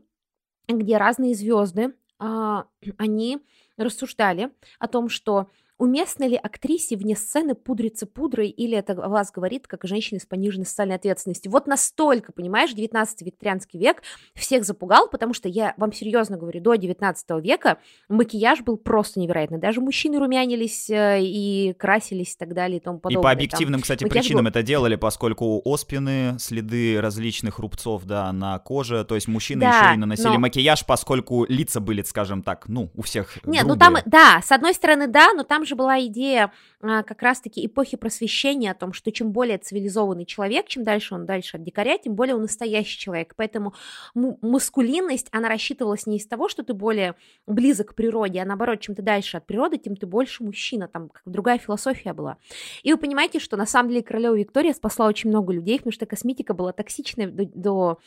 где 0.66 0.96
разные 0.96 1.36
звезды 1.36 1.84
а, 1.84 1.92
они 2.98 3.38
рассуждали 3.76 4.50
о 4.78 4.88
том, 4.88 5.08
что 5.08 5.50
Уместно 5.78 6.26
ли 6.26 6.34
актрисе 6.34 6.96
вне 6.96 7.14
сцены 7.14 7.54
пудриться 7.54 8.04
пудрой, 8.04 8.48
или 8.48 8.76
это 8.76 8.96
вас 8.96 9.30
говорит 9.30 9.68
как 9.68 9.84
женщина 9.84 10.18
с 10.18 10.26
пониженной 10.26 10.66
социальной 10.66 10.96
ответственностью? 10.96 11.52
Вот 11.52 11.68
настолько, 11.68 12.32
понимаешь, 12.32 12.72
19 12.72 13.22
викторианский 13.22 13.78
век 13.78 14.02
всех 14.34 14.64
запугал, 14.64 15.08
потому 15.08 15.34
что 15.34 15.48
я 15.48 15.74
вам 15.76 15.92
серьезно 15.92 16.36
говорю, 16.36 16.60
до 16.60 16.74
19 16.74 17.30
века 17.40 17.78
макияж 18.08 18.62
был 18.62 18.76
просто 18.76 19.20
невероятный. 19.20 19.58
Даже 19.58 19.80
мужчины 19.80 20.18
румянились 20.18 20.90
э, 20.90 21.20
и 21.22 21.74
красились 21.78 22.34
и 22.34 22.36
так 22.36 22.54
далее 22.54 22.78
и 22.78 22.80
тому 22.80 22.98
подобное. 22.98 23.20
И 23.20 23.22
по 23.22 23.30
объективным, 23.30 23.78
Там, 23.78 23.82
кстати, 23.82 24.02
причинам 24.02 24.46
был... 24.46 24.50
это 24.50 24.64
делали, 24.64 24.96
поскольку 24.96 25.62
оспины, 25.64 26.36
следы 26.40 27.00
различных 27.00 27.60
рубцов, 27.60 28.02
да, 28.02 28.32
на 28.32 28.58
коже, 28.58 29.04
то 29.04 29.14
есть 29.14 29.28
мужчины 29.28 29.60
да, 29.60 29.78
еще 29.78 29.94
и 29.94 29.96
наносили 29.98 30.28
но... 30.28 30.40
макияж, 30.40 30.84
поскольку 30.86 31.46
лица 31.48 31.78
были, 31.78 32.02
скажем 32.02 32.42
так, 32.42 32.66
ну, 32.66 32.90
у 32.96 33.02
всех 33.02 33.36
Нет, 33.44 33.64
грубые. 33.64 33.64
ну 33.64 33.76
там, 33.76 33.96
да, 34.06 34.40
с 34.44 34.50
одной 34.50 34.74
стороны, 34.74 35.06
да, 35.06 35.32
но 35.34 35.44
там 35.44 35.67
же 35.68 35.76
была 35.76 36.00
идея 36.06 36.52
а, 36.80 37.02
как 37.02 37.22
раз-таки 37.22 37.64
эпохи 37.64 37.96
просвещения 37.96 38.72
о 38.72 38.74
том, 38.74 38.92
что 38.92 39.12
чем 39.12 39.30
более 39.30 39.58
цивилизованный 39.58 40.24
человек, 40.24 40.66
чем 40.66 40.82
дальше 40.82 41.14
он 41.14 41.26
дальше 41.26 41.56
от 41.56 41.62
дикаря, 41.62 41.98
тем 41.98 42.14
более 42.14 42.34
он 42.34 42.42
настоящий 42.42 42.98
человек. 42.98 43.34
Поэтому 43.36 43.74
маскулинность, 44.14 45.28
она 45.30 45.48
рассчитывалась 45.48 46.06
не 46.06 46.16
из 46.16 46.26
того, 46.26 46.48
что 46.48 46.62
ты 46.64 46.74
более 46.74 47.14
близок 47.46 47.90
к 47.90 47.94
природе, 47.94 48.40
а 48.40 48.44
наоборот, 48.44 48.80
чем 48.80 48.94
ты 48.94 49.02
дальше 49.02 49.36
от 49.36 49.46
природы, 49.46 49.78
тем 49.78 49.94
ты 49.94 50.06
больше 50.06 50.42
мужчина, 50.42 50.88
там 50.88 51.10
как 51.10 51.22
другая 51.26 51.58
философия 51.58 52.12
была. 52.12 52.38
И 52.82 52.92
вы 52.92 52.98
понимаете, 52.98 53.38
что 53.38 53.56
на 53.56 53.66
самом 53.66 53.90
деле 53.90 54.02
королева 54.02 54.34
Виктория 54.34 54.72
спасла 54.72 55.06
очень 55.06 55.30
много 55.30 55.52
людей, 55.52 55.78
потому 55.78 55.92
что 55.92 56.06
косметика 56.06 56.54
была 56.54 56.72
токсичной 56.72 57.26
до, 57.26 57.44
до 57.54 57.98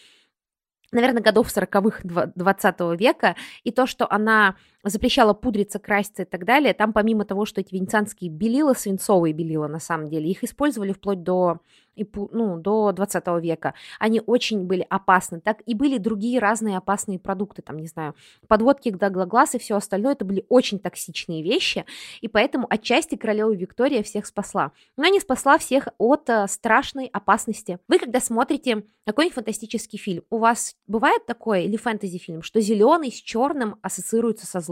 наверное, 0.91 1.21
годов 1.21 1.47
40-х 1.47 2.31
20 2.35 2.79
века, 2.99 3.35
и 3.63 3.71
то, 3.71 3.87
что 3.87 4.11
она 4.11 4.55
запрещала 4.83 5.33
пудриться, 5.33 5.79
краситься 5.79 6.23
и 6.23 6.25
так 6.25 6.45
далее, 6.45 6.73
там 6.73 6.93
помимо 6.93 7.25
того, 7.25 7.45
что 7.45 7.61
эти 7.61 7.73
венецианские 7.73 8.29
белила, 8.29 8.73
свинцовые 8.73 9.33
белила 9.33 9.67
на 9.67 9.79
самом 9.79 10.09
деле, 10.09 10.29
их 10.29 10.43
использовали 10.43 10.93
вплоть 10.93 11.23
до 11.23 11.59
ну, 11.95 12.57
до 12.57 12.91
20 12.91 13.27
века, 13.41 13.73
они 13.99 14.21
очень 14.25 14.65
были 14.65 14.85
опасны. 14.89 15.41
Так 15.41 15.61
и 15.65 15.73
были 15.73 15.97
другие 15.97 16.39
разные 16.39 16.77
опасные 16.77 17.19
продукты, 17.19 17.61
там, 17.61 17.77
не 17.77 17.87
знаю, 17.87 18.15
подводки 18.47 18.89
глаз 18.89 19.55
и 19.55 19.59
все 19.59 19.75
остальное, 19.75 20.13
это 20.13 20.25
были 20.25 20.45
очень 20.49 20.79
токсичные 20.79 21.43
вещи, 21.43 21.85
и 22.21 22.27
поэтому 22.27 22.67
отчасти 22.69 23.15
королева 23.15 23.51
Виктория 23.51 24.03
всех 24.03 24.25
спасла. 24.25 24.71
Но 24.97 25.05
не 25.07 25.19
спасла 25.19 25.57
всех 25.57 25.89
от 25.97 26.29
э, 26.29 26.47
страшной 26.47 27.07
опасности. 27.07 27.79
Вы, 27.87 27.99
когда 27.99 28.19
смотрите 28.19 28.83
какой-нибудь 29.05 29.35
фантастический 29.35 29.99
фильм, 29.99 30.23
у 30.29 30.37
вас 30.37 30.75
бывает 30.87 31.25
такое, 31.25 31.61
или 31.61 31.77
фэнтези-фильм, 31.77 32.41
что 32.41 32.61
зеленый 32.61 33.11
с 33.11 33.15
черным 33.15 33.75
ассоциируется 33.81 34.45
со 34.45 34.59
злом? 34.59 34.70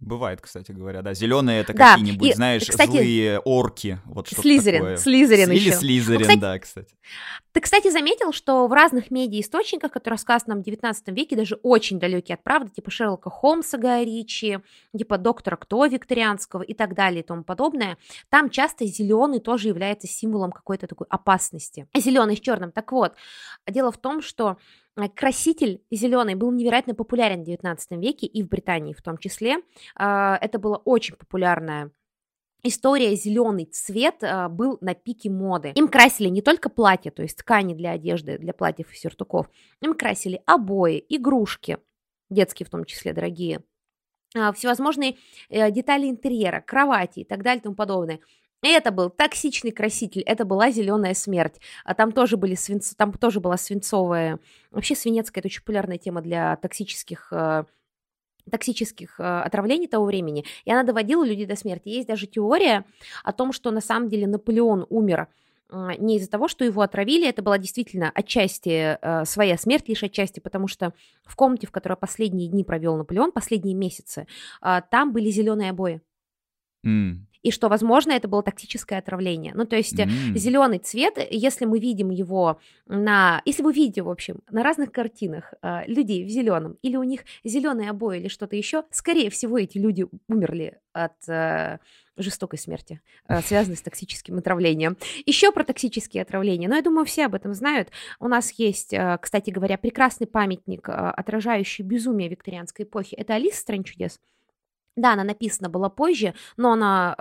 Бывает, 0.00 0.40
кстати 0.40 0.70
говоря, 0.70 1.02
да. 1.02 1.12
Зеленые 1.12 1.60
это 1.60 1.72
да. 1.74 1.94
какие-нибудь, 1.94 2.28
и, 2.28 2.32
знаешь, 2.32 2.64
кстати, 2.64 2.90
злые 2.90 3.40
орки. 3.40 3.98
Вот 4.04 4.28
что 4.28 4.40
Слизерин, 4.42 4.80
такое. 4.80 4.96
Слизерин 4.96 5.50
Или 5.50 5.58
еще. 5.58 5.72
Слизерин, 5.72 6.20
ну, 6.20 6.20
кстати, 6.20 6.38
да, 6.38 6.58
кстати. 6.60 6.96
Ты, 7.50 7.60
кстати, 7.60 7.90
заметил, 7.90 8.32
что 8.32 8.68
в 8.68 8.72
разных 8.72 9.10
медиаисточниках, 9.10 9.90
которые 9.90 10.14
рассказаны 10.14 10.54
нам 10.54 10.62
в 10.62 10.64
19 10.64 11.08
веке, 11.08 11.34
даже 11.34 11.56
очень 11.64 11.98
далекие 11.98 12.36
от 12.36 12.44
правды, 12.44 12.70
типа 12.70 12.92
Шерлока 12.92 13.28
Холмса 13.28 13.76
Гая 13.76 14.04
Ричи, 14.04 14.60
типа 14.96 15.18
Доктора 15.18 15.56
Кто 15.56 15.84
Викторианского 15.86 16.62
и 16.62 16.74
так 16.74 16.94
далее 16.94 17.22
и 17.22 17.26
тому 17.26 17.42
подобное, 17.42 17.98
там 18.28 18.50
часто 18.50 18.86
зеленый 18.86 19.40
тоже 19.40 19.66
является 19.66 20.06
символом 20.06 20.52
какой-то 20.52 20.86
такой 20.86 21.08
опасности. 21.10 21.88
Зеленый 21.96 22.36
с 22.36 22.40
черным. 22.40 22.70
Так 22.70 22.92
вот, 22.92 23.14
дело 23.66 23.90
в 23.90 23.98
том, 23.98 24.22
что 24.22 24.58
краситель 25.06 25.82
зеленый 25.90 26.34
был 26.34 26.50
невероятно 26.50 26.94
популярен 26.94 27.42
в 27.42 27.46
19 27.46 27.92
веке 27.92 28.26
и 28.26 28.42
в 28.42 28.48
Британии 28.48 28.92
в 28.92 29.02
том 29.02 29.18
числе. 29.18 29.58
А, 29.94 30.36
это 30.40 30.58
была 30.58 30.78
очень 30.78 31.14
популярная 31.14 31.92
История 32.64 33.14
зеленый 33.14 33.66
цвет 33.66 34.16
а, 34.22 34.48
был 34.48 34.78
на 34.80 34.94
пике 34.94 35.30
моды. 35.30 35.72
Им 35.76 35.86
красили 35.86 36.28
не 36.28 36.42
только 36.42 36.68
платья, 36.68 37.12
то 37.12 37.22
есть 37.22 37.38
ткани 37.38 37.74
для 37.74 37.92
одежды, 37.92 38.36
для 38.36 38.52
платьев 38.52 38.92
и 38.92 38.96
сюртуков. 38.96 39.48
Им 39.80 39.94
красили 39.94 40.42
обои, 40.44 41.04
игрушки, 41.08 41.78
детские 42.30 42.66
в 42.66 42.70
том 42.70 42.84
числе, 42.84 43.12
дорогие, 43.12 43.62
а, 44.36 44.52
всевозможные 44.52 45.16
э, 45.48 45.70
детали 45.70 46.10
интерьера, 46.10 46.60
кровати 46.60 47.20
и 47.20 47.24
так 47.24 47.42
далее 47.44 47.60
и 47.60 47.62
тому 47.62 47.76
подобное. 47.76 48.18
Это 48.62 48.90
был 48.90 49.08
токсичный 49.08 49.70
краситель, 49.70 50.22
это 50.22 50.44
была 50.44 50.70
зеленая 50.70 51.14
смерть. 51.14 51.60
А 51.84 51.94
там 51.94 52.10
тоже 52.10 52.36
были 52.36 52.54
свинц... 52.54 52.94
там 52.94 53.12
тоже 53.12 53.38
была 53.40 53.56
свинцовая. 53.56 54.40
Вообще 54.70 54.96
свинецкая 54.96 55.42
это 55.42 55.48
очень 55.48 55.60
популярная 55.60 55.98
тема 55.98 56.22
для 56.22 56.56
токсических 56.56 57.28
э, 57.32 57.64
токсических 58.50 59.20
э, 59.20 59.22
отравлений 59.22 59.86
того 59.86 60.06
времени, 60.06 60.44
и 60.64 60.72
она 60.72 60.82
доводила 60.82 61.24
людей 61.24 61.46
до 61.46 61.54
смерти. 61.54 61.88
Есть 61.88 62.08
даже 62.08 62.26
теория 62.26 62.84
о 63.22 63.32
том, 63.32 63.52
что 63.52 63.70
на 63.70 63.80
самом 63.80 64.08
деле 64.08 64.26
Наполеон 64.26 64.86
умер 64.88 65.28
э, 65.70 65.90
не 65.98 66.16
из-за 66.16 66.28
того, 66.28 66.48
что 66.48 66.64
его 66.64 66.82
отравили, 66.82 67.28
это 67.28 67.42
была 67.42 67.58
действительно 67.58 68.10
отчасти 68.12 68.98
э, 69.00 69.24
своя 69.24 69.56
смерть, 69.56 69.88
лишь 69.88 70.02
отчасти, 70.02 70.40
потому 70.40 70.66
что 70.66 70.94
в 71.24 71.36
комнате, 71.36 71.68
в 71.68 71.70
которой 71.70 71.96
последние 71.96 72.48
дни 72.48 72.64
провел 72.64 72.96
Наполеон, 72.96 73.30
последние 73.30 73.74
месяцы, 73.74 74.26
э, 74.62 74.80
там 74.90 75.12
были 75.12 75.30
зеленые 75.30 75.70
обои. 75.70 76.00
Mm. 76.84 77.27
И 77.42 77.50
что, 77.50 77.68
возможно, 77.68 78.12
это 78.12 78.28
было 78.28 78.42
тактическое 78.42 78.98
отравление. 78.98 79.52
Ну, 79.54 79.64
то 79.64 79.76
есть 79.76 79.98
mm. 79.98 80.36
зеленый 80.36 80.78
цвет, 80.78 81.18
если 81.30 81.64
мы 81.64 81.78
видим 81.78 82.10
его 82.10 82.58
на... 82.86 83.42
Если 83.44 83.62
вы 83.62 83.72
видите, 83.72 84.02
в 84.02 84.08
общем, 84.08 84.40
на 84.50 84.62
разных 84.62 84.92
картинах 84.92 85.54
э, 85.62 85.86
людей 85.86 86.24
в 86.24 86.28
зеленом, 86.28 86.78
или 86.82 86.96
у 86.96 87.02
них 87.02 87.20
зеленые 87.44 87.90
обои 87.90 88.18
или 88.18 88.28
что-то 88.28 88.56
еще, 88.56 88.84
скорее 88.90 89.30
всего, 89.30 89.58
эти 89.58 89.78
люди 89.78 90.06
умерли 90.28 90.78
от 90.92 91.28
э, 91.28 91.78
жестокой 92.16 92.58
смерти, 92.58 93.00
э, 93.28 93.40
связанной 93.40 93.76
с 93.76 93.82
токсическим 93.82 94.38
отравлением. 94.38 94.96
Еще 95.26 95.52
про 95.52 95.64
токсические 95.64 96.22
отравления, 96.22 96.68
но 96.68 96.76
я 96.76 96.82
думаю, 96.82 97.04
все 97.04 97.26
об 97.26 97.34
этом 97.34 97.54
знают. 97.54 97.90
У 98.18 98.28
нас 98.28 98.52
есть, 98.52 98.92
э, 98.92 99.18
кстати 99.20 99.50
говоря, 99.50 99.78
прекрасный 99.78 100.26
памятник, 100.26 100.88
э, 100.88 100.92
отражающий 100.92 101.84
безумие 101.84 102.28
викторианской 102.28 102.84
эпохи. 102.84 103.14
Это 103.14 103.34
Алиса 103.34 103.56
в 103.56 103.60
«Стране 103.60 103.84
чудес». 103.84 104.18
Да, 104.98 105.12
она 105.12 105.22
написана 105.22 105.68
была 105.68 105.88
позже, 105.88 106.34
но 106.56 106.72
она, 106.72 107.14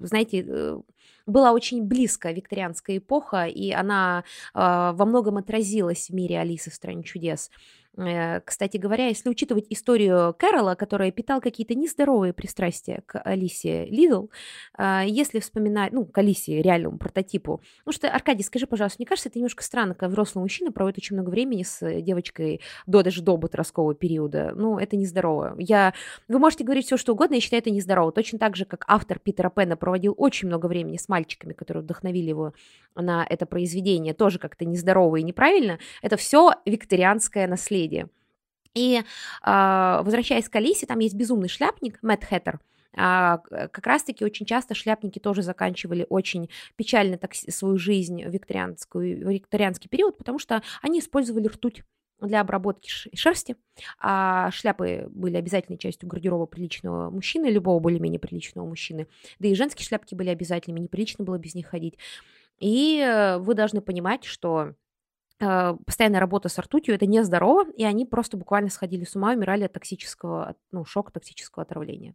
э, 0.00 0.06
знаете, 0.06 0.44
э, 0.46 0.80
была 1.26 1.52
очень 1.52 1.82
близко 1.82 2.30
викторианская 2.30 2.98
эпоха, 2.98 3.46
и 3.46 3.72
она 3.72 4.22
э, 4.54 4.92
во 4.94 5.04
многом 5.04 5.38
отразилась 5.38 6.10
в 6.10 6.14
мире 6.14 6.38
Алисы 6.38 6.70
в 6.70 6.74
«Стране 6.74 7.02
чудес». 7.02 7.50
Э, 7.96 8.40
кстати 8.40 8.76
говоря, 8.76 9.06
если 9.06 9.28
учитывать 9.28 9.66
историю 9.70 10.34
Кэрола, 10.38 10.74
который 10.74 11.12
питал 11.12 11.40
какие-то 11.40 11.74
нездоровые 11.74 12.32
пристрастия 12.32 13.02
к 13.06 13.20
Алисе 13.20 13.86
Лидл, 13.86 14.26
э, 14.78 15.02
если 15.06 15.40
вспоминать, 15.40 15.92
ну, 15.92 16.04
к 16.04 16.16
Алисе, 16.18 16.60
реальному 16.62 16.98
прототипу, 16.98 17.60
ну 17.86 17.92
что, 17.92 18.08
Аркадий, 18.08 18.42
скажи, 18.42 18.66
пожалуйста, 18.66 18.96
мне 18.98 19.06
кажется, 19.06 19.28
это 19.28 19.38
немножко 19.38 19.62
странно, 19.62 19.94
когда 19.94 20.08
взрослый 20.08 20.42
мужчина 20.42 20.72
проводит 20.72 20.98
очень 20.98 21.16
много 21.16 21.30
времени 21.30 21.62
с 21.62 22.00
девочкой 22.00 22.60
до 22.86 23.02
даже 23.02 23.22
до 23.22 23.38
подросткового 23.38 23.94
периода. 23.94 24.52
Ну, 24.54 24.78
это 24.78 24.96
нездорово. 24.96 25.54
Я... 25.58 25.94
Вы 26.28 26.38
можете 26.38 26.64
говорить 26.64 26.86
все, 26.86 26.96
что 26.96 27.12
угодно, 27.12 27.34
я 27.34 27.40
считаю, 27.40 27.60
это 27.60 27.70
нездорово. 27.70 28.12
Точно 28.12 28.38
так 28.38 28.56
же, 28.56 28.64
как 28.64 28.84
автор 28.88 29.18
Питера 29.18 29.50
Пэна 29.50 29.76
проводил 29.76 30.14
очень 30.16 30.48
много 30.48 30.66
времени 30.66 30.96
с 30.96 31.08
мальчиками, 31.08 31.52
которые 31.52 31.82
вдохновили 31.82 32.28
его 32.28 32.54
на 32.96 33.26
это 33.28 33.46
произведение, 33.46 34.14
тоже 34.14 34.38
как-то 34.38 34.64
нездорово 34.64 35.16
и 35.16 35.22
неправильно. 35.22 35.78
Это 36.02 36.16
все 36.16 36.52
викторианское 36.64 37.46
наследие 37.46 37.83
наследие. 37.84 38.08
И 38.74 38.96
э, 38.96 40.00
возвращаясь 40.02 40.48
к 40.48 40.56
Алисе, 40.56 40.86
там 40.86 40.98
есть 40.98 41.14
безумный 41.14 41.48
шляпник, 41.48 41.98
Мэтт 42.02 42.24
Хэттер, 42.24 42.60
а, 42.96 43.38
как 43.38 43.86
раз-таки 43.86 44.24
очень 44.24 44.46
часто 44.46 44.74
шляпники 44.74 45.18
тоже 45.18 45.42
заканчивали 45.42 46.06
очень 46.08 46.48
печально 46.76 47.18
так, 47.18 47.34
свою 47.34 47.76
жизнь 47.76 48.24
в, 48.24 48.30
викторианский 48.30 49.88
период, 49.88 50.16
потому 50.16 50.38
что 50.38 50.62
они 50.80 51.00
использовали 51.00 51.48
ртуть 51.48 51.82
для 52.20 52.40
обработки 52.40 52.88
шерсти, 53.14 53.56
а 53.98 54.50
шляпы 54.52 55.08
были 55.10 55.36
обязательной 55.36 55.76
частью 55.76 56.08
гардероба 56.08 56.46
приличного 56.46 57.10
мужчины, 57.10 57.46
любого 57.46 57.80
более-менее 57.80 58.20
приличного 58.20 58.64
мужчины, 58.64 59.08
да 59.40 59.48
и 59.48 59.54
женские 59.56 59.86
шляпки 59.86 60.14
были 60.14 60.30
обязательными, 60.30 60.80
неприлично 60.80 61.24
было 61.24 61.36
без 61.36 61.56
них 61.56 61.66
ходить. 61.66 61.98
И 62.60 63.00
э, 63.00 63.38
вы 63.38 63.54
должны 63.54 63.80
понимать, 63.80 64.24
что 64.24 64.74
постоянная 65.38 66.20
работа 66.20 66.48
с 66.48 66.58
ртутью, 66.58 66.94
это 66.94 67.06
нездорово, 67.06 67.70
и 67.76 67.84
они 67.84 68.06
просто 68.06 68.36
буквально 68.36 68.70
сходили 68.70 69.04
с 69.04 69.16
ума, 69.16 69.32
умирали 69.32 69.64
от 69.64 69.72
токсического, 69.72 70.54
ну, 70.72 70.84
шока, 70.84 71.12
токсического 71.12 71.62
отравления. 71.62 72.14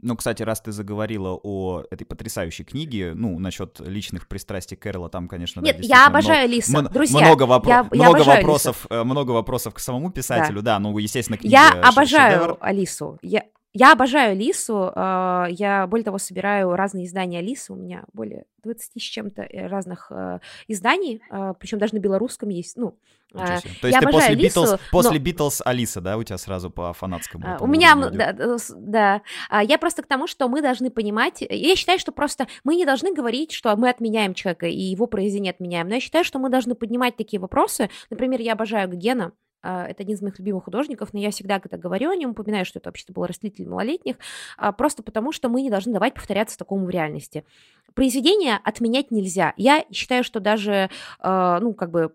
Ну, 0.00 0.16
кстати, 0.16 0.42
раз 0.42 0.60
ты 0.60 0.72
заговорила 0.72 1.38
о 1.42 1.82
этой 1.90 2.04
потрясающей 2.06 2.64
книге, 2.64 3.12
ну, 3.14 3.38
насчет 3.38 3.78
личных 3.80 4.26
пристрастий 4.26 4.76
Кэрола, 4.76 5.10
там, 5.10 5.28
конечно, 5.28 5.60
Нет, 5.60 5.76
да, 5.76 5.82
я 5.82 6.06
обожаю 6.06 6.48
много, 6.48 6.54
Лиса, 6.54 6.82
друзья. 6.82 7.20
Много, 7.20 7.44
вопро- 7.44 7.68
я, 7.68 7.82
много 7.90 8.20
я 8.20 8.24
вопросов, 8.24 8.84
Лиса. 8.84 9.02
Э, 9.02 9.04
много 9.04 9.32
вопросов 9.32 9.74
к 9.74 9.78
самому 9.78 10.10
писателю, 10.10 10.62
да, 10.62 10.76
да 10.76 10.78
ну, 10.78 10.96
естественно, 10.96 11.36
книга 11.36 11.52
Я 11.52 11.70
обожаю 11.82 12.40
шедевр. 12.40 12.56
Алису. 12.60 13.18
Я, 13.20 13.44
я 13.74 13.92
обожаю 13.92 14.36
Лису. 14.36 14.92
Э, 14.94 15.46
я, 15.48 15.86
более 15.86 16.04
того, 16.04 16.18
собираю 16.18 16.74
разные 16.74 17.06
издания 17.06 17.40
Лисы. 17.40 17.72
У 17.72 17.76
меня 17.76 18.04
более 18.12 18.44
20 18.64 19.02
с 19.02 19.04
чем-то 19.04 19.42
э, 19.42 19.66
разных 19.66 20.08
э, 20.10 20.40
изданий, 20.68 21.22
причем 21.58 21.78
даже 21.78 21.94
на 21.94 21.98
белорусском 21.98 22.50
есть. 22.50 22.76
Ну, 22.76 22.98
То 23.32 23.42
есть 23.42 23.66
я 23.82 24.00
ты 24.00 24.06
после 24.08 24.34
Лису, 24.34 24.78
после 24.90 25.18
но... 25.18 25.24
Beatles 25.24 25.62
Алиса, 25.64 26.00
да, 26.00 26.18
у 26.18 26.22
тебя 26.22 26.36
сразу 26.36 26.70
по 26.70 26.92
фанатскому? 26.92 27.56
У 27.60 27.66
меня, 27.66 27.94
да, 27.96 28.56
да. 28.76 29.22
А, 29.48 29.62
я 29.64 29.78
просто 29.78 30.02
к 30.02 30.06
тому, 30.06 30.26
что 30.26 30.48
мы 30.48 30.60
должны 30.60 30.90
понимать, 30.90 31.40
я 31.40 31.74
считаю, 31.74 31.98
что 31.98 32.12
просто 32.12 32.46
мы 32.64 32.76
не 32.76 32.84
должны 32.84 33.14
говорить, 33.14 33.52
что 33.52 33.74
мы 33.76 33.88
отменяем 33.88 34.34
человека 34.34 34.66
и 34.66 34.80
его 34.80 35.06
произведение 35.06 35.52
отменяем, 35.52 35.88
но 35.88 35.94
я 35.94 36.00
считаю, 36.00 36.24
что 36.24 36.38
мы 36.38 36.50
должны 36.50 36.74
поднимать 36.74 37.16
такие 37.16 37.40
вопросы. 37.40 37.88
Например, 38.10 38.40
я 38.40 38.52
обожаю 38.52 38.88
Гена, 38.92 39.26
а, 39.26 39.32
это 39.62 40.02
один 40.02 40.16
из 40.16 40.22
моих 40.22 40.38
любимых 40.38 40.64
художников, 40.64 41.12
но 41.12 41.20
я 41.20 41.30
всегда, 41.30 41.60
когда 41.60 41.76
говорю 41.76 42.10
о 42.10 42.16
нем, 42.16 42.30
упоминаю, 42.30 42.64
что 42.64 42.78
это 42.78 42.88
вообще-то 42.88 43.12
был 43.12 43.26
растлитель 43.26 43.68
малолетних, 43.68 44.16
а, 44.56 44.72
просто 44.72 45.02
потому 45.02 45.32
что 45.32 45.48
мы 45.48 45.62
не 45.62 45.70
должны 45.70 45.92
давать 45.92 46.14
повторяться 46.14 46.58
такому 46.58 46.86
в 46.86 46.90
реальности. 46.90 47.44
Произведение 47.94 48.58
отменять 48.64 49.10
нельзя. 49.10 49.52
Я 49.56 49.84
считаю, 49.92 50.24
что 50.24 50.40
даже, 50.40 50.90
а, 51.18 51.60
ну, 51.60 51.74
как 51.74 51.90
бы 51.90 52.14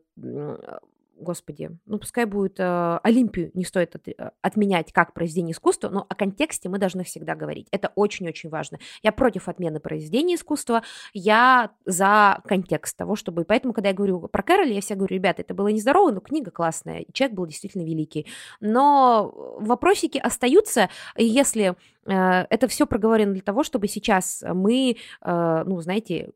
господи, 1.20 1.72
ну 1.86 2.00
пускай 2.00 2.26
будет 2.26 2.60
э, 2.60 3.00
Олимпию 3.04 3.52
не 3.54 3.66
стоит 3.66 3.96
от, 3.96 4.08
э, 4.08 4.32
отменять 4.42 4.92
как 4.94 5.14
произведение 5.14 5.54
искусства, 5.54 5.90
но 5.90 6.06
о 6.08 6.16
контексте 6.16 6.70
мы 6.70 6.78
должны 6.78 7.04
всегда 7.04 7.36
говорить. 7.36 7.68
Это 7.72 7.92
очень-очень 7.96 8.50
важно. 8.50 8.80
Я 9.04 9.12
против 9.12 9.50
отмены 9.50 9.80
произведения 9.80 10.36
искусства, 10.36 10.84
я 11.14 11.72
за 11.86 12.42
контекст 12.46 12.98
того, 12.98 13.16
чтобы... 13.16 13.46
Поэтому, 13.46 13.74
когда 13.74 13.90
я 13.90 13.96
говорю 13.96 14.22
про 14.22 14.44
Кэроли, 14.44 14.74
я 14.74 14.82
все 14.82 14.96
говорю, 14.96 15.16
ребята, 15.16 15.42
это 15.42 15.54
было 15.54 15.68
нездорово, 15.70 16.12
но 16.12 16.20
книга 16.20 16.52
классная, 16.52 17.06
человек 17.14 17.36
был 17.36 17.46
действительно 17.46 17.84
великий. 17.84 18.28
Но 18.60 19.34
вопросики 19.60 20.18
остаются, 20.18 20.90
если 21.18 21.58
Э, 21.68 21.74
это 22.08 22.68
все 22.68 22.88
проговорено 22.88 23.34
для 23.34 23.42
того, 23.42 23.64
чтобы 23.64 23.88
сейчас 23.88 24.44
мы, 24.54 24.98
э, 25.22 25.64
ну, 25.66 25.82
знаете, 25.82 26.30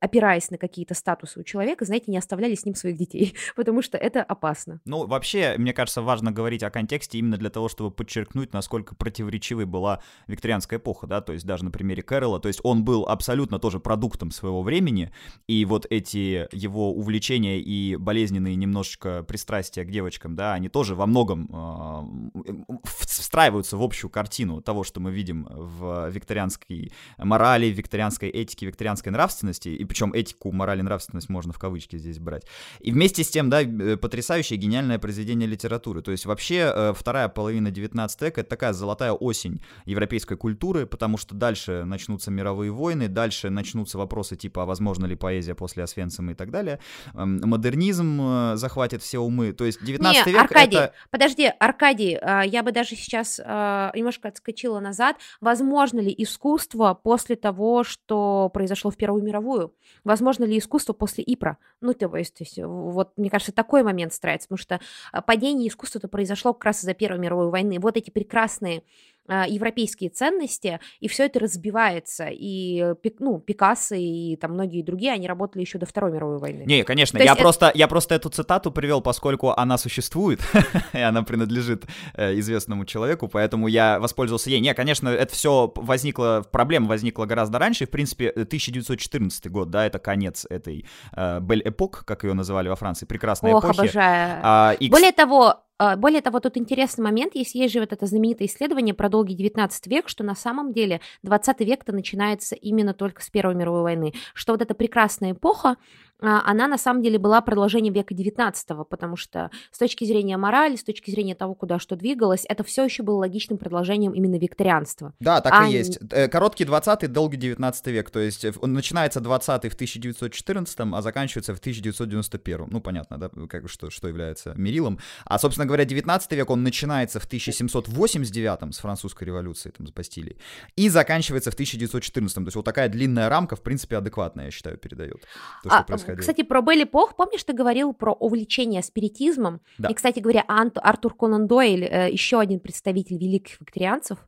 опираясь 0.00 0.50
на 0.50 0.58
какие-то 0.58 0.94
статусы 0.94 1.40
у 1.40 1.42
человека, 1.42 1.84
знаете, 1.84 2.10
не 2.10 2.18
оставляли 2.18 2.54
с 2.54 2.64
ним 2.64 2.74
своих 2.74 2.96
детей, 2.96 3.34
потому 3.56 3.82
что 3.82 3.98
это 3.98 4.22
опасно. 4.22 4.80
Ну, 4.84 5.06
вообще, 5.06 5.54
мне 5.58 5.72
кажется, 5.72 6.02
важно 6.02 6.32
говорить 6.32 6.62
о 6.62 6.70
контексте 6.70 7.18
именно 7.18 7.36
для 7.36 7.50
того, 7.50 7.68
чтобы 7.68 7.90
подчеркнуть, 7.90 8.52
насколько 8.52 8.94
противоречивой 8.94 9.66
была 9.66 10.00
викторианская 10.26 10.78
эпоха, 10.78 11.06
да, 11.06 11.20
то 11.20 11.32
есть 11.32 11.46
даже 11.46 11.64
на 11.64 11.70
примере 11.70 12.02
Кэрола, 12.02 12.40
то 12.40 12.48
есть 12.48 12.60
он 12.62 12.84
был 12.84 13.06
абсолютно 13.06 13.58
тоже 13.58 13.80
продуктом 13.80 14.30
своего 14.30 14.62
времени, 14.62 15.12
и 15.46 15.64
вот 15.64 15.86
эти 15.90 16.48
его 16.54 16.92
увлечения 16.92 17.60
и 17.60 17.96
болезненные 17.96 18.56
немножечко 18.56 19.22
пристрастия 19.24 19.84
к 19.84 19.90
девочкам, 19.90 20.36
да, 20.36 20.54
они 20.54 20.68
тоже 20.68 20.94
во 20.94 21.06
многом 21.06 21.48
э, 21.52 22.78
встраиваются 22.84 23.76
в 23.76 23.82
общую 23.82 24.10
картину 24.10 24.62
того, 24.62 24.84
что 24.86 25.00
мы 25.00 25.12
видим 25.12 25.46
в 25.50 26.08
викторианской 26.08 26.92
морали, 27.18 27.66
викторианской 27.66 28.30
этике, 28.30 28.66
викторианской 28.66 29.12
нравственности, 29.12 29.68
и 29.68 29.84
причем 29.84 30.12
этику, 30.12 30.52
мораль 30.52 30.78
и 30.78 30.82
нравственность 30.82 31.28
можно 31.28 31.52
в 31.52 31.58
кавычки 31.58 31.96
здесь 31.98 32.18
брать. 32.18 32.44
И 32.80 32.92
вместе 32.92 33.24
с 33.24 33.28
тем, 33.28 33.50
да, 33.50 33.62
э, 33.62 33.96
потрясающее, 33.96 34.58
гениальное 34.58 34.98
произведение 34.98 35.48
литературы. 35.48 36.02
То 36.02 36.10
есть 36.10 36.26
вообще 36.26 36.72
э, 36.74 36.92
вторая 36.96 37.28
половина 37.28 37.70
19 37.70 38.22
века— 38.22 38.40
это 38.42 38.50
такая 38.50 38.72
золотая 38.72 39.12
осень 39.12 39.60
европейской 39.84 40.36
культуры, 40.36 40.86
потому 40.86 41.18
что 41.18 41.34
дальше 41.34 41.84
начнутся 41.84 42.30
мировые 42.30 42.70
войны, 42.70 43.08
дальше 43.08 43.50
начнутся 43.50 43.98
вопросы 43.98 44.36
типа, 44.36 44.62
а 44.62 44.66
возможно 44.66 45.06
ли 45.06 45.16
поэзия 45.16 45.54
после 45.54 45.82
Освенцима 45.82 46.32
и 46.32 46.34
так 46.34 46.50
далее. 46.50 46.78
Эм, 47.14 47.40
модернизм 47.44 48.20
э, 48.20 48.56
захватит 48.56 49.02
все 49.02 49.18
умы. 49.18 49.52
То 49.52 49.64
есть 49.64 49.84
19 49.84 50.26
Не, 50.26 50.32
век 50.32 50.42
Аркадий, 50.42 50.76
это... 50.76 50.92
подожди, 51.10 51.50
Аркадий, 51.58 52.18
я 52.46 52.62
бы 52.62 52.72
даже 52.72 52.96
сейчас 52.96 53.38
немножко 53.38 54.28
отскочила 54.28 54.65
отскочила 54.66 54.80
назад, 54.80 55.16
возможно 55.40 56.00
ли 56.00 56.14
искусство 56.16 56.98
после 57.00 57.36
того, 57.36 57.84
что 57.84 58.50
произошло 58.52 58.90
в 58.90 58.96
Первую 58.96 59.22
мировую? 59.22 59.74
Возможно 60.04 60.44
ли 60.44 60.58
искусство 60.58 60.92
после 60.92 61.24
ИПРа? 61.24 61.58
Ну, 61.80 61.94
то 61.94 62.14
есть, 62.16 62.34
то 62.34 62.44
есть 62.44 62.58
вот, 62.58 63.12
мне 63.16 63.30
кажется, 63.30 63.52
такой 63.52 63.82
момент 63.82 64.12
строится, 64.12 64.48
потому 64.48 64.58
что 64.58 64.80
а, 65.12 65.22
падение 65.22 65.68
искусства-то 65.68 66.08
произошло 66.08 66.52
как 66.52 66.64
раз 66.64 66.80
из-за 66.80 66.94
Первой 66.94 67.18
мировой 67.18 67.50
войны. 67.50 67.78
Вот 67.78 67.96
эти 67.96 68.10
прекрасные 68.10 68.82
европейские 69.28 70.10
ценности, 70.10 70.80
и 71.00 71.08
все 71.08 71.26
это 71.26 71.40
разбивается. 71.40 72.28
И 72.30 72.94
ну, 73.18 73.38
Пикассо 73.38 73.94
и 73.94 74.36
там 74.36 74.52
многие 74.52 74.82
другие, 74.82 75.12
они 75.12 75.26
работали 75.26 75.62
еще 75.62 75.78
до 75.78 75.86
Второй 75.86 76.12
мировой 76.12 76.38
войны. 76.38 76.64
Не, 76.66 76.84
конечно, 76.84 77.18
я, 77.18 77.32
это... 77.32 77.42
просто, 77.42 77.72
я 77.74 77.88
просто 77.88 78.14
эту 78.14 78.28
цитату 78.28 78.70
привел, 78.70 79.00
поскольку 79.00 79.50
она 79.50 79.78
существует, 79.78 80.40
и 80.92 80.98
она 80.98 81.22
принадлежит 81.22 81.84
э, 82.14 82.38
известному 82.38 82.84
человеку, 82.84 83.28
поэтому 83.28 83.68
я 83.68 83.98
воспользовался 83.98 84.50
ей. 84.50 84.60
Не, 84.60 84.74
конечно, 84.74 85.08
это 85.08 85.32
все 85.32 85.72
возникло, 85.74 86.44
проблема 86.50 86.88
возникла 86.88 87.26
гораздо 87.26 87.58
раньше, 87.58 87.86
в 87.86 87.90
принципе, 87.90 88.30
1914 88.30 89.50
год, 89.50 89.70
да, 89.70 89.86
это 89.86 89.98
конец 89.98 90.46
этой 90.48 90.86
э, 91.12 91.40
Бель-эпок, 91.40 92.04
как 92.04 92.24
ее 92.24 92.34
называли 92.34 92.68
во 92.68 92.76
Франции, 92.76 93.06
прекрасной 93.06 93.52
Ох, 93.52 93.64
эпохи. 93.64 93.80
обожаю. 93.80 94.40
А, 94.42 94.76
и... 94.78 94.88
Более 94.90 95.12
того, 95.12 95.46
а, 95.46 95.65
более 95.96 96.22
того, 96.22 96.40
тут 96.40 96.56
интересный 96.56 97.04
момент, 97.04 97.34
если 97.34 97.58
есть 97.58 97.74
же 97.74 97.80
вот 97.80 97.92
это 97.92 98.06
знаменитое 98.06 98.48
исследование 98.48 98.94
про 98.94 99.08
долгий 99.08 99.34
19 99.34 99.86
век, 99.88 100.08
что 100.08 100.24
на 100.24 100.34
самом 100.34 100.72
деле 100.72 101.00
20 101.22 101.60
век-то 101.60 101.92
начинается 101.92 102.54
именно 102.54 102.94
только 102.94 103.22
с 103.22 103.28
Первой 103.28 103.54
мировой 103.54 103.82
войны, 103.82 104.14
что 104.32 104.52
вот 104.52 104.62
эта 104.62 104.74
прекрасная 104.74 105.32
эпоха, 105.32 105.76
а, 106.15 106.15
она 106.20 106.66
на 106.66 106.78
самом 106.78 107.02
деле 107.02 107.18
была 107.18 107.40
продолжением 107.40 107.92
века 107.92 108.14
XIX, 108.14 108.84
потому 108.88 109.16
что 109.16 109.50
с 109.70 109.78
точки 109.78 110.04
зрения 110.04 110.36
морали, 110.36 110.76
с 110.76 110.84
точки 110.84 111.10
зрения 111.10 111.34
того, 111.34 111.54
куда 111.54 111.78
что 111.78 111.96
двигалось, 111.96 112.44
это 112.48 112.64
все 112.64 112.84
еще 112.84 113.02
было 113.02 113.18
логичным 113.18 113.58
продолжением 113.58 114.12
именно 114.12 114.36
викторианства. 114.36 115.12
Да, 115.20 115.40
так 115.40 115.52
а... 115.54 115.68
и 115.68 115.72
есть. 115.72 115.98
Э, 116.10 116.28
короткий 116.28 116.64
20 116.64 117.12
долгий 117.12 117.36
19 117.36 117.86
век, 117.88 118.10
то 118.10 118.20
есть 118.20 118.46
он 118.60 118.72
начинается 118.72 119.20
20 119.20 119.64
в 119.70 119.74
1914, 119.74 120.78
а 120.80 121.02
заканчивается 121.02 121.54
в 121.54 121.58
1991. 121.58 122.66
Ну, 122.70 122.80
понятно, 122.80 123.18
да, 123.18 123.30
как, 123.48 123.68
что, 123.68 123.90
что 123.90 124.08
является 124.08 124.54
мерилом. 124.56 124.98
А, 125.24 125.38
собственно 125.38 125.66
говоря, 125.66 125.84
19 125.84 126.32
век, 126.32 126.50
он 126.50 126.62
начинается 126.62 127.20
в 127.20 127.24
1789 127.24 128.74
с 128.74 128.78
французской 128.78 129.24
революции, 129.24 129.70
там, 129.70 129.86
с 129.86 129.90
Бастилией, 129.90 130.38
и 130.76 130.88
заканчивается 130.88 131.50
в 131.50 131.54
1914. 131.54 132.34
То 132.34 132.42
есть 132.42 132.56
вот 132.56 132.64
такая 132.64 132.88
длинная 132.88 133.28
рамка, 133.28 133.56
в 133.56 133.62
принципе, 133.62 133.96
адекватная, 133.96 134.46
я 134.46 134.50
считаю, 134.50 134.78
передает 134.78 135.26
то, 135.62 135.68
что 135.68 135.78
а, 135.78 135.82
происходило. 136.06 136.20
Кстати, 136.20 136.42
про 136.46 136.62
Белли 136.62 136.84
Пох, 136.84 137.16
помнишь, 137.16 137.44
ты 137.44 137.52
говорил 137.52 137.92
про 137.92 138.12
увлечение 138.12 138.82
спиритизмом? 138.82 139.60
Да. 139.78 139.88
И, 139.88 139.94
кстати 139.94 140.20
говоря, 140.20 140.44
Ант, 140.48 140.78
Артур 140.82 141.14
Конан 141.14 141.46
Дойль, 141.46 141.84
э, 141.84 142.10
еще 142.10 142.40
один 142.40 142.60
представитель 142.60 143.18
великих 143.18 143.60
викторианцев, 143.60 144.18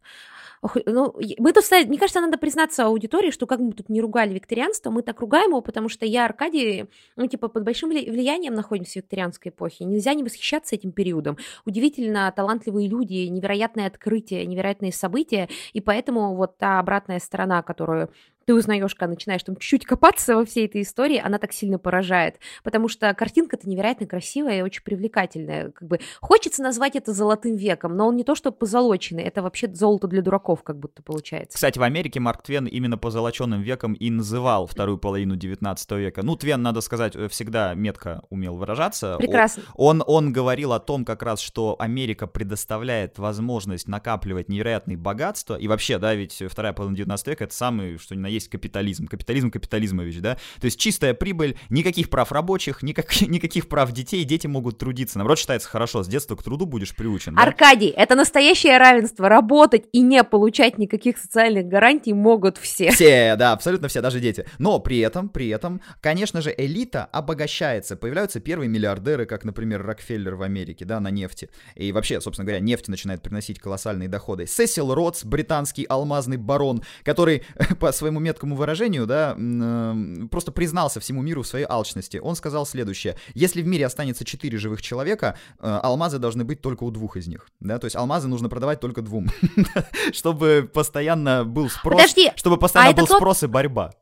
ну, 0.87 1.15
мы 1.39 1.53
тут, 1.53 1.65
мне 1.87 1.99
кажется, 1.99 2.21
надо 2.21 2.39
признаться 2.39 2.87
аудитории, 2.87 3.31
что 3.31 3.47
как 3.47 3.61
мы 3.61 3.73
тут 3.73 3.89
не 3.89 4.01
ругали 4.01 4.35
викторианство, 4.35 4.91
мы 4.91 5.03
так 5.03 5.21
ругаем 5.21 5.51
его, 5.51 5.61
потому 5.61 5.89
что 5.89 6.05
я, 6.05 6.25
Аркадий, 6.25 6.87
ну, 7.17 7.27
типа, 7.27 7.49
под 7.49 7.65
большим 7.65 7.91
влиянием 7.91 8.55
находимся 8.55 8.95
в 8.95 8.97
викторианской 8.97 9.51
эпохе. 9.51 9.85
Нельзя 9.85 10.15
не 10.15 10.23
восхищаться 10.23 10.75
этим 10.75 10.93
периодом. 10.93 11.39
Удивительно 11.65 12.33
талантливые 12.35 12.89
люди, 12.89 13.27
невероятные 13.29 13.87
открытия, 13.87 14.45
невероятные 14.47 14.93
события, 14.93 15.49
и 15.73 15.81
поэтому 15.81 16.35
вот 16.35 16.59
та 16.59 16.81
обратная 16.81 17.21
сторона, 17.21 17.63
которую 17.63 18.11
ты 18.49 18.55
узнаешь, 18.55 18.95
когда 18.95 19.11
начинаешь 19.11 19.43
там 19.43 19.57
чуть-чуть 19.57 19.85
копаться 19.85 20.35
во 20.35 20.47
всей 20.47 20.65
этой 20.65 20.81
истории, 20.81 21.20
она 21.23 21.37
так 21.37 21.53
сильно 21.53 21.79
поражает, 21.79 22.37
потому 22.65 22.89
что 22.89 23.12
картинка-то 23.12 23.69
невероятно 23.69 24.07
красивая 24.07 24.61
и 24.61 24.62
очень 24.62 24.83
привлекательная. 24.83 25.70
Как 25.70 25.87
бы 25.87 26.01
хочется 26.23 26.62
назвать 26.62 26.97
это 26.97 27.12
золотым 27.12 27.57
веком, 27.57 27.95
но 27.95 28.09
он 28.09 28.16
не 28.16 28.25
то 28.25 28.35
что 28.35 28.51
позолоченный, 28.51 29.23
это 29.25 29.43
вообще 29.43 29.69
золото 29.70 30.07
для 30.07 30.23
дураков 30.23 30.62
как 30.62 30.79
будто 30.79 31.03
получается. 31.03 31.57
Кстати, 31.57 31.79
в 31.79 31.83
Америке 31.83 32.20
Марк 32.20 32.43
Твен 32.43 32.65
именно 32.65 32.97
позолоченным 32.97 33.61
веком 33.61 33.93
и 33.93 34.09
называл 34.09 34.66
вторую 34.66 34.97
половину 34.97 35.37
19 35.37 35.91
века. 35.91 36.23
Ну, 36.23 36.35
Твен, 36.35 36.62
надо 36.62 36.81
сказать, 36.81 37.16
э, 37.16 37.29
всегда 37.29 37.75
метко 37.75 38.23
умел 38.31 38.57
выражаться. 38.57 39.16
Прекрасно. 39.19 39.65
Он, 39.75 40.03
он 40.07 40.33
говорил 40.33 40.73
о 40.73 40.81
том 40.81 41.05
как 41.05 41.23
раз, 41.23 41.41
что 41.41 41.77
Америка 41.79 42.27
предоставляет 42.27 43.19
возможность 43.19 43.89
накапливать 43.89 44.49
невероятные 44.49 44.97
богатства, 44.97 45.55
и 45.55 45.69
вообще, 45.69 45.99
да, 45.99 46.15
ведь 46.15 46.43
вторая 46.49 46.73
половина 46.73 46.97
19 46.97 47.27
века— 47.27 47.45
это 47.45 47.55
самый, 47.55 47.99
что 47.99 48.16
ни 48.16 48.20
на 48.20 48.38
есть 48.38 48.38
капитализм. 48.47 49.06
Капитализм 49.06 49.51
капитализмович, 49.51 50.19
да? 50.20 50.35
То 50.60 50.66
есть 50.66 50.78
чистая 50.78 51.15
прибыль, 51.15 51.56
никаких 51.70 52.10
прав 52.10 52.31
рабочих, 52.31 52.82
никак, 52.82 53.20
никаких 53.23 53.69
прав 53.69 53.90
детей, 53.93 54.23
дети 54.24 54.47
могут 54.47 54.78
трудиться. 54.78 55.19
Наоборот, 55.19 55.39
считается 55.39 55.69
хорошо, 55.69 56.02
с 56.02 56.09
детства 56.09 56.36
к 56.36 56.43
труду 56.43 56.66
будешь 56.66 56.94
приучен. 56.94 57.35
Да? 57.35 57.43
Аркадий, 57.43 57.89
это 57.89 58.15
настоящее 58.15 58.78
равенство. 58.78 59.28
Работать 59.28 59.86
и 59.93 60.01
не 60.01 60.23
получать 60.23 60.78
никаких 60.78 61.19
социальных 61.19 61.66
гарантий 61.66 62.12
могут 62.12 62.59
все. 62.59 62.90
Все, 62.90 63.35
да, 63.36 63.52
абсолютно 63.52 63.89
все, 63.89 64.01
даже 64.01 64.20
дети. 64.20 64.47
Но 64.59 64.78
при 64.78 64.98
этом, 64.98 65.28
при 65.28 65.48
этом, 65.48 65.81
конечно 66.01 66.43
же, 66.43 66.55
элита 66.56 67.05
обогащается. 67.06 67.97
Появляются 67.97 68.40
первые 68.40 68.69
миллиардеры, 68.69 69.27
как, 69.27 69.44
например, 69.44 69.82
Рокфеллер 69.85 70.35
в 70.35 70.43
Америке, 70.43 70.85
да, 70.85 71.01
на 71.01 71.10
нефти. 71.10 71.48
И 71.74 71.93
вообще, 71.93 72.20
собственно 72.20 72.44
говоря, 72.44 72.60
нефть 72.60 72.89
начинает 72.89 73.23
приносить 73.23 73.59
колоссальные 73.59 74.09
доходы. 74.09 74.47
Сесил 74.47 74.94
Ротс, 74.94 75.24
британский 75.24 75.85
алмазный 75.85 76.36
барон, 76.36 76.82
который 77.02 77.43
по 77.81 77.93
своему 77.93 78.20
меткому 78.29 78.57
выражению, 78.57 79.07
да, 79.07 79.35
э, 79.39 80.27
просто 80.31 80.53
признался 80.53 81.01
всему 81.01 81.23
миру 81.23 81.43
в 81.43 81.47
своей 81.47 81.67
алчности. 81.69 82.19
Он 82.19 82.37
сказал 82.37 82.67
следующее. 82.67 83.17
Если 83.35 83.63
в 83.63 83.67
мире 83.67 83.87
останется 83.87 84.25
четыре 84.25 84.59
живых 84.59 84.83
человека, 84.83 85.37
э, 85.59 85.81
алмазы 85.83 86.19
должны 86.19 86.45
быть 86.45 86.61
только 86.61 86.85
у 86.85 86.91
двух 86.91 87.17
из 87.17 87.27
них. 87.27 87.49
Да, 87.61 87.79
то 87.79 87.87
есть 87.87 87.97
алмазы 87.97 88.29
нужно 88.29 88.49
продавать 88.49 88.81
только 88.81 89.03
двум. 89.03 89.29
Чтобы 90.13 90.71
постоянно 90.73 91.45
был 91.45 91.71
спрос. 91.71 92.01
Подожди, 92.01 92.31
чтобы 92.37 92.59
постоянно 92.59 92.91
а 92.91 92.97
был 92.97 93.07
спрос 93.07 93.43
и 93.43 93.47
борьба. 93.47 93.93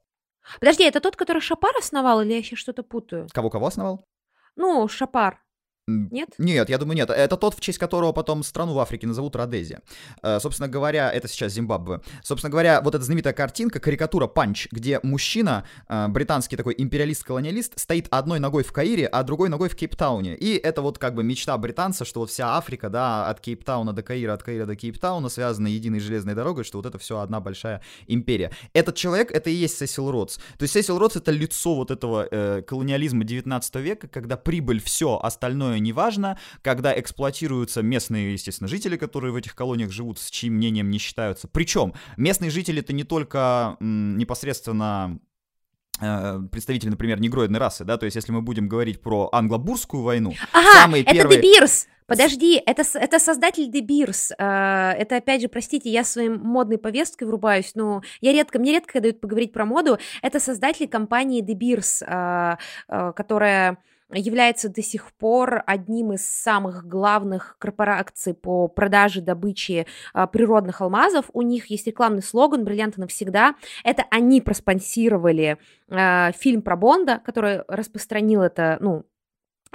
Подожди, 0.61 0.85
это 0.85 1.01
тот, 1.01 1.17
который 1.17 1.41
Шапар 1.41 1.77
основал, 1.79 2.21
или 2.21 2.33
я 2.33 2.39
еще 2.39 2.57
что-то 2.57 2.83
путаю? 2.83 3.29
Кого-кого 3.33 3.67
основал? 3.67 4.07
Ну, 4.57 4.89
Шапар. 4.89 5.41
Нет? 5.89 6.31
Нет, 6.39 6.69
я 6.69 6.79
думаю, 6.79 6.97
нет. 6.97 7.11
Это 7.11 7.37
тот, 7.37 7.55
в 7.55 7.61
честь 7.61 7.79
которого 7.79 8.11
потом 8.11 8.43
страну 8.43 8.75
в 8.75 8.79
Африке 8.81 9.07
назовут 9.07 9.37
Родезия. 9.37 9.83
Э, 10.21 10.41
собственно 10.41 10.69
говоря, 10.69 11.13
это 11.13 11.29
сейчас 11.29 11.53
Зимбабве. 11.53 12.01
Собственно 12.25 12.51
говоря, 12.51 12.81
вот 12.81 12.97
эта 12.97 13.05
знаменитая 13.05 13.33
картинка, 13.33 13.79
карикатура 13.79 14.27
«Панч», 14.27 14.67
где 14.73 14.99
мужчина, 15.05 15.65
э, 15.89 16.09
британский 16.09 16.57
такой 16.57 16.75
империалист-колониалист, 16.77 17.79
стоит 17.79 18.09
одной 18.11 18.41
ногой 18.41 18.65
в 18.65 18.73
Каире, 18.73 19.07
а 19.07 19.23
другой 19.23 19.49
ногой 19.49 19.69
в 19.69 19.77
Кейптауне. 19.77 20.35
И 20.35 20.57
это 20.57 20.83
вот 20.83 20.99
как 20.99 21.15
бы 21.15 21.23
мечта 21.23 21.57
британца, 21.57 22.05
что 22.05 22.19
вот 22.19 22.31
вся 22.31 22.57
Африка, 22.57 22.91
да, 22.91 23.29
от 23.29 23.41
Кейптауна 23.41 23.93
до 23.93 24.03
Каира, 24.03 24.33
от 24.33 24.43
Каира 24.43 24.67
до 24.67 24.75
Кейптауна 24.75 25.29
связана 25.29 25.69
единой 25.69 26.01
железной 26.01 26.35
дорогой, 26.35 26.65
что 26.65 26.79
вот 26.79 26.87
это 26.87 26.99
все 26.99 27.21
одна 27.21 27.39
большая 27.39 27.81
империя. 28.09 28.51
Этот 28.73 28.97
человек, 28.97 29.31
это 29.31 29.51
и 29.51 29.55
есть 29.55 29.79
Сесил 29.79 30.11
Ротс. 30.11 30.39
То 30.59 30.63
есть 30.63 30.75
Сесил 30.75 30.99
Ротс— 30.99 31.15
это 31.17 31.31
лицо 31.31 31.77
вот 31.77 31.93
этого 31.93 32.27
э, 32.29 32.63
колониализма 32.63 33.23
19 33.23 33.77
века, 33.77 34.09
когда 34.09 34.37
прибыль 34.37 34.81
все, 34.81 35.21
остальное 35.23 35.76
остальное 35.77 35.81
не 35.81 35.93
важно, 35.93 36.39
когда 36.63 36.99
эксплуатируются 36.99 37.83
местные, 37.83 38.33
естественно, 38.33 38.69
жители, 38.69 38.97
которые 38.97 39.33
в 39.33 39.37
этих 39.37 39.55
колониях 39.55 39.91
живут, 39.91 40.19
с 40.19 40.31
чьим 40.31 40.55
мнением 40.55 40.91
не 40.91 40.99
считаются. 40.99 41.49
Причем 41.49 41.95
местные 42.17 42.51
жители 42.51 42.81
это 42.81 42.93
не 42.93 43.05
только 43.05 43.77
м, 43.81 44.17
непосредственно 44.19 45.19
э, 46.01 46.41
представители, 46.51 46.91
например, 46.91 47.21
негроидной 47.21 47.59
расы, 47.59 47.85
да, 47.85 47.97
то 47.97 48.07
есть 48.07 48.17
если 48.17 48.33
мы 48.33 48.43
будем 48.43 48.69
говорить 48.69 49.01
про 49.01 49.29
англобурскую 49.33 50.03
войну, 50.03 50.35
ага, 50.53 50.83
самые 50.83 51.03
это 51.03 51.15
первые... 51.15 51.41
Дебирс! 51.41 51.87
Подожди, 52.09 52.63
это, 52.65 52.83
это 52.95 53.19
создатель 53.19 53.69
Beers. 53.69 54.33
Э, 54.39 54.93
это, 54.97 55.17
опять 55.17 55.43
же, 55.43 55.49
простите, 55.49 55.91
я 55.91 56.05
своим 56.05 56.39
модной 56.39 56.79
повесткой 56.79 57.25
врубаюсь, 57.25 57.73
но 57.75 58.01
я 58.21 58.33
редко, 58.33 58.61
мне 58.61 58.73
редко 58.73 59.01
дают 59.01 59.21
поговорить 59.21 59.53
про 59.53 59.65
моду. 59.65 59.99
Это 60.23 60.39
создатель 60.39 60.87
компании 60.87 61.43
Beers, 61.43 62.05
э, 62.07 63.13
которая 63.13 63.79
является 64.13 64.69
до 64.69 64.83
сих 64.83 65.13
пор 65.13 65.63
одним 65.67 66.13
из 66.13 66.27
самых 66.27 66.87
главных 66.87 67.57
корпораций 67.59 68.35
по 68.35 68.69
продаже 68.69 69.21
добычи 69.21 69.87
а, 70.13 70.27
природных 70.27 70.81
алмазов. 70.81 71.27
У 71.33 71.43
них 71.43 71.67
есть 71.67 71.87
рекламный 71.87 72.23
слоган 72.23 72.65
«Бриллианты 72.65 73.01
навсегда». 73.01 73.57
Это 73.85 74.05
они 74.11 74.41
проспонсировали 74.41 75.59
а, 75.91 76.33
фильм 76.33 76.63
про 76.63 76.77
Бонда, 76.77 77.21
который 77.25 77.63
распространил 77.69 78.43
это, 78.43 78.79
ну, 78.81 79.07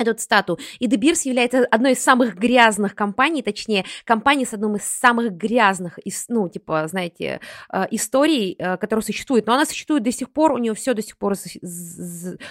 эту 0.08 0.22
стату. 0.22 0.60
И 0.80 0.88
De 0.88 0.98
Beers 0.98 1.22
является 1.26 1.66
одной 1.66 1.94
из 1.94 2.04
самых 2.04 2.36
грязных 2.36 2.96
компаний, 2.96 3.42
точнее, 3.42 3.86
компанией 4.06 4.46
с 4.46 4.54
одной 4.54 4.78
из 4.78 4.84
самых 4.84 5.34
грязных, 5.34 6.00
ну, 6.30 6.50
типа, 6.50 6.88
знаете, 6.88 7.40
э, 7.72 7.86
историй, 7.92 8.56
э, 8.58 8.78
которая 8.78 9.04
существует. 9.04 9.48
Но 9.48 9.54
она 9.54 9.66
существует 9.66 10.04
до 10.04 10.12
сих 10.12 10.32
пор, 10.32 10.52
у 10.54 10.58
нее 10.58 10.74
все 10.74 10.94
до 10.94 11.02
сих 11.02 11.18
пор 11.18 11.36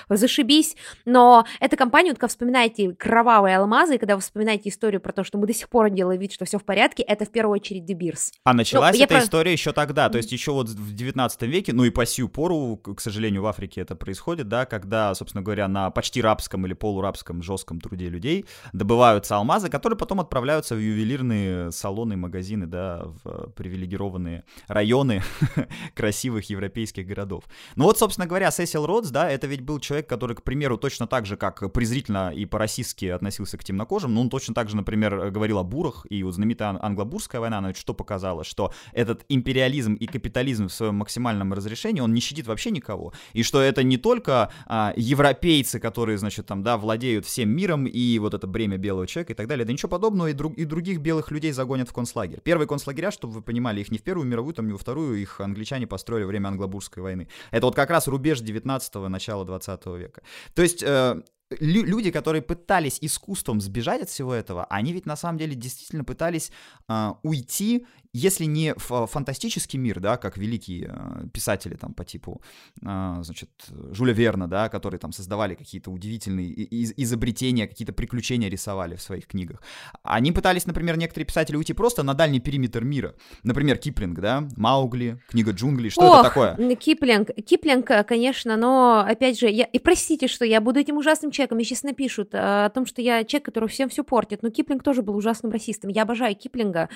зашибись. 0.09 0.77
Но 1.05 1.45
эта 1.61 1.77
компания, 1.77 2.11
вот 2.11 2.19
когда 2.19 2.29
вспоминаете 2.29 2.93
кровавые 2.95 3.57
алмазы, 3.57 3.97
и 3.97 3.99
когда 3.99 4.17
вы 4.17 4.23
вспоминаете 4.23 4.69
историю 4.69 5.01
про 5.01 5.13
то, 5.13 5.25
что 5.25 5.39
мы 5.39 5.47
до 5.47 5.55
сих 5.55 5.69
пор 5.69 5.91
делаем 5.91 6.21
вид, 6.21 6.33
что 6.33 6.45
все 6.45 6.59
в 6.59 6.65
порядке, 6.65 7.03
это 7.03 7.25
в 7.25 7.31
первую 7.31 7.55
очередь 7.55 7.89
De 7.91 7.95
Beers. 7.95 8.33
А 8.45 8.53
началась 8.53 8.97
ну, 8.97 9.05
эта 9.05 9.15
про... 9.15 9.23
история 9.23 9.53
еще 9.53 9.73
тогда, 9.73 10.09
то 10.09 10.19
есть 10.19 10.33
еще 10.33 10.53
вот 10.53 10.69
в 10.69 10.95
19 10.95 11.43
веке, 11.43 11.73
ну 11.73 11.85
и 11.85 11.91
по 11.91 12.07
сию 12.07 12.29
пору, 12.29 12.77
к 12.77 13.01
сожалению, 13.01 13.43
в 13.43 13.47
Африке 13.47 13.81
это 13.81 13.95
происходит, 13.95 14.49
да, 14.49 14.67
когда, 14.67 15.15
собственно 15.15 15.43
говоря, 15.43 15.69
на 15.69 15.91
почти 15.91 16.21
рабском 16.21 16.67
или 16.67 16.75
полурабском 16.75 17.40
жестком 17.43 17.81
труде 17.81 18.09
людей 18.09 18.47
добываются 18.73 19.37
алмазы, 19.37 19.69
которые 19.69 19.97
потом 19.97 20.21
отправляются 20.21 20.75
в 20.75 20.79
ювелирные 20.79 21.73
салоны, 21.73 22.17
магазины, 22.17 22.67
да, 22.67 23.05
в 23.25 23.51
привилегированные 23.57 24.45
районы 24.69 25.23
красивых 25.95 26.51
европейских 26.51 27.07
городов. 27.07 27.45
Ну 27.77 27.85
вот, 27.85 27.99
собственно 27.99 28.27
говоря, 28.27 28.51
Сесил 28.51 28.87
Родс, 28.87 29.11
да, 29.11 29.31
это 29.31 29.47
ведь 29.47 29.61
был 29.61 29.81
человек, 29.81 30.09
который, 30.09 30.37
к 30.37 30.43
примеру, 30.43 30.79
точно 30.79 31.07
так 31.07 31.27
же, 31.27 31.37
как 31.37 31.73
презрительно 31.73 32.33
и 32.35 32.47
по-российски 32.47 33.07
относился 33.07 33.59
к 33.59 33.65
темнокожим, 33.65 34.15
но 34.15 34.21
он 34.21 34.31
точно 34.31 34.55
так 34.55 34.69
же, 34.69 34.77
например, 34.77 35.31
говорил 35.31 35.59
о 35.59 35.65
бурах, 35.65 36.07
и 36.11 36.23
вот 36.23 36.35
знаменитая 36.35 36.79
англобурская 36.81 37.41
война, 37.41 37.59
она 37.59 37.69
ведь 37.69 37.77
что 37.77 37.95
показала, 37.95 38.45
что 38.45 38.73
этот 38.93 39.25
империализм 39.29 39.95
и 39.95 40.07
капитализм 40.07 40.69
в 40.69 40.73
своем 40.73 40.97
максимальном 40.97 41.53
разрешении, 41.53 42.01
он 42.01 42.15
не 42.15 42.21
щадит 42.21 42.47
вообще 42.47 42.71
никого, 42.71 43.13
и 43.33 43.43
что 43.43 43.61
это 43.61 43.83
не 43.83 43.97
только 43.97 44.51
а, 44.67 44.93
европейцы, 44.97 45.79
которые, 45.81 46.19
значит, 46.19 46.47
там, 46.47 46.63
да, 46.63 46.77
владеют 46.77 47.27
всем 47.31 47.49
миром, 47.49 47.87
и 47.87 48.19
вот 48.19 48.35
это 48.35 48.47
бремя 48.47 48.77
белого 48.77 49.07
человека 49.07 49.33
и 49.33 49.37
так 49.37 49.47
далее. 49.47 49.65
Да 49.65 49.73
ничего 49.73 49.89
подобного, 49.89 50.29
и, 50.29 50.33
друг, 50.33 50.55
и 50.59 50.65
других 50.65 51.01
белых 51.01 51.31
людей 51.31 51.53
загонят 51.53 51.89
в 51.89 51.93
концлагерь. 51.93 52.41
Первые 52.41 52.67
концлагеря, 52.67 53.11
чтобы 53.11 53.35
вы 53.35 53.43
понимали, 53.43 53.81
их 53.81 53.91
не 53.91 53.99
в 53.99 54.03
Первую 54.03 54.27
мировую, 54.27 54.55
там 54.55 54.67
не 54.67 54.73
во 54.73 54.79
Вторую, 54.79 55.21
их 55.21 55.41
англичане 55.41 55.87
построили 55.87 56.25
во 56.25 56.29
время 56.29 56.49
англобурской 56.49 57.03
войны. 57.03 57.29
Это 57.51 57.67
вот 57.67 57.75
как 57.75 57.91
раз 57.91 58.09
рубеж 58.09 58.43
19-го, 58.43 59.09
начала 59.09 59.45
20 59.45 59.87
века. 59.87 60.23
То 60.55 60.63
есть 60.63 60.83
э, 60.83 61.23
люди, 61.61 62.11
которые 62.11 62.43
пытались 62.43 62.99
искусством 63.01 63.61
сбежать 63.61 64.03
от 64.03 64.09
всего 64.09 64.35
этого, 64.35 64.65
они 64.65 64.93
ведь 64.93 65.07
на 65.07 65.17
самом 65.17 65.39
деле 65.39 65.55
действительно 65.55 66.05
пытались 66.05 66.51
э, 66.89 67.13
уйти 67.23 67.87
если 68.13 68.45
не 68.45 68.75
фантастический 68.77 69.79
мир, 69.79 70.01
да, 70.01 70.17
как 70.17 70.37
великие 70.37 70.93
э, 70.93 71.29
писатели 71.33 71.75
там 71.75 71.95
по 71.95 72.05
типу, 72.05 72.43
э, 72.83 73.19
значит, 73.23 73.51
Жюля 73.93 74.13
Верна, 74.13 74.49
да, 74.49 74.69
которые 74.69 74.99
там 74.99 75.13
создавали 75.13 75.55
какие-то 75.55 75.91
удивительные 75.91 76.49
из 76.51 76.93
изобретения, 76.97 77.69
какие-то 77.69 77.93
приключения 77.93 78.49
рисовали 78.51 78.97
в 78.97 79.03
своих 79.03 79.27
книгах. 79.27 79.63
Они 80.03 80.33
пытались, 80.33 80.67
например, 80.67 80.97
некоторые 80.97 81.27
писатели 81.27 81.57
уйти 81.57 81.73
просто 81.73 82.03
на 82.03 82.15
дальний 82.15 82.41
периметр 82.41 82.83
мира. 82.83 83.15
Например, 83.45 83.77
Киплинг, 83.77 84.19
да, 84.19 84.49
Маугли, 84.57 85.21
книга 85.29 85.53
джунглей, 85.53 85.91
что 85.91 86.03
Ох, 86.03 86.21
это 86.21 86.29
такое? 86.29 86.77
Киплинг, 86.77 87.31
Киплинг, 87.47 87.91
конечно, 88.07 88.57
но, 88.57 89.05
опять 89.07 89.39
же, 89.39 89.49
я, 89.49 89.65
и 89.65 89.79
простите, 89.79 90.27
что 90.27 90.45
я 90.45 90.61
буду 90.61 90.81
этим 90.81 90.97
ужасным 90.97 91.31
человеком, 91.31 91.57
мне 91.57 91.65
сейчас 91.65 91.85
напишут 91.85 92.35
э, 92.35 92.65
о 92.65 92.71
том, 92.71 92.87
что 92.87 93.03
я 93.03 93.23
человек, 93.25 93.45
который 93.45 93.69
всем 93.69 93.89
все 93.89 94.03
портит, 94.03 94.43
но 94.43 94.51
Киплинг 94.51 94.83
тоже 94.83 95.03
был 95.03 95.17
ужасным 95.17 95.53
расистом. 95.53 95.91
Я 95.91 96.03
обожаю 96.03 96.35
Киплинга, 96.35 96.89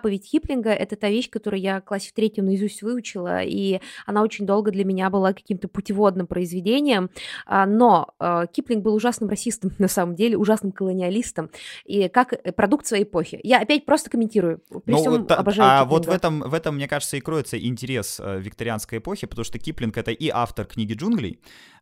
заповедь 0.00 0.30
Киплинга— 0.30 0.70
это 0.70 0.96
та 0.96 1.10
вещь, 1.10 1.28
которую 1.28 1.60
я 1.60 1.80
в 1.80 1.84
классе 1.84 2.08
в 2.08 2.12
третьем 2.14 2.46
наизусть 2.46 2.82
выучила, 2.82 3.42
и 3.42 3.80
она 4.06 4.22
очень 4.22 4.46
долго 4.46 4.70
для 4.70 4.84
меня 4.84 5.10
была 5.10 5.34
каким-то 5.34 5.68
путеводным 5.68 6.26
произведением, 6.26 7.10
а, 7.46 7.66
но 7.66 8.14
а, 8.18 8.46
Киплинг 8.46 8.82
был 8.82 8.94
ужасным 8.94 9.28
расистом, 9.28 9.72
на 9.78 9.88
самом 9.88 10.14
деле, 10.14 10.36
ужасным 10.38 10.72
колониалистом, 10.72 11.50
и 11.84 12.08
как 12.08 12.32
э, 12.32 12.52
продукт 12.52 12.86
своей 12.86 13.04
эпохи. 13.04 13.40
Я 13.42 13.60
опять 13.60 13.84
просто 13.84 14.08
комментирую, 14.08 14.62
при 14.84 14.92
ну, 14.92 14.98
всем 14.98 15.26
та, 15.26 15.36
обожаю 15.36 15.68
А 15.68 15.84
Киплинга. 15.84 15.90
вот 15.90 16.06
в 16.06 16.10
этом, 16.10 16.40
в 16.40 16.54
этом, 16.54 16.76
мне 16.76 16.88
кажется, 16.88 17.16
и 17.16 17.20
кроется 17.20 17.58
интерес 17.58 18.20
э, 18.20 18.40
викторианской 18.40 18.98
эпохи, 18.98 19.26
потому 19.26 19.44
что 19.44 19.58
Киплинг— 19.58 19.96
это 19.98 20.12
и 20.12 20.28
автор 20.28 20.64
книги 20.64 20.94
«Джунглей», 20.94 21.40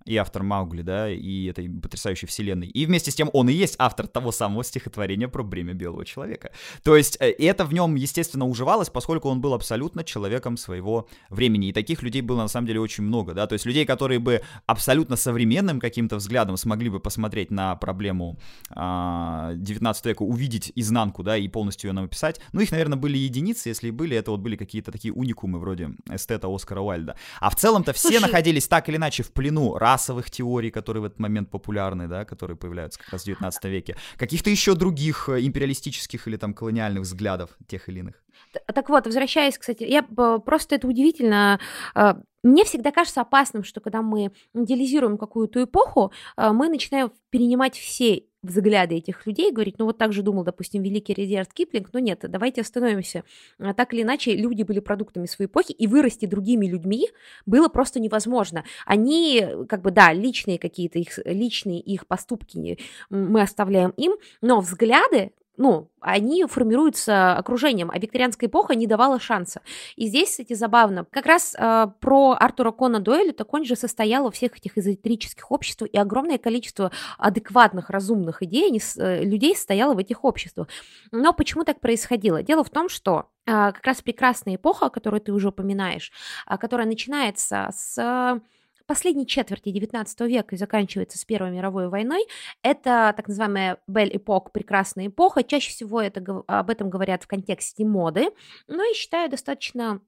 и 0.08 0.16
автор 0.16 0.42
Маугли, 0.42 0.82
да, 0.82 1.10
и 1.10 1.46
этой 1.46 1.68
потрясающей 1.68 2.26
вселенной. 2.26 2.68
И 2.68 2.86
вместе 2.86 3.10
с 3.10 3.14
тем 3.14 3.28
он 3.32 3.48
и 3.48 3.52
есть 3.52 3.76
автор 3.78 4.06
того 4.06 4.32
самого 4.32 4.64
стихотворения 4.64 5.28
про 5.28 5.42
бремя 5.42 5.74
белого 5.74 6.04
человека. 6.04 6.50
То 6.82 6.96
есть 6.96 7.18
э, 7.20 7.30
это 7.30 7.64
в 7.64 7.74
нем, 7.74 7.94
естественно, 8.08 8.46
уживалось, 8.46 8.90
поскольку 8.90 9.28
он 9.28 9.40
был 9.40 9.54
абсолютно 9.54 10.02
человеком 10.02 10.56
своего 10.56 11.08
времени. 11.30 11.68
И 11.68 11.72
таких 11.72 12.02
людей 12.02 12.22
было 12.22 12.38
на 12.38 12.48
самом 12.48 12.66
деле 12.66 12.80
очень 12.80 13.04
много, 13.04 13.34
да, 13.34 13.46
то 13.46 13.52
есть 13.52 13.66
людей, 13.66 13.84
которые 13.84 14.18
бы 14.18 14.42
абсолютно 14.66 15.16
современным 15.16 15.80
каким-то 15.80 16.16
взглядом 16.16 16.56
смогли 16.56 16.88
бы 16.90 17.00
посмотреть 17.00 17.50
на 17.50 17.76
проблему 17.76 18.38
а, 18.70 19.52
19 19.54 20.06
века, 20.06 20.22
увидеть 20.22 20.72
изнанку, 20.74 21.22
да, 21.22 21.36
и 21.36 21.48
полностью 21.48 21.88
ее 21.88 21.94
нам 21.94 22.06
описать. 22.06 22.40
Ну, 22.52 22.60
их, 22.60 22.70
наверное, 22.72 22.98
были 22.98 23.18
единицы, 23.18 23.68
если 23.68 23.88
и 23.88 23.90
были, 23.90 24.16
это 24.16 24.30
вот 24.30 24.40
были 24.40 24.56
какие-то 24.56 24.90
такие 24.90 25.12
уникумы 25.12 25.58
вроде 25.58 25.90
эстета 26.10 26.48
Оскара 26.52 26.80
Уайльда. 26.80 27.16
А 27.40 27.50
в 27.50 27.56
целом-то 27.56 27.92
все 27.92 28.08
Слушай... 28.08 28.22
находились 28.22 28.68
так 28.68 28.88
или 28.88 28.96
иначе 28.96 29.22
в 29.22 29.32
плену 29.32 29.76
расовых 29.76 30.30
теорий, 30.30 30.70
которые 30.70 31.02
в 31.02 31.04
этот 31.04 31.18
момент 31.18 31.50
популярны, 31.50 32.08
да, 32.08 32.24
которые 32.24 32.56
появляются 32.56 32.98
как 32.98 33.10
раз 33.10 33.22
в 33.22 33.26
19 33.26 33.64
веке, 33.64 33.96
каких-то 34.16 34.50
еще 34.50 34.74
других 34.74 35.28
э, 35.28 35.44
империалистических 35.44 36.26
или 36.28 36.36
там 36.36 36.54
колониальных 36.54 37.02
взглядов 37.02 37.50
тех 37.66 37.88
или 37.88 37.97
иных. 37.98 38.22
Так 38.66 38.88
вот, 38.88 39.06
возвращаясь, 39.06 39.58
кстати, 39.58 39.84
я 39.84 40.02
просто 40.02 40.76
это 40.76 40.86
удивительно. 40.86 41.60
А, 41.94 42.18
мне 42.42 42.64
всегда 42.64 42.92
кажется 42.92 43.20
опасным, 43.20 43.64
что 43.64 43.80
когда 43.80 44.02
мы 44.02 44.32
идеализируем 44.54 45.18
какую-то 45.18 45.64
эпоху, 45.64 46.12
а, 46.36 46.52
мы 46.52 46.68
начинаем 46.68 47.12
перенимать 47.30 47.76
все 47.76 48.24
взгляды 48.42 48.96
этих 48.96 49.26
людей, 49.26 49.50
говорить, 49.50 49.78
ну 49.78 49.84
вот 49.84 49.98
так 49.98 50.12
же 50.12 50.22
думал, 50.22 50.44
допустим, 50.44 50.82
великий 50.82 51.12
Редиард 51.12 51.52
Киплинг, 51.52 51.88
но 51.92 51.98
нет, 51.98 52.20
давайте 52.22 52.60
остановимся. 52.60 53.24
А 53.58 53.74
так 53.74 53.92
или 53.92 54.02
иначе, 54.02 54.36
люди 54.36 54.62
были 54.62 54.78
продуктами 54.78 55.26
своей 55.26 55.48
эпохи, 55.48 55.72
и 55.72 55.86
вырасти 55.88 56.26
другими 56.26 56.66
людьми 56.66 57.08
было 57.46 57.68
просто 57.68 57.98
невозможно. 57.98 58.64
Они, 58.86 59.44
как 59.68 59.82
бы, 59.82 59.90
да, 59.90 60.12
личные 60.12 60.58
какие-то 60.58 61.00
их, 61.00 61.18
личные 61.24 61.80
их 61.80 62.06
поступки 62.06 62.78
мы 63.10 63.42
оставляем 63.42 63.90
им, 63.90 64.14
но 64.40 64.60
взгляды 64.60 65.32
ну, 65.58 65.90
они 66.00 66.44
формируются 66.46 67.36
окружением, 67.36 67.90
а 67.92 67.98
викторианская 67.98 68.48
эпоха 68.48 68.74
не 68.76 68.86
давала 68.86 69.18
шанса. 69.18 69.60
И 69.96 70.06
здесь, 70.06 70.30
кстати, 70.30 70.54
забавно, 70.54 71.04
как 71.10 71.26
раз 71.26 71.54
э, 71.58 71.88
про 72.00 72.36
Артура 72.38 72.70
Кона 72.70 73.00
Дойля, 73.00 73.32
так 73.32 73.52
он 73.52 73.64
же 73.64 73.74
состоял 73.74 74.24
во 74.24 74.30
всех 74.30 74.56
этих 74.56 74.78
эзотерических 74.78 75.50
обществах, 75.50 75.90
и 75.92 75.98
огромное 75.98 76.38
количество 76.38 76.92
адекватных, 77.18 77.90
разумных 77.90 78.42
идей, 78.42 78.68
они, 78.68 78.80
э, 78.96 79.24
людей 79.24 79.56
стояло 79.56 79.94
в 79.94 79.98
этих 79.98 80.24
обществах. 80.24 80.68
Но 81.10 81.32
почему 81.32 81.64
так 81.64 81.80
происходило? 81.80 82.42
Дело 82.42 82.62
в 82.62 82.70
том, 82.70 82.88
что 82.88 83.30
э, 83.44 83.50
как 83.50 83.84
раз 83.84 84.00
прекрасная 84.00 84.54
эпоха, 84.54 84.90
которую 84.90 85.20
ты 85.20 85.32
уже 85.32 85.48
упоминаешь, 85.48 86.12
э, 86.46 86.56
которая 86.56 86.86
начинается 86.86 87.68
с 87.74 88.40
последней 88.88 89.26
четверти 89.26 89.68
XIX 89.68 90.26
века 90.26 90.54
и 90.54 90.58
заканчивается 90.58 91.18
с 91.18 91.24
Первой 91.24 91.50
мировой 91.50 91.88
войной. 91.88 92.26
Это 92.62 93.12
так 93.14 93.28
называемая 93.28 93.78
Belle 93.88 94.12
Epoque, 94.14 94.50
прекрасная 94.52 95.08
эпоха. 95.08 95.44
Чаще 95.44 95.70
всего 95.70 96.00
это, 96.00 96.42
об 96.48 96.70
этом 96.70 96.88
говорят 96.88 97.22
в 97.22 97.26
контексте 97.28 97.84
моды, 97.84 98.30
но 98.66 98.82
я 98.82 98.94
считаю 98.94 99.30
достаточно 99.30 100.00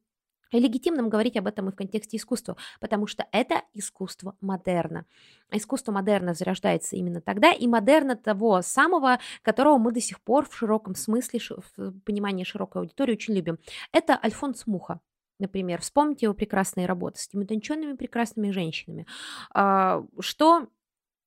легитимным 0.51 1.11
говорить 1.11 1.37
об 1.37 1.47
этом 1.47 1.69
и 1.69 1.73
в 1.73 1.77
контексте 1.77 2.17
искусства, 2.17 2.57
потому 2.81 3.07
что 3.07 3.27
это 3.31 3.63
искусство 3.75 4.35
модерна. 4.41 5.05
Искусство 5.53 5.93
модерна 5.93 6.35
зарождается 6.35 6.97
именно 6.97 7.21
тогда, 7.21 7.53
и 7.53 7.69
модерна 7.69 8.17
того 8.17 8.63
самого, 8.63 9.21
которого 9.43 9.79
мы 9.79 9.93
до 9.93 10.01
сих 10.01 10.21
пор 10.21 10.49
в 10.49 10.57
широком 10.57 10.95
смысле, 10.95 11.39
в 11.77 12.01
понимании 12.01 12.45
широкой 12.45 12.83
аудитории 12.83 13.13
очень 13.13 13.35
любим. 13.35 13.59
Это 13.93 14.19
Альфонс 14.21 14.67
Муха. 14.67 15.01
Например, 15.41 15.81
вспомните 15.81 16.27
его 16.27 16.35
прекрасные 16.35 16.87
работы 16.87 17.19
с 17.19 17.29
этими 17.29 17.45
утонченными 17.45 17.95
прекрасными 17.95 18.51
женщинами. 18.51 19.07
А, 19.53 20.05
что 20.21 20.69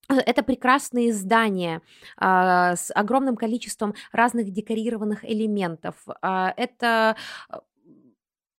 это 0.10 0.44
прекрасные 0.44 1.14
здания 1.14 1.81
а, 2.18 2.76
с 2.76 2.91
огромным 2.94 3.35
количеством 3.35 3.95
разных 4.11 4.52
декорированных 4.52 5.23
элементов. 5.26 5.95
А, 6.22 6.53
это, 6.57 7.15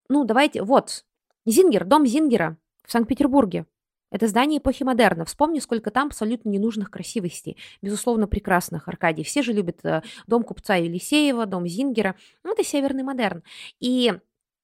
ну, 0.10 0.24
давайте, 0.26 0.64
вот, 0.64 1.06
Зингер, 1.46 1.86
дом 1.86 2.06
Зингера 2.06 2.58
в 2.86 2.92
Санкт-Петербурге. 2.92 3.66
Это 4.14 4.28
здание 4.28 4.60
эпохи 4.60 4.84
модерна. 4.84 5.26
Вспомни, 5.26 5.58
сколько 5.58 5.90
там 5.90 6.08
абсолютно 6.08 6.50
ненужных 6.50 6.92
красивостей. 6.92 7.58
Безусловно, 7.82 8.28
прекрасных, 8.28 8.88
Аркадий. 8.88 9.24
Все 9.24 9.42
же 9.42 9.54
любят 9.54 9.84
э, 9.84 10.04
дом 10.28 10.44
купца 10.44 10.76
Елисеева, 10.76 11.48
дом 11.48 11.66
Зингера. 11.68 12.16
Ну, 12.44 12.54
это 12.54 12.64
северный 12.64 13.02
модерн. 13.02 13.42
И 13.80 14.14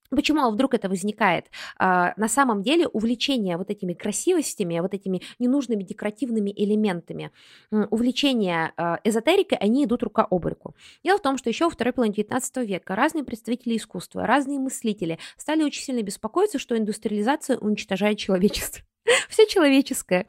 Почему 0.10 0.50
вдруг 0.50 0.74
это 0.74 0.90
возникает? 0.90 1.46
А, 1.78 2.14
на 2.18 2.28
самом 2.28 2.64
деле 2.64 2.88
увлечение 2.88 3.58
вот 3.58 3.70
этими 3.70 3.94
красивостями, 3.94 4.80
вот 4.80 4.94
этими 4.94 5.22
ненужными 5.38 5.84
декоративными 5.84 6.52
элементами, 6.56 7.32
увлечение 7.72 8.74
а, 8.76 9.00
эзотерикой, 9.04 9.58
они 9.60 9.86
идут 9.86 10.02
рука 10.04 10.26
об 10.30 10.46
руку. 10.46 10.76
Дело 11.04 11.20
в 11.20 11.22
том, 11.22 11.38
что 11.38 11.50
еще 11.50 11.66
во 11.66 11.72
второй 11.72 11.94
половине 11.94 12.16
19 12.16 12.58
века 12.68 12.96
разные 12.96 13.24
представители 13.24 13.78
искусства, 13.78 14.26
разные 14.26 14.60
мыслители 14.60 15.20
стали 15.38 15.64
очень 15.64 15.84
сильно 15.84 16.02
беспокоиться, 16.02 16.58
что 16.58 16.78
индустриализация 16.78 17.58
уничтожает 17.58 18.18
человечество. 18.18 18.84
Все 19.30 19.46
человеческое, 19.48 20.28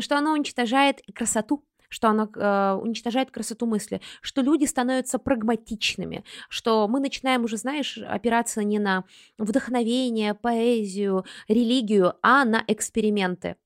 что 0.00 0.16
оно 0.16 0.32
уничтожает 0.32 1.00
красоту 1.14 1.64
что 1.92 2.08
она 2.08 2.28
э, 2.34 2.78
уничтожает 2.80 3.30
красоту 3.30 3.66
мысли, 3.66 4.00
что 4.22 4.40
люди 4.40 4.64
становятся 4.64 5.18
прагматичными, 5.18 6.24
что 6.48 6.88
мы 6.88 7.00
начинаем 7.00 7.44
уже, 7.44 7.58
знаешь, 7.58 7.98
опираться 7.98 8.64
не 8.64 8.78
на 8.78 9.04
вдохновение, 9.36 10.32
поэзию, 10.32 11.24
религию, 11.48 12.14
а 12.22 12.44
на 12.46 12.64
эксперименты 12.66 13.56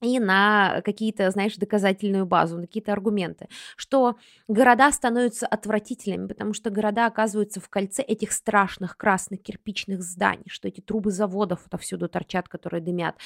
и 0.00 0.18
на 0.18 0.80
какие-то, 0.84 1.30
знаешь, 1.30 1.56
доказательную 1.56 2.26
базу, 2.26 2.56
на 2.56 2.66
какие-то 2.66 2.92
аргументы, 2.92 3.48
что 3.76 4.16
города 4.48 4.90
становятся 4.92 5.46
отвратительными, 5.46 6.26
потому 6.26 6.54
что 6.54 6.70
города 6.70 7.06
оказываются 7.06 7.60
в 7.60 7.68
кольце 7.68 8.02
этих 8.02 8.32
страшных 8.32 8.96
красных 8.96 9.42
кирпичных 9.42 10.02
зданий, 10.02 10.48
что 10.48 10.68
эти 10.68 10.80
трубы 10.80 11.10
заводов 11.10 11.66
отовсюду 11.66 12.08
торчат, 12.08 12.48
которые 12.48 12.80
дымят. 12.82 13.16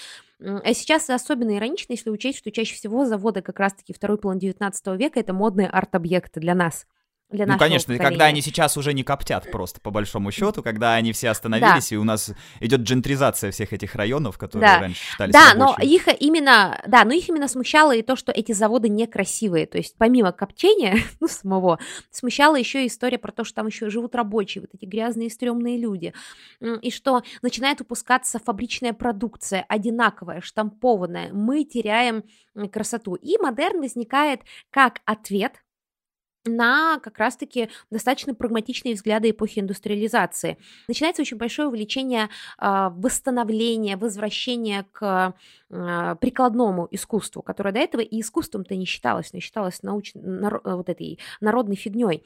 А 0.40 0.74
сейчас 0.74 1.08
особенно 1.10 1.56
иронично, 1.56 1.92
если 1.92 2.10
учесть, 2.10 2.38
что 2.38 2.50
чаще 2.50 2.74
всего 2.74 3.04
заводы 3.04 3.42
как 3.42 3.58
раз-таки 3.60 3.92
второй 3.92 4.18
половины 4.18 4.40
19 4.40 4.86
века 4.98 5.20
это 5.20 5.32
модные 5.32 5.68
арт-объекты 5.68 6.40
для 6.40 6.54
нас 6.54 6.86
для 7.30 7.46
ну, 7.46 7.58
конечно, 7.58 7.92
поколения. 7.92 8.10
когда 8.10 8.26
они 8.26 8.42
сейчас 8.42 8.76
уже 8.76 8.92
не 8.92 9.02
коптят 9.02 9.50
просто, 9.50 9.80
по 9.80 9.90
большому 9.90 10.30
счету, 10.30 10.62
когда 10.62 10.94
они 10.94 11.12
все 11.12 11.30
остановились, 11.30 11.90
да. 11.90 11.96
и 11.96 11.98
у 11.98 12.04
нас 12.04 12.32
идет 12.60 12.82
джентризация 12.82 13.50
всех 13.50 13.72
этих 13.72 13.94
районов, 13.94 14.38
которые 14.38 14.68
да. 14.68 14.80
раньше 14.80 15.02
считались 15.02 15.32
Да, 15.32 15.54
рабочими. 15.54 15.86
но 15.86 15.94
их 15.94 16.08
именно, 16.20 16.80
да, 16.86 17.04
но 17.04 17.12
их 17.12 17.28
именно 17.28 17.48
смущало 17.48 17.94
и 17.94 18.02
то, 18.02 18.14
что 18.14 18.30
эти 18.30 18.52
заводы 18.52 18.88
некрасивые, 18.88 19.66
то 19.66 19.78
есть 19.78 19.96
помимо 19.98 20.32
коптения, 20.32 20.98
ну, 21.20 21.26
самого, 21.26 21.78
смущала 22.10 22.56
еще 22.56 22.86
история 22.86 23.18
про 23.18 23.32
то, 23.32 23.44
что 23.44 23.56
там 23.56 23.66
еще 23.66 23.90
живут 23.90 24.14
рабочие, 24.14 24.62
вот 24.62 24.70
эти 24.74 24.84
грязные, 24.88 25.30
стрёмные 25.30 25.78
люди, 25.78 26.12
и 26.60 26.90
что 26.90 27.22
начинает 27.42 27.80
упускаться 27.80 28.38
фабричная 28.38 28.92
продукция, 28.92 29.64
одинаковая, 29.68 30.40
штампованная, 30.40 31.32
мы 31.32 31.64
теряем 31.64 32.22
красоту. 32.72 33.14
И 33.16 33.36
модерн 33.38 33.80
возникает 33.80 34.42
как 34.70 35.00
ответ 35.04 35.63
на 36.44 36.98
как 37.00 37.18
раз-таки 37.18 37.68
достаточно 37.90 38.34
прагматичные 38.34 38.94
взгляды 38.94 39.30
эпохи 39.30 39.60
индустриализации. 39.60 40.58
Начинается 40.88 41.22
очень 41.22 41.36
большое 41.36 41.68
увлечение 41.68 42.28
э, 42.58 42.90
восстановления, 42.90 43.96
возвращения 43.96 44.86
к 44.92 45.34
э, 45.70 46.16
прикладному 46.20 46.88
искусству, 46.90 47.42
которое 47.42 47.72
до 47.72 47.80
этого 47.80 48.02
и 48.02 48.20
искусством-то 48.20 48.76
не 48.76 48.84
считалось, 48.84 49.32
но 49.32 49.40
считалось 49.40 49.82
науч... 49.82 50.12
нар... 50.14 50.60
вот 50.64 50.88
этой 50.88 51.18
народной 51.40 51.76
фигней. 51.76 52.24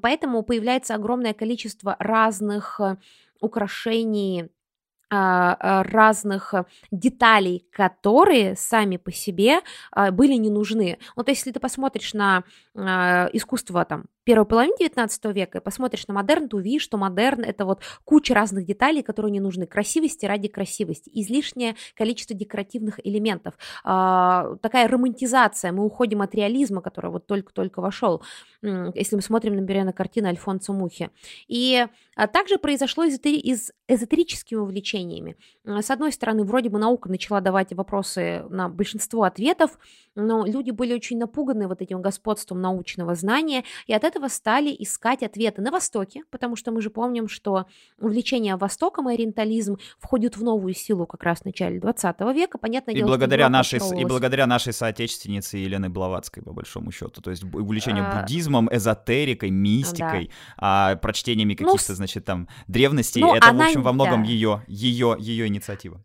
Поэтому 0.00 0.42
появляется 0.42 0.94
огромное 0.94 1.34
количество 1.34 1.96
разных 1.98 2.80
украшений, 3.40 4.42
а, 4.42 4.44
а, 4.44 4.55
разных 5.10 6.54
э, 6.54 6.64
деталей, 6.90 7.66
которые 7.72 8.56
сами 8.56 8.96
по 8.96 9.12
себе 9.12 9.60
а, 9.92 10.10
были 10.10 10.34
не 10.34 10.50
нужны. 10.50 10.98
Вот 11.14 11.28
если 11.28 11.52
ты 11.52 11.60
посмотришь 11.60 12.14
на 12.14 12.42
искусство 12.74 13.84
там 13.84 14.06
первой 14.26 14.44
половины 14.44 14.74
19 14.76 15.24
века 15.26 15.58
и 15.58 15.60
посмотришь 15.60 16.08
на 16.08 16.14
модерн, 16.14 16.48
то 16.48 16.56
увидишь, 16.56 16.82
что 16.82 16.98
модерн– 16.98 17.44
это 17.46 17.64
вот 17.64 17.82
куча 18.04 18.34
разных 18.34 18.66
деталей, 18.66 19.02
которые 19.02 19.30
не 19.30 19.38
нужны. 19.38 19.66
Красивости 19.66 20.26
ради 20.26 20.48
красивости, 20.48 21.08
излишнее 21.14 21.76
количество 21.94 22.34
декоративных 22.34 22.98
элементов, 23.06 23.54
э, 23.54 24.56
такая 24.60 24.88
романтизация, 24.88 25.70
мы 25.70 25.84
уходим 25.84 26.22
от 26.22 26.34
реализма, 26.34 26.82
который 26.82 27.12
вот 27.12 27.26
только-только 27.26 27.80
вошел, 27.80 28.22
если 28.62 29.14
мы 29.14 29.22
смотрим, 29.22 29.54
например, 29.54 29.84
на 29.84 29.92
картину 29.92 30.26
Альфонсо 30.26 30.72
Мухи. 30.72 31.10
И 31.46 31.86
а 32.16 32.26
также 32.26 32.56
произошло 32.56 33.04
эзотери- 33.04 33.36
из 33.36 33.72
эзотерическими 33.88 34.58
увлечениями. 34.58 35.36
С 35.64 35.90
одной 35.90 36.12
стороны, 36.12 36.44
вроде 36.44 36.70
бы 36.70 36.78
наука 36.78 37.10
начала 37.10 37.42
давать 37.42 37.74
вопросы 37.74 38.44
на 38.48 38.70
большинство 38.70 39.24
ответов, 39.24 39.78
но 40.14 40.46
люди 40.46 40.70
были 40.70 40.94
очень 40.94 41.18
напуганы 41.18 41.68
вот 41.68 41.82
этим 41.82 42.00
господством 42.00 42.62
научного 42.62 43.14
знания, 43.14 43.64
и 43.86 43.92
от 43.92 44.02
этого 44.02 44.15
стали 44.28 44.74
искать 44.78 45.22
ответы 45.22 45.62
на 45.62 45.70
Востоке, 45.70 46.22
потому 46.30 46.56
что 46.56 46.72
мы 46.72 46.82
же 46.82 46.90
помним, 46.90 47.28
что 47.28 47.66
увлечение 47.98 48.56
Востоком 48.56 49.08
и 49.10 49.14
ориентализм 49.14 49.78
входит 49.98 50.36
в 50.36 50.42
новую 50.42 50.74
силу 50.74 51.06
как 51.06 51.22
раз 51.22 51.40
в 51.40 51.44
начале 51.44 51.80
20 51.80 52.20
века, 52.34 52.58
понятно 52.58 52.90
и 52.90 53.02
благодаря 53.02 53.48
нашей 53.48 53.78
И 54.00 54.04
благодаря 54.04 54.46
нашей 54.46 54.72
соотечественнице 54.72 55.58
Елены 55.58 55.88
Блаватской, 55.88 56.42
по 56.42 56.52
большому 56.52 56.90
счету, 56.90 57.20
то 57.20 57.30
есть 57.30 57.44
увлечение 57.44 58.04
а... 58.04 58.20
буддизмом, 58.20 58.68
эзотерикой, 58.72 59.50
мистикой, 59.50 60.26
да. 60.26 60.92
а, 60.92 60.96
прочтениями 60.96 61.56
ну, 61.58 61.66
каких-то, 61.66 61.92
ну, 61.92 61.96
значит, 61.96 62.24
там, 62.24 62.48
древностей, 62.66 63.20
ну, 63.20 63.34
это, 63.34 63.48
она... 63.48 63.64
в 63.64 63.68
общем, 63.68 63.82
во 63.82 63.92
многом 63.92 64.22
да. 64.22 64.28
ее, 64.28 64.62
ее, 64.66 65.16
ее 65.18 65.46
инициатива. 65.46 66.02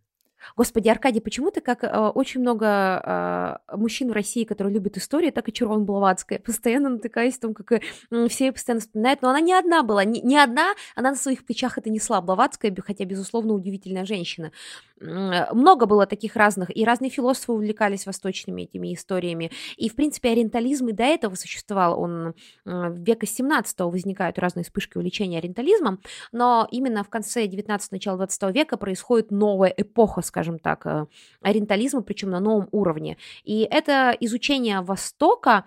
Господи, 0.55 0.89
Аркадий, 0.89 1.22
почему 1.22 1.51
ты, 1.51 1.61
как 1.61 1.84
э, 1.84 1.88
очень 1.88 2.41
много 2.41 3.59
э, 3.72 3.77
мужчин 3.77 4.09
в 4.09 4.13
России, 4.13 4.43
которые 4.43 4.73
любят 4.73 4.97
историю, 4.97 5.31
так 5.31 5.47
и 5.47 5.53
Чурон 5.53 5.85
Блаватская, 5.85 6.39
постоянно 6.39 6.89
натыкаюсь 6.89 7.38
в 7.38 7.39
том, 7.39 7.53
как 7.53 7.72
э, 7.72 7.81
все 8.27 8.51
постоянно 8.51 8.81
вспоминают, 8.81 9.22
но 9.22 9.30
она 9.30 9.39
не 9.39 9.53
одна 9.53 9.84
была, 9.84 10.03
не, 10.03 10.22
не 10.22 10.38
одна, 10.38 10.73
она 10.95 11.11
на 11.11 11.15
своих 11.15 11.45
плечах 11.45 11.77
это 11.77 11.89
несла, 11.89 12.22
Блаватская, 12.22 12.76
хотя, 12.85 13.05
безусловно, 13.05 13.53
удивительная 13.53 14.05
женщина. 14.05 14.51
Много 14.99 15.88
было 15.88 16.05
таких 16.05 16.35
разных, 16.35 16.76
и 16.76 16.85
разные 16.85 17.09
философы 17.09 17.53
увлекались 17.53 18.05
восточными 18.05 18.63
этими 18.63 18.93
историями, 18.93 19.51
и, 19.76 19.89
в 19.89 19.95
принципе, 19.95 20.30
ориентализм 20.30 20.89
и 20.89 20.91
до 20.91 21.03
этого 21.03 21.34
существовал, 21.34 21.99
он 21.99 22.35
в 22.65 22.97
века 22.97 23.26
17 23.26 23.80
возникают 23.80 24.38
разные 24.38 24.63
вспышки 24.63 24.97
увлечения 24.97 25.39
ориентализмом, 25.39 26.01
но 26.31 26.68
именно 26.69 27.03
в 27.03 27.09
конце 27.09 27.47
19 27.47 27.91
начала 27.91 28.18
20 28.18 28.55
века 28.55 28.77
происходит 28.77 29.31
новая 29.31 29.73
эпоха, 29.76 30.22
скажем 30.31 30.59
так, 30.59 30.85
э, 30.85 31.07
ориентализма, 31.41 32.01
причем 32.03 32.29
на 32.29 32.39
новом 32.39 32.69
уровне. 32.71 33.17
И 33.43 33.67
это 33.69 34.15
изучение 34.21 34.79
Востока, 34.79 35.65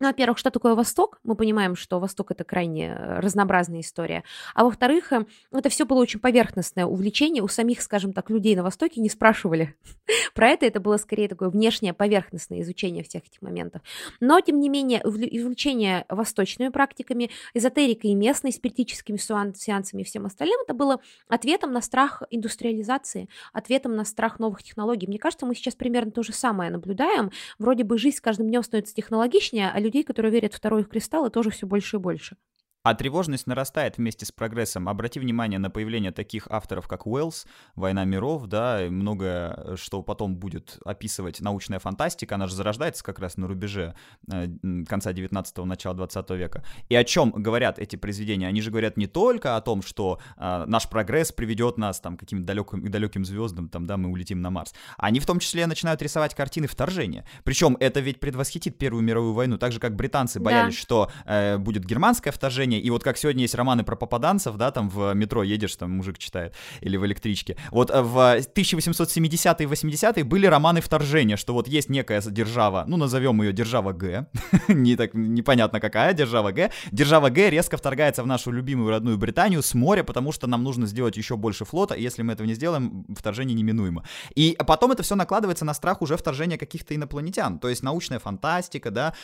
ну, 0.00 0.08
во-первых, 0.08 0.38
что 0.38 0.50
такое 0.50 0.74
Восток? 0.74 1.20
Мы 1.22 1.36
понимаем, 1.36 1.76
что 1.76 2.00
Восток 2.00 2.32
это 2.32 2.42
крайне 2.42 2.92
разнообразная 2.94 3.80
история. 3.80 4.24
А 4.52 4.64
во-вторых, 4.64 5.12
э, 5.12 5.24
это 5.52 5.68
все 5.68 5.86
было 5.86 6.00
очень 6.00 6.18
поверхностное 6.18 6.84
увлечение. 6.84 7.44
У 7.44 7.48
самих, 7.48 7.80
скажем 7.80 8.12
так, 8.12 8.28
людей 8.28 8.56
на 8.56 8.64
Востоке 8.64 9.00
не 9.00 9.08
спрашивали 9.08 9.76
про 10.34 10.48
это. 10.48 10.66
Это 10.66 10.80
было 10.80 10.96
скорее 10.96 11.28
такое 11.28 11.48
внешнее 11.48 11.94
поверхностное 11.94 12.60
изучение 12.62 13.04
всех 13.04 13.24
этих 13.24 13.40
моментов. 13.40 13.82
Но, 14.18 14.40
тем 14.40 14.58
не 14.58 14.68
менее, 14.68 15.00
увлечение 15.04 16.06
восточными 16.08 16.70
практиками, 16.70 17.30
эзотерикой 17.54 18.10
и 18.10 18.14
местной, 18.16 18.50
спиритическими 18.50 19.16
сеансами 19.16 20.02
и 20.02 20.04
всем 20.04 20.26
остальным, 20.26 20.60
это 20.64 20.74
было 20.74 21.00
ответом 21.28 21.72
на 21.72 21.80
страх 21.80 22.24
индустриализации, 22.30 23.28
ответом 23.52 23.94
на 23.94 24.04
страх 24.04 24.40
новых 24.40 24.64
технологий. 24.64 25.06
Мне 25.06 25.20
кажется, 25.20 25.46
мы 25.46 25.54
сейчас 25.54 25.76
примерно 25.76 26.10
то 26.10 26.24
же 26.24 26.32
самое 26.32 26.70
наблюдаем. 26.70 27.30
Вроде 27.60 27.84
бы 27.84 27.96
жизнь 27.96 28.16
с 28.16 28.20
каждым 28.20 28.48
днем 28.48 28.64
становится 28.64 28.94
технологичнее, 28.94 29.70
а 29.72 29.83
людей, 29.84 30.02
которые 30.02 30.32
верят 30.32 30.54
в 30.54 30.56
второй 30.56 30.84
кристалл, 30.84 31.30
тоже 31.30 31.50
все 31.50 31.66
больше 31.66 31.96
и 31.96 32.00
больше. 32.00 32.36
А 32.84 32.94
тревожность 32.94 33.46
нарастает 33.46 33.96
вместе 33.96 34.26
с 34.26 34.30
прогрессом. 34.30 34.90
Обрати 34.90 35.18
внимание 35.18 35.58
на 35.58 35.70
появление 35.70 36.12
таких 36.12 36.46
авторов, 36.50 36.86
как 36.86 37.06
Уэллс, 37.06 37.46
«Война 37.76 38.04
миров», 38.04 38.46
да, 38.46 38.84
и 38.84 38.90
многое, 38.90 39.76
что 39.76 40.02
потом 40.02 40.36
будет 40.36 40.78
описывать 40.84 41.40
научная 41.40 41.78
фантастика, 41.78 42.34
она 42.34 42.46
же 42.46 42.54
зарождается 42.54 43.02
как 43.02 43.20
раз 43.20 43.38
на 43.38 43.48
рубеже 43.48 43.94
э, 44.30 44.48
конца 44.86 45.12
19-го, 45.12 45.64
начала 45.64 45.94
20 45.94 46.30
века. 46.32 46.62
И 46.90 46.94
о 46.94 47.04
чем 47.04 47.30
говорят 47.30 47.78
эти 47.78 47.96
произведения? 47.96 48.46
Они 48.48 48.60
же 48.60 48.70
говорят 48.70 48.98
не 48.98 49.06
только 49.06 49.56
о 49.56 49.62
том, 49.62 49.80
что 49.80 50.20
э, 50.36 50.64
наш 50.66 50.86
прогресс 50.90 51.32
приведет 51.32 51.78
нас 51.78 52.00
там, 52.00 52.18
к 52.18 52.20
каким-то 52.20 52.44
далеким, 52.44 52.90
далеким 52.90 53.24
звездам, 53.24 53.70
там, 53.70 53.86
да, 53.86 53.96
мы 53.96 54.10
улетим 54.10 54.42
на 54.42 54.50
Марс. 54.50 54.74
Они 54.98 55.20
в 55.20 55.26
том 55.26 55.38
числе 55.38 55.66
начинают 55.66 56.02
рисовать 56.02 56.34
картины 56.34 56.66
вторжения. 56.66 57.24
Причем 57.44 57.78
это 57.80 58.00
ведь 58.00 58.20
предвосхитит 58.20 58.76
Первую 58.76 59.02
мировую 59.02 59.32
войну, 59.32 59.56
так 59.56 59.72
же, 59.72 59.80
как 59.80 59.96
британцы 59.96 60.38
боялись, 60.38 60.74
да. 60.74 60.80
что 60.80 61.10
э, 61.24 61.56
будет 61.56 61.86
германское 61.86 62.30
вторжение, 62.30 62.73
вторжение, 62.74 62.80
и 62.80 62.90
вот 62.90 63.02
как 63.02 63.16
сегодня 63.16 63.42
есть 63.42 63.54
романы 63.54 63.84
про 63.84 63.96
попаданцев, 63.96 64.56
да, 64.56 64.70
там 64.70 64.88
в 64.88 65.14
метро 65.14 65.42
едешь, 65.42 65.76
там 65.76 65.90
мужик 65.90 66.18
читает, 66.18 66.54
или 66.82 66.96
в 66.96 67.04
электричке. 67.04 67.56
Вот 67.70 67.90
э, 67.90 68.02
в 68.02 68.38
1870-е 68.38 69.66
и 69.66 69.70
80-е 69.70 70.24
были 70.24 70.46
романы 70.46 70.80
вторжения, 70.80 71.36
что 71.36 71.54
вот 71.54 71.68
есть 71.68 71.90
некая 71.90 72.22
держава, 72.30 72.84
ну, 72.86 72.96
назовем 72.96 73.42
ее 73.42 73.52
держава 73.52 73.92
Г, 73.92 74.26
не 74.68 74.96
так, 74.96 75.14
непонятно 75.14 75.80
какая 75.80 76.14
держава 76.14 76.52
Г, 76.52 76.70
держава 76.92 77.30
Г 77.30 77.50
резко 77.50 77.76
вторгается 77.76 78.22
в 78.22 78.26
нашу 78.26 78.52
любимую 78.52 78.90
родную 78.90 79.18
Британию 79.18 79.62
с 79.62 79.74
моря, 79.74 80.04
потому 80.04 80.32
что 80.32 80.46
нам 80.46 80.62
нужно 80.62 80.86
сделать 80.86 81.16
еще 81.16 81.36
больше 81.36 81.64
флота, 81.64 81.94
и 81.94 82.02
если 82.02 82.22
мы 82.22 82.32
этого 82.32 82.46
не 82.46 82.54
сделаем, 82.54 83.04
вторжение 83.16 83.54
неминуемо. 83.54 84.02
И 84.36 84.56
потом 84.66 84.92
это 84.92 85.02
все 85.02 85.14
накладывается 85.14 85.64
на 85.64 85.74
страх 85.74 86.02
уже 86.02 86.16
вторжения 86.16 86.58
каких-то 86.58 86.94
инопланетян, 86.94 87.58
то 87.58 87.68
есть 87.68 87.82
научная 87.82 88.18
фантастика, 88.18 88.90
да, 88.90 89.14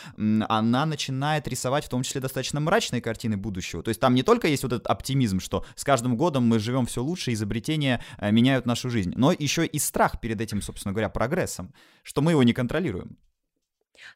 она 0.48 0.86
начинает 0.86 1.48
рисовать 1.48 1.84
в 1.84 1.88
том 1.88 2.02
числе 2.02 2.20
достаточно 2.20 2.60
мрачные 2.60 3.00
картины 3.00 3.36
будущего. 3.40 3.82
То 3.82 3.88
есть 3.88 4.00
там 4.00 4.14
не 4.14 4.22
только 4.22 4.48
есть 4.48 4.62
вот 4.62 4.72
этот 4.72 4.86
оптимизм, 4.86 5.40
что 5.40 5.64
с 5.74 5.84
каждым 5.84 6.16
годом 6.16 6.44
мы 6.44 6.58
живем 6.58 6.86
все 6.86 7.02
лучше, 7.02 7.32
изобретения 7.32 8.02
э, 8.18 8.30
меняют 8.30 8.66
нашу 8.66 8.90
жизнь, 8.90 9.12
но 9.16 9.32
еще 9.32 9.66
и 9.66 9.78
страх 9.78 10.20
перед 10.20 10.40
этим, 10.40 10.62
собственно 10.62 10.92
говоря, 10.92 11.08
прогрессом, 11.08 11.72
что 12.02 12.22
мы 12.22 12.32
его 12.32 12.42
не 12.42 12.52
контролируем. 12.52 13.16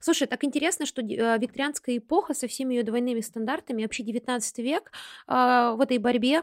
Слушай, 0.00 0.26
так 0.26 0.44
интересно, 0.44 0.86
что 0.86 1.02
э, 1.02 1.38
викторианская 1.38 1.98
эпоха 1.98 2.34
со 2.34 2.48
всеми 2.48 2.74
ее 2.74 2.82
двойными 2.82 3.20
стандартами, 3.20 3.82
вообще 3.82 4.02
19 4.02 4.58
век 4.58 4.92
э, 5.26 5.74
в 5.76 5.80
этой 5.80 5.98
борьбе 5.98 6.42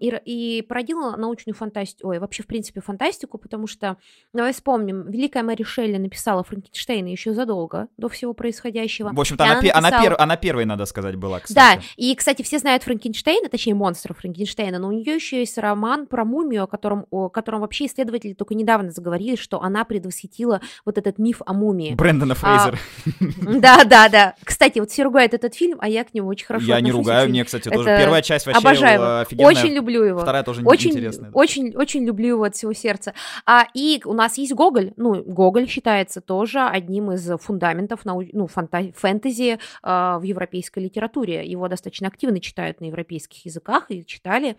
и, 0.00 0.20
и 0.24 0.62
породила 0.62 1.16
научную 1.16 1.54
фантастику, 1.54 2.08
ой, 2.08 2.18
вообще, 2.18 2.42
в 2.42 2.46
принципе, 2.46 2.80
фантастику, 2.80 3.38
потому 3.38 3.66
что, 3.66 3.96
давай 4.32 4.52
вспомним, 4.52 5.10
Великая 5.10 5.42
Мэри 5.42 5.62
Шелли 5.62 5.96
написала 5.96 6.44
Франкенштейна 6.44 7.08
еще 7.08 7.34
задолго 7.34 7.88
до 7.96 8.08
всего 8.08 8.32
происходящего. 8.32 9.10
В 9.12 9.20
общем-то, 9.20 9.44
она, 9.44 9.52
она, 9.52 9.60
написала... 9.62 9.88
она, 9.88 10.02
пер... 10.02 10.16
она 10.18 10.36
первой, 10.36 10.64
надо 10.64 10.86
сказать, 10.86 11.16
была, 11.16 11.40
кстати. 11.40 11.76
Да, 11.78 11.82
и, 11.96 12.14
кстати, 12.14 12.42
все 12.42 12.58
знают 12.58 12.82
Франкенштейна, 12.82 13.48
точнее, 13.48 13.74
монстра 13.74 14.14
Франкенштейна, 14.14 14.78
но 14.78 14.88
у 14.88 14.92
нее 14.92 15.14
еще 15.14 15.40
есть 15.40 15.58
роман 15.58 16.06
про 16.06 16.24
мумию, 16.24 16.64
о 16.64 16.66
котором, 16.66 17.06
о 17.10 17.28
котором 17.28 17.60
вообще 17.60 17.86
исследователи 17.86 18.34
только 18.34 18.54
недавно 18.54 18.90
заговорили, 18.90 19.36
что 19.36 19.62
она 19.62 19.84
предвосхитила 19.84 20.60
вот 20.84 20.98
этот 20.98 21.18
миф 21.18 21.42
о 21.44 21.52
мумии. 21.52 21.94
Брэндона 21.94 22.34
Фрейзера. 22.34 22.78
А, 23.06 23.10
да, 23.60 23.84
да, 23.84 24.08
да. 24.08 24.34
Кстати, 24.44 24.78
вот 24.78 24.90
все 24.90 25.02
ругают 25.02 25.34
этот 25.34 25.54
фильм, 25.54 25.78
а 25.80 25.88
я 25.88 26.04
к 26.04 26.14
нему 26.14 26.28
очень 26.28 26.46
хорошо 26.46 26.66
Я 26.66 26.80
не 26.80 26.90
ругаю, 26.90 27.28
мне, 27.28 27.44
кстати, 27.44 27.68
тоже 27.68 27.84
первая 27.84 28.22
часть 28.22 28.46
вообще 28.46 28.60
Обожаю. 28.60 29.26
Очень 29.38 29.74
люблю 29.74 30.02
его. 30.02 30.20
Вторая 30.20 30.42
тоже 30.42 30.62
очень, 30.64 30.90
интересная. 30.90 31.30
Очень, 31.32 31.74
очень 31.76 32.04
люблю 32.04 32.28
его 32.28 32.44
от 32.44 32.54
всего 32.54 32.72
сердца. 32.72 33.14
А, 33.46 33.66
и 33.74 34.00
у 34.04 34.12
нас 34.12 34.38
есть 34.38 34.52
Гоголь. 34.52 34.92
Ну, 34.96 35.22
Гоголь 35.22 35.68
считается 35.68 36.20
тоже 36.20 36.60
одним 36.60 37.12
из 37.12 37.28
фундаментов 37.40 38.04
нау... 38.04 38.22
ну, 38.32 38.46
фанта... 38.46 38.92
фэнтези 38.96 39.58
э, 39.82 40.18
в 40.18 40.22
европейской 40.22 40.80
литературе. 40.80 41.46
Его 41.46 41.68
достаточно 41.68 42.08
активно 42.08 42.40
читают 42.40 42.80
на 42.80 42.86
европейских 42.86 43.44
языках 43.44 43.86
и 43.88 44.04
читали, 44.04 44.56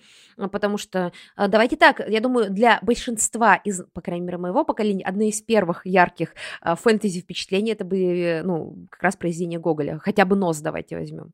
потому 0.52 0.78
что, 0.78 1.12
э, 1.38 1.48
давайте 1.48 1.76
так, 1.76 2.02
я 2.08 2.20
думаю, 2.20 2.50
для 2.50 2.80
большинства 2.82 3.56
из, 3.56 3.84
по 3.94 4.02
крайней 4.02 4.26
мере, 4.26 4.38
моего 4.38 4.64
поколения, 4.64 5.04
одно 5.04 5.24
из 5.24 5.41
первых 5.41 5.86
ярких 5.86 6.34
э, 6.62 6.76
фэнтези 6.76 7.22
впечатлений 7.22 7.72
это 7.72 7.86
были 7.86 8.04
ну, 8.44 8.88
как 8.90 9.03
раз 9.03 9.15
произведение 9.15 9.60
Гоголя. 9.60 9.99
Хотя 9.99 10.26
бы 10.26 10.35
нос 10.35 10.60
давайте 10.60 10.98
возьмем 10.98 11.31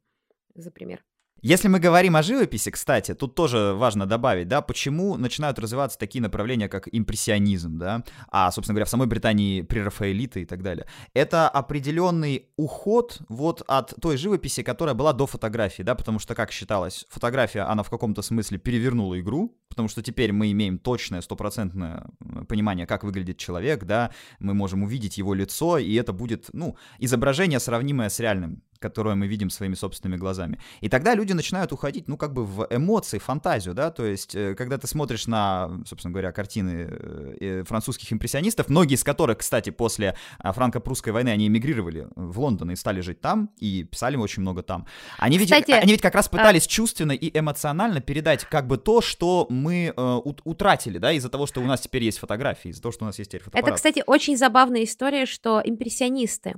за 0.56 0.72
пример. 0.72 1.04
Если 1.42 1.70
мы 1.70 1.80
говорим 1.80 2.18
о 2.18 2.24
живописи, 2.24 2.70
кстати, 2.70 3.14
тут 3.14 3.34
тоже 3.34 3.74
важно 3.74 4.06
добавить, 4.06 4.50
да, 4.50 4.62
почему 4.62 5.16
начинают 5.16 5.58
развиваться 5.58 5.98
такие 5.98 6.22
направления, 6.22 6.68
как 6.68 6.90
импрессионизм, 6.92 7.78
да, 7.78 8.04
а, 8.30 8.52
собственно 8.52 8.74
говоря, 8.74 8.86
в 8.86 8.90
самой 8.90 9.08
Британии 9.08 9.62
прерафаэлиты 9.62 10.42
и 10.42 10.46
так 10.46 10.62
далее. 10.62 10.86
Это 11.14 11.48
определенный 11.48 12.50
уход 12.58 13.22
вот 13.30 13.64
от 13.68 13.94
той 14.02 14.18
живописи, 14.18 14.64
которая 14.64 14.96
была 14.96 15.14
до 15.14 15.28
фотографии, 15.28 15.84
да, 15.84 15.96
потому 15.96 16.20
что, 16.20 16.36
как 16.36 16.52
считалось, 16.52 17.06
фотография, 17.10 17.62
она 17.62 17.84
в 17.84 17.90
каком-то 17.90 18.22
смысле 18.22 18.58
перевернула 18.58 19.18
игру, 19.22 19.58
потому 19.70 19.88
что 19.88 20.02
теперь 20.02 20.32
мы 20.32 20.52
имеем 20.52 20.78
точное, 20.78 21.22
стопроцентное 21.22 22.08
понимание, 22.48 22.86
как 22.86 23.04
выглядит 23.04 23.38
человек, 23.38 23.86
да, 23.86 24.12
мы 24.40 24.54
можем 24.54 24.84
увидеть 24.84 25.18
его 25.18 25.34
лицо, 25.34 25.78
и 25.78 25.94
это 25.96 26.14
будет, 26.14 26.50
ну, 26.54 26.76
изображение, 27.00 27.60
сравнимое 27.60 28.10
с 28.10 28.20
реальным 28.20 28.64
которое 28.80 29.16
мы 29.16 29.28
видим 29.28 29.50
своими 29.50 29.76
собственными 29.76 30.18
глазами. 30.18 30.60
И 30.82 30.90
тогда 30.90 31.14
люди 31.14 31.34
начинают 31.34 31.72
уходить, 31.72 32.08
ну, 32.08 32.18
как 32.18 32.34
бы 32.34 32.46
в 32.46 32.68
эмоции, 32.70 33.20
фантазию, 33.20 33.76
да, 33.76 33.92
то 33.92 34.06
есть, 34.06 34.36
э, 34.36 34.56
когда 34.56 34.78
ты 34.78 34.88
смотришь 34.88 35.28
на, 35.28 35.70
собственно 35.86 36.14
говоря, 36.14 36.32
картины 36.32 36.88
э, 36.90 37.36
э, 37.40 37.64
французских 37.64 38.12
импрессионистов, 38.14 38.70
многие 38.70 38.96
из 38.96 39.04
которых, 39.04 39.40
кстати, 39.40 39.70
после 39.70 40.16
а, 40.40 40.54
франко-прусской 40.54 41.12
войны, 41.12 41.30
они 41.30 41.48
эмигрировали 41.48 42.08
в 42.16 42.40
Лондон 42.40 42.72
и 42.72 42.76
стали 42.76 43.02
жить 43.02 43.22
там, 43.22 43.52
и 43.58 43.84
писали 43.84 44.16
очень 44.16 44.42
много 44.42 44.64
там. 44.64 44.88
Они 45.18 45.38
ведь, 45.38 45.52
кстати, 45.52 45.72
они 45.72 45.92
ведь 45.92 46.02
как 46.02 46.16
раз 46.16 46.28
а 46.28 46.32
пытались 46.32 46.66
а... 46.66 46.70
чувственно 46.70 47.12
и 47.12 47.38
эмоционально 47.38 48.00
передать 48.00 48.46
как 48.46 48.68
бы 48.68 48.78
то, 48.78 49.02
что 49.02 49.46
мы 49.50 49.69
э, 49.72 50.22
утратили, 50.44 50.98
да, 50.98 51.12
из-за 51.14 51.30
того, 51.30 51.46
что 51.46 51.62
у 51.62 51.66
нас 51.66 51.82
теперь 51.82 52.04
есть 52.04 52.20
фотографии, 52.20 52.70
из-за 52.70 52.82
того, 52.82 52.92
что 52.92 53.06
у 53.06 53.08
нас 53.08 53.18
есть 53.20 53.32
теперь 53.32 53.44
фотоаппарат. 53.44 53.68
Это, 53.68 53.76
кстати, 53.76 54.04
очень 54.06 54.38
забавная 54.38 54.84
история, 54.84 55.26
что 55.26 55.62
импрессионисты, 55.64 56.56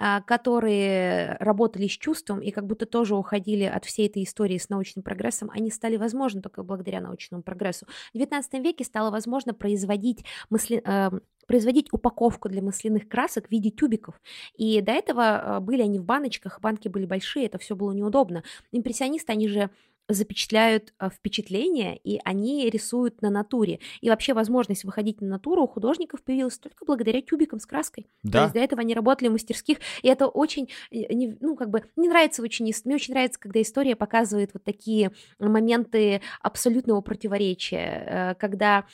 а, 0.00 0.20
которые 0.20 1.36
работали 1.40 1.88
с 1.88 1.92
чувством 1.92 2.40
и 2.40 2.52
как 2.52 2.66
будто 2.66 2.86
тоже 2.86 3.16
уходили 3.16 3.64
от 3.64 3.84
всей 3.84 4.06
этой 4.06 4.22
истории 4.22 4.56
с 4.56 4.68
научным 4.68 5.02
прогрессом, 5.02 5.50
они 5.52 5.72
стали 5.72 5.96
возможны 5.96 6.40
только 6.40 6.62
благодаря 6.62 7.00
научному 7.00 7.42
прогрессу. 7.42 7.84
В 8.14 8.16
XIX 8.16 8.62
веке 8.62 8.84
стало 8.84 9.10
возможно 9.10 9.54
производить, 9.54 10.24
мысли, 10.50 10.80
э, 10.84 11.10
производить 11.48 11.92
упаковку 11.92 12.48
для 12.48 12.62
масляных 12.62 13.08
красок 13.08 13.48
в 13.48 13.50
виде 13.50 13.70
тюбиков. 13.70 14.20
И 14.54 14.80
до 14.82 14.92
этого 14.92 15.56
а, 15.56 15.60
были 15.60 15.82
они 15.82 15.98
в 15.98 16.04
баночках, 16.04 16.60
банки 16.60 16.86
были 16.86 17.04
большие, 17.04 17.46
это 17.46 17.58
все 17.58 17.74
было 17.74 17.90
неудобно. 17.90 18.44
Импрессионисты, 18.70 19.32
они 19.32 19.48
же 19.48 19.68
запечатляют 20.08 20.94
э, 20.98 21.10
впечатления, 21.10 21.96
и 21.96 22.20
они 22.24 22.68
рисуют 22.70 23.22
на 23.22 23.30
натуре. 23.30 23.80
И 24.00 24.08
вообще 24.08 24.32
возможность 24.32 24.84
выходить 24.84 25.20
на 25.20 25.28
натуру 25.28 25.62
у 25.62 25.66
художников 25.66 26.22
появилась 26.22 26.58
только 26.58 26.84
благодаря 26.84 27.20
тюбикам 27.20 27.60
с 27.60 27.66
краской. 27.66 28.06
Да. 28.22 28.38
То 28.38 28.42
есть 28.44 28.54
до 28.54 28.60
этого 28.60 28.80
они 28.80 28.94
работали 28.94 29.28
в 29.28 29.32
мастерских, 29.32 29.78
и 30.02 30.08
это 30.08 30.26
очень, 30.26 30.70
э, 30.90 31.14
ну, 31.40 31.56
как 31.56 31.70
бы, 31.70 31.84
не 31.96 32.08
нравится 32.08 32.42
очень, 32.42 32.72
мне 32.84 32.94
очень 32.94 33.14
нравится, 33.14 33.38
когда 33.38 33.60
история 33.60 33.96
показывает 33.96 34.50
вот 34.54 34.64
такие 34.64 35.12
моменты 35.38 36.22
абсолютного 36.40 37.00
противоречия, 37.00 38.04
э, 38.06 38.34
когда 38.36 38.86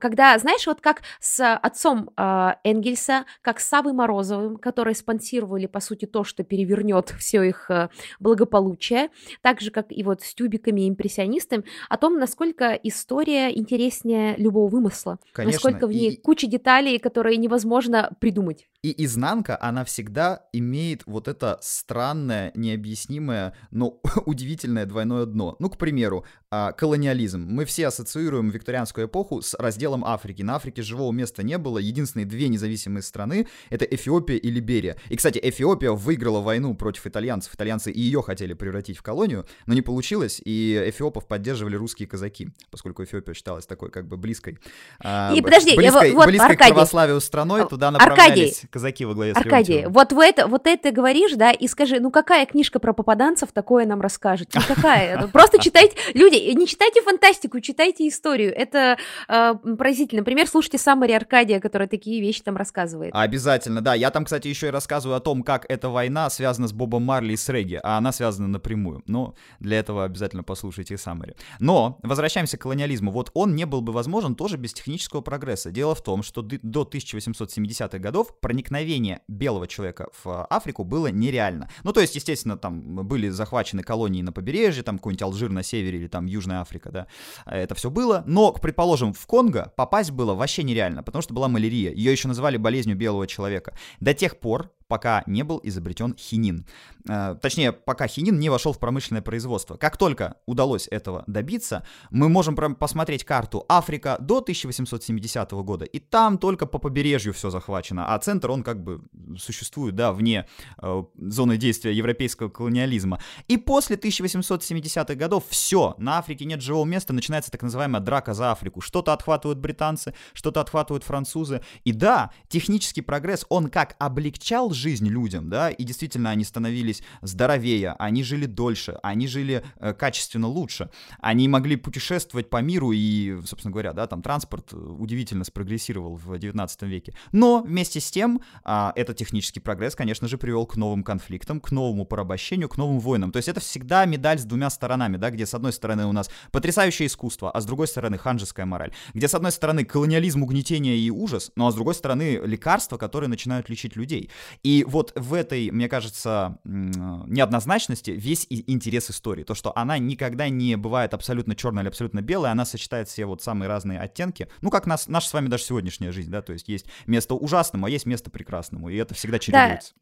когда, 0.00 0.38
знаешь, 0.38 0.66
вот 0.66 0.80
как 0.80 1.02
с 1.20 1.54
отцом 1.54 2.10
э, 2.16 2.52
Энгельса, 2.64 3.24
как 3.42 3.60
с 3.60 3.66
Савой 3.66 3.92
Морозовым, 3.92 4.56
которые 4.56 4.94
спонсировали, 4.94 5.66
по 5.66 5.80
сути, 5.80 6.06
то, 6.06 6.24
что 6.24 6.44
перевернет 6.44 7.10
все 7.18 7.42
их 7.42 7.70
э, 7.70 7.88
благополучие, 8.20 9.10
так 9.42 9.60
же, 9.60 9.70
как 9.70 9.86
и 9.90 10.02
вот 10.02 10.22
с 10.22 10.34
тюбиками 10.34 10.82
и 10.82 10.88
импрессионистами, 10.88 11.64
о 11.88 11.96
том, 11.96 12.18
насколько 12.18 12.72
история 12.82 13.56
интереснее 13.56 14.36
любого 14.36 14.68
вымысла, 14.68 15.18
Конечно. 15.32 15.56
насколько 15.56 15.86
в 15.86 15.92
ней 15.92 16.12
и... 16.12 16.20
куча 16.20 16.46
деталей, 16.46 16.98
которые 16.98 17.36
невозможно 17.36 18.14
придумать. 18.20 18.68
И 18.86 19.04
изнанка, 19.04 19.58
она 19.60 19.84
всегда 19.84 20.44
имеет 20.52 21.02
вот 21.06 21.26
это 21.26 21.58
странное, 21.60 22.52
необъяснимое, 22.54 23.52
но 23.72 24.00
удивительное 24.26 24.86
двойное 24.86 25.26
дно. 25.26 25.56
Ну, 25.58 25.68
к 25.68 25.76
примеру, 25.76 26.24
а, 26.48 26.70
колониализм. 26.70 27.40
Мы 27.40 27.64
все 27.64 27.88
ассоциируем 27.88 28.48
викторианскую 28.48 29.08
эпоху 29.08 29.42
с 29.42 29.54
разделом 29.54 30.04
Африки. 30.04 30.42
На 30.42 30.54
Африке 30.54 30.82
живого 30.82 31.10
места 31.10 31.42
не 31.42 31.58
было. 31.58 31.78
Единственные 31.78 32.26
две 32.26 32.46
независимые 32.46 33.02
страны— 33.02 33.48
это 33.70 33.84
Эфиопия 33.84 34.36
и 34.36 34.48
Либерия. 34.48 34.96
И, 35.08 35.16
кстати, 35.16 35.40
Эфиопия 35.42 35.90
выиграла 35.90 36.40
войну 36.40 36.74
против 36.76 37.08
итальянцев. 37.08 37.54
Итальянцы 37.56 37.90
и 37.90 38.00
ее 38.00 38.22
хотели 38.22 38.54
превратить 38.54 38.98
в 38.98 39.02
колонию, 39.02 39.46
но 39.66 39.74
не 39.74 39.82
получилось, 39.82 40.40
и 40.44 40.80
эфиопов 40.86 41.26
поддерживали 41.26 41.74
русские 41.74 42.06
казаки, 42.06 42.50
поскольку 42.70 43.02
Эфиопия 43.02 43.34
считалась 43.34 43.66
такой 43.66 43.90
как 43.90 44.06
бы 44.06 44.16
близкой. 44.16 44.58
А, 45.00 45.34
и 45.34 45.42
подожди, 45.42 45.76
близкой, 45.76 46.10
я, 46.10 46.14
вот, 46.14 46.26
близкой 46.26 46.52
Аркадий, 46.52 46.70
к 46.70 46.74
православию 46.74 47.20
страной, 47.20 47.68
туда 47.68 47.90
направлялись 47.90 48.60
Аркадий, 48.62 48.68
казаки 48.76 49.06
во 49.06 49.14
главе 49.14 49.32
с 49.34 49.36
Аркадий, 49.38 49.86
вот, 49.88 50.12
в 50.12 50.18
это, 50.18 50.46
вот 50.46 50.66
это 50.66 50.90
говоришь, 50.92 51.32
да, 51.32 51.50
и 51.50 51.66
скажи, 51.66 51.98
ну 51.98 52.10
какая 52.10 52.44
книжка 52.44 52.78
про 52.78 52.92
попаданцев 52.92 53.52
такое 53.52 53.86
нам 53.86 54.00
расскажет? 54.00 54.54
Никакая. 54.54 55.16
Ну, 55.26 55.28
просто 55.28 55.58
читайте, 55.58 55.96
люди, 56.14 56.36
не 56.54 56.66
читайте 56.66 57.00
фантастику, 57.00 57.60
читайте 57.60 58.06
историю. 58.06 58.54
Это 58.54 58.98
э, 59.28 59.54
поразительно. 59.54 60.20
Например, 60.20 60.46
слушайте 60.46 60.76
Самари 60.76 61.12
Аркадия, 61.12 61.58
который 61.58 61.88
такие 61.88 62.20
вещи 62.20 62.42
там 62.42 62.56
рассказывает. 62.56 63.12
Обязательно, 63.14 63.80
да. 63.80 63.94
Я 63.94 64.10
там, 64.10 64.24
кстати, 64.24 64.48
еще 64.48 64.66
и 64.66 64.70
рассказываю 64.70 65.16
о 65.16 65.20
том, 65.20 65.42
как 65.42 65.64
эта 65.70 65.88
война 65.88 66.28
связана 66.28 66.68
с 66.68 66.72
Бобом 66.72 67.02
Марли 67.04 67.32
и 67.32 67.36
с 67.36 67.48
регги, 67.48 67.80
а 67.82 67.96
она 67.96 68.12
связана 68.12 68.48
напрямую. 68.48 69.02
Но 69.06 69.34
для 69.58 69.78
этого 69.78 70.04
обязательно 70.04 70.42
послушайте 70.42 70.98
Самари. 70.98 71.34
Но, 71.60 71.98
возвращаемся 72.02 72.58
к 72.58 72.62
колониализму. 72.62 73.10
Вот 73.10 73.30
он 73.32 73.54
не 73.54 73.64
был 73.64 73.80
бы 73.80 73.92
возможен 73.92 74.34
тоже 74.34 74.58
без 74.58 74.74
технического 74.74 75.22
прогресса. 75.22 75.70
Дело 75.70 75.94
в 75.94 76.02
том, 76.02 76.22
что 76.22 76.42
до 76.42 76.82
1870-х 76.82 77.98
годов 77.98 78.38
проникновение 78.56 79.20
белого 79.28 79.66
человека 79.66 80.08
в 80.24 80.46
Африку 80.46 80.82
было 80.84 81.08
нереально. 81.08 81.68
Ну, 81.84 81.92
то 81.92 82.00
есть, 82.00 82.14
естественно, 82.14 82.56
там 82.56 83.06
были 83.06 83.28
захвачены 83.28 83.82
колонии 83.82 84.22
на 84.22 84.32
побережье, 84.32 84.82
там 84.82 84.96
какой-нибудь 84.96 85.22
Алжир 85.22 85.50
на 85.50 85.62
севере 85.62 85.98
или 85.98 86.06
там 86.08 86.24
Южная 86.24 86.60
Африка, 86.60 86.90
да, 86.90 87.06
это 87.44 87.74
все 87.74 87.90
было. 87.90 88.24
Но, 88.26 88.52
предположим, 88.52 89.12
в 89.12 89.26
Конго 89.26 89.72
попасть 89.76 90.10
было 90.10 90.34
вообще 90.34 90.62
нереально, 90.62 91.02
потому 91.02 91.22
что 91.22 91.34
была 91.34 91.48
малярия. 91.48 91.92
Ее 91.92 92.12
еще 92.12 92.28
называли 92.28 92.56
болезнью 92.56 92.96
белого 92.96 93.26
человека. 93.26 93.74
До 94.00 94.14
тех 94.14 94.40
пор, 94.40 94.70
пока 94.88 95.22
не 95.26 95.42
был 95.42 95.60
изобретен 95.62 96.14
хинин. 96.16 96.66
Э, 97.08 97.36
точнее, 97.40 97.72
пока 97.72 98.06
хинин 98.06 98.38
не 98.38 98.50
вошел 98.50 98.72
в 98.72 98.78
промышленное 98.78 99.22
производство. 99.22 99.76
Как 99.76 99.96
только 99.96 100.36
удалось 100.46 100.88
этого 100.90 101.24
добиться, 101.26 101.84
мы 102.10 102.28
можем 102.28 102.56
посмотреть 102.56 103.24
карту 103.24 103.64
Африка 103.68 104.16
до 104.20 104.38
1870 104.38 105.50
года, 105.52 105.84
и 105.84 105.98
там 105.98 106.38
только 106.38 106.66
по 106.66 106.78
побережью 106.78 107.32
все 107.32 107.50
захвачено, 107.50 108.14
а 108.14 108.18
центр, 108.18 108.50
он 108.50 108.62
как 108.62 108.82
бы 108.82 109.02
существует, 109.38 109.94
да, 109.94 110.12
вне 110.12 110.46
э, 110.80 111.04
зоны 111.16 111.56
действия 111.56 111.92
европейского 111.92 112.48
колониализма. 112.48 113.20
И 113.48 113.56
после 113.56 113.96
1870-х 113.96 115.14
годов 115.14 115.44
все, 115.48 115.94
на 115.98 116.18
Африке 116.18 116.44
нет 116.44 116.60
живого 116.60 116.84
места, 116.84 117.12
начинается 117.12 117.50
так 117.50 117.62
называемая 117.62 118.00
драка 118.00 118.34
за 118.34 118.52
Африку. 118.52 118.80
Что-то 118.80 119.12
отхватывают 119.12 119.58
британцы, 119.58 120.14
что-то 120.32 120.60
отхватывают 120.60 121.04
французы. 121.04 121.62
И 121.84 121.92
да, 121.92 122.30
технический 122.48 123.02
прогресс, 123.02 123.46
он 123.48 123.68
как 123.68 123.96
облегчал 123.98 124.72
жизнь 124.76 125.08
людям, 125.08 125.48
да, 125.48 125.70
и 125.70 125.84
действительно 125.84 126.30
они 126.30 126.44
становились 126.44 127.02
здоровее, 127.22 127.94
они 127.98 128.22
жили 128.22 128.46
дольше, 128.46 128.98
они 129.02 129.26
жили 129.26 129.64
э, 129.78 129.92
качественно 129.94 130.48
лучше, 130.48 130.90
они 131.20 131.48
могли 131.48 131.76
путешествовать 131.76 132.50
по 132.50 132.60
миру 132.62 132.92
и, 132.92 133.40
собственно 133.44 133.72
говоря, 133.72 133.92
да, 133.92 134.06
там 134.06 134.22
транспорт 134.22 134.72
э, 134.72 134.76
удивительно 134.76 135.44
спрогрессировал 135.44 136.16
в 136.16 136.38
19 136.38 136.82
веке. 136.82 137.14
Но 137.32 137.62
вместе 137.62 138.00
с 138.00 138.10
тем 138.10 138.40
э, 138.64 138.92
этот 138.94 139.16
технический 139.16 139.60
прогресс, 139.60 139.94
конечно 139.94 140.28
же, 140.28 140.38
привел 140.38 140.66
к 140.66 140.76
новым 140.76 141.02
конфликтам, 141.02 141.60
к 141.60 141.70
новому 141.70 142.04
порабощению, 142.04 142.68
к 142.68 142.76
новым 142.76 143.00
войнам. 143.00 143.32
То 143.32 143.38
есть 143.38 143.48
это 143.48 143.60
всегда 143.60 144.04
медаль 144.04 144.38
с 144.38 144.44
двумя 144.44 144.70
сторонами, 144.70 145.16
да, 145.16 145.30
где 145.30 145.46
с 145.46 145.54
одной 145.54 145.72
стороны 145.72 146.06
у 146.06 146.12
нас 146.12 146.30
потрясающее 146.52 147.06
искусство, 147.06 147.50
а 147.50 147.60
с 147.60 147.66
другой 147.66 147.88
стороны 147.88 148.18
ханжеская 148.18 148.66
мораль, 148.66 148.92
где 149.14 149.28
с 149.28 149.34
одной 149.34 149.52
стороны 149.52 149.84
колониализм, 149.84 150.42
угнетение 150.42 150.98
и 150.98 151.10
ужас, 151.10 151.52
ну 151.56 151.66
а 151.66 151.72
с 151.72 151.74
другой 151.74 151.94
стороны 151.94 152.40
лекарства, 152.44 152.96
которые 152.96 153.28
начинают 153.28 153.68
лечить 153.68 153.96
людей. 153.96 154.30
И 154.66 154.82
вот 154.82 155.12
в 155.14 155.32
этой, 155.32 155.70
мне 155.70 155.88
кажется, 155.88 156.58
неоднозначности 156.64 158.10
весь 158.10 158.48
интерес 158.50 159.08
истории. 159.12 159.44
То, 159.44 159.54
что 159.54 159.72
она 159.78 159.96
никогда 159.98 160.48
не 160.48 160.76
бывает 160.76 161.14
абсолютно 161.14 161.54
черная 161.54 161.84
или 161.84 161.88
абсолютно 161.88 162.20
белая, 162.20 162.50
она 162.50 162.64
сочетает 162.64 163.06
все 163.06 163.26
вот 163.26 163.40
самые 163.40 163.68
разные 163.68 164.00
оттенки. 164.00 164.48
Ну, 164.62 164.70
как 164.70 164.86
нас, 164.86 165.06
наша 165.06 165.28
с 165.28 165.32
вами 165.32 165.46
даже 165.46 165.62
сегодняшняя 165.62 166.10
жизнь, 166.10 166.32
да, 166.32 166.42
то 166.42 166.52
есть 166.52 166.66
есть 166.66 166.86
место 167.06 167.36
ужасному, 167.36 167.86
а 167.86 167.90
есть 167.90 168.06
место 168.06 168.28
прекрасному, 168.28 168.88
и 168.88 168.96
это 168.96 169.14
всегда 169.14 169.38
чередуется. 169.38 169.94
Да. 169.94 170.00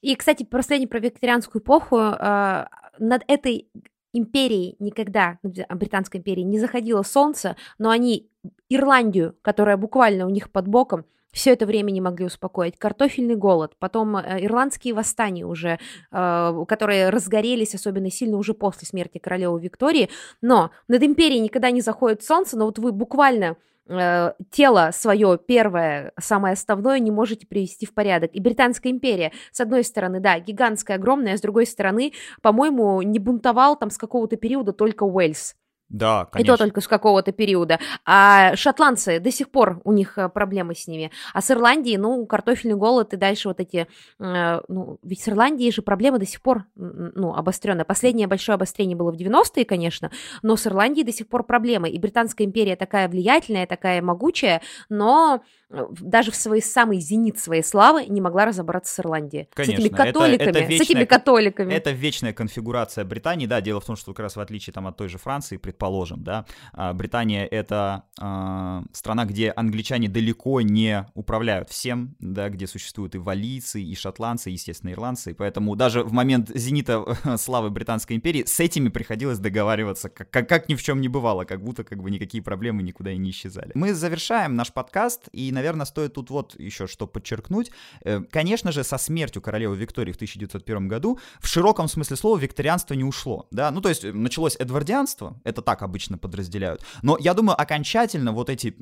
И, 0.00 0.14
кстати, 0.14 0.44
последний 0.44 0.86
про 0.86 1.00
викторианскую 1.00 1.60
эпоху, 1.60 1.98
э, 1.98 2.66
над 3.00 3.24
этой 3.26 3.68
империей 4.12 4.76
никогда, 4.78 5.40
британской 5.42 6.20
империи, 6.20 6.42
не 6.42 6.60
заходило 6.60 7.02
солнце, 7.02 7.56
но 7.78 7.90
они 7.90 8.30
Ирландию, 8.68 9.36
которая 9.42 9.76
буквально 9.76 10.24
у 10.28 10.30
них 10.30 10.52
под 10.52 10.68
боком, 10.68 11.04
все 11.34 11.52
это 11.52 11.66
время 11.66 11.90
не 11.90 12.00
могли 12.00 12.26
успокоить. 12.26 12.78
Картофельный 12.78 13.34
голод, 13.34 13.74
потом 13.78 14.16
э, 14.16 14.44
ирландские 14.44 14.94
восстания 14.94 15.44
уже, 15.44 15.78
э, 16.12 16.64
которые 16.66 17.10
разгорелись 17.10 17.74
особенно 17.74 18.10
сильно 18.10 18.38
уже 18.38 18.54
после 18.54 18.86
смерти 18.86 19.18
королевы 19.18 19.60
Виктории. 19.60 20.08
Но 20.40 20.70
над 20.88 21.02
империей 21.02 21.40
никогда 21.40 21.70
не 21.70 21.80
заходит 21.80 22.22
солнце, 22.22 22.56
но 22.56 22.66
вот 22.66 22.78
вы 22.78 22.92
буквально 22.92 23.56
э, 23.88 24.32
тело 24.50 24.90
свое 24.92 25.38
первое, 25.44 26.12
самое 26.18 26.52
основное 26.52 27.00
не 27.00 27.10
можете 27.10 27.46
привести 27.46 27.84
в 27.84 27.92
порядок. 27.92 28.30
И 28.32 28.40
Британская 28.40 28.90
империя, 28.90 29.32
с 29.50 29.60
одной 29.60 29.82
стороны, 29.82 30.20
да, 30.20 30.38
гигантская, 30.38 30.96
огромная, 30.96 31.36
с 31.36 31.40
другой 31.40 31.66
стороны, 31.66 32.12
по-моему, 32.42 33.02
не 33.02 33.18
бунтовал 33.18 33.76
там 33.76 33.90
с 33.90 33.98
какого-то 33.98 34.36
периода 34.36 34.72
только 34.72 35.02
Уэльс. 35.02 35.56
Да, 35.88 36.26
конечно. 36.26 36.52
И 36.52 36.56
то 36.56 36.56
только 36.56 36.80
с 36.80 36.88
какого-то 36.88 37.32
периода. 37.32 37.78
А 38.04 38.56
шотландцы, 38.56 39.20
до 39.20 39.30
сих 39.30 39.50
пор 39.50 39.80
у 39.84 39.92
них 39.92 40.18
э, 40.18 40.28
проблемы 40.28 40.74
с 40.74 40.86
ними. 40.86 41.10
А 41.32 41.40
с 41.40 41.50
Ирландией, 41.50 41.98
ну, 41.98 42.24
картофельный 42.26 42.76
голод 42.76 43.12
и 43.12 43.16
дальше 43.16 43.48
вот 43.48 43.60
эти... 43.60 43.86
Э, 44.18 44.60
ну, 44.68 44.98
ведь 45.02 45.22
с 45.22 45.28
Ирландией 45.28 45.70
же 45.72 45.82
проблемы 45.82 46.18
до 46.18 46.26
сих 46.26 46.42
пор, 46.42 46.64
ну, 46.74 47.34
обостренные. 47.34 47.84
Последнее 47.84 48.26
большое 48.26 48.54
обострение 48.54 48.96
было 48.96 49.12
в 49.12 49.16
90-е, 49.16 49.64
конечно, 49.64 50.10
но 50.42 50.56
с 50.56 50.66
Ирландией 50.66 51.04
до 51.04 51.12
сих 51.12 51.28
пор 51.28 51.44
проблемы. 51.44 51.90
И 51.90 51.98
Британская 51.98 52.44
империя 52.44 52.76
такая 52.76 53.08
влиятельная, 53.08 53.66
такая 53.66 54.02
могучая, 54.02 54.62
но 54.88 55.42
Э, 55.74 55.86
даже 56.00 56.30
в 56.30 56.36
свой 56.36 56.62
самый 56.62 56.98
зенит 56.98 57.38
своей 57.38 57.62
славы 57.62 58.06
не 58.06 58.20
могла 58.20 58.46
разобраться 58.46 58.94
с 58.94 59.00
Ирландией. 59.00 59.48
Конечно, 59.54 59.82
с 59.82 59.84
этими 59.86 59.94
католиками, 59.94 60.48
это, 60.48 60.50
это 60.50 60.60
вечная, 60.60 60.78
с 60.78 60.90
этими 60.90 61.04
католиками. 61.04 61.74
Это 61.74 61.90
вечная 61.90 62.32
конфигурация 62.32 63.04
Британии, 63.04 63.46
да, 63.46 63.60
дело 63.60 63.80
в 63.80 63.84
том, 63.84 63.96
что 63.96 64.12
как 64.12 64.20
раз 64.20 64.36
в 64.36 64.40
отличие 64.40 64.72
там 64.72 64.86
от 64.86 64.96
той 64.96 65.08
же 65.08 65.18
Франции, 65.18 65.56
предположим, 65.74 66.22
да, 66.22 66.46
а, 66.72 66.92
Британия 66.94 67.44
это 67.44 68.04
э, 68.20 68.82
страна, 68.92 69.24
где 69.24 69.52
англичане 69.54 70.08
далеко 70.08 70.60
не 70.60 71.06
управляют 71.14 71.68
всем, 71.68 72.16
да, 72.20 72.48
где 72.48 72.66
существуют 72.66 73.14
и 73.14 73.18
валийцы, 73.18 73.82
и 73.82 73.94
шотландцы, 73.94 74.50
и, 74.50 74.52
естественно, 74.54 74.92
ирландцы, 74.92 75.32
и 75.32 75.34
поэтому 75.34 75.76
даже 75.76 76.02
в 76.02 76.12
момент 76.12 76.50
зенита 76.54 77.04
славы 77.36 77.70
Британской 77.70 78.16
империи 78.16 78.44
с 78.44 78.60
этими 78.60 78.88
приходилось 78.88 79.38
договариваться, 79.38 80.08
как, 80.08 80.30
как, 80.30 80.48
как 80.48 80.68
ни 80.68 80.76
в 80.76 80.82
чем 80.82 81.00
не 81.00 81.08
бывало, 81.08 81.44
как 81.44 81.62
будто 81.62 81.84
как 81.84 82.02
бы 82.02 82.10
никакие 82.10 82.42
проблемы 82.42 82.82
никуда 82.82 83.10
и 83.12 83.18
не 83.18 83.30
исчезали. 83.30 83.72
Мы 83.74 83.92
завершаем 83.92 84.54
наш 84.54 84.72
подкаст, 84.72 85.28
и, 85.32 85.50
наверное, 85.52 85.74
наверное, 85.74 85.86
стоит 85.86 86.14
тут 86.14 86.30
вот 86.30 86.60
еще 86.60 86.86
что 86.86 87.06
подчеркнуть. 87.06 87.70
Э, 88.04 88.20
конечно 88.20 88.72
же, 88.72 88.84
со 88.84 88.98
смертью 88.98 89.42
королевы 89.42 89.76
Виктории 89.76 90.12
в 90.12 90.16
1901 90.16 90.88
году 90.88 91.18
в 91.40 91.46
широком 91.46 91.88
смысле 91.88 92.16
слова 92.16 92.38
викторианство 92.38 92.94
не 92.94 93.04
ушло, 93.04 93.46
да, 93.50 93.70
ну 93.70 93.80
то 93.80 93.88
есть 93.88 94.04
э, 94.04 94.12
началось 94.12 94.56
эдвардианство, 94.60 95.40
это 95.44 95.62
так 95.64 95.82
обычно 95.82 96.18
подразделяют, 96.18 96.84
но 97.02 97.16
я 97.18 97.34
думаю, 97.34 97.60
окончательно 97.60 98.32
вот 98.32 98.50
эти, 98.50 98.76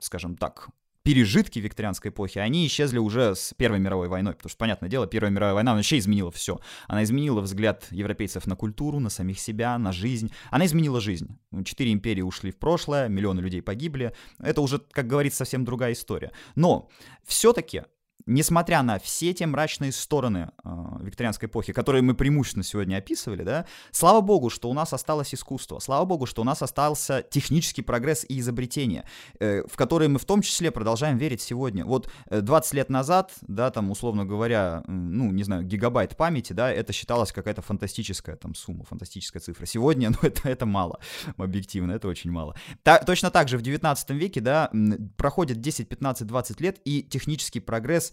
скажем 0.00 0.36
так, 0.36 0.68
пережитки 1.08 1.58
викторианской 1.58 2.10
эпохи, 2.10 2.38
они 2.38 2.66
исчезли 2.66 2.98
уже 2.98 3.34
с 3.34 3.54
Первой 3.54 3.78
мировой 3.78 4.08
войной, 4.08 4.34
потому 4.34 4.50
что, 4.50 4.58
понятное 4.58 4.90
дело, 4.90 5.06
Первая 5.06 5.30
мировая 5.30 5.54
война 5.54 5.74
вообще 5.74 5.96
изменила 5.96 6.30
все. 6.30 6.60
Она 6.86 7.02
изменила 7.02 7.40
взгляд 7.40 7.86
европейцев 7.90 8.46
на 8.46 8.56
культуру, 8.56 9.00
на 9.00 9.08
самих 9.08 9.40
себя, 9.40 9.78
на 9.78 9.90
жизнь. 9.90 10.30
Она 10.50 10.66
изменила 10.66 11.00
жизнь. 11.00 11.38
Четыре 11.64 11.92
империи 11.92 12.20
ушли 12.20 12.50
в 12.50 12.58
прошлое, 12.58 13.08
миллионы 13.08 13.40
людей 13.40 13.62
погибли. 13.62 14.12
Это 14.38 14.60
уже, 14.60 14.80
как 14.80 15.06
говорится, 15.06 15.38
совсем 15.38 15.64
другая 15.64 15.94
история. 15.94 16.30
Но 16.56 16.90
все-таки 17.24 17.84
несмотря 18.28 18.82
на 18.82 18.98
все 18.98 19.32
те 19.32 19.46
мрачные 19.46 19.90
стороны 19.90 20.50
э, 20.62 20.70
викторианской 21.00 21.48
эпохи, 21.48 21.72
которые 21.72 22.02
мы 22.02 22.14
преимущественно 22.14 22.62
сегодня 22.62 22.98
описывали, 22.98 23.42
да, 23.42 23.64
слава 23.90 24.20
богу, 24.20 24.50
что 24.50 24.68
у 24.68 24.74
нас 24.74 24.92
осталось 24.92 25.34
искусство, 25.34 25.78
слава 25.78 26.04
богу, 26.04 26.26
что 26.26 26.42
у 26.42 26.44
нас 26.44 26.62
остался 26.62 27.24
технический 27.28 27.82
прогресс 27.82 28.26
и 28.28 28.38
изобретение, 28.38 29.04
э, 29.40 29.62
в 29.66 29.76
которые 29.76 30.08
мы 30.08 30.18
в 30.18 30.26
том 30.26 30.42
числе 30.42 30.70
продолжаем 30.70 31.16
верить 31.16 31.40
сегодня. 31.40 31.84
Вот 31.84 32.10
20 32.30 32.72
э, 32.72 32.76
лет 32.76 32.90
назад, 32.90 33.32
да, 33.42 33.70
там, 33.70 33.90
условно 33.90 34.26
говоря, 34.26 34.84
ну, 34.86 35.32
не 35.32 35.42
знаю, 35.42 35.62
гигабайт 35.62 36.16
памяти, 36.16 36.52
да, 36.52 36.70
это 36.70 36.92
считалось 36.92 37.32
какая-то 37.32 37.62
фантастическая 37.62 38.36
там 38.36 38.54
сумма, 38.54 38.84
фантастическая 38.84 39.40
цифра. 39.40 39.64
Сегодня, 39.64 40.10
ну, 40.22 40.28
это, 40.28 40.48
это 40.48 40.66
мало, 40.66 41.00
объективно, 41.38 41.92
это 41.92 42.08
очень 42.08 42.30
мало. 42.30 42.54
Та, 42.82 42.98
точно 42.98 43.30
так 43.30 43.48
же 43.48 43.56
в 43.56 43.62
19 43.62 44.10
веке, 44.10 44.42
да, 44.42 44.70
проходит 45.16 45.62
10, 45.62 45.88
15, 45.88 46.26
20 46.26 46.60
лет, 46.60 46.78
и 46.84 47.02
технический 47.02 47.60
прогресс 47.60 48.12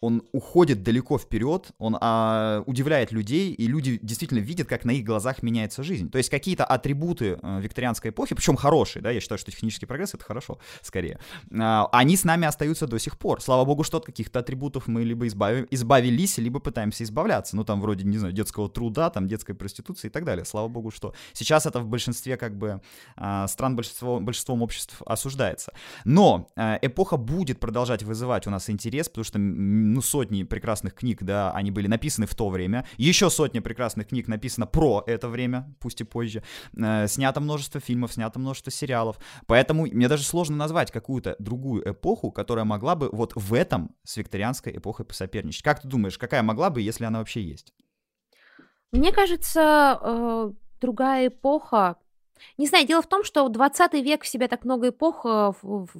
он 0.00 0.22
уходит 0.32 0.82
далеко 0.82 1.18
вперед, 1.18 1.72
он 1.78 1.96
а, 2.00 2.62
удивляет 2.66 3.10
людей, 3.10 3.52
и 3.52 3.66
люди 3.66 3.98
действительно 4.02 4.38
видят, 4.38 4.68
как 4.68 4.84
на 4.84 4.92
их 4.92 5.04
глазах 5.04 5.42
меняется 5.42 5.82
жизнь. 5.82 6.10
То 6.10 6.18
есть 6.18 6.30
какие-то 6.30 6.64
атрибуты 6.64 7.38
а, 7.42 7.58
викторианской 7.58 8.10
эпохи, 8.10 8.34
причем 8.34 8.56
хорошие, 8.56 9.02
да, 9.02 9.10
я 9.10 9.20
считаю, 9.20 9.38
что 9.38 9.50
технический 9.50 9.86
прогресс 9.86 10.14
это 10.14 10.24
хорошо, 10.24 10.58
скорее, 10.82 11.18
а, 11.52 11.88
они 11.92 12.16
с 12.16 12.24
нами 12.24 12.46
остаются 12.46 12.86
до 12.86 12.98
сих 12.98 13.18
пор. 13.18 13.42
Слава 13.42 13.64
богу, 13.64 13.82
что 13.82 13.98
от 13.98 14.06
каких-то 14.06 14.38
атрибутов 14.38 14.86
мы 14.86 15.02
либо 15.02 15.26
избавим, 15.26 15.66
избавились, 15.70 16.38
либо 16.38 16.60
пытаемся 16.60 17.02
избавляться. 17.04 17.56
Ну, 17.56 17.64
там 17.64 17.80
вроде, 17.80 18.04
не 18.04 18.18
знаю, 18.18 18.32
детского 18.32 18.68
труда, 18.68 19.10
там 19.10 19.26
детской 19.26 19.54
проституции 19.54 20.08
и 20.08 20.10
так 20.10 20.24
далее. 20.24 20.44
Слава 20.44 20.68
богу, 20.68 20.90
что 20.90 21.14
сейчас 21.32 21.66
это 21.66 21.80
в 21.80 21.88
большинстве 21.88 22.36
как 22.36 22.56
бы 22.56 22.80
а, 23.16 23.48
стран 23.48 23.74
большинство, 23.74 24.20
большинством 24.20 24.62
обществ 24.62 25.02
осуждается. 25.06 25.72
Но 26.04 26.48
а, 26.56 26.78
эпоха 26.80 27.16
будет 27.16 27.58
продолжать 27.58 28.04
вызывать 28.04 28.46
у 28.46 28.50
нас 28.50 28.70
интерес, 28.70 29.08
потому 29.08 29.24
что 29.24 29.38
ну, 29.94 30.02
сотни 30.02 30.42
прекрасных 30.42 30.94
книг, 30.94 31.22
да, 31.22 31.52
они 31.52 31.70
были 31.70 31.86
написаны 31.86 32.26
в 32.26 32.34
то 32.34 32.48
время. 32.48 32.86
Еще 32.96 33.30
сотня 33.30 33.62
прекрасных 33.62 34.08
книг 34.08 34.28
написано 34.28 34.66
про 34.66 35.02
это 35.06 35.28
время, 35.28 35.74
пусть 35.80 36.00
и 36.00 36.04
позже. 36.04 36.42
Э, 36.76 37.06
снято 37.08 37.40
множество 37.40 37.80
фильмов, 37.80 38.12
снято 38.12 38.38
множество 38.38 38.70
сериалов. 38.70 39.18
Поэтому 39.46 39.86
мне 39.86 40.08
даже 40.08 40.24
сложно 40.24 40.56
назвать 40.56 40.90
какую-то 40.90 41.36
другую 41.38 41.88
эпоху, 41.90 42.30
которая 42.30 42.64
могла 42.64 42.94
бы 42.94 43.08
вот 43.12 43.32
в 43.34 43.54
этом 43.54 43.94
с 44.04 44.16
викторианской 44.16 44.76
эпохой 44.76 45.06
посоперничать. 45.06 45.62
Как 45.62 45.82
ты 45.82 45.88
думаешь, 45.88 46.18
какая 46.18 46.42
могла 46.42 46.70
бы, 46.70 46.80
если 46.80 47.04
она 47.04 47.18
вообще 47.18 47.42
есть? 47.42 47.72
Мне 48.92 49.12
кажется, 49.12 49.98
э, 50.00 50.52
другая 50.80 51.28
эпоха 51.28 51.96
не 52.56 52.66
знаю, 52.66 52.86
дело 52.86 53.02
в 53.02 53.06
том, 53.06 53.24
что 53.24 53.48
20 53.48 53.94
век 53.94 54.22
в 54.22 54.28
себя 54.28 54.48
так 54.48 54.64
много 54.64 54.88
эпох 54.88 55.24
э, 55.24 55.52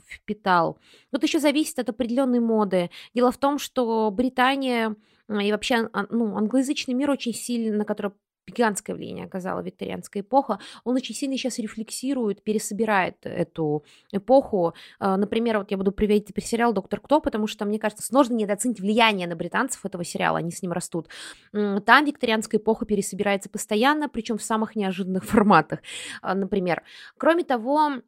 впитал. 0.07 0.79
Тут 1.11 1.23
еще 1.23 1.39
зависит 1.39 1.79
от 1.79 1.89
определенной 1.89 2.41
моды. 2.41 2.91
Дело 3.15 3.33
в 3.33 3.39
том, 3.39 3.59
что 3.59 4.11
Британия 4.11 4.97
и 5.29 5.53
вообще 5.53 5.91
ну, 6.11 6.37
англоязычный 6.37 6.95
мир 6.95 7.11
очень 7.11 7.35
сильно, 7.35 7.79
на 7.79 7.85
который 7.85 8.13
гигантское 8.51 8.95
влияние 8.95 9.27
оказала 9.27 9.61
викторианская 9.61 10.23
эпоха, 10.23 10.59
он 10.85 10.97
очень 10.97 11.15
сильно 11.15 11.37
сейчас 11.37 11.59
рефлексирует, 11.59 12.43
пересобирает 12.43 13.17
эту 13.23 13.85
эпоху. 14.13 14.75
А, 14.99 15.17
например, 15.17 15.59
вот 15.59 15.71
я 15.71 15.77
буду 15.77 15.93
приводить 15.93 16.27
теперь 16.27 16.45
сериал 16.45 16.73
«Доктор 16.73 17.01
Кто», 17.01 17.21
потому 17.21 17.47
что, 17.47 17.65
мне 17.65 17.79
кажется, 17.79 18.05
сложно 18.05 18.35
недооценить 18.35 18.81
влияние 18.81 19.27
на 19.27 19.37
британцев 19.37 19.85
этого 19.85 20.05
сериала, 20.05 20.39
они 20.39 20.51
с 20.51 20.63
ним 20.63 20.73
растут. 20.73 21.09
Там 21.53 22.05
викторианская 22.05 22.61
эпоха 22.61 22.87
пересобирается 22.87 23.49
постоянно, 23.49 24.09
причем 24.09 24.39
в 24.39 24.43
самых 24.43 24.77
неожиданных 24.77 25.25
форматах, 25.25 25.81
а, 26.23 26.35
например. 26.35 26.83
Кроме 27.17 27.45
того, 27.45 28.03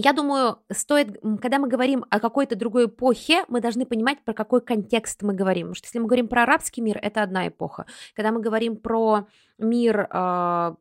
я 0.00 0.12
думаю, 0.12 0.58
стоит, 0.70 1.20
когда 1.40 1.58
мы 1.58 1.68
говорим 1.68 2.04
о 2.10 2.20
какой-то 2.20 2.56
другой 2.56 2.86
эпохе, 2.86 3.44
мы 3.48 3.60
должны 3.60 3.86
понимать, 3.86 4.22
про 4.24 4.34
какой 4.34 4.60
контекст 4.60 5.22
мы 5.22 5.34
говорим. 5.34 5.68
Потому 5.68 5.74
что 5.74 5.86
если 5.86 5.98
мы 5.98 6.06
говорим 6.06 6.28
про 6.28 6.42
арабский 6.42 6.80
мир, 6.80 6.98
это 7.02 7.22
одна 7.22 7.48
эпоха. 7.48 7.86
Когда 8.14 8.32
мы 8.32 8.40
говорим 8.40 8.76
про 8.76 9.26
мир 9.58 10.08
э, 10.10 10.74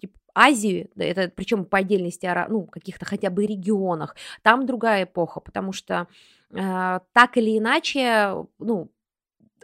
типа, 0.00 0.18
Азии, 0.34 0.90
это 0.96 1.32
причем 1.34 1.64
по 1.64 1.78
отдельности, 1.78 2.30
ну, 2.48 2.66
каких-то 2.66 3.04
хотя 3.04 3.30
бы 3.30 3.46
регионах, 3.46 4.16
там 4.42 4.66
другая 4.66 5.04
эпоха, 5.04 5.40
потому 5.40 5.72
что 5.72 6.06
э, 6.50 7.00
так 7.12 7.36
или 7.36 7.58
иначе, 7.58 8.34
ну, 8.58 8.90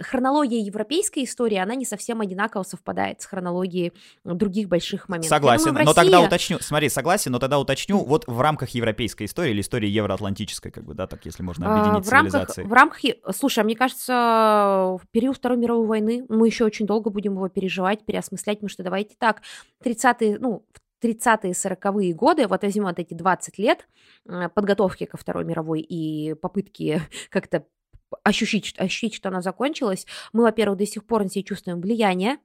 хронология 0.00 0.60
европейской 0.60 1.24
истории, 1.24 1.56
она 1.56 1.74
не 1.74 1.84
совсем 1.84 2.20
одинаково 2.20 2.62
совпадает 2.62 3.20
с 3.20 3.26
хронологией 3.26 3.92
других 4.24 4.68
больших 4.68 5.08
моментов. 5.08 5.28
Согласен, 5.28 5.68
думаю, 5.68 5.86
но 5.86 5.94
тогда 5.94 6.20
уточню, 6.20 6.58
смотри, 6.60 6.88
согласен, 6.88 7.32
но 7.32 7.38
тогда 7.38 7.58
уточню, 7.58 7.98
вот 7.98 8.24
в 8.26 8.40
рамках 8.40 8.70
европейской 8.70 9.24
истории 9.24 9.50
или 9.50 9.60
истории 9.60 9.88
евроатлантической, 9.88 10.70
как 10.70 10.84
бы, 10.84 10.94
да, 10.94 11.06
так, 11.06 11.24
если 11.24 11.42
можно 11.42 11.66
а, 11.66 11.80
объединить 11.80 12.06
в 12.06 12.08
цивилизации. 12.08 12.62
Рамках, 12.62 13.00
в 13.02 13.04
рамках, 13.04 13.36
слушай, 13.36 13.60
а 13.60 13.64
мне 13.64 13.76
кажется, 13.76 14.12
в 14.12 15.02
период 15.10 15.36
Второй 15.36 15.58
мировой 15.58 15.86
войны 15.86 16.24
мы 16.28 16.46
еще 16.46 16.64
очень 16.64 16.86
долго 16.86 17.10
будем 17.10 17.34
его 17.34 17.48
переживать, 17.48 18.04
переосмыслять, 18.04 18.58
потому 18.58 18.68
что 18.68 18.82
давайте 18.82 19.14
так, 19.18 19.42
30-е, 19.84 20.38
ну, 20.38 20.64
30-е, 21.04 21.52
40-е 21.52 22.14
годы, 22.14 22.46
вот 22.46 22.62
возьмем 22.62 22.84
вот 22.84 22.98
эти 22.98 23.14
20 23.14 23.58
лет 23.58 23.86
э, 24.26 24.48
подготовки 24.48 25.04
ко 25.04 25.16
Второй 25.16 25.44
мировой 25.44 25.80
и 25.80 26.34
попытки 26.34 27.02
как-то 27.30 27.64
ощутить, 28.22 28.74
ощутить, 28.78 29.14
что 29.14 29.28
она 29.28 29.42
закончилась, 29.42 30.06
мы, 30.32 30.42
во-первых, 30.42 30.78
до 30.78 30.86
сих 30.86 31.04
пор 31.04 31.24
на 31.24 31.30
себе 31.30 31.44
чувствуем 31.44 31.80
влияние 31.80 32.38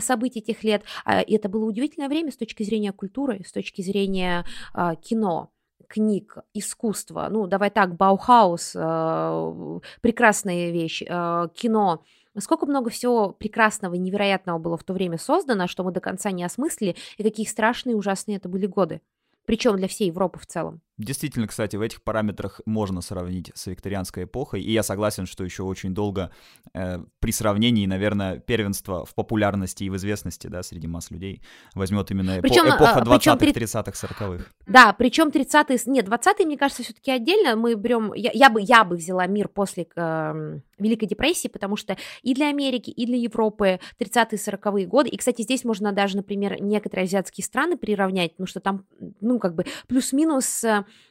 событий 0.00 0.40
тех 0.40 0.62
лет. 0.64 0.82
А, 1.04 1.20
и 1.20 1.34
это 1.34 1.48
было 1.48 1.64
удивительное 1.64 2.08
время 2.08 2.30
с 2.32 2.36
точки 2.36 2.62
зрения 2.62 2.92
культуры, 2.92 3.42
с 3.46 3.52
точки 3.52 3.82
зрения 3.82 4.44
а, 4.74 4.96
кино 4.96 5.50
книг, 5.88 6.38
искусства, 6.52 7.28
ну, 7.30 7.46
давай 7.46 7.70
так, 7.70 7.94
Баухаус, 7.94 8.72
э, 8.74 9.80
прекрасная 10.00 10.72
вещь, 10.72 11.02
э, 11.06 11.48
кино, 11.54 12.02
Сколько 12.38 12.66
много 12.66 12.90
всего 12.90 13.30
прекрасного 13.30 13.94
и 13.94 13.98
невероятного 13.98 14.58
было 14.58 14.76
в 14.76 14.84
то 14.84 14.92
время 14.92 15.16
создано, 15.16 15.66
что 15.66 15.84
мы 15.84 15.92
до 15.92 16.00
конца 16.00 16.30
не 16.32 16.44
осмыслили, 16.44 16.96
и 17.16 17.22
какие 17.22 17.46
страшные 17.46 17.94
и 17.94 17.96
ужасные 17.96 18.36
это 18.36 18.48
были 18.48 18.66
годы. 18.66 19.00
Причем 19.46 19.76
для 19.76 19.88
всей 19.88 20.08
Европы 20.08 20.38
в 20.38 20.46
целом. 20.46 20.82
Действительно, 20.98 21.46
кстати, 21.46 21.76
в 21.76 21.82
этих 21.82 22.02
параметрах 22.02 22.62
можно 22.64 23.02
сравнить 23.02 23.52
с 23.54 23.66
викторианской 23.66 24.24
эпохой, 24.24 24.62
и 24.62 24.72
я 24.72 24.82
согласен, 24.82 25.26
что 25.26 25.44
еще 25.44 25.62
очень 25.62 25.94
долго 25.94 26.30
э, 26.72 27.00
при 27.20 27.32
сравнении, 27.32 27.84
наверное, 27.84 28.38
первенство 28.38 29.04
в 29.04 29.14
популярности 29.14 29.84
и 29.84 29.90
в 29.90 29.96
известности, 29.96 30.46
да, 30.46 30.62
среди 30.62 30.86
масс 30.86 31.10
людей 31.10 31.42
возьмет 31.74 32.10
именно 32.10 32.38
эпо- 32.38 32.42
причем, 32.42 32.66
эпоха 32.68 33.00
20-х, 33.00 33.36
30-х, 33.36 33.90
40-х. 33.90 34.44
Да, 34.66 34.94
причем 34.94 35.28
30-е, 35.28 35.78
нет, 35.84 36.08
20-е, 36.08 36.46
мне 36.46 36.56
кажется, 36.56 36.82
все-таки 36.82 37.10
отдельно, 37.10 37.56
мы 37.56 37.74
берем, 37.74 38.14
я, 38.14 38.30
я, 38.32 38.48
бы, 38.48 38.62
я 38.62 38.82
бы 38.82 38.96
взяла 38.96 39.26
мир 39.26 39.48
после 39.48 39.86
э, 39.94 40.60
Великой 40.78 41.08
депрессии, 41.08 41.48
потому 41.48 41.76
что 41.76 41.98
и 42.22 42.32
для 42.32 42.48
Америки, 42.48 42.88
и 42.88 43.04
для 43.04 43.18
Европы 43.18 43.80
30-е, 44.00 44.38
40-е 44.38 44.86
годы, 44.86 45.10
и, 45.10 45.18
кстати, 45.18 45.42
здесь 45.42 45.62
можно 45.64 45.92
даже, 45.92 46.16
например, 46.16 46.58
некоторые 46.62 47.04
азиатские 47.04 47.44
страны 47.44 47.76
приравнять, 47.76 48.32
потому 48.32 48.46
что 48.46 48.60
там, 48.60 48.86
ну, 49.20 49.38
как 49.38 49.54
бы 49.54 49.66
плюс-минус 49.88 50.64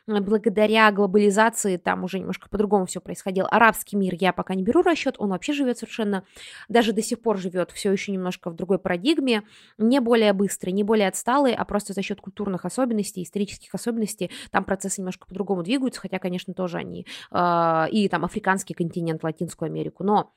э, 0.07 0.19
благодаря 0.19 0.91
глобализации 0.91 1.77
там 1.77 2.03
уже 2.03 2.19
немножко 2.19 2.49
по-другому 2.49 2.85
все 2.85 3.01
происходило. 3.01 3.47
Арабский 3.47 3.95
мир 3.97 4.15
я 4.19 4.33
пока 4.33 4.55
не 4.55 4.63
беру 4.63 4.81
расчет, 4.81 5.15
он 5.17 5.29
вообще 5.29 5.53
живет 5.53 5.77
совершенно, 5.77 6.23
даже 6.69 6.93
до 6.93 7.01
сих 7.01 7.21
пор 7.21 7.37
живет 7.37 7.71
все 7.71 7.91
еще 7.91 8.11
немножко 8.11 8.49
в 8.49 8.55
другой 8.55 8.79
парадигме, 8.79 9.43
не 9.77 9.99
более 9.99 10.33
быстрый, 10.33 10.71
не 10.71 10.83
более 10.83 11.07
отсталый, 11.07 11.53
а 11.53 11.65
просто 11.65 11.93
за 11.93 12.01
счет 12.01 12.21
культурных 12.21 12.65
особенностей, 12.65 13.23
исторических 13.23 13.73
особенностей, 13.73 14.31
там 14.51 14.63
процессы 14.63 15.01
немножко 15.01 15.27
по-другому 15.27 15.63
двигаются, 15.63 16.01
хотя, 16.01 16.19
конечно, 16.19 16.53
тоже 16.53 16.77
они, 16.77 17.05
э, 17.31 17.85
и 17.91 18.09
там 18.09 18.25
африканский 18.25 18.73
континент, 18.73 19.23
Латинскую 19.23 19.67
Америку, 19.67 20.03
но 20.03 20.33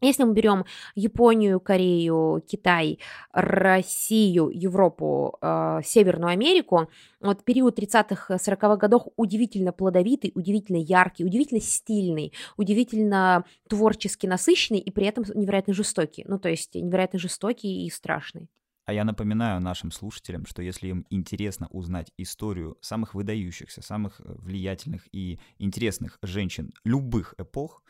если 0.00 0.24
мы 0.24 0.34
берем 0.34 0.64
Японию, 0.94 1.60
Корею, 1.60 2.42
Китай, 2.46 2.98
Россию, 3.32 4.50
Европу, 4.52 5.38
э, 5.40 5.80
Северную 5.84 6.30
Америку, 6.30 6.90
вот 7.20 7.44
период 7.44 7.78
30-х, 7.78 8.34
40-х 8.34 8.76
годов 8.76 9.04
удивительно 9.16 9.72
плодовитый, 9.72 10.32
удивительно 10.34 10.78
яркий, 10.78 11.24
удивительно 11.24 11.60
стильный, 11.60 12.32
удивительно 12.56 13.44
творчески 13.68 14.26
насыщенный 14.26 14.80
и 14.80 14.90
при 14.90 15.06
этом 15.06 15.24
невероятно 15.34 15.74
жестокий. 15.74 16.24
Ну, 16.26 16.38
то 16.38 16.48
есть 16.48 16.74
невероятно 16.74 17.18
жестокий 17.18 17.86
и 17.86 17.90
страшный. 17.90 18.48
А 18.86 18.92
я 18.92 19.04
напоминаю 19.04 19.62
нашим 19.62 19.90
слушателям, 19.90 20.44
что 20.44 20.60
если 20.60 20.88
им 20.88 21.06
интересно 21.08 21.68
узнать 21.70 22.12
историю 22.18 22.76
самых 22.82 23.14
выдающихся, 23.14 23.80
самых 23.80 24.20
влиятельных 24.20 25.08
и 25.10 25.38
интересных 25.58 26.18
женщин 26.20 26.72
любых 26.84 27.34
эпох, 27.38 27.82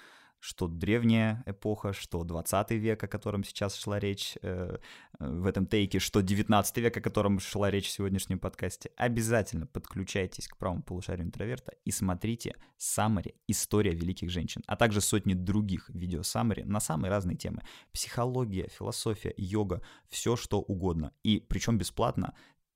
что 0.45 0.69
древняя 0.69 1.43
эпоха, 1.47 1.95
что 1.95 2.23
20 2.23 2.73
век, 2.73 3.03
о 3.03 3.09
котором 3.09 3.45
сейчас 3.45 3.75
шла 3.77 3.99
речь 3.99 4.37
э, 4.43 4.77
в 5.19 5.47
этом 5.47 5.67
тейке, 5.67 5.99
что 6.01 6.21
19 6.21 6.77
век, 6.77 6.95
о 6.95 7.01
котором 7.01 7.41
шла 7.41 7.71
речь 7.71 7.87
в 7.87 7.91
сегодняшнем 7.91 8.39
подкасте, 8.39 8.91
обязательно 8.97 9.67
подключайтесь 9.67 10.47
к 10.47 10.59
правому 10.59 10.83
полушарию 10.83 11.27
интроверта 11.27 11.73
и 11.87 11.91
смотрите 11.91 12.57
саммари 12.77 13.37
«История 13.49 13.95
великих 13.95 14.29
женщин», 14.29 14.63
а 14.67 14.77
также 14.77 15.01
сотни 15.01 15.33
других 15.33 15.89
видео 15.89 16.23
саммари 16.23 16.63
на 16.65 16.79
самые 16.79 17.11
разные 17.11 17.39
темы. 17.39 17.63
Психология, 17.91 18.69
философия, 18.69 19.33
йога, 19.39 19.81
все 20.11 20.37
что 20.37 20.61
угодно. 20.61 21.13
И 21.23 21.41
причем 21.41 21.79
бесплатно 21.79 22.35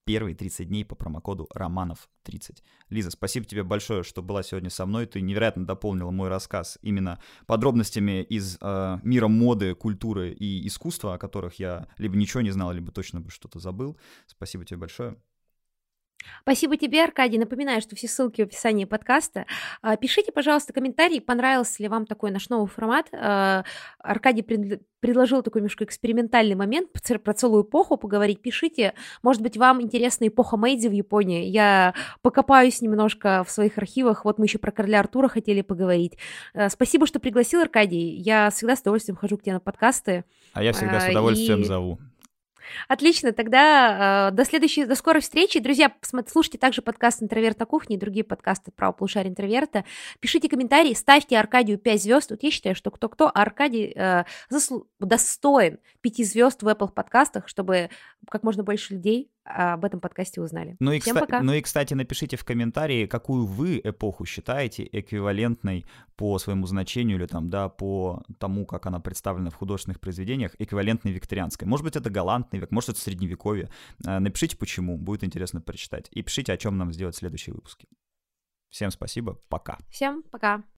первые 0.09 0.35
30 0.35 0.69
дней 0.69 0.87
по 0.87 0.95
промокоду 0.95 1.47
Романов30. 1.55 2.63
Лиза, 2.89 3.11
спасибо 3.11 3.45
тебе 3.45 3.63
большое, 3.63 4.03
что 4.03 4.23
была 4.23 4.43
сегодня 4.43 4.71
со 4.71 4.87
мной. 4.87 5.05
Ты 5.05 5.21
невероятно 5.21 5.67
дополнила 5.67 6.11
мой 6.11 6.31
рассказ 6.31 6.79
именно 6.81 7.21
подробностями 7.47 8.23
из 8.23 8.57
э, 8.59 8.99
мира 9.03 9.29
моды, 9.29 9.75
культуры 9.75 10.33
и 10.33 10.67
искусства, 10.67 11.13
о 11.13 11.19
которых 11.19 11.59
я 11.59 11.89
либо 11.99 12.17
ничего 12.17 12.41
не 12.41 12.51
знал, 12.51 12.73
либо 12.73 12.91
точно 12.91 13.21
бы 13.21 13.31
что-то 13.31 13.59
забыл. 13.59 13.99
Спасибо 14.27 14.65
тебе 14.65 14.79
большое. 14.79 15.19
Спасибо 16.43 16.77
тебе, 16.77 17.05
Аркадий. 17.05 17.39
Напоминаю, 17.39 17.81
что 17.81 17.97
все 17.97 18.09
ссылки 18.09 18.43
в 18.43 18.47
описании 18.47 18.85
подкаста. 18.85 19.47
А, 19.82 19.97
пишите, 19.97 20.32
пожалуйста, 20.32 20.73
комментарии, 20.73 21.19
понравился 21.19 21.82
ли 21.82 21.89
вам 21.89 22.07
такой 22.07 22.31
наш 22.31 22.49
новый 22.49 22.69
формат. 22.69 23.09
А, 23.12 23.65
Аркадий 23.99 24.43
предложил 24.43 25.43
такой 25.43 25.61
немножко 25.61 25.85
экспериментальный 25.85 26.55
момент 26.55 26.90
про 27.23 27.35
целую 27.35 27.65
эпоху 27.65 27.97
поговорить. 27.97 28.40
Пишите, 28.43 28.95
может 29.23 29.43
быть, 29.43 29.57
вам 29.57 29.82
интересна 29.82 30.28
эпоха 30.28 30.57
Мэйдзи 30.57 30.89
в 30.89 30.93
Японии. 30.93 31.45
Я 31.45 31.95
покопаюсь 32.23 32.81
немножко 32.81 33.45
в 33.45 33.51
своих 33.51 33.78
архивах. 33.78 34.24
Вот 34.24 34.39
мы 34.39 34.47
еще 34.47 34.59
про 34.59 34.73
короля 34.73 35.01
Артура 35.01 35.28
хотели 35.28 35.62
поговорить. 35.62 36.19
А, 36.55 36.69
спасибо, 36.69 37.07
что 37.07 37.20
пригласил, 37.20 37.61
Аркадий. 37.61 38.15
Я 38.16 38.51
всегда 38.51 38.77
с 38.77 38.81
удовольствием 38.81 39.16
хожу 39.16 39.39
к 39.39 39.43
тебе 39.43 39.55
на 39.55 39.61
подкасты. 39.61 40.24
А 40.53 40.62
я 40.62 40.73
всегда 40.73 41.01
с 41.01 41.09
удовольствием 41.09 41.61
и... 41.61 41.65
зову. 41.65 41.99
Отлично, 42.89 43.32
тогда 43.32 44.28
э, 44.28 44.35
до 44.35 44.45
следующей, 44.45 44.85
до 44.85 44.95
скорой 44.95 45.20
встречи. 45.20 45.61
Друзья, 45.61 45.93
слушайте 46.27 46.59
также 46.59 46.82
подкаст 46.82 47.23
«Интроверт 47.23 47.59
на 47.59 47.66
кухне» 47.66 47.97
и 47.97 47.99
другие 47.99 48.24
подкасты 48.24 48.70
про 48.70 48.93
полушария 48.93 49.31
интроверта. 49.31 49.85
Пишите 50.20 50.49
комментарии, 50.49 50.95
ставьте 50.95 51.39
Аркадию 51.39 51.78
5 51.78 52.03
звезд. 52.03 52.31
Вот 52.31 52.43
я 52.43 52.51
считаю, 52.51 52.74
что 52.74 52.90
кто-кто, 52.90 53.28
а 53.28 53.43
Аркадий 53.43 53.93
э, 53.95 54.24
заслу... 54.49 54.89
достоин 55.01 55.78
5 56.01 56.27
звезд 56.27 56.62
в 56.62 56.69
Apple 56.69 56.93
подкастах, 56.93 57.49
чтобы 57.49 57.90
как 58.31 58.43
можно 58.43 58.62
больше 58.62 58.95
людей 58.95 59.31
об 59.49 59.85
этом 59.85 60.01
подкасте 60.01 60.41
узнали. 60.41 60.77
Ну 60.81 60.93
и, 60.93 61.01
Всем 61.01 61.16
кста- 61.16 61.20
пока. 61.20 61.43
ну 61.43 61.53
и, 61.53 61.61
кстати, 61.61 61.95
напишите 61.95 62.37
в 62.37 62.45
комментарии, 62.45 63.07
какую 63.07 63.47
вы 63.47 63.81
эпоху 63.83 64.25
считаете 64.25 64.89
эквивалентной 64.91 65.87
по 66.16 66.39
своему 66.39 66.66
значению 66.66 67.19
или 67.19 67.27
там, 67.27 67.49
да, 67.51 67.69
по 67.69 68.23
тому, 68.39 68.66
как 68.66 68.87
она 68.87 69.01
представлена 69.01 69.51
в 69.51 69.55
художественных 69.55 70.01
произведениях, 70.01 70.53
эквивалентной 70.59 71.12
викторианской. 71.12 71.66
Может 71.66 71.85
быть, 71.85 71.97
это 71.97 72.11
галантный 72.11 72.61
век, 72.61 72.70
может, 72.70 72.91
это 72.91 73.01
средневековье. 73.01 73.70
Э, 74.07 74.19
напишите, 74.19 74.57
почему, 74.57 74.97
будет 74.99 75.25
интересно 75.25 75.61
прочитать. 75.61 76.09
И 76.11 76.23
пишите, 76.23 76.53
о 76.53 76.57
чем 76.57 76.77
нам 76.77 76.93
сделать 76.93 77.16
следующие 77.16 77.55
выпуски. 77.55 77.89
Всем 78.70 78.91
спасибо, 78.91 79.39
пока. 79.49 79.79
Всем 79.89 80.23
пока. 80.31 80.62